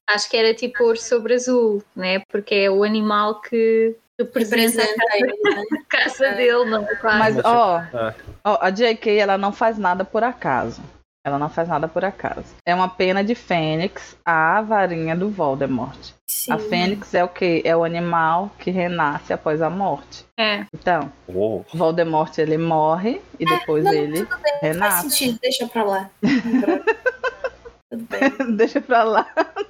Acho 0.07 0.31
que 0.31 0.37
era 0.39 0.55
tipo 0.55 0.85
ouro 0.85 0.99
sobre 0.99 1.35
azul, 1.35 1.83
né? 1.95 2.21
Porque 2.31 2.55
é 2.55 2.71
o 2.71 2.83
animal 2.83 3.43
que 3.43 3.95
representa 4.19 4.79
né? 4.79 4.89
a 5.77 5.85
casa 5.91 6.31
dele, 6.31 6.65
não 6.65 6.85
é? 6.85 6.95
Claro. 6.95 7.19
Mas, 7.19 7.37
ó, 7.45 7.81
é. 7.81 8.15
ó, 8.43 8.59
a 8.63 8.71
J.K. 8.71 9.19
ela 9.19 9.37
não 9.37 9.53
faz 9.53 9.77
nada 9.77 10.07
por 10.07 10.25
acaso. 10.25 10.81
Ela 11.29 11.39
não 11.39 11.49
faz 11.51 11.69
nada 11.69 11.87
por 11.87 12.05
acaso. 12.05 12.45
É 12.65 12.75
uma 12.75 12.89
pena 12.89 13.23
de 13.23 13.35
Fênix, 13.35 14.17
a 14.25 14.63
varinha 14.63 15.15
do 15.15 15.29
Voldemort. 15.31 15.99
Sim. 16.27 16.53
A 16.53 16.59
Fênix 16.59 17.13
é 17.15 17.23
o 17.23 17.29
quê? 17.29 17.61
É 17.65 17.77
o 17.77 17.85
animal 17.85 18.51
que 18.59 18.71
renasce 18.71 19.33
após 19.33 19.61
a 19.63 19.69
morte. 19.71 20.25
É. 20.39 20.65
Então, 20.75 21.13
Uou. 21.29 21.65
Voldemort 21.75 22.37
ele 22.39 22.57
morre 22.59 23.21
e 23.39 23.45
depois 23.45 23.85
não, 23.85 23.93
ele 23.93 24.25
Tudo 24.25 24.41
bem, 24.43 24.53
faz 24.53 24.63
renasce. 24.63 25.11
sentido, 25.11 25.39
deixa 25.43 25.67
pra 25.69 25.85
lá. 25.85 26.11
Tudo 27.91 28.05
bem. 28.11 28.57
Deixa 28.57 28.81
pra 28.83 29.03
lá. 29.03 29.27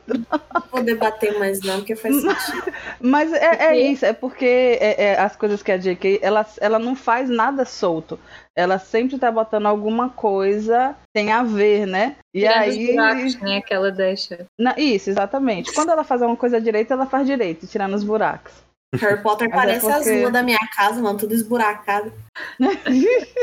Não 0.09 0.62
vou 0.72 0.82
debater 0.82 1.38
mais 1.38 1.61
não, 1.61 1.76
porque 1.78 1.94
faz 1.94 2.16
sentido. 2.20 2.72
Mas 3.00 3.32
é, 3.32 3.66
é 3.66 3.78
isso, 3.78 4.04
é 4.04 4.12
porque 4.12 4.76
é- 4.80 5.04
é 5.12 5.20
as 5.20 5.36
coisas 5.36 5.62
que 5.62 5.70
a 5.70 5.76
J.K. 5.78 6.18
Ela, 6.20 6.44
ela 6.61 6.78
não 6.80 6.96
faz 6.96 7.28
nada 7.30 7.64
solto. 7.64 8.18
Ela 8.59 8.78
sempre 8.80 9.16
tá 9.18 9.30
botando 9.30 9.66
alguma 9.66 10.09
coisa 10.09 10.96
tem 11.14 11.30
a 11.30 11.44
ver, 11.44 11.86
né? 11.86 12.16
E 12.34 12.40
Tirando 12.40 12.68
os 12.68 12.74
aí. 12.76 12.86
buracos, 12.88 13.36
né, 13.40 13.61
que 13.61 13.72
ela 13.72 13.92
deixa. 13.92 14.46
Na- 14.59 14.74
isso, 14.76 15.11
exatamente. 15.11 15.72
Quando 15.72 15.90
ela 15.90 16.02
faz 16.02 16.22
alguma 16.22 16.36
coisa 16.36 16.61
direita, 16.61 16.94
ela 16.94 17.06
faz 17.06 17.24
direito, 17.24 17.68
tirando 17.68 17.94
os 17.94 18.02
buracos. 18.02 18.52
Harry 18.96 19.22
Potter 19.22 19.48
Mas 19.48 19.59
é 19.59 19.61
parece 19.61 19.86
as 19.86 19.98
porque- 20.04 20.20
ruas 20.20 20.32
da 20.32 20.42
minha 20.42 20.59
casa, 20.74 21.00
mano, 21.00 21.18
tudo 21.18 21.34
esburacado. 21.34 22.12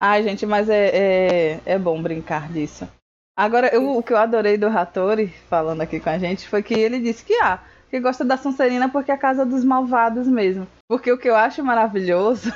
Ai, 0.00 0.22
gente, 0.22 0.44
mas 0.46 0.68
é, 0.68 0.90
é, 0.92 1.60
é 1.64 1.78
bom 1.78 2.00
brincar 2.02 2.48
disso. 2.52 2.86
Agora, 3.36 3.68
eu- 3.68 3.96
o 3.96 4.02
que 4.02 4.12
eu 4.12 4.16
adorei 4.18 4.56
do 4.58 4.66
Hattori, 4.66 5.28
falando 5.48 5.80
aqui 5.80 5.98
com 6.00 6.10
a 6.10 6.18
gente, 6.18 6.48
foi 6.48 6.62
que 6.62 6.74
ele 6.74 6.98
disse 7.00 7.24
que, 7.24 7.34
ah, 7.40 7.60
que 7.90 8.00
gosta 8.00 8.24
da 8.24 8.36
Sonserina 8.36 8.88
porque 8.88 9.10
é 9.10 9.14
a 9.14 9.18
casa 9.18 9.46
dos 9.46 9.64
malvados 9.64 10.26
mesmo. 10.26 10.66
Porque 10.88 11.10
o 11.10 11.18
que 11.18 11.28
eu 11.28 11.36
acho 11.36 11.62
maravilhoso 11.64 12.52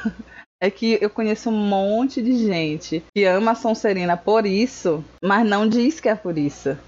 é 0.62 0.70
que 0.70 0.96
eu 1.00 1.10
conheço 1.10 1.50
um 1.50 1.56
monte 1.56 2.22
de 2.22 2.36
gente 2.46 3.02
que 3.12 3.24
ama 3.24 3.50
a 3.50 3.54
Sonserina 3.56 4.16
por 4.16 4.46
isso, 4.46 5.04
mas 5.20 5.44
não 5.44 5.68
diz 5.68 5.98
que 5.98 6.08
é 6.08 6.14
por 6.14 6.38
isso. 6.38 6.78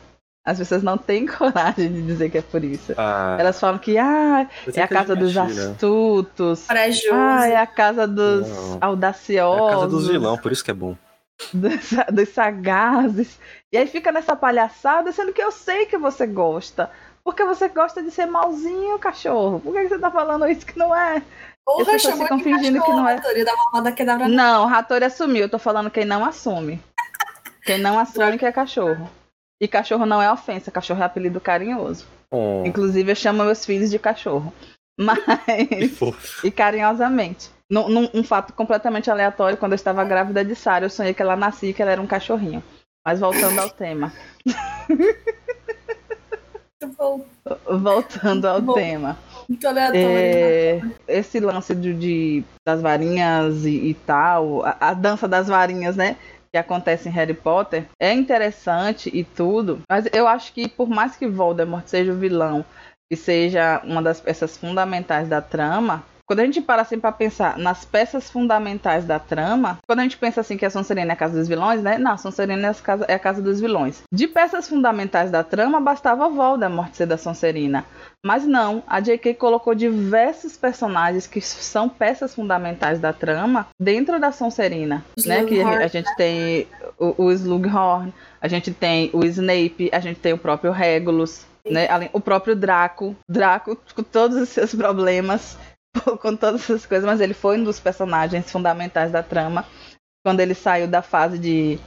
As 0.47 0.59
pessoas 0.59 0.85
não 0.85 0.97
têm 0.97 1.27
coragem 1.27 1.93
de 1.93 2.03
dizer 2.03 2.31
que 2.31 2.39
é 2.39 2.43
por 2.43 2.63
isso. 2.63 2.95
Ah, 2.97 3.37
Elas 3.37 3.59
falam 3.59 3.81
que, 3.81 3.99
ah, 3.99 4.49
é 4.73 4.81
a 4.81 4.87
casa 4.87 5.17
dos 5.17 5.37
astutos. 5.37 6.69
Corajoso. 6.69 7.09
Ah, 7.13 7.49
é 7.49 7.57
a 7.57 7.67
casa 7.67 8.07
dos 8.07 8.49
Não. 8.49 8.75
É 8.75 8.79
audaciosos. 8.81 9.69
a 9.69 9.71
casa 9.73 9.89
dos 9.89 10.07
vilão, 10.07 10.39
por 10.39 10.53
isso 10.53 10.65
que 10.65 10.71
é 10.71 10.75
bom. 10.75 10.97
dos, 11.53 11.91
dos 12.13 12.29
sagazes. 12.29 13.41
E 13.73 13.77
aí 13.77 13.89
fica 13.89 14.13
nessa 14.13 14.37
palhaçada, 14.37 15.11
sendo 15.11 15.33
que 15.33 15.43
eu 15.43 15.51
sei 15.51 15.87
que 15.87 15.99
você 15.99 16.29
gosta. 16.29 16.89
Porque 17.25 17.43
você 17.43 17.69
gosta 17.69 18.01
de 18.03 18.13
ser 18.13 18.27
malzinho, 18.27 18.99
cachorro. 19.01 19.59
Por 19.59 19.73
que 19.73 19.81
que 19.83 19.89
você 19.89 19.99
tá 19.99 20.11
falando 20.13 20.47
isso 20.47 20.65
que 20.65 20.79
não 20.79 20.95
é? 20.95 21.23
As 21.67 21.75
Porra, 21.75 21.85
pessoas 21.93 22.03
chamou 22.03 22.23
ficam 22.25 22.39
fingindo 22.41 22.75
que 22.81 22.87
cachorro, 22.87 22.97
não 23.03 23.09
é. 23.09 23.17
da. 23.17 24.29
Não, 24.29 24.67
Ratori 24.67 25.05
assumiu. 25.05 25.43
Eu 25.43 25.49
tô 25.49 25.59
falando 25.59 25.91
quem 25.91 26.05
não 26.05 26.25
assume. 26.25 26.81
Quem 27.65 27.79
não 27.79 27.99
assume 27.99 28.39
que 28.39 28.45
é 28.45 28.53
cachorro. 28.53 29.09
E 29.61 29.67
cachorro 29.67 30.05
não 30.05 30.21
é 30.21 30.31
ofensa, 30.31 30.71
cachorro 30.71 31.01
é 31.03 31.07
apelido 31.07 31.41
carinhoso. 31.41 32.07
Oh, 32.31 32.63
Inclusive, 32.67 33.13
eu 33.13 33.17
chamo 33.17 33.45
meus 33.45 33.65
filhos 33.65 33.91
de 33.91 33.99
cachorro. 33.99 34.53
Mas. 34.99 35.19
e 36.45 36.51
carinhosamente. 36.51 37.51
Num, 37.71 37.89
num- 37.89 38.11
um 38.13 38.23
fato 38.23 38.53
completamente 38.53 39.11
aleatório, 39.11 39.57
quando 39.57 39.73
eu 39.73 39.77
estava 39.77 40.05
grávida 40.05 40.45
de 40.45 40.55
Sarah, 40.55 40.85
eu 40.85 40.91
sonhei 40.91 41.15
que 41.15 41.23
ela 41.23 41.35
nascia 41.35 41.71
e 41.71 41.73
que 41.73 41.81
ela 41.81 41.93
era 41.93 42.03
um 42.03 42.07
cachorrinho. 42.07 42.63
Mas 43.05 43.21
voltando 43.21 43.59
ao 43.59 43.71
tema. 43.71 44.13
Voltando 47.67 48.47
ao 48.47 48.61
Bom, 48.61 48.75
tema. 48.75 49.19
Muito 49.49 49.67
aleatório. 49.67 49.99
É, 50.07 50.81
esse 51.09 51.41
lance 51.41 51.75
de, 51.75 51.93
de- 51.95 52.45
das 52.67 52.81
varinhas 52.81 53.65
e, 53.65 53.91
e 53.91 53.95
tal, 54.07 54.65
a, 54.65 54.77
a 54.81 54.95
dança 54.95 55.27
das 55.29 55.49
varinhas, 55.49 55.97
né? 55.97 56.17
Que 56.53 56.59
acontece 56.59 57.09
em 57.09 57.13
Harry 57.13 57.35
Potter, 57.35 57.85
é 58.01 58.13
interessante 58.13 59.11
e 59.13 59.25
tudo, 59.25 59.81
mas 59.91 60.09
eu 60.13 60.29
acho 60.29 60.53
que 60.53 60.69
por 60.69 60.89
mais 60.89 61.17
que 61.17 61.27
Voldemort 61.27 61.87
seja 61.87 62.13
o 62.13 62.17
vilão 62.17 62.65
e 63.13 63.17
seja 63.17 63.81
uma 63.85 64.01
das 64.01 64.21
peças 64.21 64.57
fundamentais 64.57 65.29
da 65.29 65.41
trama, 65.43 66.05
quando 66.27 66.41
a 66.41 66.45
gente 66.45 66.61
para 66.61 66.83
assim 66.83 66.99
para 66.99 67.13
pensar 67.13 67.59
nas 67.59 67.85
peças 67.85 68.31
fundamentais 68.31 69.05
da 69.05 69.19
trama, 69.19 69.79
quando 69.87 70.01
a 70.01 70.03
gente 70.03 70.17
pensa 70.17 70.41
assim 70.41 70.57
que 70.57 70.65
a 70.65 70.71
Sonserina 70.71 71.13
é 71.13 71.15
a 71.15 71.17
casa 71.17 71.39
dos 71.39 71.49
vilões, 71.49 71.83
né? 71.83 71.99
Não, 71.99 72.13
a 72.13 72.17
Sonserina 72.17 72.67
é 72.67 72.71
a 72.71 72.75
casa, 72.75 73.05
é 73.09 73.15
a 73.15 73.19
casa 73.19 73.43
dos 73.43 73.61
vilões. 73.61 74.03
De 74.11 74.27
peças 74.27 74.69
fundamentais 74.69 75.31
da 75.31 75.43
trama, 75.43 75.81
bastava 75.81 76.29
Voldemort 76.29 76.95
ser 76.95 77.07
da 77.07 77.19
Sonserina. 77.19 77.85
Mas 78.25 78.47
não, 78.47 78.83
a 78.87 79.01
J.K. 79.01 79.35
colocou 79.35 79.75
diversos 79.75 80.57
personagens 80.57 81.27
que 81.27 81.41
são 81.43 81.89
peças 81.89 82.35
fundamentais 82.35 82.99
da 82.99 83.13
trama 83.13 83.67
dentro 83.79 84.19
da 84.19 84.33
Sonserina, 84.33 85.05
né? 85.27 85.45
Que 85.45 85.61
a, 85.61 85.79
a 85.81 85.87
gente 85.89 86.15
tem 86.17 86.67
o, 86.99 87.25
o 87.25 87.33
Slughorn, 87.33 88.13
a 88.41 88.49
gente 88.49 88.73
tem 88.73 89.11
o 89.13 89.25
Snape, 89.25 89.91
a 89.93 90.01
gente 90.01 90.21
tem 90.21 90.33
o 90.33 90.39
próprio 90.39 90.73
Regulus, 90.73 91.45
né? 91.69 91.89
Além, 91.89 92.09
o 92.13 92.21
próprio 92.21 92.57
Draco, 92.57 93.15
Draco 93.29 93.77
com 93.95 94.03
todos 94.03 94.37
os 94.37 94.49
seus 94.49 94.75
problemas, 94.75 95.59
com 96.21 96.37
todas 96.37 96.63
essas 96.63 96.87
coisas, 96.87 97.07
mas 97.07 97.21
ele 97.21 97.35
foi 97.35 97.59
um 97.59 97.65
dos 97.65 97.81
personagens 97.81 98.51
fundamentais 98.51 99.13
da 99.13 99.23
trama. 99.23 99.65
Quando 100.25 100.41
ele 100.41 100.55
saiu 100.55 100.89
da 100.89 101.03
fase 101.03 101.39
de 101.39 101.79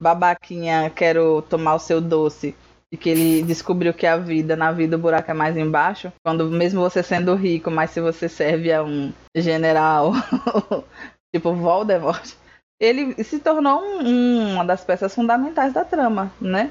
babaquinha, 0.00 0.90
quero 0.90 1.42
tomar 1.42 1.74
o 1.74 1.78
seu 1.78 2.00
doce, 2.00 2.54
e 2.92 2.96
que 2.96 3.08
ele 3.10 3.42
descobriu 3.42 3.92
que 3.94 4.06
a 4.06 4.16
vida, 4.16 4.54
na 4.56 4.70
vida 4.72 4.96
o 4.96 4.98
buraco 4.98 5.30
é 5.30 5.34
mais 5.34 5.56
embaixo, 5.56 6.12
quando 6.24 6.50
mesmo 6.50 6.80
você 6.80 7.02
sendo 7.02 7.34
rico, 7.34 7.70
mas 7.70 7.90
se 7.90 8.00
você 8.00 8.28
serve 8.28 8.72
a 8.72 8.82
um 8.82 9.12
general 9.34 10.12
tipo 11.34 11.52
Voldemort, 11.54 12.34
ele 12.80 13.22
se 13.24 13.38
tornou 13.38 13.80
um- 13.82 14.06
um- 14.06 14.54
uma 14.54 14.64
das 14.64 14.84
peças 14.84 15.14
fundamentais 15.14 15.72
da 15.72 15.84
trama, 15.84 16.30
né? 16.40 16.70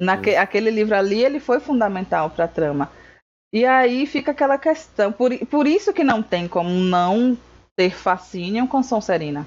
Naque, 0.00 0.34
aquele 0.34 0.70
livro 0.70 0.96
ali, 0.96 1.24
ele 1.24 1.38
foi 1.38 1.60
fundamental 1.60 2.28
para 2.30 2.44
a 2.46 2.48
trama. 2.48 2.90
E 3.54 3.64
aí 3.64 4.04
fica 4.04 4.32
aquela 4.32 4.58
questão, 4.58 5.12
por, 5.12 5.30
por 5.46 5.64
isso 5.64 5.92
que 5.92 6.02
não 6.02 6.20
tem 6.20 6.48
como 6.48 6.70
não 6.70 7.38
ter 7.76 7.94
fascínio 7.94 8.66
com 8.66 8.82
Sonserina. 8.82 9.46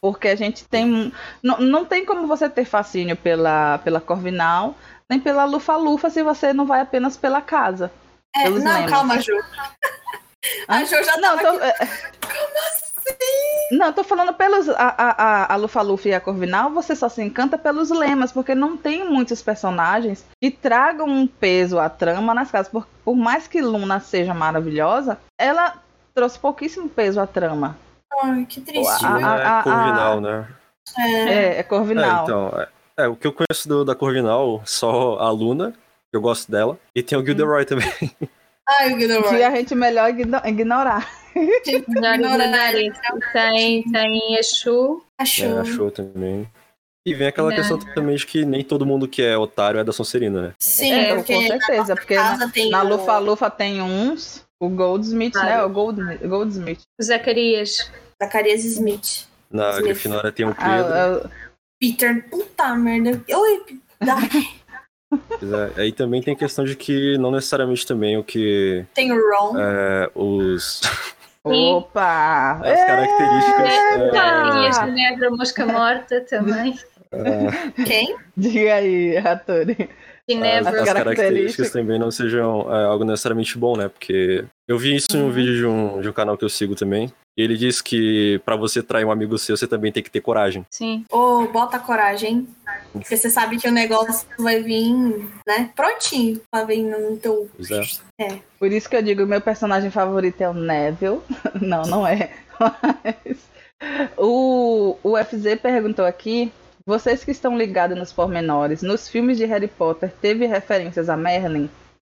Porque 0.00 0.28
a 0.28 0.36
gente 0.36 0.64
tem. 0.64 1.12
Não, 1.42 1.58
não 1.58 1.84
tem 1.84 2.04
como 2.04 2.28
você 2.28 2.48
ter 2.48 2.64
fascínio 2.64 3.16
pela, 3.16 3.78
pela 3.78 4.00
Corvinal, 4.00 4.76
nem 5.10 5.18
pela 5.18 5.44
Lufa-Lufa 5.44 6.08
se 6.08 6.22
você 6.22 6.52
não 6.52 6.66
vai 6.66 6.80
apenas 6.80 7.16
pela 7.16 7.42
casa. 7.42 7.90
É, 8.36 8.48
não, 8.48 8.74
memes. 8.74 8.90
calma, 8.90 9.20
Ju. 9.20 9.32
A 10.68 10.84
Ju 10.84 11.02
já 11.02 11.16
Não, 11.16 11.36
tô, 11.36 11.48
aqui. 11.48 12.87
É, 13.10 13.74
não, 13.76 13.92
tô 13.92 14.02
falando 14.04 14.32
pelos. 14.34 14.68
A, 14.68 14.74
a, 14.74 15.10
a, 15.24 15.52
a 15.54 15.56
Lufa-Lufa 15.56 16.08
e 16.08 16.14
a 16.14 16.20
Corvinal, 16.20 16.70
você 16.70 16.94
só 16.96 17.08
se 17.08 17.22
encanta 17.22 17.56
pelos 17.58 17.90
lemas, 17.90 18.32
porque 18.32 18.54
não 18.54 18.76
tem 18.76 19.08
muitos 19.08 19.42
personagens 19.42 20.24
que 20.40 20.50
tragam 20.50 21.06
um 21.08 21.26
peso 21.26 21.78
à 21.78 21.88
trama 21.88 22.34
nas 22.34 22.50
casas. 22.50 22.70
Por, 22.70 22.86
por 23.04 23.14
mais 23.16 23.46
que 23.46 23.60
Luna 23.60 24.00
seja 24.00 24.32
maravilhosa, 24.34 25.18
ela 25.38 25.74
trouxe 26.14 26.38
pouquíssimo 26.38 26.88
peso 26.88 27.20
à 27.20 27.26
trama. 27.26 27.76
Ai, 28.22 28.46
que 28.48 28.60
triste. 28.60 29.04
A- 29.04 29.16
viu? 29.16 29.26
a- 29.26 29.58
é 29.60 29.62
Corvinal, 29.62 30.20
né? 30.20 30.48
É. 30.98 31.02
É, 31.02 31.44
é 31.56 31.58
É, 31.58 31.62
Corvinal. 31.62 32.24
então, 32.24 32.52
é, 32.56 33.04
é, 33.04 33.08
o 33.08 33.14
que 33.14 33.26
eu 33.26 33.32
conheço 33.32 33.68
do- 33.68 33.84
da 33.84 33.94
Corvinal, 33.94 34.62
só 34.64 35.18
a 35.18 35.30
Luna, 35.30 35.72
que 36.10 36.16
eu 36.16 36.20
gosto 36.22 36.50
dela, 36.50 36.78
e 36.94 37.02
tem 37.02 37.18
o 37.18 37.24
Gilderoy 37.24 37.64
também. 37.66 37.92
Ai, 38.66 38.92
o 38.94 38.98
Gilderoy. 38.98 39.28
que 39.28 39.42
a 39.42 39.50
gente 39.54 39.74
melhor 39.74 40.08
igno- 40.10 40.40
ignorar. 40.44 41.06
Tem, 43.32 43.82
tem 43.82 44.38
a 44.38 44.42
Shu. 44.42 45.02
É, 45.18 45.22
Achou. 45.22 45.58
achou 45.60 45.90
também. 45.90 46.48
E 47.06 47.14
vem 47.14 47.28
aquela 47.28 47.48
Né. 47.48 47.56
questão 47.56 47.78
também 47.78 48.16
de 48.16 48.26
que 48.26 48.44
nem 48.44 48.62
todo 48.62 48.84
mundo 48.84 49.08
que 49.08 49.22
é 49.22 49.36
otário 49.36 49.80
é 49.80 49.84
da 49.84 49.92
Sonserina, 49.92 50.42
né? 50.42 50.52
Sim, 50.58 50.92
É, 50.92 51.14
porque 51.14 51.34
com 51.34 51.42
certeza, 51.46 51.94
porque 51.96 52.16
na, 52.16 52.36
na 52.70 52.82
o- 52.82 52.88
Lufa-Lufa 52.88 53.50
tem 53.50 53.80
uns, 53.80 54.44
o 54.60 54.68
Goldsmith, 54.68 55.34
né? 55.36 55.62
O 55.64 55.70
Gold, 55.70 56.00
Goldsmith. 56.26 56.80
O 57.00 57.02
Zacarias. 57.02 57.90
Zacarias 58.22 58.64
Smith. 58.64 59.26
Na 59.50 59.70
Smith. 59.70 59.84
Grifinória 59.84 60.30
tem 60.32 60.44
o 60.46 60.54
Pedro. 60.54 60.68
Ah, 60.70 61.22
ah, 61.24 61.30
Peter, 61.80 62.28
puta 62.28 62.74
merda. 62.74 63.22
Oi, 63.34 63.64
é. 65.76 65.80
Aí 65.80 65.92
também 65.92 66.20
tem 66.22 66.34
a 66.34 66.36
questão 66.36 66.64
de 66.66 66.76
que 66.76 67.16
não 67.16 67.30
necessariamente 67.30 67.86
também 67.86 68.18
o 68.18 68.24
que 68.24 68.84
Tem 68.92 69.10
o 69.10 69.16
Ron. 69.30 69.58
é, 69.58 70.10
os 70.14 70.82
Opa! 71.44 72.60
as 72.64 72.84
características 72.84 73.68
Eita! 73.68 74.10
Tem 74.10 74.20
a 74.20 74.68
é, 74.68 74.72
Ginebra 74.72 75.30
Mosca 75.30 75.66
Morta 75.66 76.20
também. 76.22 76.78
é, 77.12 77.82
Quem? 77.84 78.16
Diga 78.36 78.74
aí, 78.74 79.16
Ratori. 79.18 79.72
as, 79.80 79.88
Ginebra. 80.28 80.58
as 80.58 80.64
características. 80.64 80.94
características 81.16 81.70
também 81.70 81.98
não 81.98 82.10
sejam 82.10 82.72
é, 82.74 82.84
algo 82.84 83.04
necessariamente 83.04 83.56
bom, 83.56 83.76
né? 83.76 83.88
Porque 83.88 84.44
eu 84.66 84.78
vi 84.78 84.96
isso 84.96 85.16
em 85.16 85.20
um 85.22 85.26
Uhum. 85.26 85.30
vídeo 85.32 85.54
de 85.56 85.66
um, 85.66 86.00
de 86.02 86.08
um 86.08 86.12
canal 86.12 86.36
que 86.36 86.44
eu 86.44 86.48
sigo 86.50 86.74
também. 86.74 87.10
E 87.38 87.42
ele 87.42 87.56
diz 87.56 87.80
que 87.80 88.40
pra 88.44 88.56
você 88.56 88.82
trair 88.82 89.04
um 89.04 89.12
amigo 89.12 89.38
seu, 89.38 89.56
você 89.56 89.68
também 89.68 89.92
tem 89.92 90.02
que 90.02 90.10
ter 90.10 90.20
coragem. 90.20 90.66
Sim. 90.68 91.04
Ô, 91.08 91.46
bota 91.46 91.78
coragem. 91.78 92.48
Porque 92.92 93.16
você 93.16 93.30
sabe 93.30 93.58
que 93.58 93.68
o 93.68 93.70
negócio 93.70 94.26
vai 94.36 94.60
vir, 94.60 94.92
né? 95.46 95.70
Prontinho 95.76 96.40
pra 96.50 96.64
vir 96.64 96.82
no 96.82 97.16
teu. 97.16 97.48
Pois 97.56 98.00
é. 98.18 98.40
Por 98.58 98.72
isso 98.72 98.90
que 98.90 98.96
eu 98.96 99.02
digo, 99.02 99.24
meu 99.24 99.40
personagem 99.40 99.88
favorito 99.88 100.40
é 100.40 100.50
o 100.50 100.52
Neville. 100.52 101.20
Não, 101.62 101.82
não 101.82 102.04
é. 102.04 102.32
Mas 102.58 103.38
o, 104.16 104.96
o 105.04 105.16
FZ 105.16 105.60
perguntou 105.62 106.04
aqui, 106.04 106.50
vocês 106.84 107.22
que 107.22 107.30
estão 107.30 107.56
ligados 107.56 107.96
nos 107.96 108.12
pormenores, 108.12 108.82
nos 108.82 109.08
filmes 109.08 109.36
de 109.36 109.44
Harry 109.44 109.68
Potter 109.68 110.12
teve 110.20 110.44
referências 110.46 111.08
a 111.08 111.16
Merlin? 111.16 111.70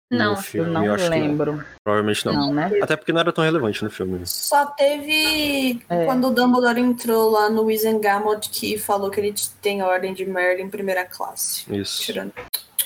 Não. 0.10 0.38
Filme, 0.38 0.70
eu 0.70 0.74
não 0.74 0.86
eu 0.86 0.94
acho 0.94 1.04
que 1.04 1.10
não. 1.10 1.18
lembro. 1.18 1.66
Provavelmente 1.84 2.26
não. 2.26 2.34
Não, 2.34 2.54
né? 2.54 2.72
Até 2.82 2.96
porque 2.96 3.12
não 3.12 3.20
era 3.20 3.34
tão 3.34 3.44
relevante 3.44 3.84
no 3.84 3.90
filme. 3.92 4.22
Só 4.26 4.66
teve 4.68 5.82
É. 5.90 6.06
quando 6.06 6.30
o 6.30 6.32
Dumbledore 6.34 6.80
entrou 6.80 7.30
lá 7.32 7.50
no 7.50 7.64
Wizengamot 7.64 8.50
que 8.50 8.78
falou 8.78 9.10
que 9.12 9.20
ele 9.20 9.34
tem 9.62 9.82
a 9.82 9.86
ordem 9.88 10.14
de 10.14 10.26
Merlin 10.26 10.64
em 10.64 10.70
primeira 10.70 11.04
classe. 11.04 11.66
Isso. 11.76 12.02
Tirando. 12.04 12.32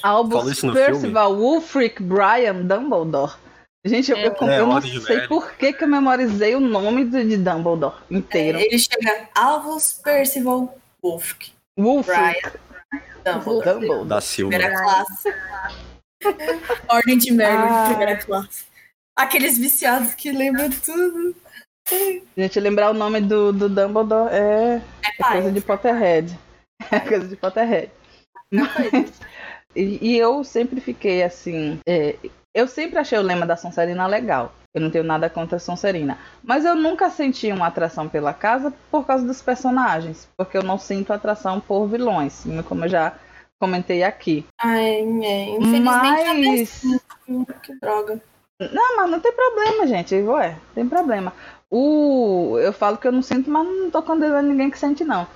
Albus 0.02 0.62
Percival 0.62 1.34
Wulfric 1.36 2.02
Brian 2.02 2.64
Dumbledore. 2.66 3.34
Gente, 3.86 4.12
eu, 4.12 4.18
eu, 4.18 4.36
É, 4.42 4.60
eu 4.60 4.66
não 4.68 4.76
ordem 4.76 4.92
de 4.92 5.02
sei 5.02 5.16
Merlin. 5.18 5.28
por 5.30 5.52
que, 5.54 5.74
que 5.74 5.84
eu 5.84 5.88
memorizei 5.88 6.56
o 6.56 6.60
nome 6.60 7.06
de, 7.06 7.24
de 7.24 7.38
Dumbledore 7.38 7.96
inteiro. 8.10 8.58
Ele 8.60 8.80
chega 8.80 9.28
Alvus 9.36 9.94
Percival 10.04 10.76
Wolfric. 11.04 11.52
Wulfric 11.78 12.18
Brian 12.18 12.52
Dumbledore. 13.24 13.74
Dumbledore. 13.74 14.08
Da 14.08 14.22
Silva. 14.22 14.50
Primeira 14.58 14.82
classe. 14.82 15.30
Ordem 16.88 17.18
de 17.18 17.32
Merlin, 17.32 17.68
Ah. 17.70 17.86
primeira 17.90 18.18
classe. 18.18 18.66
Aqueles 19.18 19.58
viciados 19.58 20.14
que 20.14 20.32
lembram 20.32 20.70
tudo. 20.70 21.36
Gente, 22.38 22.60
lembrar 22.60 22.92
o 22.92 22.94
nome 22.94 23.20
do, 23.22 23.52
do 23.52 23.68
Dumbledore 23.68 24.34
é, 24.34 24.82
É 25.04 25.10
é 25.10 25.32
coisa 25.32 25.52
de 25.52 25.62
Potterhead. 25.62 26.38
É 26.92 27.00
coisa 27.00 27.28
de 27.28 27.36
Potterhead. 27.36 27.92
Mas, 28.52 29.12
e, 29.76 30.00
e 30.02 30.18
eu 30.18 30.44
sempre 30.44 30.82
fiquei 30.82 31.22
assim. 31.24 31.80
é, 31.88 32.16
eu 32.56 32.68
sempre 32.68 32.98
achei 33.00 33.18
o 33.20 33.22
lema 33.22 33.46
da 33.46 33.56
Sonserina 33.56 34.08
legal. 34.08 34.52
Eu 34.74 34.82
não 34.82 34.90
tenho 34.90 35.04
nada 35.04 35.30
contra 35.30 35.58
a 35.58 35.60
Sonserina. 35.60 36.18
Mas 36.44 36.66
eu 36.66 36.74
nunca 36.76 37.10
senti 37.10 37.52
uma 37.52 37.68
atração 37.68 38.10
pela 38.10 38.34
casa 38.34 38.74
por 38.90 39.06
causa 39.06 39.26
dos 39.26 39.42
personagens. 39.42 40.28
Porque 40.38 40.58
eu 40.58 40.64
não 40.64 40.78
sinto 40.78 41.14
atração 41.14 41.60
por 41.60 41.86
vilões. 41.88 42.44
Como 42.68 42.86
eu 42.86 42.90
já 42.90 43.14
comentei 43.62 44.02
aqui. 44.02 44.44
Ai, 44.60 45.02
é, 45.24 45.50
infelizmente 45.52 46.24
tem 46.24 46.58
Mas. 46.58 46.70
cinco. 46.70 47.54
Que 47.62 47.76
droga. 47.80 48.20
Não, 48.60 48.98
mas 48.98 49.10
não 49.12 49.20
tem 49.20 49.32
problema, 49.32 49.86
gente. 49.86 50.16
Ué, 50.16 50.58
tem 50.74 50.90
problema. 50.90 51.32
O, 51.70 52.58
eu 52.60 52.74
falo 52.74 52.98
que 52.98 53.08
eu 53.08 53.12
não 53.12 53.22
sinto, 53.22 53.50
mas 53.52 53.66
não 53.66 53.92
tô 53.92 54.02
condenando 54.02 54.50
ninguém 54.50 54.70
que 54.70 54.80
sente, 54.80 55.04
não. 55.04 55.28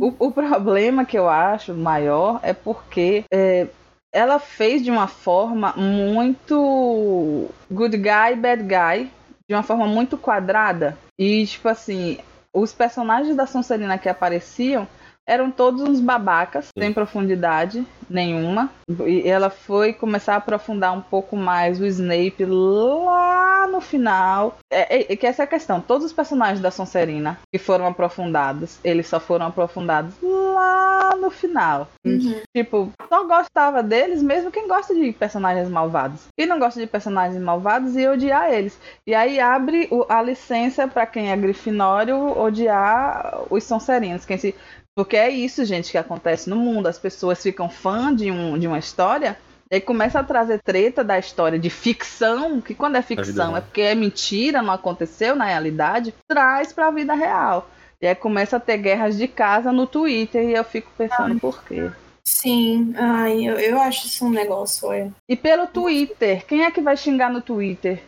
O, 0.00 0.12
o 0.18 0.32
problema 0.32 1.04
que 1.04 1.16
eu 1.16 1.28
acho 1.28 1.74
maior 1.74 2.40
é 2.42 2.54
porque 2.54 3.24
é, 3.30 3.68
ela 4.10 4.38
fez 4.38 4.82
de 4.82 4.90
uma 4.90 5.06
forma 5.06 5.74
muito 5.76 7.48
good 7.70 7.96
guy, 7.98 8.34
bad 8.36 8.62
guy, 8.62 9.10
de 9.46 9.54
uma 9.54 9.62
forma 9.62 9.86
muito 9.86 10.16
quadrada. 10.16 10.96
E, 11.18 11.46
tipo 11.46 11.68
assim, 11.68 12.18
os 12.52 12.72
personagens 12.72 13.36
da 13.36 13.46
Sonserina 13.46 13.98
que 13.98 14.08
apareciam 14.08 14.88
eram 15.26 15.50
todos 15.50 15.80
uns 15.82 16.00
babacas, 16.00 16.68
sem 16.78 16.92
profundidade 16.92 17.86
nenhuma. 18.10 18.70
E 19.06 19.26
ela 19.28 19.48
foi 19.50 19.92
começar 19.92 20.34
a 20.34 20.36
aprofundar 20.36 20.92
um 20.92 21.00
pouco 21.00 21.36
mais 21.36 21.80
o 21.80 21.86
Snape 21.86 22.44
lá 22.44 23.66
no 23.66 23.80
final. 23.80 24.58
É, 24.70 24.96
é- 24.98 25.12
é 25.12 25.16
que 25.16 25.26
essa 25.26 25.42
é 25.42 25.44
a 25.44 25.48
questão. 25.48 25.80
Todos 25.80 26.04
os 26.06 26.12
personagens 26.12 26.60
da 26.60 26.70
Sonserina 26.70 27.38
que 27.52 27.58
foram 27.58 27.86
aprofundados, 27.86 28.78
eles 28.84 29.06
só 29.08 29.18
foram 29.18 29.46
aprofundados 29.46 30.14
lá 30.22 31.16
no 31.16 31.30
final. 31.30 31.88
Uhum. 32.04 32.40
Tipo, 32.54 32.90
só 33.08 33.24
gostava 33.24 33.82
deles 33.82 34.22
mesmo 34.22 34.50
quem 34.50 34.68
gosta 34.68 34.94
de 34.94 35.12
personagens 35.12 35.68
malvados. 35.70 36.26
Quem 36.36 36.46
não 36.46 36.58
gosta 36.58 36.78
de 36.80 36.86
personagens 36.86 37.40
malvados 37.42 37.96
ia 37.96 38.12
odiar 38.12 38.52
eles. 38.52 38.78
E 39.06 39.14
aí 39.14 39.40
abre 39.40 39.88
o- 39.90 40.04
a 40.08 40.20
licença 40.22 40.86
pra 40.86 41.06
quem 41.06 41.30
é 41.32 41.36
grifinório 41.36 42.38
odiar 42.38 43.40
os 43.50 43.64
Sonserinos. 43.64 44.24
Quem 44.26 44.36
se... 44.36 44.54
Porque 44.94 45.16
é 45.16 45.28
isso, 45.28 45.64
gente, 45.64 45.90
que 45.90 45.98
acontece 45.98 46.48
no 46.48 46.56
mundo. 46.56 46.86
As 46.86 46.98
pessoas 46.98 47.42
ficam 47.42 47.68
fã 47.68 48.14
de, 48.14 48.30
um, 48.30 48.58
de 48.58 48.66
uma 48.66 48.78
história 48.78 49.36
e 49.70 49.76
aí 49.76 49.80
começa 49.80 50.20
a 50.20 50.24
trazer 50.24 50.60
treta 50.62 51.02
da 51.02 51.18
história 51.18 51.58
de 51.58 51.70
ficção, 51.70 52.60
que 52.60 52.74
quando 52.74 52.96
é 52.96 53.02
ficção 53.02 53.56
é 53.56 53.60
porque 53.60 53.80
é 53.80 53.94
mentira, 53.94 54.62
não 54.62 54.72
aconteceu 54.72 55.34
na 55.34 55.46
realidade, 55.46 56.14
traz 56.28 56.72
pra 56.72 56.90
vida 56.90 57.14
real. 57.14 57.68
E 58.00 58.06
aí 58.06 58.14
começa 58.14 58.56
a 58.56 58.60
ter 58.60 58.76
guerras 58.78 59.16
de 59.16 59.26
casa 59.26 59.72
no 59.72 59.86
Twitter 59.86 60.48
e 60.48 60.54
eu 60.54 60.62
fico 60.62 60.90
pensando 60.96 61.40
por 61.40 61.64
quê. 61.64 61.90
Sim, 62.24 62.94
ai, 62.96 63.48
eu, 63.48 63.58
eu 63.58 63.80
acho 63.80 64.06
isso 64.06 64.26
um 64.26 64.30
negócio, 64.30 64.92
é. 64.92 65.10
E 65.28 65.34
pelo 65.34 65.66
Twitter, 65.66 66.44
quem 66.46 66.64
é 66.64 66.70
que 66.70 66.80
vai 66.80 66.96
xingar 66.96 67.30
no 67.30 67.40
Twitter? 67.40 68.02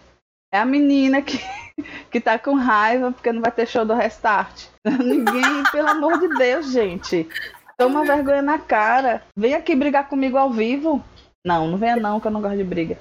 É 0.56 0.58
a 0.58 0.64
menina 0.64 1.20
que, 1.20 1.38
que 2.10 2.18
tá 2.18 2.38
com 2.38 2.54
raiva 2.54 3.12
porque 3.12 3.30
não 3.30 3.42
vai 3.42 3.52
ter 3.52 3.66
show 3.66 3.84
do 3.84 3.92
Restart. 3.92 4.68
Ninguém, 4.84 5.62
pelo 5.70 5.88
amor 5.90 6.18
de 6.18 6.28
Deus, 6.36 6.72
gente. 6.72 7.28
Toma 7.76 8.06
vergonha 8.06 8.40
na 8.40 8.58
cara. 8.58 9.22
Vem 9.36 9.54
aqui 9.54 9.76
brigar 9.76 10.08
comigo 10.08 10.38
ao 10.38 10.50
vivo. 10.50 11.04
Não, 11.44 11.68
não 11.68 11.76
venha 11.76 11.96
não, 11.96 12.18
que 12.18 12.26
eu 12.26 12.30
não 12.30 12.40
gosto 12.40 12.56
de 12.56 12.64
briga. 12.64 12.96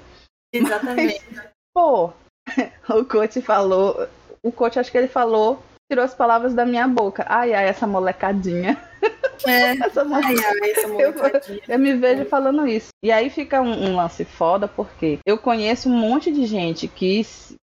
Exatamente. 0.52 1.22
Pô, 1.74 2.12
o 2.90 3.04
coach 3.06 3.40
falou. 3.40 4.06
O 4.42 4.52
coach, 4.52 4.78
acho 4.78 4.92
que 4.92 4.98
ele 4.98 5.08
falou, 5.08 5.62
tirou 5.90 6.04
as 6.04 6.14
palavras 6.14 6.52
da 6.52 6.66
minha 6.66 6.86
boca. 6.86 7.24
Ai, 7.26 7.54
ai, 7.54 7.66
essa 7.66 7.86
molecadinha. 7.86 8.76
É. 9.46 9.72
Essa 9.86 10.02
Ai, 10.02 10.34
ai, 10.62 10.70
essa 10.70 10.88
molecadinha. 10.88 11.60
Eu 11.68 11.78
me 11.78 11.94
vejo 11.94 12.24
falando 12.26 12.66
isso. 12.66 12.88
E 13.02 13.10
aí 13.12 13.28
fica 13.30 13.60
um, 13.60 13.90
um 13.90 13.96
lance 13.96 14.24
foda, 14.24 14.66
porque 14.68 15.18
eu 15.26 15.36
conheço 15.38 15.88
um 15.88 15.96
monte 15.96 16.32
de 16.32 16.46
gente 16.46 16.86
que, 16.88 17.24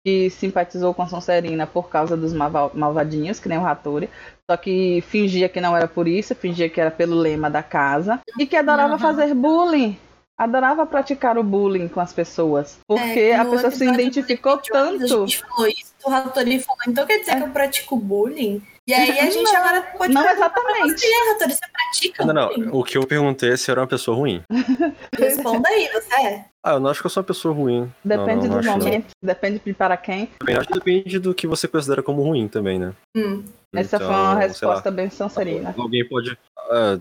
que 0.05 0.29
simpatizou 0.29 0.93
com 0.93 1.01
a 1.03 1.07
Sonserina 1.07 1.65
por 1.67 1.89
causa 1.89 2.15
dos 2.15 2.33
malva- 2.33 2.71
malvadinhos, 2.73 3.39
que 3.39 3.49
nem 3.49 3.57
o 3.57 3.61
Rattori. 3.61 4.09
Só 4.49 4.55
que 4.55 5.01
fingia 5.07 5.49
que 5.49 5.59
não 5.59 5.75
era 5.75 5.87
por 5.87 6.07
isso, 6.07 6.33
fingia 6.35 6.69
que 6.69 6.79
era 6.79 6.91
pelo 6.91 7.15
lema 7.15 7.49
da 7.49 7.61
casa. 7.63 8.19
E 8.39 8.45
que 8.45 8.55
adorava 8.55 8.93
Uhum. 8.93 8.99
fazer 8.99 9.33
bullying. 9.33 9.97
Adorava 10.39 10.85
praticar 10.85 11.37
o 11.37 11.43
bullying 11.43 11.87
com 11.87 11.99
as 11.99 12.13
pessoas. 12.13 12.77
Porque 12.87 13.19
É, 13.19 13.35
a 13.35 13.43
pessoa 13.43 13.71
se 13.71 13.83
identificou 13.85 14.57
Jones, 14.61 14.71
A 14.71 15.07
tanto. 15.07 15.27
gente 15.27 15.39
falou 15.43 15.67
isso, 15.67 15.93
o 16.05 16.09
Rattori 16.11 16.59
falou, 16.59 16.81
então 16.87 17.05
quer 17.07 17.17
dizer 17.19 17.37
que 17.37 17.43
eu 17.43 17.49
pratico 17.49 17.95
bullying? 17.97 18.61
E 18.87 18.93
aí 18.93 19.19
a 19.19 19.29
gente 19.29 19.43
Não, 19.43 19.55
agora 19.57 19.81
pode 19.97 20.13
Não 20.13 20.29
exatamente. 20.29 20.93
você, 20.97 21.07
Rattori, 21.29 21.53
você 21.53 21.59
pratica 21.73 22.25
Não, 22.25 22.33
não. 22.33 22.47
bullying? 22.47 22.69
O 22.71 22.83
que 22.85 22.97
eu 22.97 23.05
perguntei 23.05 23.51
é 23.51 23.57
se 23.57 23.69
eu 23.69 23.73
era 23.73 23.81
uma 23.81 23.87
pessoa 23.87 24.15
ruim. 24.15 24.41
Responda 25.19 25.67
aí, 25.67 25.89
você 25.91 26.13
é? 26.15 26.45
Ah, 26.63 26.73
eu 26.73 26.79
não 26.79 26.89
acho 26.89 27.01
que 27.01 27.05
eu 27.05 27.09
sou 27.09 27.21
uma 27.21 27.27
pessoa 27.27 27.53
ruim. 27.53 27.91
Depende 28.03 28.47
não, 28.47 28.55
não, 28.55 28.61
do 28.61 28.65
não 28.65 28.77
não. 28.77 28.85
momento, 28.85 29.07
depende 29.21 29.61
de 29.65 29.73
para 29.73 29.97
quem. 29.97 30.27
Também 30.39 30.55
acho 30.55 30.67
que 30.67 30.73
depende 30.73 31.19
do 31.19 31.33
que 31.33 31.45
você 31.47 31.67
considera 31.67 32.01
como 32.01 32.21
ruim 32.21 32.47
também, 32.47 32.79
né? 32.79 32.93
Hum. 33.15 33.43
Essa 33.75 33.97
Então, 33.97 34.07
foi 34.07 34.15
uma 34.17 34.33
lá, 34.33 34.39
resposta 34.39 34.89
bem 34.89 35.09
Sonserina. 35.09 35.75
Alguém 35.77 36.07
pode. 36.07 36.37
ah, 36.71 36.97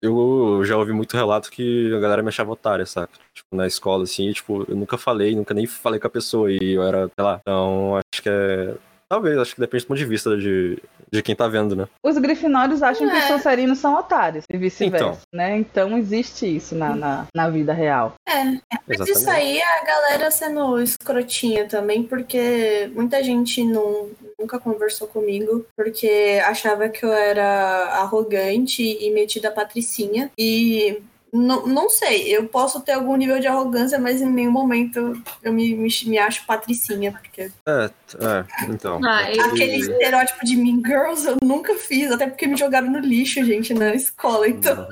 eu 0.00 0.62
já 0.64 0.76
ouvi 0.78 0.92
muito 0.92 1.14
relato 1.16 1.50
que 1.50 1.92
a 1.94 1.98
galera 1.98 2.22
me 2.22 2.28
achava 2.28 2.52
otária, 2.52 2.86
saca? 2.86 3.12
Tipo, 3.34 3.54
na 3.54 3.66
escola, 3.66 4.04
assim, 4.04 4.28
e, 4.28 4.32
tipo, 4.32 4.64
eu 4.68 4.76
nunca 4.76 4.96
falei, 4.96 5.34
nunca 5.34 5.52
nem 5.52 5.66
falei 5.66 5.98
com 6.00 6.06
a 6.06 6.10
pessoa 6.10 6.50
e 6.50 6.72
eu 6.74 6.82
era, 6.82 7.06
sei 7.08 7.24
lá. 7.24 7.38
Então, 7.42 7.96
acho 7.96 8.22
que 8.22 8.28
é. 8.30 8.74
Talvez, 9.10 9.38
acho 9.38 9.54
que 9.54 9.60
depende 9.60 9.84
do 9.84 9.88
ponto 9.88 9.98
de 9.98 10.04
vista 10.04 10.36
de, 10.36 10.78
de 11.12 11.22
quem 11.22 11.34
tá 11.34 11.48
vendo, 11.48 11.74
né? 11.76 11.86
Os 12.02 12.16
grifinórios 12.18 12.82
acham 12.82 13.08
que 13.08 13.16
os 13.16 13.24
É. 13.24 13.28
Sonserinos 13.28 13.78
são 13.78 13.94
otários 13.94 14.44
e 14.50 14.56
vice-versa, 14.56 15.04
Então. 15.06 15.18
né? 15.32 15.56
Então 15.58 15.96
existe 15.98 16.46
isso 16.46 16.74
na, 16.74 16.94
na, 16.94 17.26
na 17.34 17.48
vida 17.50 17.72
real. 17.72 18.14
É, 18.26 18.44
mas 18.86 19.08
isso 19.08 19.28
aí 19.30 19.58
é 19.58 19.80
a 19.80 19.84
galera 19.84 20.30
sendo 20.30 20.80
escrotinha 20.80 21.66
também, 21.66 22.02
porque 22.02 22.90
muita 22.94 23.22
gente 23.22 23.62
não, 23.64 24.10
nunca 24.38 24.58
conversou 24.58 25.06
comigo, 25.08 25.64
porque 25.76 26.40
achava 26.44 26.88
que 26.88 27.04
eu 27.04 27.12
era 27.12 28.00
arrogante 28.00 28.82
e 28.82 29.10
metida 29.10 29.50
patricinha. 29.50 30.30
E 30.38 31.02
não, 31.32 31.66
não 31.66 31.88
sei, 31.90 32.28
eu 32.34 32.46
posso 32.48 32.80
ter 32.80 32.92
algum 32.92 33.14
nível 33.16 33.38
de 33.40 33.46
arrogância, 33.46 33.98
mas 33.98 34.20
em 34.22 34.30
nenhum 34.30 34.50
momento 34.50 35.20
eu 35.42 35.52
me, 35.52 35.74
me, 35.74 35.88
me 36.06 36.18
acho 36.18 36.46
patricinha, 36.46 37.12
porque 37.12 37.50
É, 37.66 37.90
é, 38.20 38.44
então. 38.70 39.00
Ah, 39.04 39.22
é 39.30 39.38
aquele 39.40 39.72
que- 39.72 39.90
estereótipo 39.92 40.44
de 40.44 40.56
Mean 40.56 40.80
Girls 40.84 41.26
eu 41.26 41.36
nunca 41.42 41.74
fiz, 41.74 42.10
até 42.10 42.26
porque 42.26 42.46
me 42.46 42.56
jogaram 42.56 42.90
no 42.90 42.98
lixo, 42.98 43.44
gente, 43.44 43.74
na 43.74 43.94
escola. 43.94 44.48
Então, 44.48 44.86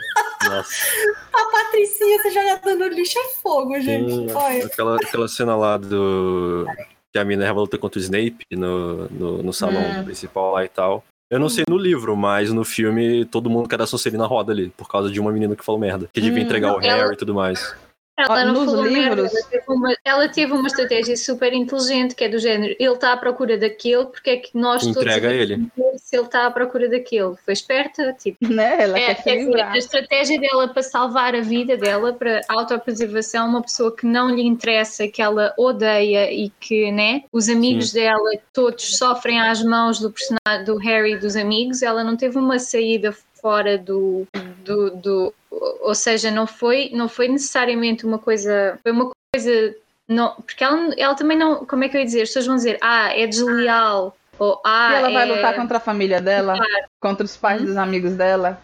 Nossa, 0.45 0.71
a 1.35 1.45
patricinha 1.51 2.23
ser 2.23 2.31
jogada 2.31 2.75
no 2.77 2.89
lixo 2.89 3.19
é 3.19 3.29
fogo, 3.43 3.81
gente. 3.81 4.11
sim, 4.13 4.31
Olha. 4.33 4.67
aquela, 4.67 4.97
aquela 4.97 5.29
cena 5.29 5.57
lá 5.57 5.77
do. 5.77 6.67
Que 7.13 7.19
a 7.19 7.25
mina 7.25 7.47
revolta 7.47 7.79
contra 7.79 7.99
o 7.99 8.03
Snape 8.03 8.45
no, 8.53 9.09
no, 9.09 9.43
no 9.43 9.53
salão 9.53 10.01
Hum. 10.01 10.05
principal 10.05 10.53
lá 10.53 10.65
e 10.65 10.69
tal. 10.69 11.03
Eu 11.31 11.41
não 11.41 11.49
sei 11.49 11.65
no 11.69 11.77
livro, 11.77 12.17
mas 12.17 12.53
no 12.53 12.65
filme 12.65 13.25
todo 13.25 13.51
mundo 13.51 13.69
quer 13.69 13.77
dar 13.79 13.87
Sonserina 13.87 14.27
roda 14.27 14.53
ali, 14.53 14.71
por 14.77 14.89
causa 14.89 15.11
de 15.11 15.19
uma 15.19 15.33
menina 15.33 15.57
que 15.57 15.65
falou 15.65 15.81
merda. 15.81 16.09
Que 16.13 16.21
devia 16.21 16.41
Hum, 16.41 16.45
entregar 16.45 16.69
o 16.77 16.81
ela- 16.81 17.03
Harry 17.03 17.15
e 17.15 17.17
tudo 17.17 17.35
mais. 17.35 17.75
Ela 18.19 18.47
não 18.47 18.55
nos 18.55 18.65
falou 18.73 18.91
merda, 18.91 19.23
livros- 19.23 19.35
ela 19.35 19.45
teve, 19.51 19.65
uma, 19.69 19.97
ela 20.05 20.29
teve 20.29 20.53
uma 20.53 20.67
estratégia 20.67 21.17
super 21.17 21.53
inteligente, 21.53 22.15
que 22.15 22.25
é 22.25 22.29
do 22.31 22.39
género, 22.39 22.75
ele 22.79 22.93
está 22.95 23.13
à 23.13 23.17
procura 23.17 23.59
daquilo, 23.59 24.07
porque 24.07 24.31
é 24.31 24.37
que 24.39 24.51
nós 24.55 24.83
Entrega 24.87 25.29
todos 25.29 25.41
ele. 25.43 25.67
se 25.99 26.17
ele 26.17 26.25
está 26.25 26.47
à 26.47 26.51
procura 26.51 26.89
daquilo. 26.89 27.39
Foi 27.45 27.53
esperta, 27.53 28.13
tipo. 28.19 28.39
Né? 28.57 28.77
Ela 28.85 28.99
É, 28.99 29.15
quer 29.15 29.37
é 29.37 29.41
assim, 29.43 29.61
a 29.61 29.77
estratégia 29.77 30.41
dela 30.41 30.69
para 30.69 30.83
salvar 30.83 31.35
a 31.35 31.41
vida 31.43 31.77
dela, 31.77 32.13
para 32.15 32.41
autopreservação, 32.49 33.49
uma 33.49 33.61
pessoa 33.63 33.95
que 33.95 34.07
não 34.07 34.31
lhe 34.35 34.43
interessa, 34.43 35.07
que 35.09 35.21
ela 35.21 35.53
odeia 35.59 36.33
e 36.33 36.51
que, 36.61 36.91
né, 36.93 37.25
os 37.33 37.49
amigos 37.49 37.93
dela 37.93 38.31
todos 38.53 38.97
sofrem 38.97 39.41
às 39.41 39.63
mãos 39.63 39.99
do 40.01 40.11
personagem 40.11 40.65
do 40.65 40.77
Harry 40.79 41.13
e 41.13 41.19
dos 41.19 41.37
amigos, 41.37 41.83
ela 41.83 42.03
não 42.03 42.17
teve 42.17 42.39
uma 42.39 42.59
saída 42.59 43.15
fora 43.41 43.77
do, 43.77 44.27
do, 44.65 44.91
do 44.91 45.35
ou 45.81 45.95
seja, 45.95 46.31
não 46.31 46.47
foi, 46.47 46.91
não 46.93 47.09
foi 47.09 47.29
necessariamente 47.29 48.05
uma 48.05 48.19
coisa, 48.19 48.79
foi 48.83 48.93
uma 48.93 49.11
coisa, 49.35 49.75
não, 50.09 50.35
porque 50.35 50.63
ela, 50.63 50.95
ela 50.97 51.15
também 51.15 51.37
não, 51.37 51.65
como 51.65 51.85
é 51.85 51.89
que 51.89 51.97
eu 51.97 52.01
ia 52.01 52.07
dizer, 52.07 52.23
as 52.23 52.29
pessoas 52.29 52.47
vão 52.47 52.57
dizer, 52.57 52.79
ah, 52.81 53.17
é 53.17 53.27
desleal, 53.27 54.17
ou 54.39 54.61
ah, 54.65 54.91
e 54.93 54.95
ela 54.97 55.11
vai 55.11 55.23
é... 55.23 55.35
lutar 55.35 55.55
contra 55.57 55.79
a 55.79 55.81
família 55.81 56.21
dela, 56.21 56.59
contra 57.01 57.25
os 57.25 57.37
pais 57.37 57.61
Uhum. 57.61 57.67
dos 57.67 57.77
amigos 57.77 58.15
dela. 58.15 58.61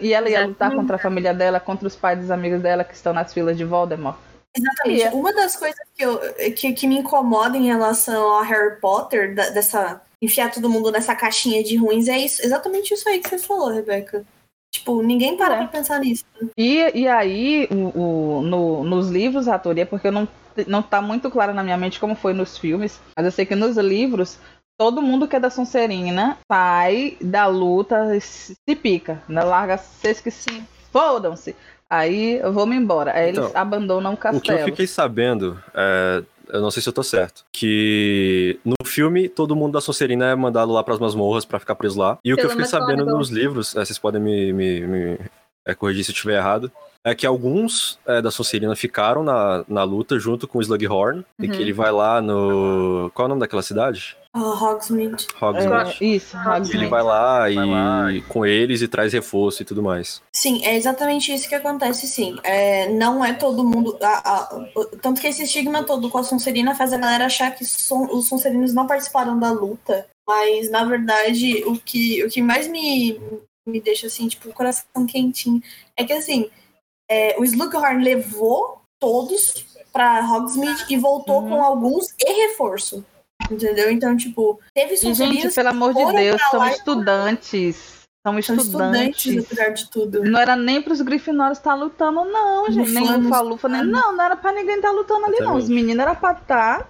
E 0.00 0.14
ela 0.14 0.30
ia 0.30 0.46
lutar 0.46 0.74
contra 0.74 0.96
a 0.96 0.98
família 0.98 1.34
dela, 1.34 1.60
contra 1.60 1.86
os 1.86 1.94
pais 1.94 2.18
dos 2.18 2.30
amigos 2.30 2.62
dela 2.62 2.82
que 2.82 2.94
estão 2.94 3.12
nas 3.12 3.34
filas 3.34 3.58
de 3.58 3.64
Voldemort. 3.64 4.16
Exatamente. 4.56 5.14
Uma 5.14 5.34
das 5.34 5.54
coisas 5.54 5.78
que, 5.94 6.02
eu, 6.02 6.18
que, 6.54 6.72
que 6.72 6.86
me 6.86 6.96
incomoda 6.96 7.58
em 7.58 7.66
relação 7.66 8.32
ao 8.32 8.42
Harry 8.42 8.80
Potter, 8.80 9.34
da- 9.34 9.50
dessa 9.50 10.00
enfiar 10.22 10.50
todo 10.50 10.70
mundo 10.70 10.90
nessa 10.90 11.14
caixinha 11.14 11.62
de 11.62 11.76
ruins, 11.76 12.08
é 12.08 12.16
isso, 12.16 12.40
exatamente 12.42 12.94
isso 12.94 13.06
aí 13.06 13.18
que 13.18 13.28
você 13.28 13.36
falou, 13.36 13.68
Rebeca. 13.68 14.24
Tipo, 14.72 15.02
ninguém 15.02 15.36
para 15.36 15.54
É. 15.54 15.58
pra 15.58 15.66
pensar 15.68 16.00
nisso. 16.00 16.24
E, 16.56 16.90
e 16.94 17.08
aí, 17.08 17.66
o, 17.70 17.98
o- 18.38 18.42
no- 18.42 18.84
nos 18.84 19.08
livros, 19.10 19.48
a 19.48 19.58
teoria, 19.58 19.86
porque 19.86 20.08
eu 20.08 20.12
não, 20.12 20.28
não 20.66 20.82
tá 20.82 21.00
muito 21.00 21.30
claro 21.30 21.54
na 21.54 21.62
minha 21.62 21.76
mente 21.76 21.98
como 22.00 22.14
foi 22.14 22.32
nos 22.34 22.58
filmes, 22.58 23.00
mas 23.16 23.24
eu 23.24 23.32
sei 23.32 23.46
que 23.46 23.54
nos 23.56 23.76
livros, 23.76 24.38
todo 24.78 25.00
mundo 25.00 25.26
que 25.26 25.36
é 25.36 25.40
da 25.40 25.48
Sonserina 25.50 26.36
sai 26.50 27.16
da 27.20 27.46
luta 27.46 28.14
e 28.14 28.20
se 28.20 28.54
se 28.68 28.76
pica, 28.76 29.22
né? 29.28 29.42
larga 29.42 29.78
vocês 29.78 30.20
que 30.20 30.30
se 30.30 30.62
fodam-se. 30.92 31.56
Aí 31.88 32.38
eu 32.40 32.52
vou 32.52 32.66
me 32.66 32.74
embora. 32.76 33.12
Aí 33.16 33.28
eles 33.28 33.38
Então, 33.38 33.50
abandonam 33.60 34.10
o 34.10 34.14
O 34.14 34.16
que 34.18 34.26
eu 34.26 34.32
castelo. 34.32 34.64
fiquei 34.64 34.86
sabendo, 34.88 35.56
é, 35.72 36.22
eu 36.48 36.60
não 36.60 36.70
sei 36.70 36.82
se 36.82 36.88
eu 36.88 36.92
tô 36.92 37.02
certo, 37.02 37.44
que 37.52 38.58
no 38.64 38.74
filme 38.86 39.28
todo 39.28 39.56
mundo 39.56 39.72
da 39.74 39.80
Sonserina 39.80 40.26
é 40.26 40.34
mandado 40.34 40.72
lá 40.72 40.82
pras 40.84 40.98
masmorras 40.98 41.44
pra 41.44 41.58
ficar 41.58 41.74
preso 41.74 41.98
lá. 41.98 42.18
E 42.24 42.32
o 42.32 42.36
que 42.36 42.42
eu 42.42 42.50
fiquei 42.50 42.64
sabendo 42.70 43.04
nos 43.18 43.28
livros, 43.30 43.74
é, 43.76 43.84
vocês 43.84 43.98
podem 43.98 44.20
me, 44.20 44.52
me- 44.52 44.80
me, 44.86 45.18
é, 45.66 45.74
corrigir 45.74 46.04
se 46.04 46.10
eu 46.10 46.14
estiver 46.14 46.36
errado, 46.38 46.70
é 47.06 47.14
que 47.14 47.24
alguns 47.26 47.98
é, 48.04 48.20
da 48.20 48.30
Sonserina 48.32 48.74
ficaram 48.74 49.22
na, 49.22 49.64
na 49.68 49.84
luta 49.84 50.18
junto 50.18 50.48
com 50.48 50.58
o 50.58 50.60
Slughorn, 50.60 51.24
e 51.38 51.46
Uhum. 51.46 51.52
que 51.52 51.62
ele 51.62 51.72
vai 51.72 51.92
lá 51.92 52.20
no... 52.20 53.10
Qual 53.14 53.24
é 53.24 53.26
o 53.26 53.28
nome 53.28 53.40
daquela 53.40 53.62
cidade? 53.62 54.16
Oh, 54.34 54.40
Hogsmeade. 54.40 55.26
Hogsmeade. 55.40 55.96
É, 56.00 56.04
isso, 56.04 56.36
Ele 56.36 56.48
Hogsmeade. 56.48 56.86
vai 56.88 57.02
lá, 57.02 57.48
e, 57.50 57.54
Vai 57.54 57.66
lá 57.66 58.12
e- 58.12 58.20
com 58.22 58.44
eles 58.44 58.82
e 58.82 58.88
traz 58.88 59.12
reforço 59.12 59.62
e 59.62 59.64
tudo 59.64 59.82
mais. 59.82 60.20
Sim, 60.32 60.62
é 60.64 60.74
exatamente 60.76 61.32
isso 61.32 61.48
que 61.48 61.54
acontece, 61.54 62.06
sim. 62.08 62.36
É, 62.42 62.88
não 62.92 63.24
é 63.24 63.32
todo 63.32 63.64
mundo. 63.64 63.96
a- 64.02 64.30
a- 64.34 64.64
o- 64.74 64.84
tanto 65.00 65.20
que 65.20 65.28
esse 65.28 65.44
estigma 65.44 65.84
todo 65.84 66.10
com 66.10 66.18
a 66.18 66.24
Sonserina 66.24 66.74
faz 66.74 66.92
a 66.92 66.98
galera 66.98 67.26
achar 67.26 67.52
que 67.54 67.64
son- 67.64 68.08
os 68.12 68.28
Sonserinos 68.28 68.74
não 68.74 68.86
participaram 68.86 69.38
da 69.38 69.50
luta. 69.52 70.06
Mas, 70.26 70.68
na 70.70 70.84
verdade, 70.84 71.62
o 71.64 71.78
que, 71.78 72.22
o 72.24 72.28
que 72.28 72.42
mais 72.42 72.66
me, 72.68 73.18
me 73.64 73.80
deixa, 73.80 74.08
assim, 74.08 74.26
tipo, 74.28 74.48
o 74.50 74.52
coração 74.52 75.06
quentinho 75.06 75.62
é 75.96 76.04
que, 76.04 76.12
assim, 76.12 76.50
é, 77.10 77.36
o 77.38 77.44
Slughorn 77.44 78.02
levou 78.02 78.80
todos 79.00 79.66
pra 79.92 80.20
Hogsmeade 80.20 80.84
e 80.90 80.96
voltou 80.96 81.42
Uhum. 81.42 81.48
com 81.50 81.62
alguns 81.62 82.14
e 82.18 82.48
reforço. 82.48 83.04
Entendeu? 83.50 83.90
Então, 83.90 84.16
tipo, 84.16 84.58
teve 84.74 84.94
E, 84.94 85.14
gente, 85.14 85.50
pelo 85.54 85.68
amor 85.68 85.94
de 85.94 86.12
Deus, 86.12 86.40
são 86.50 86.66
e- 86.66 86.70
estudantes. 86.72 87.96
São 88.26 88.34
que 88.34 88.42
são 88.42 88.56
estudantes. 88.56 89.24
estudantes, 89.24 89.44
apesar 89.52 89.68
de 89.70 89.88
tudo. 89.90 90.24
Não 90.24 90.40
era 90.40 90.56
nem 90.56 90.82
pros 90.82 91.00
Grifinórios 91.00 91.58
estar 91.58 91.74
lutando, 91.74 92.24
não, 92.24 92.68
gente. 92.72 92.90
Nem 92.90 93.04
o 93.26 93.28
Falufa, 93.28 93.68
nem. 93.68 93.84
Não, 93.84 94.16
não 94.16 94.24
era 94.24 94.34
pra 94.36 94.50
ninguém 94.52 94.76
estar 94.76 94.90
lutando 94.90 95.26
ali, 95.26 95.36
não. 95.38 95.52
Os 95.54 95.64
Exatamente. 95.64 95.72
meninos 95.74 96.02
era 96.02 96.14
pra 96.16 96.32
estar 96.32 96.88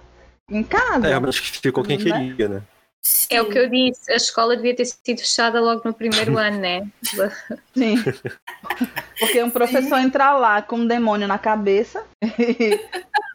em 0.49 0.63
casa. 0.63 1.05
É, 1.05 1.09
realmente 1.09 1.39
ficou 1.61 1.83
quem 1.83 1.97
Né? 1.99 2.03
queria, 2.03 2.47
né? 2.49 2.61
É 3.29 3.41
o 3.41 3.49
que 3.49 3.57
eu 3.57 3.69
disse, 3.69 4.11
a 4.11 4.15
escola 4.15 4.55
devia 4.55 4.75
ter 4.75 4.85
sido 4.85 5.19
fechada 5.19 5.59
logo 5.59 5.81
no 5.83 5.93
primeiro 5.93 6.37
ano, 6.39 6.57
né? 6.59 6.87
Sim. 7.75 7.95
Porque 9.19 9.41
um 9.43 9.49
professor 9.49 9.99
entrar 9.99 10.37
lá 10.37 10.61
com 10.61 10.77
um 10.77 10.87
demônio 10.87 11.27
na 11.27 11.37
cabeça. 11.37 12.03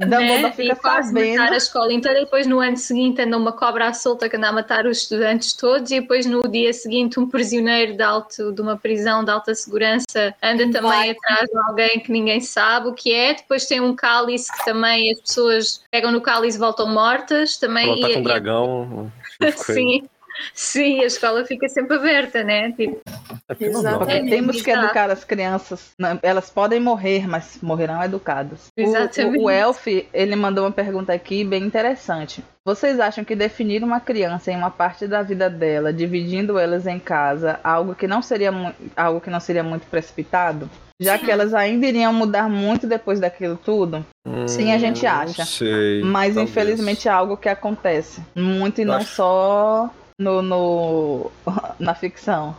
Dumbledore 0.00 0.42
né? 0.42 0.52
fica 0.52 0.72
e 0.72 0.76
quase 0.76 1.12
matar 1.12 1.26
a 1.28 1.36
sabendo. 1.36 1.54
escola 1.56 1.92
inteira 1.92 2.18
e 2.20 2.24
depois 2.24 2.46
no 2.46 2.58
ano 2.60 2.76
seguinte 2.76 3.20
anda 3.20 3.36
uma 3.36 3.52
cobra 3.52 3.88
à 3.88 3.92
solta 3.92 4.28
que 4.28 4.36
anda 4.36 4.48
a 4.48 4.52
matar 4.52 4.86
os 4.86 4.98
estudantes 5.02 5.52
todos 5.52 5.90
e 5.90 6.00
depois 6.00 6.24
no 6.26 6.48
dia 6.48 6.72
seguinte 6.72 7.20
um 7.20 7.28
prisioneiro 7.28 7.94
de, 7.96 8.02
alto, 8.02 8.52
de 8.52 8.60
uma 8.62 8.76
prisão 8.76 9.22
de 9.24 9.30
alta 9.30 9.54
segurança 9.54 10.34
anda 10.42 10.64
também 10.70 10.80
Vai. 10.82 11.10
atrás 11.10 11.48
de 11.50 11.58
alguém 11.68 12.00
que 12.00 12.10
ninguém 12.10 12.40
sabe 12.40 12.88
o 12.88 12.94
que 12.94 13.12
é, 13.12 13.34
depois 13.34 13.66
tem 13.66 13.80
um 13.80 13.94
cálice 13.94 14.50
que 14.52 14.64
também 14.64 15.12
as 15.12 15.20
pessoas 15.20 15.82
pegam 15.90 16.10
no 16.10 16.20
cálice 16.20 16.56
e 16.56 16.60
voltam 16.60 16.88
mortas 16.88 17.56
também 17.58 17.86
Ela 17.88 18.00
tá 18.00 18.08
e- 18.08 18.12
com 18.14 18.18
um 18.18 18.22
e- 18.22 18.24
dragão. 18.24 19.12
sim, 19.56 20.02
sim, 20.54 21.00
a 21.02 21.06
escola 21.06 21.44
fica 21.44 21.68
sempre 21.68 21.96
aberta, 21.96 22.42
né? 22.44 22.72
Tipo, 22.72 23.00
É, 24.08 24.20
temos 24.28 24.62
que 24.62 24.70
educar 24.70 25.10
as 25.10 25.24
crianças. 25.24 25.90
Não, 25.98 26.18
Elas 26.22 26.50
podem 26.50 26.80
morrer, 26.80 27.26
mas 27.28 27.58
morrerão 27.62 28.02
educadas. 28.02 28.68
O- 28.76 28.80
Exatamente. 28.80 29.38
O, 29.38 29.44
o 29.44 29.50
Elf, 29.50 29.86
ele 30.12 30.36
mandou 30.36 30.64
uma 30.64 30.72
pergunta 30.72 31.12
aqui 31.12 31.44
bem 31.44 31.64
interessante. 31.64 32.42
Vocês 32.64 33.00
acham 33.00 33.24
que 33.24 33.34
definir 33.34 33.82
uma 33.82 34.00
criança 34.00 34.50
em 34.52 34.56
uma 34.56 34.70
parte 34.70 35.06
da 35.06 35.22
vida 35.22 35.48
dela, 35.48 35.92
dividindo 35.92 36.58
elas 36.58 36.86
em 36.86 36.98
casa, 36.98 37.58
algo 37.64 37.94
que 37.94 38.06
não 38.06 38.20
seria, 38.22 38.52
algo 38.96 39.20
que 39.20 39.30
não 39.30 39.40
seria 39.40 39.62
muito 39.62 39.86
precipitado? 39.86 40.68
Já 41.02 41.16
que 41.18 41.30
elas 41.30 41.54
ainda 41.54 41.86
iriam 41.86 42.12
mudar 42.12 42.46
muito 42.50 42.86
depois 42.86 43.18
daquilo 43.18 43.56
tudo? 43.56 44.04
Sim, 44.46 44.70
a 44.72 44.76
gente 44.78 45.06
Hum, 45.06 45.08
acha. 45.08 45.38
Não 45.42 45.46
sei. 45.46 46.02
Mas 46.04 46.34
talvez. 46.34 46.50
infelizmente 46.50 47.08
é 47.08 47.10
algo 47.10 47.38
que 47.38 47.48
acontece. 47.48 48.20
Muito 48.36 48.80
e 48.80 48.82
Eu 48.82 48.88
não 48.88 48.94
acho- 48.96 49.14
só 49.14 49.90
no, 50.20 50.42
no- 50.42 51.30
na 51.80 51.94
ficção. 51.94 52.56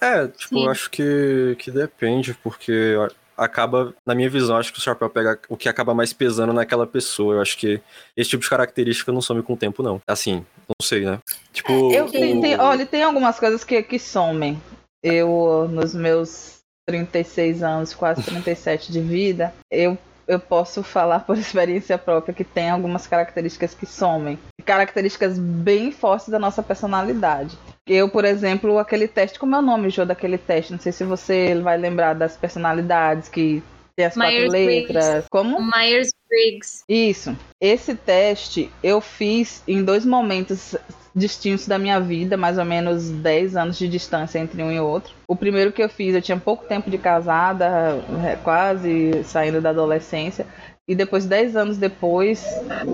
É, 0.00 0.26
tipo, 0.28 0.54
Sim. 0.56 0.64
eu 0.64 0.70
acho 0.70 0.90
que, 0.90 1.54
que 1.58 1.70
depende, 1.70 2.32
porque 2.42 2.94
acaba, 3.36 3.94
na 4.06 4.14
minha 4.14 4.30
visão, 4.30 4.56
acho 4.56 4.72
que 4.72 4.78
o 4.78 4.82
chapéu 4.82 5.10
pega 5.10 5.38
o 5.50 5.56
que 5.56 5.68
acaba 5.68 5.94
mais 5.94 6.14
pesando 6.14 6.52
naquela 6.54 6.86
pessoa. 6.86 7.34
Eu 7.34 7.42
acho 7.42 7.58
que 7.58 7.80
esse 8.16 8.30
tipo 8.30 8.42
de 8.42 8.48
característica 8.48 9.12
não 9.12 9.20
some 9.20 9.42
com 9.42 9.52
o 9.52 9.56
tempo, 9.56 9.82
não. 9.82 10.00
Assim, 10.08 10.36
não 10.66 10.76
sei, 10.82 11.04
né? 11.04 11.20
Tipo. 11.52 11.92
Eu 11.92 12.06
o- 12.06 12.10
tem, 12.10 12.40
tem- 12.40 12.58
olha, 12.58 12.86
tem 12.86 13.02
algumas 13.02 13.38
coisas 13.38 13.62
que, 13.62 13.82
que 13.82 13.98
somem. 13.98 14.60
Eu, 15.02 15.68
nos 15.70 15.94
meus 15.94 16.56
36 16.88 17.62
anos, 17.62 17.92
quase 17.94 18.22
37 18.22 18.90
de 18.90 19.00
vida, 19.00 19.52
eu, 19.70 19.98
eu 20.26 20.40
posso 20.40 20.82
falar 20.82 21.20
por 21.20 21.36
experiência 21.38 21.96
própria 21.98 22.34
que 22.34 22.44
tem 22.44 22.70
algumas 22.70 23.06
características 23.06 23.74
que 23.74 23.86
somem. 23.86 24.38
Características 24.64 25.38
bem 25.38 25.92
fortes 25.92 26.28
da 26.28 26.38
nossa 26.38 26.62
personalidade. 26.62 27.56
Eu, 27.86 28.08
por 28.08 28.24
exemplo, 28.24 28.78
aquele 28.78 29.06
teste, 29.06 29.38
como 29.38 29.54
é 29.54 29.58
o 29.58 29.62
nome, 29.62 29.90
Jô, 29.90 30.04
daquele 30.04 30.36
teste? 30.36 30.72
Não 30.72 30.80
sei 30.80 30.90
se 30.90 31.04
você 31.04 31.54
vai 31.60 31.76
lembrar 31.76 32.14
das 32.14 32.36
personalidades 32.36 33.28
que 33.28 33.62
tem 33.96 34.06
as 34.06 34.14
quatro 34.14 34.32
Myers-Briggs. 34.32 34.86
letras. 34.92 35.26
Como? 35.30 35.58
Myers-Briggs. 35.60 36.84
Isso. 36.88 37.36
Esse 37.60 37.94
teste 37.94 38.70
eu 38.82 39.00
fiz 39.00 39.62
em 39.66 39.82
dois 39.82 40.04
momentos 40.04 40.76
distintos 41.14 41.66
da 41.66 41.78
minha 41.78 41.98
vida, 41.98 42.36
mais 42.36 42.58
ou 42.58 42.64
menos 42.64 43.10
10 43.10 43.56
anos 43.56 43.78
de 43.78 43.88
distância 43.88 44.38
entre 44.38 44.62
um 44.62 44.70
e 44.70 44.78
outro. 44.78 45.14
O 45.26 45.34
primeiro 45.34 45.72
que 45.72 45.82
eu 45.82 45.88
fiz, 45.88 46.14
eu 46.14 46.20
tinha 46.20 46.38
pouco 46.38 46.66
tempo 46.66 46.90
de 46.90 46.98
casada, 46.98 48.04
é, 48.22 48.36
quase 48.36 49.24
saindo 49.24 49.60
da 49.62 49.70
adolescência. 49.70 50.46
E 50.88 50.94
depois, 50.94 51.26
10 51.26 51.56
anos 51.56 51.76
depois, 51.76 52.44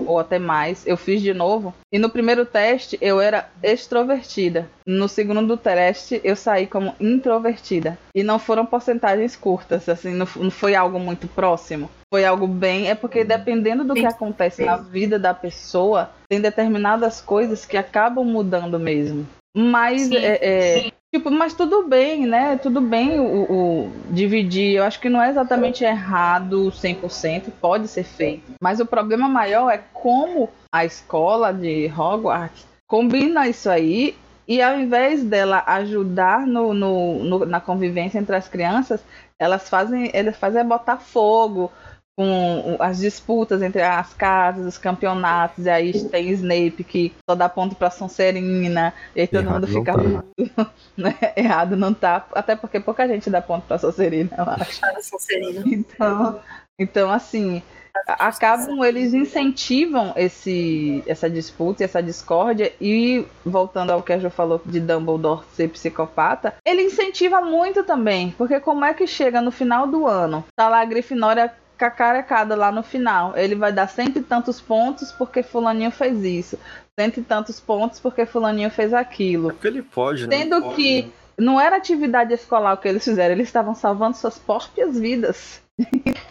ou 0.07 0.19
até 0.19 0.39
mais, 0.39 0.85
eu 0.87 0.97
fiz 0.97 1.21
de 1.21 1.33
novo. 1.33 1.73
E 1.91 1.99
no 1.99 2.09
primeiro 2.09 2.45
teste, 2.45 2.97
eu 2.99 3.21
era 3.21 3.49
extrovertida. 3.61 4.67
No 4.85 5.07
segundo 5.07 5.55
teste, 5.55 6.19
eu 6.23 6.35
saí 6.35 6.65
como 6.65 6.95
introvertida. 6.99 7.97
E 8.15 8.23
não 8.23 8.39
foram 8.39 8.65
porcentagens 8.65 9.35
curtas, 9.35 9.87
assim, 9.87 10.13
não 10.13 10.27
não 10.35 10.51
foi 10.51 10.75
algo 10.75 10.99
muito 10.99 11.27
próximo. 11.27 11.89
Foi 12.11 12.25
algo 12.25 12.47
bem. 12.47 12.89
É 12.89 12.95
porque 12.95 13.23
dependendo 13.23 13.83
do 13.83 13.93
que 13.93 14.05
acontece 14.05 14.63
na 14.63 14.77
vida 14.77 15.17
da 15.17 15.33
pessoa, 15.33 16.11
tem 16.29 16.39
determinadas 16.39 17.21
coisas 17.21 17.65
que 17.65 17.77
acabam 17.77 18.25
mudando 18.25 18.79
mesmo. 18.79 19.27
Mas 19.55 20.03
Sim, 20.03 20.17
é, 20.17 20.39
é, 20.41 20.91
Tipo, 21.13 21.29
mas 21.29 21.53
tudo 21.53 21.87
bem, 21.87 22.25
né? 22.25 22.57
Tudo 22.57 22.81
bem 22.81 23.19
o, 23.19 23.43
o 23.43 23.91
dividir. 24.09 24.77
Eu 24.77 24.83
acho 24.83 24.99
que 24.99 25.09
não 25.09 25.21
é 25.21 25.29
exatamente 25.29 25.83
errado 25.83 26.71
100%, 26.71 27.51
pode 27.61 27.87
ser 27.87 28.03
feito. 28.03 28.51
Mas 28.59 28.79
o 28.79 28.85
problema 28.85 29.29
maior 29.29 29.69
é 29.69 29.79
como 29.93 30.49
a 30.73 30.83
escola 30.83 31.53
de 31.53 31.85
Hogwarts 31.95 32.65
combina 32.87 33.47
isso 33.47 33.69
aí 33.69 34.15
e 34.47 34.59
ao 34.59 34.79
invés 34.79 35.23
dela 35.23 35.63
ajudar 35.67 36.47
no, 36.47 36.73
no- 36.73 37.23
no- 37.23 37.45
na 37.45 37.61
convivência 37.61 38.17
entre 38.17 38.35
as 38.35 38.47
crianças, 38.47 38.99
elas 39.37 39.69
fazem, 39.69 40.09
elas 40.13 40.35
fazem 40.35 40.61
é 40.61 40.63
botar 40.63 40.97
fogo 40.97 41.71
com 42.15 42.77
as 42.79 42.99
disputas 42.99 43.61
entre 43.61 43.81
as 43.81 44.13
casas, 44.13 44.65
os 44.65 44.77
campeonatos, 44.77 45.65
e 45.65 45.69
aí 45.69 46.09
tem 46.09 46.29
Snape 46.29 46.83
que 46.83 47.13
só 47.27 47.35
dá 47.35 47.49
ponto 47.49 47.75
pra 47.75 47.89
Sonserina, 47.89 48.93
e 49.15 49.21
aí 49.21 49.27
todo 49.27 49.45
Errado 49.45 49.53
mundo 49.53 49.67
não 49.67 49.79
fica 49.79 49.93
tá. 49.93 50.71
né? 50.95 51.15
Errado 51.35 51.75
não 51.75 51.93
tá, 51.93 52.25
até 52.33 52.55
porque 52.55 52.79
pouca 52.79 53.07
gente 53.07 53.29
dá 53.29 53.41
ponto 53.41 53.65
pra 53.65 53.79
Sonserina, 53.79 54.29
eu 54.37 54.43
acho. 54.43 54.81
Sonserina. 55.01 55.63
Então, 55.65 56.39
então 56.79 57.11
assim, 57.11 57.63
acabam, 58.07 58.83
eles 58.83 59.13
incentivam 59.13 60.13
esse, 60.15 61.03
essa 61.07 61.29
disputa 61.29 61.83
e 61.83 61.85
essa 61.85 62.01
discórdia. 62.01 62.73
E 62.81 63.25
voltando 63.45 63.91
ao 63.91 64.03
que 64.03 64.13
a 64.13 64.19
Jo 64.19 64.29
falou 64.29 64.61
de 64.65 64.79
Dumbledore 64.79 65.45
ser 65.53 65.69
psicopata, 65.69 66.55
ele 66.65 66.83
incentiva 66.83 67.41
muito 67.41 67.83
também. 67.83 68.31
Porque 68.37 68.59
como 68.59 68.83
é 68.83 68.93
que 68.93 69.07
chega 69.07 69.41
no 69.41 69.51
final 69.51 69.87
do 69.87 70.07
ano? 70.07 70.43
Tá 70.55 70.67
lá 70.67 70.81
a 70.81 70.85
Grifinória 70.85 71.53
cacarecada 71.77 72.55
lá 72.55 72.71
no 72.71 72.83
final. 72.83 73.35
Ele 73.35 73.55
vai 73.55 73.71
dar 73.71 73.87
cento 73.87 74.19
e 74.19 74.23
tantos 74.23 74.61
pontos 74.61 75.11
porque 75.11 75.43
fulaninho 75.43 75.91
fez 75.91 76.23
isso. 76.23 76.59
Cento 76.99 77.19
e 77.19 77.23
tantos 77.23 77.59
pontos 77.59 77.99
porque 77.99 78.25
fulaninho 78.25 78.69
fez 78.69 78.93
aquilo. 78.93 79.49
É 79.49 79.53
porque 79.53 79.67
ele 79.67 79.81
pode, 79.81 80.27
né? 80.27 80.37
Sendo 80.37 80.61
pode, 80.61 80.75
que 80.75 81.01
né? 81.03 81.11
não 81.37 81.59
era 81.59 81.77
atividade 81.77 82.33
escolar 82.33 82.73
o 82.73 82.77
que 82.77 82.87
eles 82.87 83.03
fizeram, 83.03 83.33
eles 83.33 83.47
estavam 83.47 83.73
salvando 83.73 84.17
suas 84.17 84.37
próprias 84.37 84.99
vidas. 84.99 85.61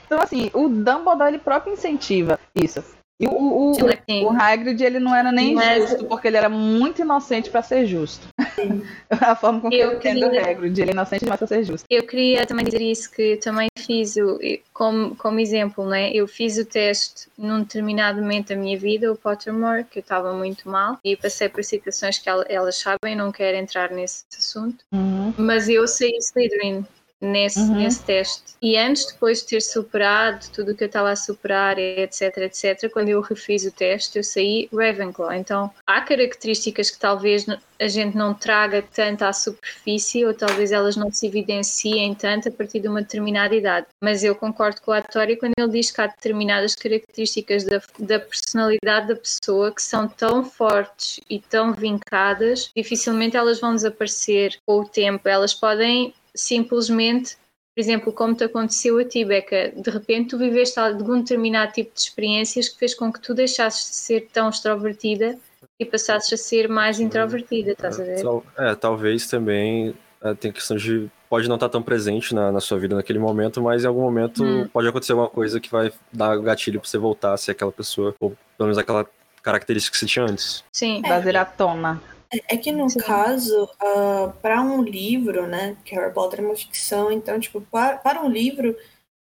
então, 0.06 0.20
assim, 0.20 0.50
o 0.54 0.68
Dumbledore 0.68 1.30
ele 1.30 1.38
próprio 1.38 1.72
incentiva 1.72 2.38
isso. 2.54 2.82
E 3.22 3.26
o, 3.28 3.30
o, 3.30 3.70
o, 3.70 4.24
o 4.24 4.30
Hagrid, 4.30 4.82
ele 4.82 4.98
não 4.98 5.14
era 5.14 5.30
nem 5.30 5.54
Mas... 5.54 5.90
justo, 5.90 6.06
porque 6.06 6.26
ele 6.26 6.36
era 6.36 6.48
muito 6.48 7.02
inocente 7.02 7.50
para 7.50 7.62
ser 7.62 7.86
justo. 7.86 8.26
a 9.08 9.36
forma 9.36 9.60
com 9.60 9.70
que 9.70 9.76
eu, 9.76 9.92
entendo 9.92 10.28
queria... 10.28 10.42
o 10.42 10.50
Hagrid, 10.50 10.80
ele 10.80 10.90
é 10.90 10.92
inocente 10.92 11.20
demais 11.20 11.38
para 11.38 11.46
ser 11.46 11.62
justo. 11.62 11.86
Eu 11.88 12.04
queria 12.04 12.44
também 12.44 12.64
dizer 12.64 12.82
isso, 12.82 13.08
que 13.12 13.36
também 13.36 13.68
fiz, 13.78 14.16
o, 14.16 14.40
como, 14.72 15.14
como 15.14 15.38
exemplo, 15.38 15.86
né? 15.86 16.10
eu 16.12 16.26
fiz 16.26 16.58
o 16.58 16.64
teste 16.64 17.28
num 17.38 17.60
determinado 17.60 18.20
momento 18.20 18.48
da 18.48 18.56
minha 18.56 18.76
vida, 18.76 19.12
o 19.12 19.16
Pottermore, 19.16 19.84
que 19.84 20.00
eu 20.00 20.02
estava 20.02 20.32
muito 20.32 20.68
mal, 20.68 20.98
e 21.04 21.16
passei 21.16 21.48
por 21.48 21.62
situações 21.62 22.18
que 22.18 22.28
elas 22.28 22.76
sabem, 22.76 23.14
não 23.14 23.30
quero 23.30 23.56
entrar 23.56 23.92
nesse 23.92 24.24
assunto, 24.36 24.84
uhum. 24.92 25.32
mas 25.36 25.68
eu 25.68 25.86
saí 25.86 26.16
Slytherin 26.18 26.84
nesse, 27.22 27.60
uhum. 27.60 27.76
nesse 27.76 28.02
teste. 28.02 28.42
E 28.60 28.76
antes, 28.76 29.06
depois 29.06 29.40
de 29.40 29.46
ter 29.46 29.60
superado 29.60 30.44
tudo 30.52 30.72
o 30.72 30.74
que 30.74 30.84
eu 30.84 30.86
estava 30.86 31.10
a 31.10 31.16
superar, 31.16 31.78
etc, 31.78 32.36
etc, 32.38 32.90
quando 32.92 33.08
eu 33.08 33.20
refiz 33.20 33.64
o 33.64 33.70
teste, 33.70 34.18
eu 34.18 34.24
saí 34.24 34.68
Ravenclaw. 34.72 35.32
Então, 35.32 35.70
há 35.86 36.00
características 36.00 36.90
que 36.90 36.98
talvez 36.98 37.46
a 37.80 37.88
gente 37.88 38.16
não 38.16 38.32
traga 38.34 38.82
tanto 38.94 39.24
à 39.24 39.32
superfície 39.32 40.24
ou 40.24 40.32
talvez 40.32 40.70
elas 40.70 40.96
não 40.96 41.12
se 41.12 41.26
evidenciem 41.26 42.14
tanto 42.14 42.48
a 42.48 42.52
partir 42.52 42.80
de 42.80 42.88
uma 42.88 43.02
determinada 43.02 43.54
idade. 43.54 43.86
Mas 44.00 44.22
eu 44.22 44.34
concordo 44.34 44.80
com 44.80 44.92
o 44.92 44.94
Atório 44.94 45.36
quando 45.36 45.52
ele 45.58 45.72
diz 45.72 45.90
que 45.90 46.00
há 46.00 46.06
determinadas 46.06 46.74
características 46.74 47.64
da, 47.64 47.82
da 47.98 48.20
personalidade 48.20 49.08
da 49.08 49.16
pessoa 49.16 49.72
que 49.74 49.82
são 49.82 50.06
tão 50.06 50.44
fortes 50.44 51.18
e 51.28 51.40
tão 51.40 51.72
vincadas, 51.72 52.70
dificilmente 52.76 53.36
elas 53.36 53.60
vão 53.60 53.74
desaparecer 53.74 54.56
com 54.64 54.80
o 54.80 54.88
tempo. 54.88 55.28
Elas 55.28 55.52
podem 55.52 56.14
simplesmente, 56.34 57.36
por 57.74 57.80
exemplo, 57.80 58.12
como 58.12 58.34
te 58.34 58.44
aconteceu 58.44 58.98
a 58.98 59.04
ti, 59.04 59.24
Beca, 59.24 59.70
de 59.70 59.90
repente 59.90 60.30
tu 60.30 60.38
viveste 60.38 60.78
algum 60.78 61.20
determinado 61.20 61.72
tipo 61.72 61.94
de 61.94 62.00
experiências 62.00 62.68
que 62.68 62.78
fez 62.78 62.94
com 62.94 63.12
que 63.12 63.20
tu 63.20 63.34
deixasses 63.34 63.90
de 63.90 63.96
ser 63.96 64.28
tão 64.32 64.48
extrovertida 64.48 65.38
e 65.78 65.84
passasses 65.84 66.32
a 66.32 66.36
ser 66.36 66.68
mais 66.68 67.00
introvertida, 67.00 67.72
estás 67.72 67.98
a 67.98 68.04
ver? 68.04 68.22
É, 68.58 68.74
talvez 68.74 69.26
também 69.26 69.94
é, 70.22 70.34
tem 70.34 70.52
questão 70.52 70.76
de 70.76 71.10
pode 71.28 71.48
não 71.48 71.56
estar 71.56 71.70
tão 71.70 71.82
presente 71.82 72.34
na, 72.34 72.52
na, 72.52 72.60
sua 72.60 72.78
vida 72.78 72.94
naquele 72.94 73.18
momento, 73.18 73.62
mas 73.62 73.84
em 73.84 73.86
algum 73.86 74.02
momento 74.02 74.44
hum. 74.44 74.68
pode 74.68 74.86
acontecer 74.86 75.12
alguma 75.12 75.30
coisa 75.30 75.58
que 75.58 75.70
vai 75.70 75.90
dar 76.12 76.36
gatilho 76.36 76.78
para 76.78 76.88
você 76.88 76.98
voltar 76.98 77.32
a 77.32 77.36
ser 77.38 77.52
aquela 77.52 77.72
pessoa, 77.72 78.14
ou 78.20 78.36
pelo 78.58 78.66
menos 78.66 78.76
aquela 78.76 79.06
característica 79.42 79.94
que 79.94 79.98
você 79.98 80.06
tinha 80.06 80.26
antes. 80.26 80.62
Sim. 80.70 81.00
Trazer 81.02 81.36
à 81.36 81.44
tona. 81.46 82.00
É 82.48 82.56
que 82.56 82.72
no 82.72 82.88
Sim. 82.88 83.00
caso, 83.00 83.64
uh, 83.64 83.68
ah, 83.80 84.32
para 84.40 84.62
um 84.62 84.82
livro, 84.82 85.46
né, 85.46 85.76
que 85.84 85.94
Harry 85.94 86.12
Potter 86.12 86.40
é 86.40 86.42
uma 86.42 86.56
ficção, 86.56 87.12
então, 87.12 87.38
tipo, 87.38 87.60
para, 87.60 87.98
para 87.98 88.22
um 88.22 88.28
livro, 88.28 88.74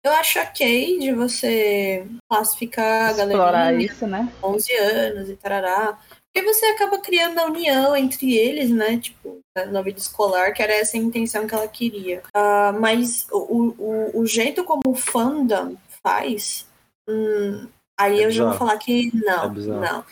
eu 0.04 0.12
acho 0.14 0.40
ok 0.40 1.00
de 1.00 1.12
você 1.12 2.06
classificar 2.30 3.12
Explorar 3.12 3.48
a 3.48 3.52
galerinha 3.52 3.86
isso, 3.86 4.08
né? 4.08 4.32
11 4.44 4.74
anos 4.76 5.30
e 5.30 5.36
tarará. 5.36 6.00
Porque 6.32 6.46
você 6.46 6.66
acaba 6.68 7.00
criando 7.00 7.40
a 7.40 7.46
união 7.46 7.96
entre 7.96 8.36
eles, 8.36 8.70
né? 8.70 9.00
Tipo, 9.00 9.40
na 9.72 9.82
vida 9.82 10.00
escolar, 10.00 10.54
que 10.54 10.62
era 10.62 10.74
essa 10.74 10.98
a 10.98 11.00
intenção 11.00 11.48
que 11.48 11.56
ela 11.56 11.68
queria. 11.68 12.22
Uh, 12.36 12.80
mas 12.80 13.26
o, 13.32 13.74
o, 13.80 14.20
o 14.22 14.26
jeito 14.28 14.64
como 14.64 14.82
o 14.88 14.96
fandom 14.96 15.76
faz, 16.04 16.68
hum, 17.10 17.68
aí 18.00 18.22
é 18.22 18.26
eu 18.26 18.32
já 18.32 18.46
vou 18.46 18.54
falar 18.54 18.78
que 18.78 19.10
não, 19.14 19.46
é 19.46 19.90
não 19.90 20.06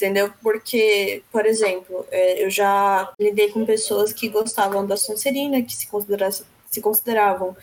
entendeu? 0.00 0.32
Porque, 0.42 1.22
por 1.30 1.44
exemplo, 1.44 2.06
é, 2.10 2.42
eu 2.44 2.50
já 2.50 3.12
lidei 3.20 3.50
com 3.50 3.66
pessoas 3.66 4.12
que 4.12 4.28
gostavam 4.28 4.86
da 4.86 4.96
Sonserina, 4.96 5.62
que 5.62 5.74
se, 5.74 5.88
se 6.70 6.80
consideravam 6.80 7.56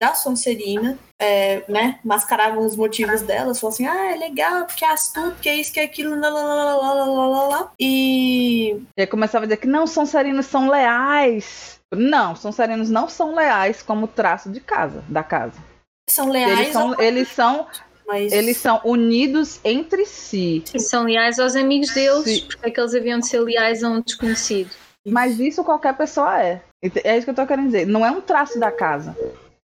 da 0.00 0.14
Sonserina, 0.14 0.98
é, 1.16 1.62
né, 1.68 2.00
mascaravam 2.02 2.66
os 2.66 2.74
motivos 2.74 3.22
delas, 3.22 3.60
falavam 3.60 3.74
assim, 3.74 3.86
ah, 3.86 4.12
é 4.12 4.16
legal, 4.16 4.66
porque 4.66 4.84
é 4.84 4.88
astuto, 4.88 5.36
que 5.40 5.48
é 5.48 5.54
isso, 5.54 5.72
que 5.72 5.78
é 5.78 5.84
aquilo, 5.84 6.18
lá, 6.18 6.28
lá, 6.28 6.42
lá, 6.42 6.74
lá, 6.74 7.04
lá, 7.04 7.26
lá, 7.28 7.48
lá. 7.48 7.72
E... 7.78 8.82
E 8.96 9.02
aí 9.02 9.06
começava 9.06 9.44
a 9.44 9.46
dizer 9.46 9.58
que 9.58 9.68
não, 9.68 9.86
Sonserinos 9.86 10.46
são 10.46 10.68
leais. 10.68 11.80
Não, 11.94 12.34
Sonserinos 12.34 12.90
não 12.90 13.08
são 13.08 13.32
leais 13.32 13.80
como 13.80 14.08
traço 14.08 14.50
de 14.50 14.58
casa, 14.58 15.04
da 15.08 15.22
casa. 15.22 15.62
São 16.10 16.28
leais 16.28 16.58
eles 16.58 16.72
são, 16.72 17.00
eles 17.00 17.28
são 17.28 17.66
mas... 18.06 18.32
Eles 18.32 18.56
são 18.56 18.80
unidos 18.84 19.60
entre 19.64 20.04
si. 20.06 20.62
E 20.74 20.80
são 20.80 21.04
leais 21.04 21.38
aos 21.38 21.56
amigos 21.56 21.90
deles, 21.92 22.24
Sim. 22.24 22.46
porque 22.46 22.68
é 22.68 22.70
que 22.70 22.80
eles 22.80 22.94
haviam 22.94 23.18
de 23.18 23.26
ser 23.26 23.40
leais 23.40 23.82
a 23.82 23.88
um 23.88 24.00
desconhecido. 24.00 24.70
Mas 25.06 25.40
isso 25.40 25.64
qualquer 25.64 25.96
pessoa 25.96 26.42
é. 26.42 26.62
É 27.04 27.16
isso 27.16 27.24
que 27.24 27.30
eu 27.30 27.34
tô 27.34 27.46
querendo 27.46 27.66
dizer. 27.66 27.86
Não 27.86 28.04
é 28.04 28.10
um 28.10 28.20
traço 28.20 28.58
da 28.58 28.70
casa. 28.70 29.16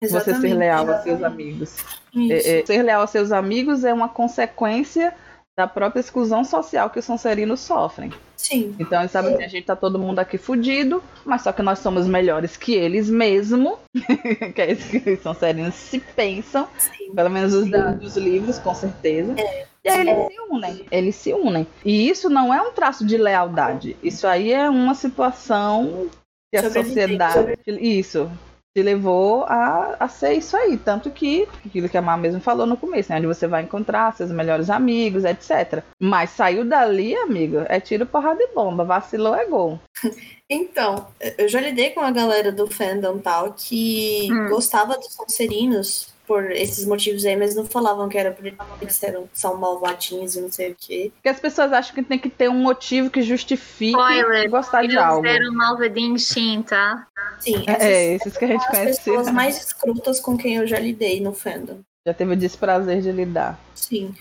Exatamente. 0.01 0.41
Você 0.41 0.49
ser 0.49 0.55
leal 0.55 0.91
aos 0.91 1.03
seus 1.03 1.23
amigos. 1.23 1.77
É, 2.15 2.61
é, 2.61 2.67
ser 2.67 2.83
leal 2.83 3.03
aos 3.03 3.11
seus 3.11 3.31
amigos 3.31 3.85
é 3.85 3.95
uma 3.95 4.09
consequência 4.09 5.15
da 5.57 5.67
própria 5.67 6.01
exclusão 6.01 6.45
social 6.45 6.89
que 6.89 6.99
os 6.99 7.05
Sonserinos 7.05 7.61
sofrem. 7.61 8.11
Sim. 8.37 8.75
Então 8.79 9.01
eles 9.01 9.13
sabem 9.13 9.37
que 9.37 9.45
a 9.45 9.49
gente 9.49 9.65
tá 9.65 9.77
todo 9.77 9.99
mundo 9.99 10.19
aqui 10.19 10.39
fudido, 10.39 11.03
mas 11.25 11.43
só 11.43 11.53
que 11.53 11.63
nós 11.63 11.79
somos 11.79 12.07
melhores 12.07 12.57
que 12.57 12.75
eles 12.75 13.09
mesmo, 13.09 13.79
que 14.55 14.63
é 14.63 14.73
isso 14.73 14.91
que 14.91 15.11
os 15.11 15.21
Sonserinos 15.21 15.75
se 15.75 16.01
pensam, 16.01 16.67
Sim. 16.79 17.15
pelo 17.15 17.31
menos 17.31 17.55
os 17.55 17.71
da, 17.71 17.93
dos 17.93 18.17
livros, 18.17 18.59
com 18.59 18.75
certeza. 18.75 19.35
É. 19.39 19.67
E 19.85 19.89
aí 19.89 20.09
eles 20.09 20.27
se 20.29 20.41
unem, 20.49 20.87
eles 20.91 21.15
se 21.17 21.33
unem. 21.33 21.67
E 21.85 22.09
isso 22.09 22.31
não 22.31 22.55
é 22.55 22.63
um 22.63 22.73
traço 22.73 23.05
de 23.05 23.17
lealdade, 23.17 23.97
isso 24.03 24.27
aí 24.27 24.53
é 24.53 24.71
uma 24.71 24.95
situação 24.95 26.09
que 26.53 26.59
a 26.59 26.71
sociedade... 26.71 27.59
Isso, 27.67 28.31
te 28.75 28.83
levou 28.83 29.45
a, 29.45 29.97
a 30.01 30.09
ser 30.09 30.35
isso 30.35 30.57
aí. 30.57 30.77
Tanto 30.77 31.11
que, 31.11 31.47
aquilo 31.65 31.89
que 31.89 31.97
a 31.97 32.03
Mar 32.03 32.19
mesmo 32.19 32.41
falou 32.41 32.67
no 32.67 32.77
começo, 32.77 33.11
né? 33.11 33.19
Onde 33.19 33.27
você 33.27 33.47
vai 33.47 33.63
encontrar 33.63 34.17
seus 34.17 34.31
melhores 34.31 34.71
amigos, 34.71 35.25
etc. 35.25 35.83
Mas 35.99 36.31
saiu 36.31 36.65
dali, 36.65 37.15
amigo, 37.15 37.59
é 37.69 37.81
tiro, 37.81 38.07
porrada 38.07 38.43
e 38.43 38.55
bomba. 38.55 38.85
Vacilou 38.85 39.35
é 39.35 39.47
gol. 39.47 39.81
Então, 40.55 41.07
eu 41.39 41.49
já 41.49 41.59
lidei 41.63 41.93
com 41.93 42.01
a 42.03 42.11
galera 42.11 42.53
do 42.53 42.71
fandom 42.71 43.17
tal 43.17 43.55
que 43.55 44.29
hum. 44.31 44.51
gostava 44.51 44.99
dos 44.99 45.15
Sonserinos 45.15 46.12
por 46.33 46.51
esses 46.51 46.87
motivos 46.87 47.27
aí, 47.27 47.37
mas 47.37 47.55
não 47.55 47.67
falavam 47.67 48.09
que 48.09 48.17
era 48.17 48.31
porque 48.31 48.55
eles 48.81 49.03
eram, 49.03 49.29
são 49.35 49.55
malvadinhos 49.59 50.35
e 50.35 50.41
não 50.41 50.51
sei 50.51 50.71
o 50.71 50.77
quê. 50.79 51.13
Porque 51.15 51.29
as 51.29 51.39
pessoas 51.39 51.75
acham 51.75 51.95
que 51.95 52.03
tem 52.03 52.19
que 52.19 52.31
ter 52.31 52.49
um 52.49 52.55
motivo 52.55 53.11
que 53.11 53.21
justifique 53.21 53.91
Spoiler, 53.91 54.49
gostar 54.49 54.87
de 54.87 54.97
algo. 54.97 55.27
Eles 55.27 55.37
eram 55.37 55.53
malvadinhos 55.53 56.27
sim, 56.27 56.65
tá? 56.67 57.07
Sim, 57.39 57.65
essas, 57.67 57.87
é, 57.87 58.15
esses 58.15 58.37
que 58.39 58.47
a 58.47 58.49
gente 58.49 58.67
conhece. 58.67 58.91
As 58.93 58.99
pessoas 59.01 59.31
mais 59.31 59.59
escrutas 59.59 60.21
com 60.21 60.35
quem 60.39 60.57
eu 60.57 60.67
já 60.67 60.79
lidei 60.79 61.21
no 61.21 61.35
fandom. 61.35 61.81
Já 62.07 62.15
teve 62.15 62.33
o 62.33 62.37
desprazer 62.37 63.03
de 63.03 63.13
lidar. 63.13 63.61
Sim. 63.75 64.15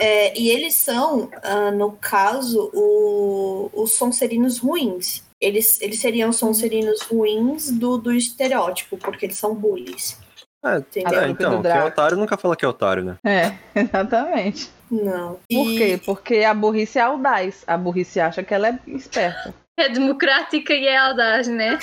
É, 0.00 0.38
e 0.38 0.48
eles 0.48 0.76
são, 0.76 1.24
uh, 1.24 1.76
no 1.76 1.90
caso, 1.92 2.70
o, 2.72 3.70
os 3.74 3.90
sonserinos 3.94 4.58
ruins. 4.58 5.24
Eles, 5.40 5.80
eles 5.82 5.98
seriam 5.98 6.32
sonserinos 6.32 7.00
ruins 7.02 7.72
do, 7.72 7.98
do 7.98 8.12
estereótipo, 8.12 8.96
porque 8.96 9.26
eles 9.26 9.36
são 9.36 9.52
bullies. 9.52 10.16
É, 10.64 10.76
é 10.76 11.28
então, 11.28 11.62
quem 11.62 11.70
é 11.70 11.84
otário 11.84 12.16
nunca 12.16 12.36
fala 12.36 12.56
que 12.56 12.64
é 12.64 12.68
otário, 12.68 13.04
né? 13.04 13.18
É, 13.24 13.52
exatamente. 13.78 14.70
Não. 14.90 15.34
Por 15.34 15.70
e... 15.70 15.78
quê? 15.78 16.00
Porque 16.04 16.38
a 16.38 16.54
burrice 16.54 16.98
é 16.98 17.02
audaz. 17.02 17.62
A 17.66 17.76
burrice 17.76 18.20
acha 18.20 18.42
que 18.42 18.54
ela 18.54 18.68
é 18.68 18.78
esperta. 18.86 19.54
É 19.76 19.88
democrática 19.88 20.72
e 20.72 20.86
é 20.86 20.96
audaz, 20.96 21.48
né? 21.48 21.78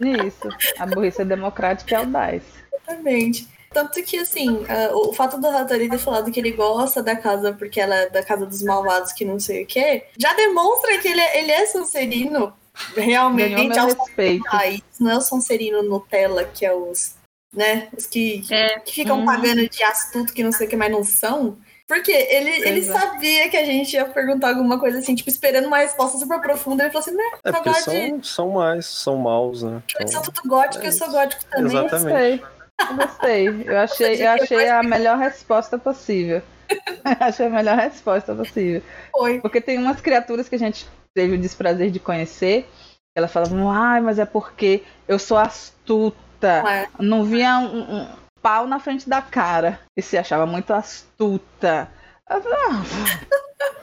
Isso. 0.00 0.48
A 0.78 0.86
burrice 0.86 1.22
é 1.22 1.24
democrática 1.24 1.94
e 1.94 1.96
audaz. 1.96 2.42
Exatamente. 2.72 3.48
Tanto 3.70 4.02
que, 4.02 4.18
assim, 4.18 4.48
uh, 4.48 4.96
o 5.08 5.12
fato 5.12 5.38
do 5.38 5.46
Hattori 5.46 5.90
ter 5.90 5.98
falado 5.98 6.30
que 6.30 6.40
ele 6.40 6.52
gosta 6.52 7.02
da 7.02 7.14
casa 7.14 7.52
porque 7.52 7.80
ela 7.80 7.94
é 7.94 8.08
da 8.08 8.22
casa 8.22 8.46
dos 8.46 8.62
malvados 8.62 9.12
que 9.12 9.24
não 9.24 9.38
sei 9.38 9.62
o 9.62 9.66
quê, 9.66 10.04
já 10.16 10.32
demonstra 10.34 10.98
que 10.98 11.08
ele 11.08 11.20
é, 11.20 11.38
ele 11.38 11.52
é 11.52 11.66
Sonserino 11.66 12.52
realmente 12.96 13.78
ao 13.78 13.88
respeito. 13.88 14.44
Isso 14.66 15.02
não 15.02 15.10
é 15.10 15.16
o 15.16 15.20
Sonserino 15.20 15.82
Nutella, 15.82 16.44
que 16.44 16.64
é 16.64 16.74
os 16.74 17.17
né? 17.52 17.88
Os 17.96 18.06
que, 18.06 18.44
é. 18.50 18.78
que 18.80 18.92
ficam 18.92 19.20
uhum. 19.20 19.26
pagando 19.26 19.68
de 19.68 19.82
astuto 19.82 20.32
que 20.32 20.42
não 20.42 20.52
sei 20.52 20.66
o 20.66 20.70
que 20.70 20.76
mais 20.76 20.92
não 20.92 21.04
são. 21.04 21.58
Porque 21.86 22.12
ele, 22.12 22.50
ele 22.68 22.82
sabia 22.82 23.48
que 23.48 23.56
a 23.56 23.64
gente 23.64 23.94
ia 23.94 24.04
perguntar 24.04 24.50
alguma 24.50 24.78
coisa 24.78 24.98
assim, 24.98 25.14
tipo, 25.14 25.30
esperando 25.30 25.66
uma 25.66 25.78
resposta 25.78 26.18
super 26.18 26.38
profunda. 26.38 26.82
Ele 26.84 26.92
falou 26.92 27.06
assim, 27.06 27.16
né? 27.16 27.30
É 27.42 27.50
porque 27.50 27.74
são, 27.74 28.22
são 28.22 28.50
mais, 28.50 28.84
são 28.84 29.16
maus, 29.16 29.62
né? 29.62 29.82
Eles 29.98 30.12
são 30.12 30.20
tudo 30.20 30.42
gótico, 30.46 30.84
é 30.84 30.88
eu 30.88 30.92
sou 30.92 31.10
gótico 31.10 31.42
também. 31.46 31.86
Exatamente. 31.86 32.42
Eu 32.78 32.96
gostei. 32.96 33.48
Eu 33.48 33.56
gostei. 33.56 33.64
Eu 33.66 33.78
achei, 33.78 34.22
eu 34.22 34.30
achei 34.30 34.68
a 34.68 34.82
melhor 34.82 35.16
resposta 35.16 35.78
possível. 35.78 36.42
Achei 37.18 37.46
a 37.46 37.50
melhor 37.50 37.78
resposta 37.78 38.34
possível. 38.34 38.82
Foi. 39.10 39.40
Porque 39.40 39.58
tem 39.58 39.78
umas 39.78 40.02
criaturas 40.02 40.50
que 40.50 40.54
a 40.54 40.58
gente 40.58 40.86
teve 41.14 41.34
o 41.34 41.38
desprazer 41.38 41.90
de 41.90 41.98
conhecer. 41.98 42.68
Elas 43.14 43.32
falavam, 43.32 43.70
ai, 43.70 44.02
mas 44.02 44.18
é 44.18 44.26
porque 44.26 44.82
eu 45.08 45.18
sou 45.18 45.38
astuta. 45.38 46.27
Não 46.40 46.68
é? 46.68 46.88
Não 46.98 47.24
via 47.24 47.58
um, 47.58 47.96
um 47.96 48.08
pau 48.40 48.66
na 48.66 48.78
frente 48.78 49.08
da 49.08 49.20
cara. 49.20 49.80
E 49.96 50.02
se 50.02 50.16
achava 50.16 50.46
muito 50.46 50.72
astuta. 50.72 51.88
Eu 52.28 52.42
falei, 52.42 52.58
ah, 52.68 52.84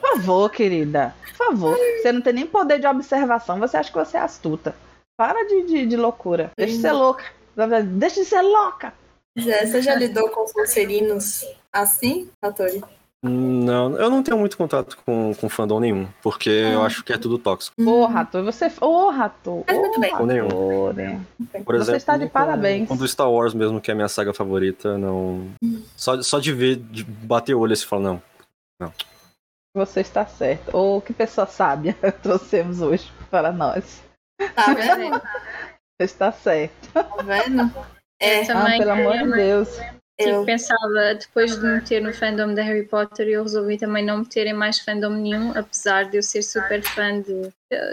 por 0.00 0.10
favor, 0.10 0.50
querida. 0.50 1.14
Por 1.28 1.46
favor. 1.46 1.76
Você 1.76 2.12
não 2.12 2.20
tem 2.20 2.32
nem 2.32 2.46
poder 2.46 2.78
de 2.78 2.86
observação. 2.86 3.58
Você 3.58 3.76
acha 3.76 3.90
que 3.90 3.98
você 3.98 4.16
é 4.16 4.20
astuta. 4.20 4.74
Para 5.16 5.46
de, 5.46 5.62
de, 5.62 5.86
de 5.86 5.96
loucura. 5.96 6.50
Deixa 6.56 6.74
de 6.74 6.80
ser 6.80 6.92
louca. 6.92 7.24
Deixa 7.84 8.20
de 8.20 8.26
ser 8.26 8.42
louca. 8.42 8.92
Zé, 9.38 9.66
você 9.66 9.82
já 9.82 9.94
lidou 9.94 10.30
com 10.30 10.46
Sonserinos 10.46 11.44
assim, 11.72 12.30
Hattori? 12.42 12.82
Não, 13.28 13.96
eu 13.98 14.08
não 14.10 14.22
tenho 14.22 14.38
muito 14.38 14.56
contato 14.56 14.96
com, 15.04 15.34
com 15.34 15.48
fandom 15.48 15.80
nenhum, 15.80 16.06
porque 16.22 16.48
eu 16.50 16.82
Ah. 16.82 16.86
acho 16.86 17.02
que 17.04 17.12
é 17.12 17.18
tudo 17.18 17.38
tóxico. 17.38 17.74
Ô, 17.82 18.06
Rato, 18.06 18.42
você. 18.44 18.70
Ô, 18.80 19.10
Rato. 19.10 19.64
Mas 19.66 19.78
muito 19.78 20.00
bem. 20.00 20.26
Nenhum. 20.26 20.48
Rato. 20.48 21.64
Por 21.64 21.74
Você 21.76 21.82
exemplo, 21.82 21.96
está 21.96 22.16
de 22.16 22.26
parabéns. 22.28 22.88
Com 22.88 22.96
do 22.96 23.06
Star 23.06 23.30
Wars 23.30 23.54
mesmo, 23.54 23.80
que 23.80 23.90
é 23.90 23.92
a 23.92 23.94
minha 23.94 24.08
saga 24.08 24.32
favorita, 24.32 24.96
não. 24.98 25.48
Só, 25.96 26.20
só 26.22 26.38
de 26.38 26.52
ver, 26.52 26.76
de 26.76 27.04
bater 27.04 27.54
o 27.54 27.60
olho 27.60 27.72
assim 27.72 27.84
e 27.84 27.88
falar, 27.88 28.02
não. 28.02 28.22
Você 29.74 30.00
está 30.00 30.24
certo. 30.26 30.74
Ô, 30.76 31.00
que 31.00 31.12
pessoa 31.12 31.46
sábia 31.46 31.94
trouxemos 32.22 32.80
hoje 32.80 33.10
para 33.30 33.52
nós. 33.52 34.02
Tá 34.54 34.72
vendo? 34.72 35.20
Você 35.20 36.04
está 36.04 36.32
certo. 36.32 36.92
Tá 36.92 37.02
vendo? 37.22 37.70
É, 38.20 38.50
Eu 38.50 38.56
ah, 38.56 38.64
pelo 38.78 38.90
amor 38.92 39.12
de 39.12 39.18
queria- 39.30 39.95
Deus. 40.18 40.30
Tipo, 40.30 40.40
eu, 40.40 40.44
pensava, 40.46 41.14
depois 41.14 41.54
de 41.54 41.66
me 41.66 41.74
meter 41.74 42.00
no 42.02 42.12
fandom 42.12 42.54
de 42.54 42.62
Harry 42.62 42.84
Potter, 42.84 43.28
eu 43.28 43.42
resolvi 43.42 43.76
também 43.78 44.04
não 44.04 44.18
meter 44.18 44.46
em 44.46 44.54
mais 44.54 44.78
fandom 44.80 45.10
nenhum, 45.10 45.52
apesar 45.56 46.04
de 46.08 46.16
eu 46.16 46.22
ser 46.22 46.42
super 46.42 46.82
fã 46.82 47.20
de. 47.20 47.50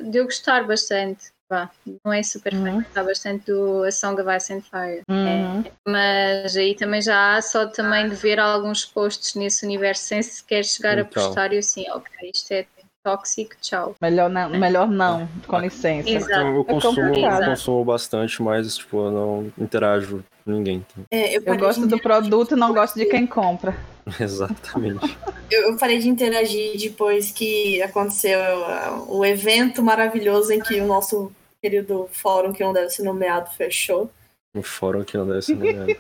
de 0.10 0.18
eu 0.18 0.24
gostar 0.26 0.66
bastante. 0.66 1.32
Vá, 1.50 1.70
não 2.04 2.14
é 2.14 2.24
super 2.24 2.54
fã, 2.54 2.58
Uhum. 2.72 2.82
gostar 2.82 3.04
bastante 3.04 3.46
do 3.52 3.84
A 3.84 3.92
Song 3.92 4.20
of 4.22 4.30
Ice 4.36 4.54
and 4.54 4.62
Fire. 4.62 5.02
Uhum. 5.10 5.64
Mas 5.88 6.56
aí 6.56 6.74
também 6.74 7.02
já 7.02 7.36
há 7.36 7.42
só 7.42 7.68
também 7.68 8.10
de 8.10 8.16
ver 8.16 8.40
alguns 8.40 8.86
posts 8.86 9.36
nesse 9.36 9.66
universo 9.66 10.04
sem 10.04 10.24
sequer 10.24 10.64
chegar 10.64 10.98
a 10.98 11.02
Então. 11.02 11.12
postar 11.12 11.52
e 11.52 11.56
eu 11.58 11.60
assim, 11.60 11.86
ok, 11.92 12.32
isto 12.34 12.52
é 12.54 12.66
tóxico, 13.04 13.56
tchau. 13.62 13.96
Melhor 14.02 14.30
não, 14.30 14.50
melhor 14.50 14.88
não, 14.88 15.28
com 15.46 15.60
licença. 15.60 16.10
Exato. 16.10 16.40
Eu, 16.40 16.56
eu 16.56 16.64
consumo, 16.66 17.14
eu 17.14 17.46
consumo 17.46 17.84
bastante, 17.84 18.42
mas 18.42 18.78
tipo, 18.78 18.98
eu 19.08 19.12
não 19.12 19.52
interajo 19.58 20.24
ninguém. 20.46 20.86
então. 20.92 21.06
é, 21.12 21.38
eu, 21.38 21.44
Eu 21.46 21.58
gosto 21.58 21.86
do 21.88 22.00
produto 22.00 22.54
e 22.56 22.60
não 22.60 22.74
gosto 22.74 22.96
de 22.96 23.06
quem 23.06 23.26
compra. 23.26 23.76
Exatamente. 24.20 25.18
Eu, 25.50 25.70
eu 25.70 25.78
parei 25.78 26.00
de 26.00 26.10
interagir 26.10 26.78
depois 26.78 27.32
que 27.32 27.82
aconteceu 27.82 28.40
uh, 28.40 29.06
o 29.18 29.26
evento 29.26 29.82
maravilhoso 29.82 30.52
em 30.52 30.60
que 30.60 30.80
o 30.82 30.88
nosso 30.88 31.32
querido 31.62 32.10
fórum, 32.12 32.52
que 32.52 32.64
não 32.64 32.74
deve 32.74 32.90
ser 32.90 33.04
nomeado, 33.04 33.50
fechou. 33.56 34.12
Um 34.56 34.62
fórum 34.62 35.04
que 35.04 35.18
não 35.18 35.26
deve 35.26 35.42
ser 35.42 35.56
nomeado. 35.56 35.96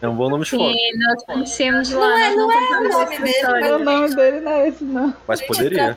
É 0.00 0.08
um 0.08 0.16
bom 0.16 0.28
nome 0.28 0.44
de 0.44 0.50
fórum, 0.50 0.72
Sim, 0.72 0.98
nós 0.98 1.24
conhecemos 1.24 1.90
lá. 1.90 2.08
Não 2.08 2.18
é- 2.18 2.34
não 2.34 2.50
é 2.50 2.80
o 2.80 2.88
nome 2.88 3.18
dele, 3.18 3.30
história. 3.30 3.76
O 3.76 3.78
nome 3.78 4.16
dele 4.16 4.40
não 4.40 4.52
é 4.52 4.68
esse, 4.68 4.84
não. 4.84 5.14
mas 5.28 5.42
poderia. 5.42 5.96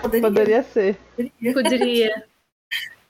Poderia. 0.00 0.28
Poderia 0.28 0.62
ser. 0.62 0.96
poderia. 1.52 2.24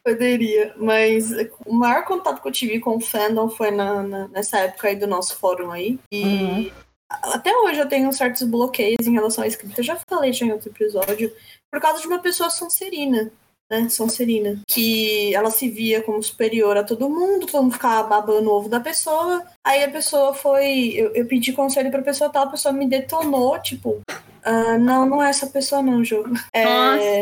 Poderia. 0.04 0.72
Mas 0.76 1.30
o 1.64 1.72
maior 1.72 2.04
contato 2.04 2.42
que 2.42 2.48
eu 2.48 2.52
tive 2.52 2.80
com 2.80 2.96
o 2.96 3.00
fandom 3.00 3.48
foi 3.48 3.70
na, 3.70 4.02
na- 4.02 4.28
nessa 4.28 4.58
época 4.58 4.88
aí 4.88 4.96
do 4.96 5.06
nosso 5.06 5.36
fórum 5.36 5.70
aí. 5.70 5.98
E 6.10 6.22
Uhum. 6.24 6.70
até 7.10 7.56
hoje 7.56 7.78
eu 7.78 7.88
tenho 7.88 8.12
certos 8.12 8.42
bloqueios 8.42 9.06
em 9.06 9.12
relação 9.12 9.44
à 9.44 9.46
escrita. 9.46 9.80
Eu 9.80 9.84
já 9.84 9.96
falei 10.08 10.32
já 10.32 10.44
em 10.46 10.52
outro 10.52 10.70
episódio. 10.70 11.32
Por 11.70 11.80
causa 11.80 12.00
de 12.00 12.06
uma 12.08 12.18
pessoa 12.18 12.50
sonserina, 12.50 13.30
né? 13.70 13.88
Sonserina. 13.88 14.60
Que 14.68 15.34
ela 15.34 15.50
se 15.50 15.68
via 15.68 16.02
como 16.02 16.22
superior 16.22 16.76
a 16.76 16.84
todo 16.84 17.08
mundo, 17.08 17.46
todo 17.46 17.62
mundo 17.62 17.72
ficava 17.74 18.08
babando 18.08 18.50
o 18.50 18.54
ovo 18.54 18.68
da 18.68 18.80
pessoa. 18.80 19.42
Aí 19.64 19.84
a 19.84 19.90
pessoa 19.90 20.34
foi. 20.34 20.88
Eu, 20.96 21.14
eu 21.14 21.26
pedi 21.26 21.52
conselho 21.52 21.90
pra 21.90 22.02
pessoa 22.02 22.28
tal, 22.28 22.44
a 22.44 22.50
pessoa 22.50 22.72
me 22.74 22.88
detonou, 22.88 23.58
tipo. 23.60 24.00
"Ah, 24.44 24.76
não, 24.76 25.06
não 25.06 25.22
é 25.22 25.30
essa 25.30 25.46
pessoa, 25.46 25.80
não, 25.80 26.04
jogo. 26.04 26.30
É, 26.52 26.64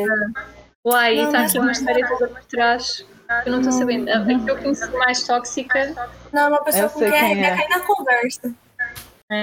Nossa. 0.05 0.51
Uai, 0.87 1.17
Não, 1.17 1.27
está 1.27 1.39
mas 1.41 1.51
aqui 1.51 1.59
uma 1.59 1.73
história 1.73 2.09
toda 2.09 2.29
por 2.29 2.45
trás. 2.45 3.07
Eu 3.45 3.53
não 3.53 3.61
estou 3.61 3.73
sabendo. 3.73 4.09
A 4.11 4.25
que 4.25 4.51
eu 4.51 4.57
conheço 4.57 4.99
mais 4.99 5.23
tóxica. 5.23 5.95
não, 6.33 6.43
é 6.43 6.49
uma 6.49 6.65
pessoa 6.65 6.89
com 6.89 6.99
quem 6.99 7.45
é. 7.45 7.57
cair 7.57 7.69
na 7.69 7.81
conversa. 7.81 8.55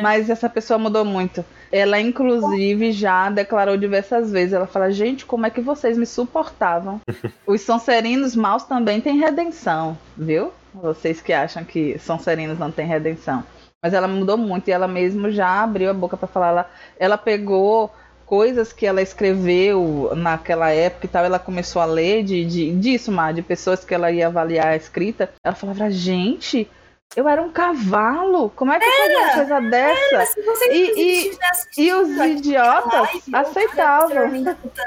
Mas 0.02 0.30
essa 0.30 0.50
pessoa 0.50 0.78
mudou 0.78 1.06
muito. 1.06 1.46
Ela, 1.72 1.98
inclusive, 2.00 2.92
já 2.92 3.30
declarou 3.30 3.78
diversas 3.78 4.32
vezes. 4.32 4.54
Ela 4.54 4.68
fala, 4.68 4.92
gente, 4.92 5.26
como 5.26 5.46
é 5.46 5.50
que 5.50 5.62
vocês 5.62 5.98
me 5.98 6.06
suportavam? 6.06 7.00
Os 7.48 7.62
Sonserinos 7.62 8.36
maus 8.36 8.64
também 8.64 9.00
têm 9.00 9.18
redenção, 9.18 9.98
viu? 10.18 10.52
Vocês 10.74 11.22
que 11.22 11.32
acham 11.32 11.64
que 11.64 11.98
Sonserinos 12.00 12.60
não 12.60 12.70
têm 12.70 12.86
redenção. 12.86 13.44
Mas 13.82 13.94
ela 13.94 14.08
mudou 14.08 14.38
muito 14.38 14.68
e 14.68 14.72
ela 14.72 14.88
mesmo 14.88 15.32
já 15.32 15.64
abriu 15.64 15.90
a 15.90 15.94
boca 15.94 16.18
pra 16.18 16.28
falar. 16.28 16.48
Ela, 16.50 16.70
ela 17.00 17.18
pegou 17.18 17.94
coisas 18.28 18.72
que 18.74 18.86
ela 18.86 19.02
escreveu 19.02 20.12
naquela 20.16 20.70
época 20.70 21.06
e 21.06 21.10
tal, 21.10 21.24
ela 21.26 21.40
começou 21.40 21.82
a 21.82 21.86
ler 21.86 22.24
de, 22.24 22.46
de, 22.46 22.72
disso, 22.76 23.12
Mar, 23.12 23.34
de 23.34 23.42
pessoas 23.42 23.84
que 23.86 23.94
ela 23.94 24.12
ia 24.12 24.28
avaliar 24.28 24.68
a 24.68 24.76
escrita. 24.76 25.32
Ela 25.44 25.56
falava, 25.56 25.90
gente, 25.90 26.70
eu 27.16 27.28
era 27.28 27.42
um 27.42 27.50
cavalo. 27.50 28.50
Como 28.56 28.72
é 28.74 28.80
que 28.80 28.86
eu 28.86 28.92
fazia 28.92 29.18
uma 29.18 29.34
coisa 29.34 29.62
dessa? 29.70 30.26
Se 30.34 30.42
você 30.44 30.66
E- 30.74 31.30
e- 31.30 31.38
E 31.78 31.94
os 31.94 32.10
idiotas 32.10 32.94
live, 32.94 33.22
aceitavam. 33.34 34.36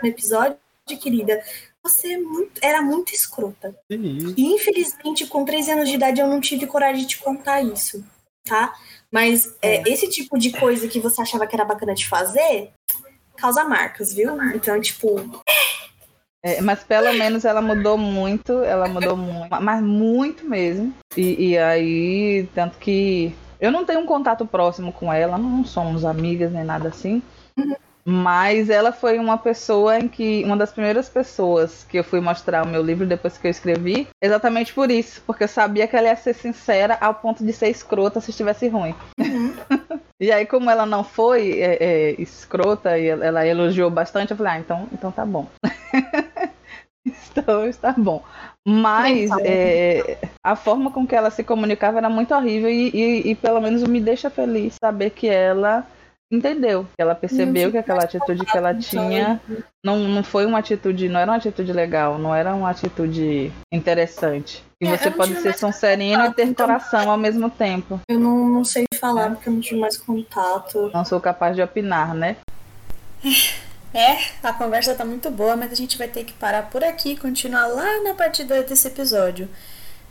episódio, 0.04 0.58
episódio, 0.86 1.38
você 1.82 2.12
é 2.12 2.18
muito- 2.18 2.60
era 2.62 2.82
muito 2.82 3.14
escrota. 3.14 3.74
E 3.88 4.54
infelizmente, 4.54 5.26
com 5.26 5.46
13 5.46 5.70
anos 5.70 5.88
de 5.88 5.94
idade, 5.94 6.20
eu 6.20 6.26
não 6.28 6.40
tive 6.40 6.66
coragem 6.66 7.02
de 7.02 7.08
te 7.08 7.18
contar 7.18 7.62
isso, 7.62 8.04
tá? 8.44 8.74
Mas 9.10 9.56
é, 9.62 9.82
esse 9.90 10.08
tipo 10.08 10.38
de 10.38 10.50
coisa 10.52 10.86
que 10.88 11.00
você 11.00 11.22
achava 11.22 11.46
que 11.46 11.56
era 11.56 11.64
bacana 11.64 11.94
de 11.94 12.06
fazer, 12.06 12.70
causa 13.40 13.64
marcas, 13.64 14.12
viu? 14.12 14.40
Então, 14.54 14.80
tipo, 14.80 15.16
É, 16.42 16.60
mas 16.62 16.82
pelo 16.82 17.12
menos 17.12 17.44
ela 17.44 17.60
mudou 17.60 17.98
muito, 17.98 18.52
ela 18.64 18.88
mudou 18.88 19.16
muito, 19.16 19.48
mas 19.60 19.82
muito 19.82 20.48
mesmo. 20.48 20.94
E, 21.16 21.50
e 21.50 21.58
aí, 21.58 22.48
tanto 22.54 22.78
que 22.78 23.34
eu 23.60 23.70
não 23.70 23.84
tenho 23.84 24.00
um 24.00 24.06
contato 24.06 24.46
próximo 24.46 24.92
com 24.92 25.12
ela, 25.12 25.36
não 25.36 25.64
somos 25.64 26.04
amigas 26.04 26.50
nem 26.50 26.64
nada 26.64 26.88
assim. 26.88 27.22
Mas 28.04 28.70
ela 28.70 28.92
foi 28.92 29.18
uma 29.18 29.36
pessoa 29.38 29.98
em 29.98 30.08
que. 30.08 30.42
Uma 30.44 30.56
das 30.56 30.72
primeiras 30.72 31.08
pessoas 31.08 31.84
que 31.88 31.98
eu 31.98 32.04
fui 32.04 32.20
mostrar 32.20 32.64
o 32.64 32.68
meu 32.68 32.82
livro 32.82 33.06
depois 33.06 33.36
que 33.38 33.46
eu 33.46 33.50
escrevi, 33.50 34.08
exatamente 34.22 34.72
por 34.72 34.90
isso. 34.90 35.22
Porque 35.26 35.44
eu 35.44 35.48
sabia 35.48 35.86
que 35.86 35.96
ela 35.96 36.08
ia 36.08 36.16
ser 36.16 36.34
sincera 36.34 36.96
ao 37.00 37.14
ponto 37.14 37.44
de 37.44 37.52
ser 37.52 37.68
escrota 37.68 38.20
se 38.20 38.30
estivesse 38.30 38.68
ruim. 38.68 38.94
E 40.22 40.30
aí, 40.30 40.44
como 40.44 40.68
ela 40.70 40.84
não 40.84 41.02
foi 41.02 41.60
é, 41.60 41.78
é, 41.82 42.10
escrota 42.20 42.98
e 42.98 43.06
ela, 43.06 43.24
ela 43.24 43.46
elogiou 43.46 43.88
bastante, 43.90 44.32
eu 44.32 44.36
falei, 44.36 44.52
ah, 44.52 44.58
então, 44.58 44.86
então 44.92 45.10
tá 45.10 45.24
bom. 45.24 45.46
então 47.04 47.66
está 47.66 47.92
bom. 47.96 48.22
Mas 48.66 49.30
é, 49.42 50.18
a 50.44 50.54
forma 50.54 50.90
com 50.90 51.06
que 51.06 51.14
ela 51.14 51.30
se 51.30 51.42
comunicava 51.42 51.98
era 51.98 52.10
muito 52.10 52.34
horrível 52.34 52.68
e, 52.68 52.90
e- 52.90 53.30
e 53.30 53.34
pelo 53.34 53.60
menos 53.60 53.82
me 53.84 54.00
deixa 54.00 54.28
feliz 54.28 54.76
saber 54.78 55.10
que 55.10 55.26
ela 55.26 55.86
entendeu, 56.30 56.86
ela 56.98 57.14
percebeu 57.14 57.70
que 57.70 57.78
aquela 57.78 58.04
atitude 58.04 58.44
que 58.46 58.56
ela 58.56 58.74
tinha 58.74 59.40
não, 59.84 59.98
não 59.98 60.22
foi 60.22 60.46
uma 60.46 60.58
atitude, 60.58 61.08
não 61.08 61.18
era 61.20 61.30
uma 61.32 61.36
atitude 61.38 61.72
legal, 61.72 62.18
não 62.18 62.34
era 62.34 62.54
uma 62.54 62.70
atitude 62.70 63.52
interessante. 63.72 64.62
E 64.80 64.86
É, 64.86 64.96
você 64.96 65.10
pode 65.10 65.34
ser 65.40 65.56
sonserino 65.58 66.26
e 66.26 66.34
ter 66.34 66.44
então- 66.44 66.66
coração 66.66 67.10
ao 67.10 67.18
mesmo 67.18 67.50
tempo. 67.50 68.00
eu 68.08 68.18
não, 68.18 68.48
não 68.48 68.64
sei 68.64 68.84
falar 69.00 69.30
porque 69.30 69.48
eu 69.48 69.52
não 69.54 69.60
tive 69.60 69.80
mais 69.80 69.96
contato. 69.96 70.90
Não 70.94 71.04
sou 71.04 71.20
capaz 71.20 71.56
de 71.56 71.62
opinar, 71.62 72.14
né? 72.14 72.36
É, 73.92 74.16
a 74.42 74.52
conversa 74.52 74.94
tá 74.94 75.04
muito 75.04 75.30
boa, 75.30 75.56
mas 75.56 75.72
a 75.72 75.74
gente 75.74 75.98
vai 75.98 76.06
ter 76.06 76.24
que 76.24 76.32
parar 76.32 76.70
por 76.70 76.84
aqui 76.84 77.12
e 77.12 77.16
continuar 77.16 77.66
lá 77.66 78.02
na 78.04 78.14
parte 78.14 78.44
2 78.44 78.66
desse 78.66 78.86
episódio. 78.86 79.48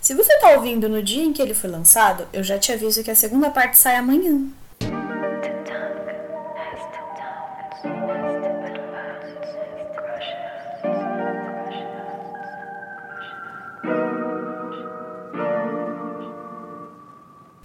Se 0.02 0.14
você 0.14 0.38
tá 0.40 0.50
ouvindo 0.52 0.88
no 0.90 1.02
dia 1.02 1.24
em 1.24 1.32
que 1.34 1.42
ele 1.42 1.54
foi 1.54 1.70
lançado, 1.70 2.28
eu 2.34 2.44
já 2.44 2.58
te 2.60 2.72
aviso 2.72 3.04
que 3.04 3.12
a 3.12 3.16
segunda 3.16 3.50
parte 3.50 3.78
sai 3.78 3.96
amanhã. 3.96 4.42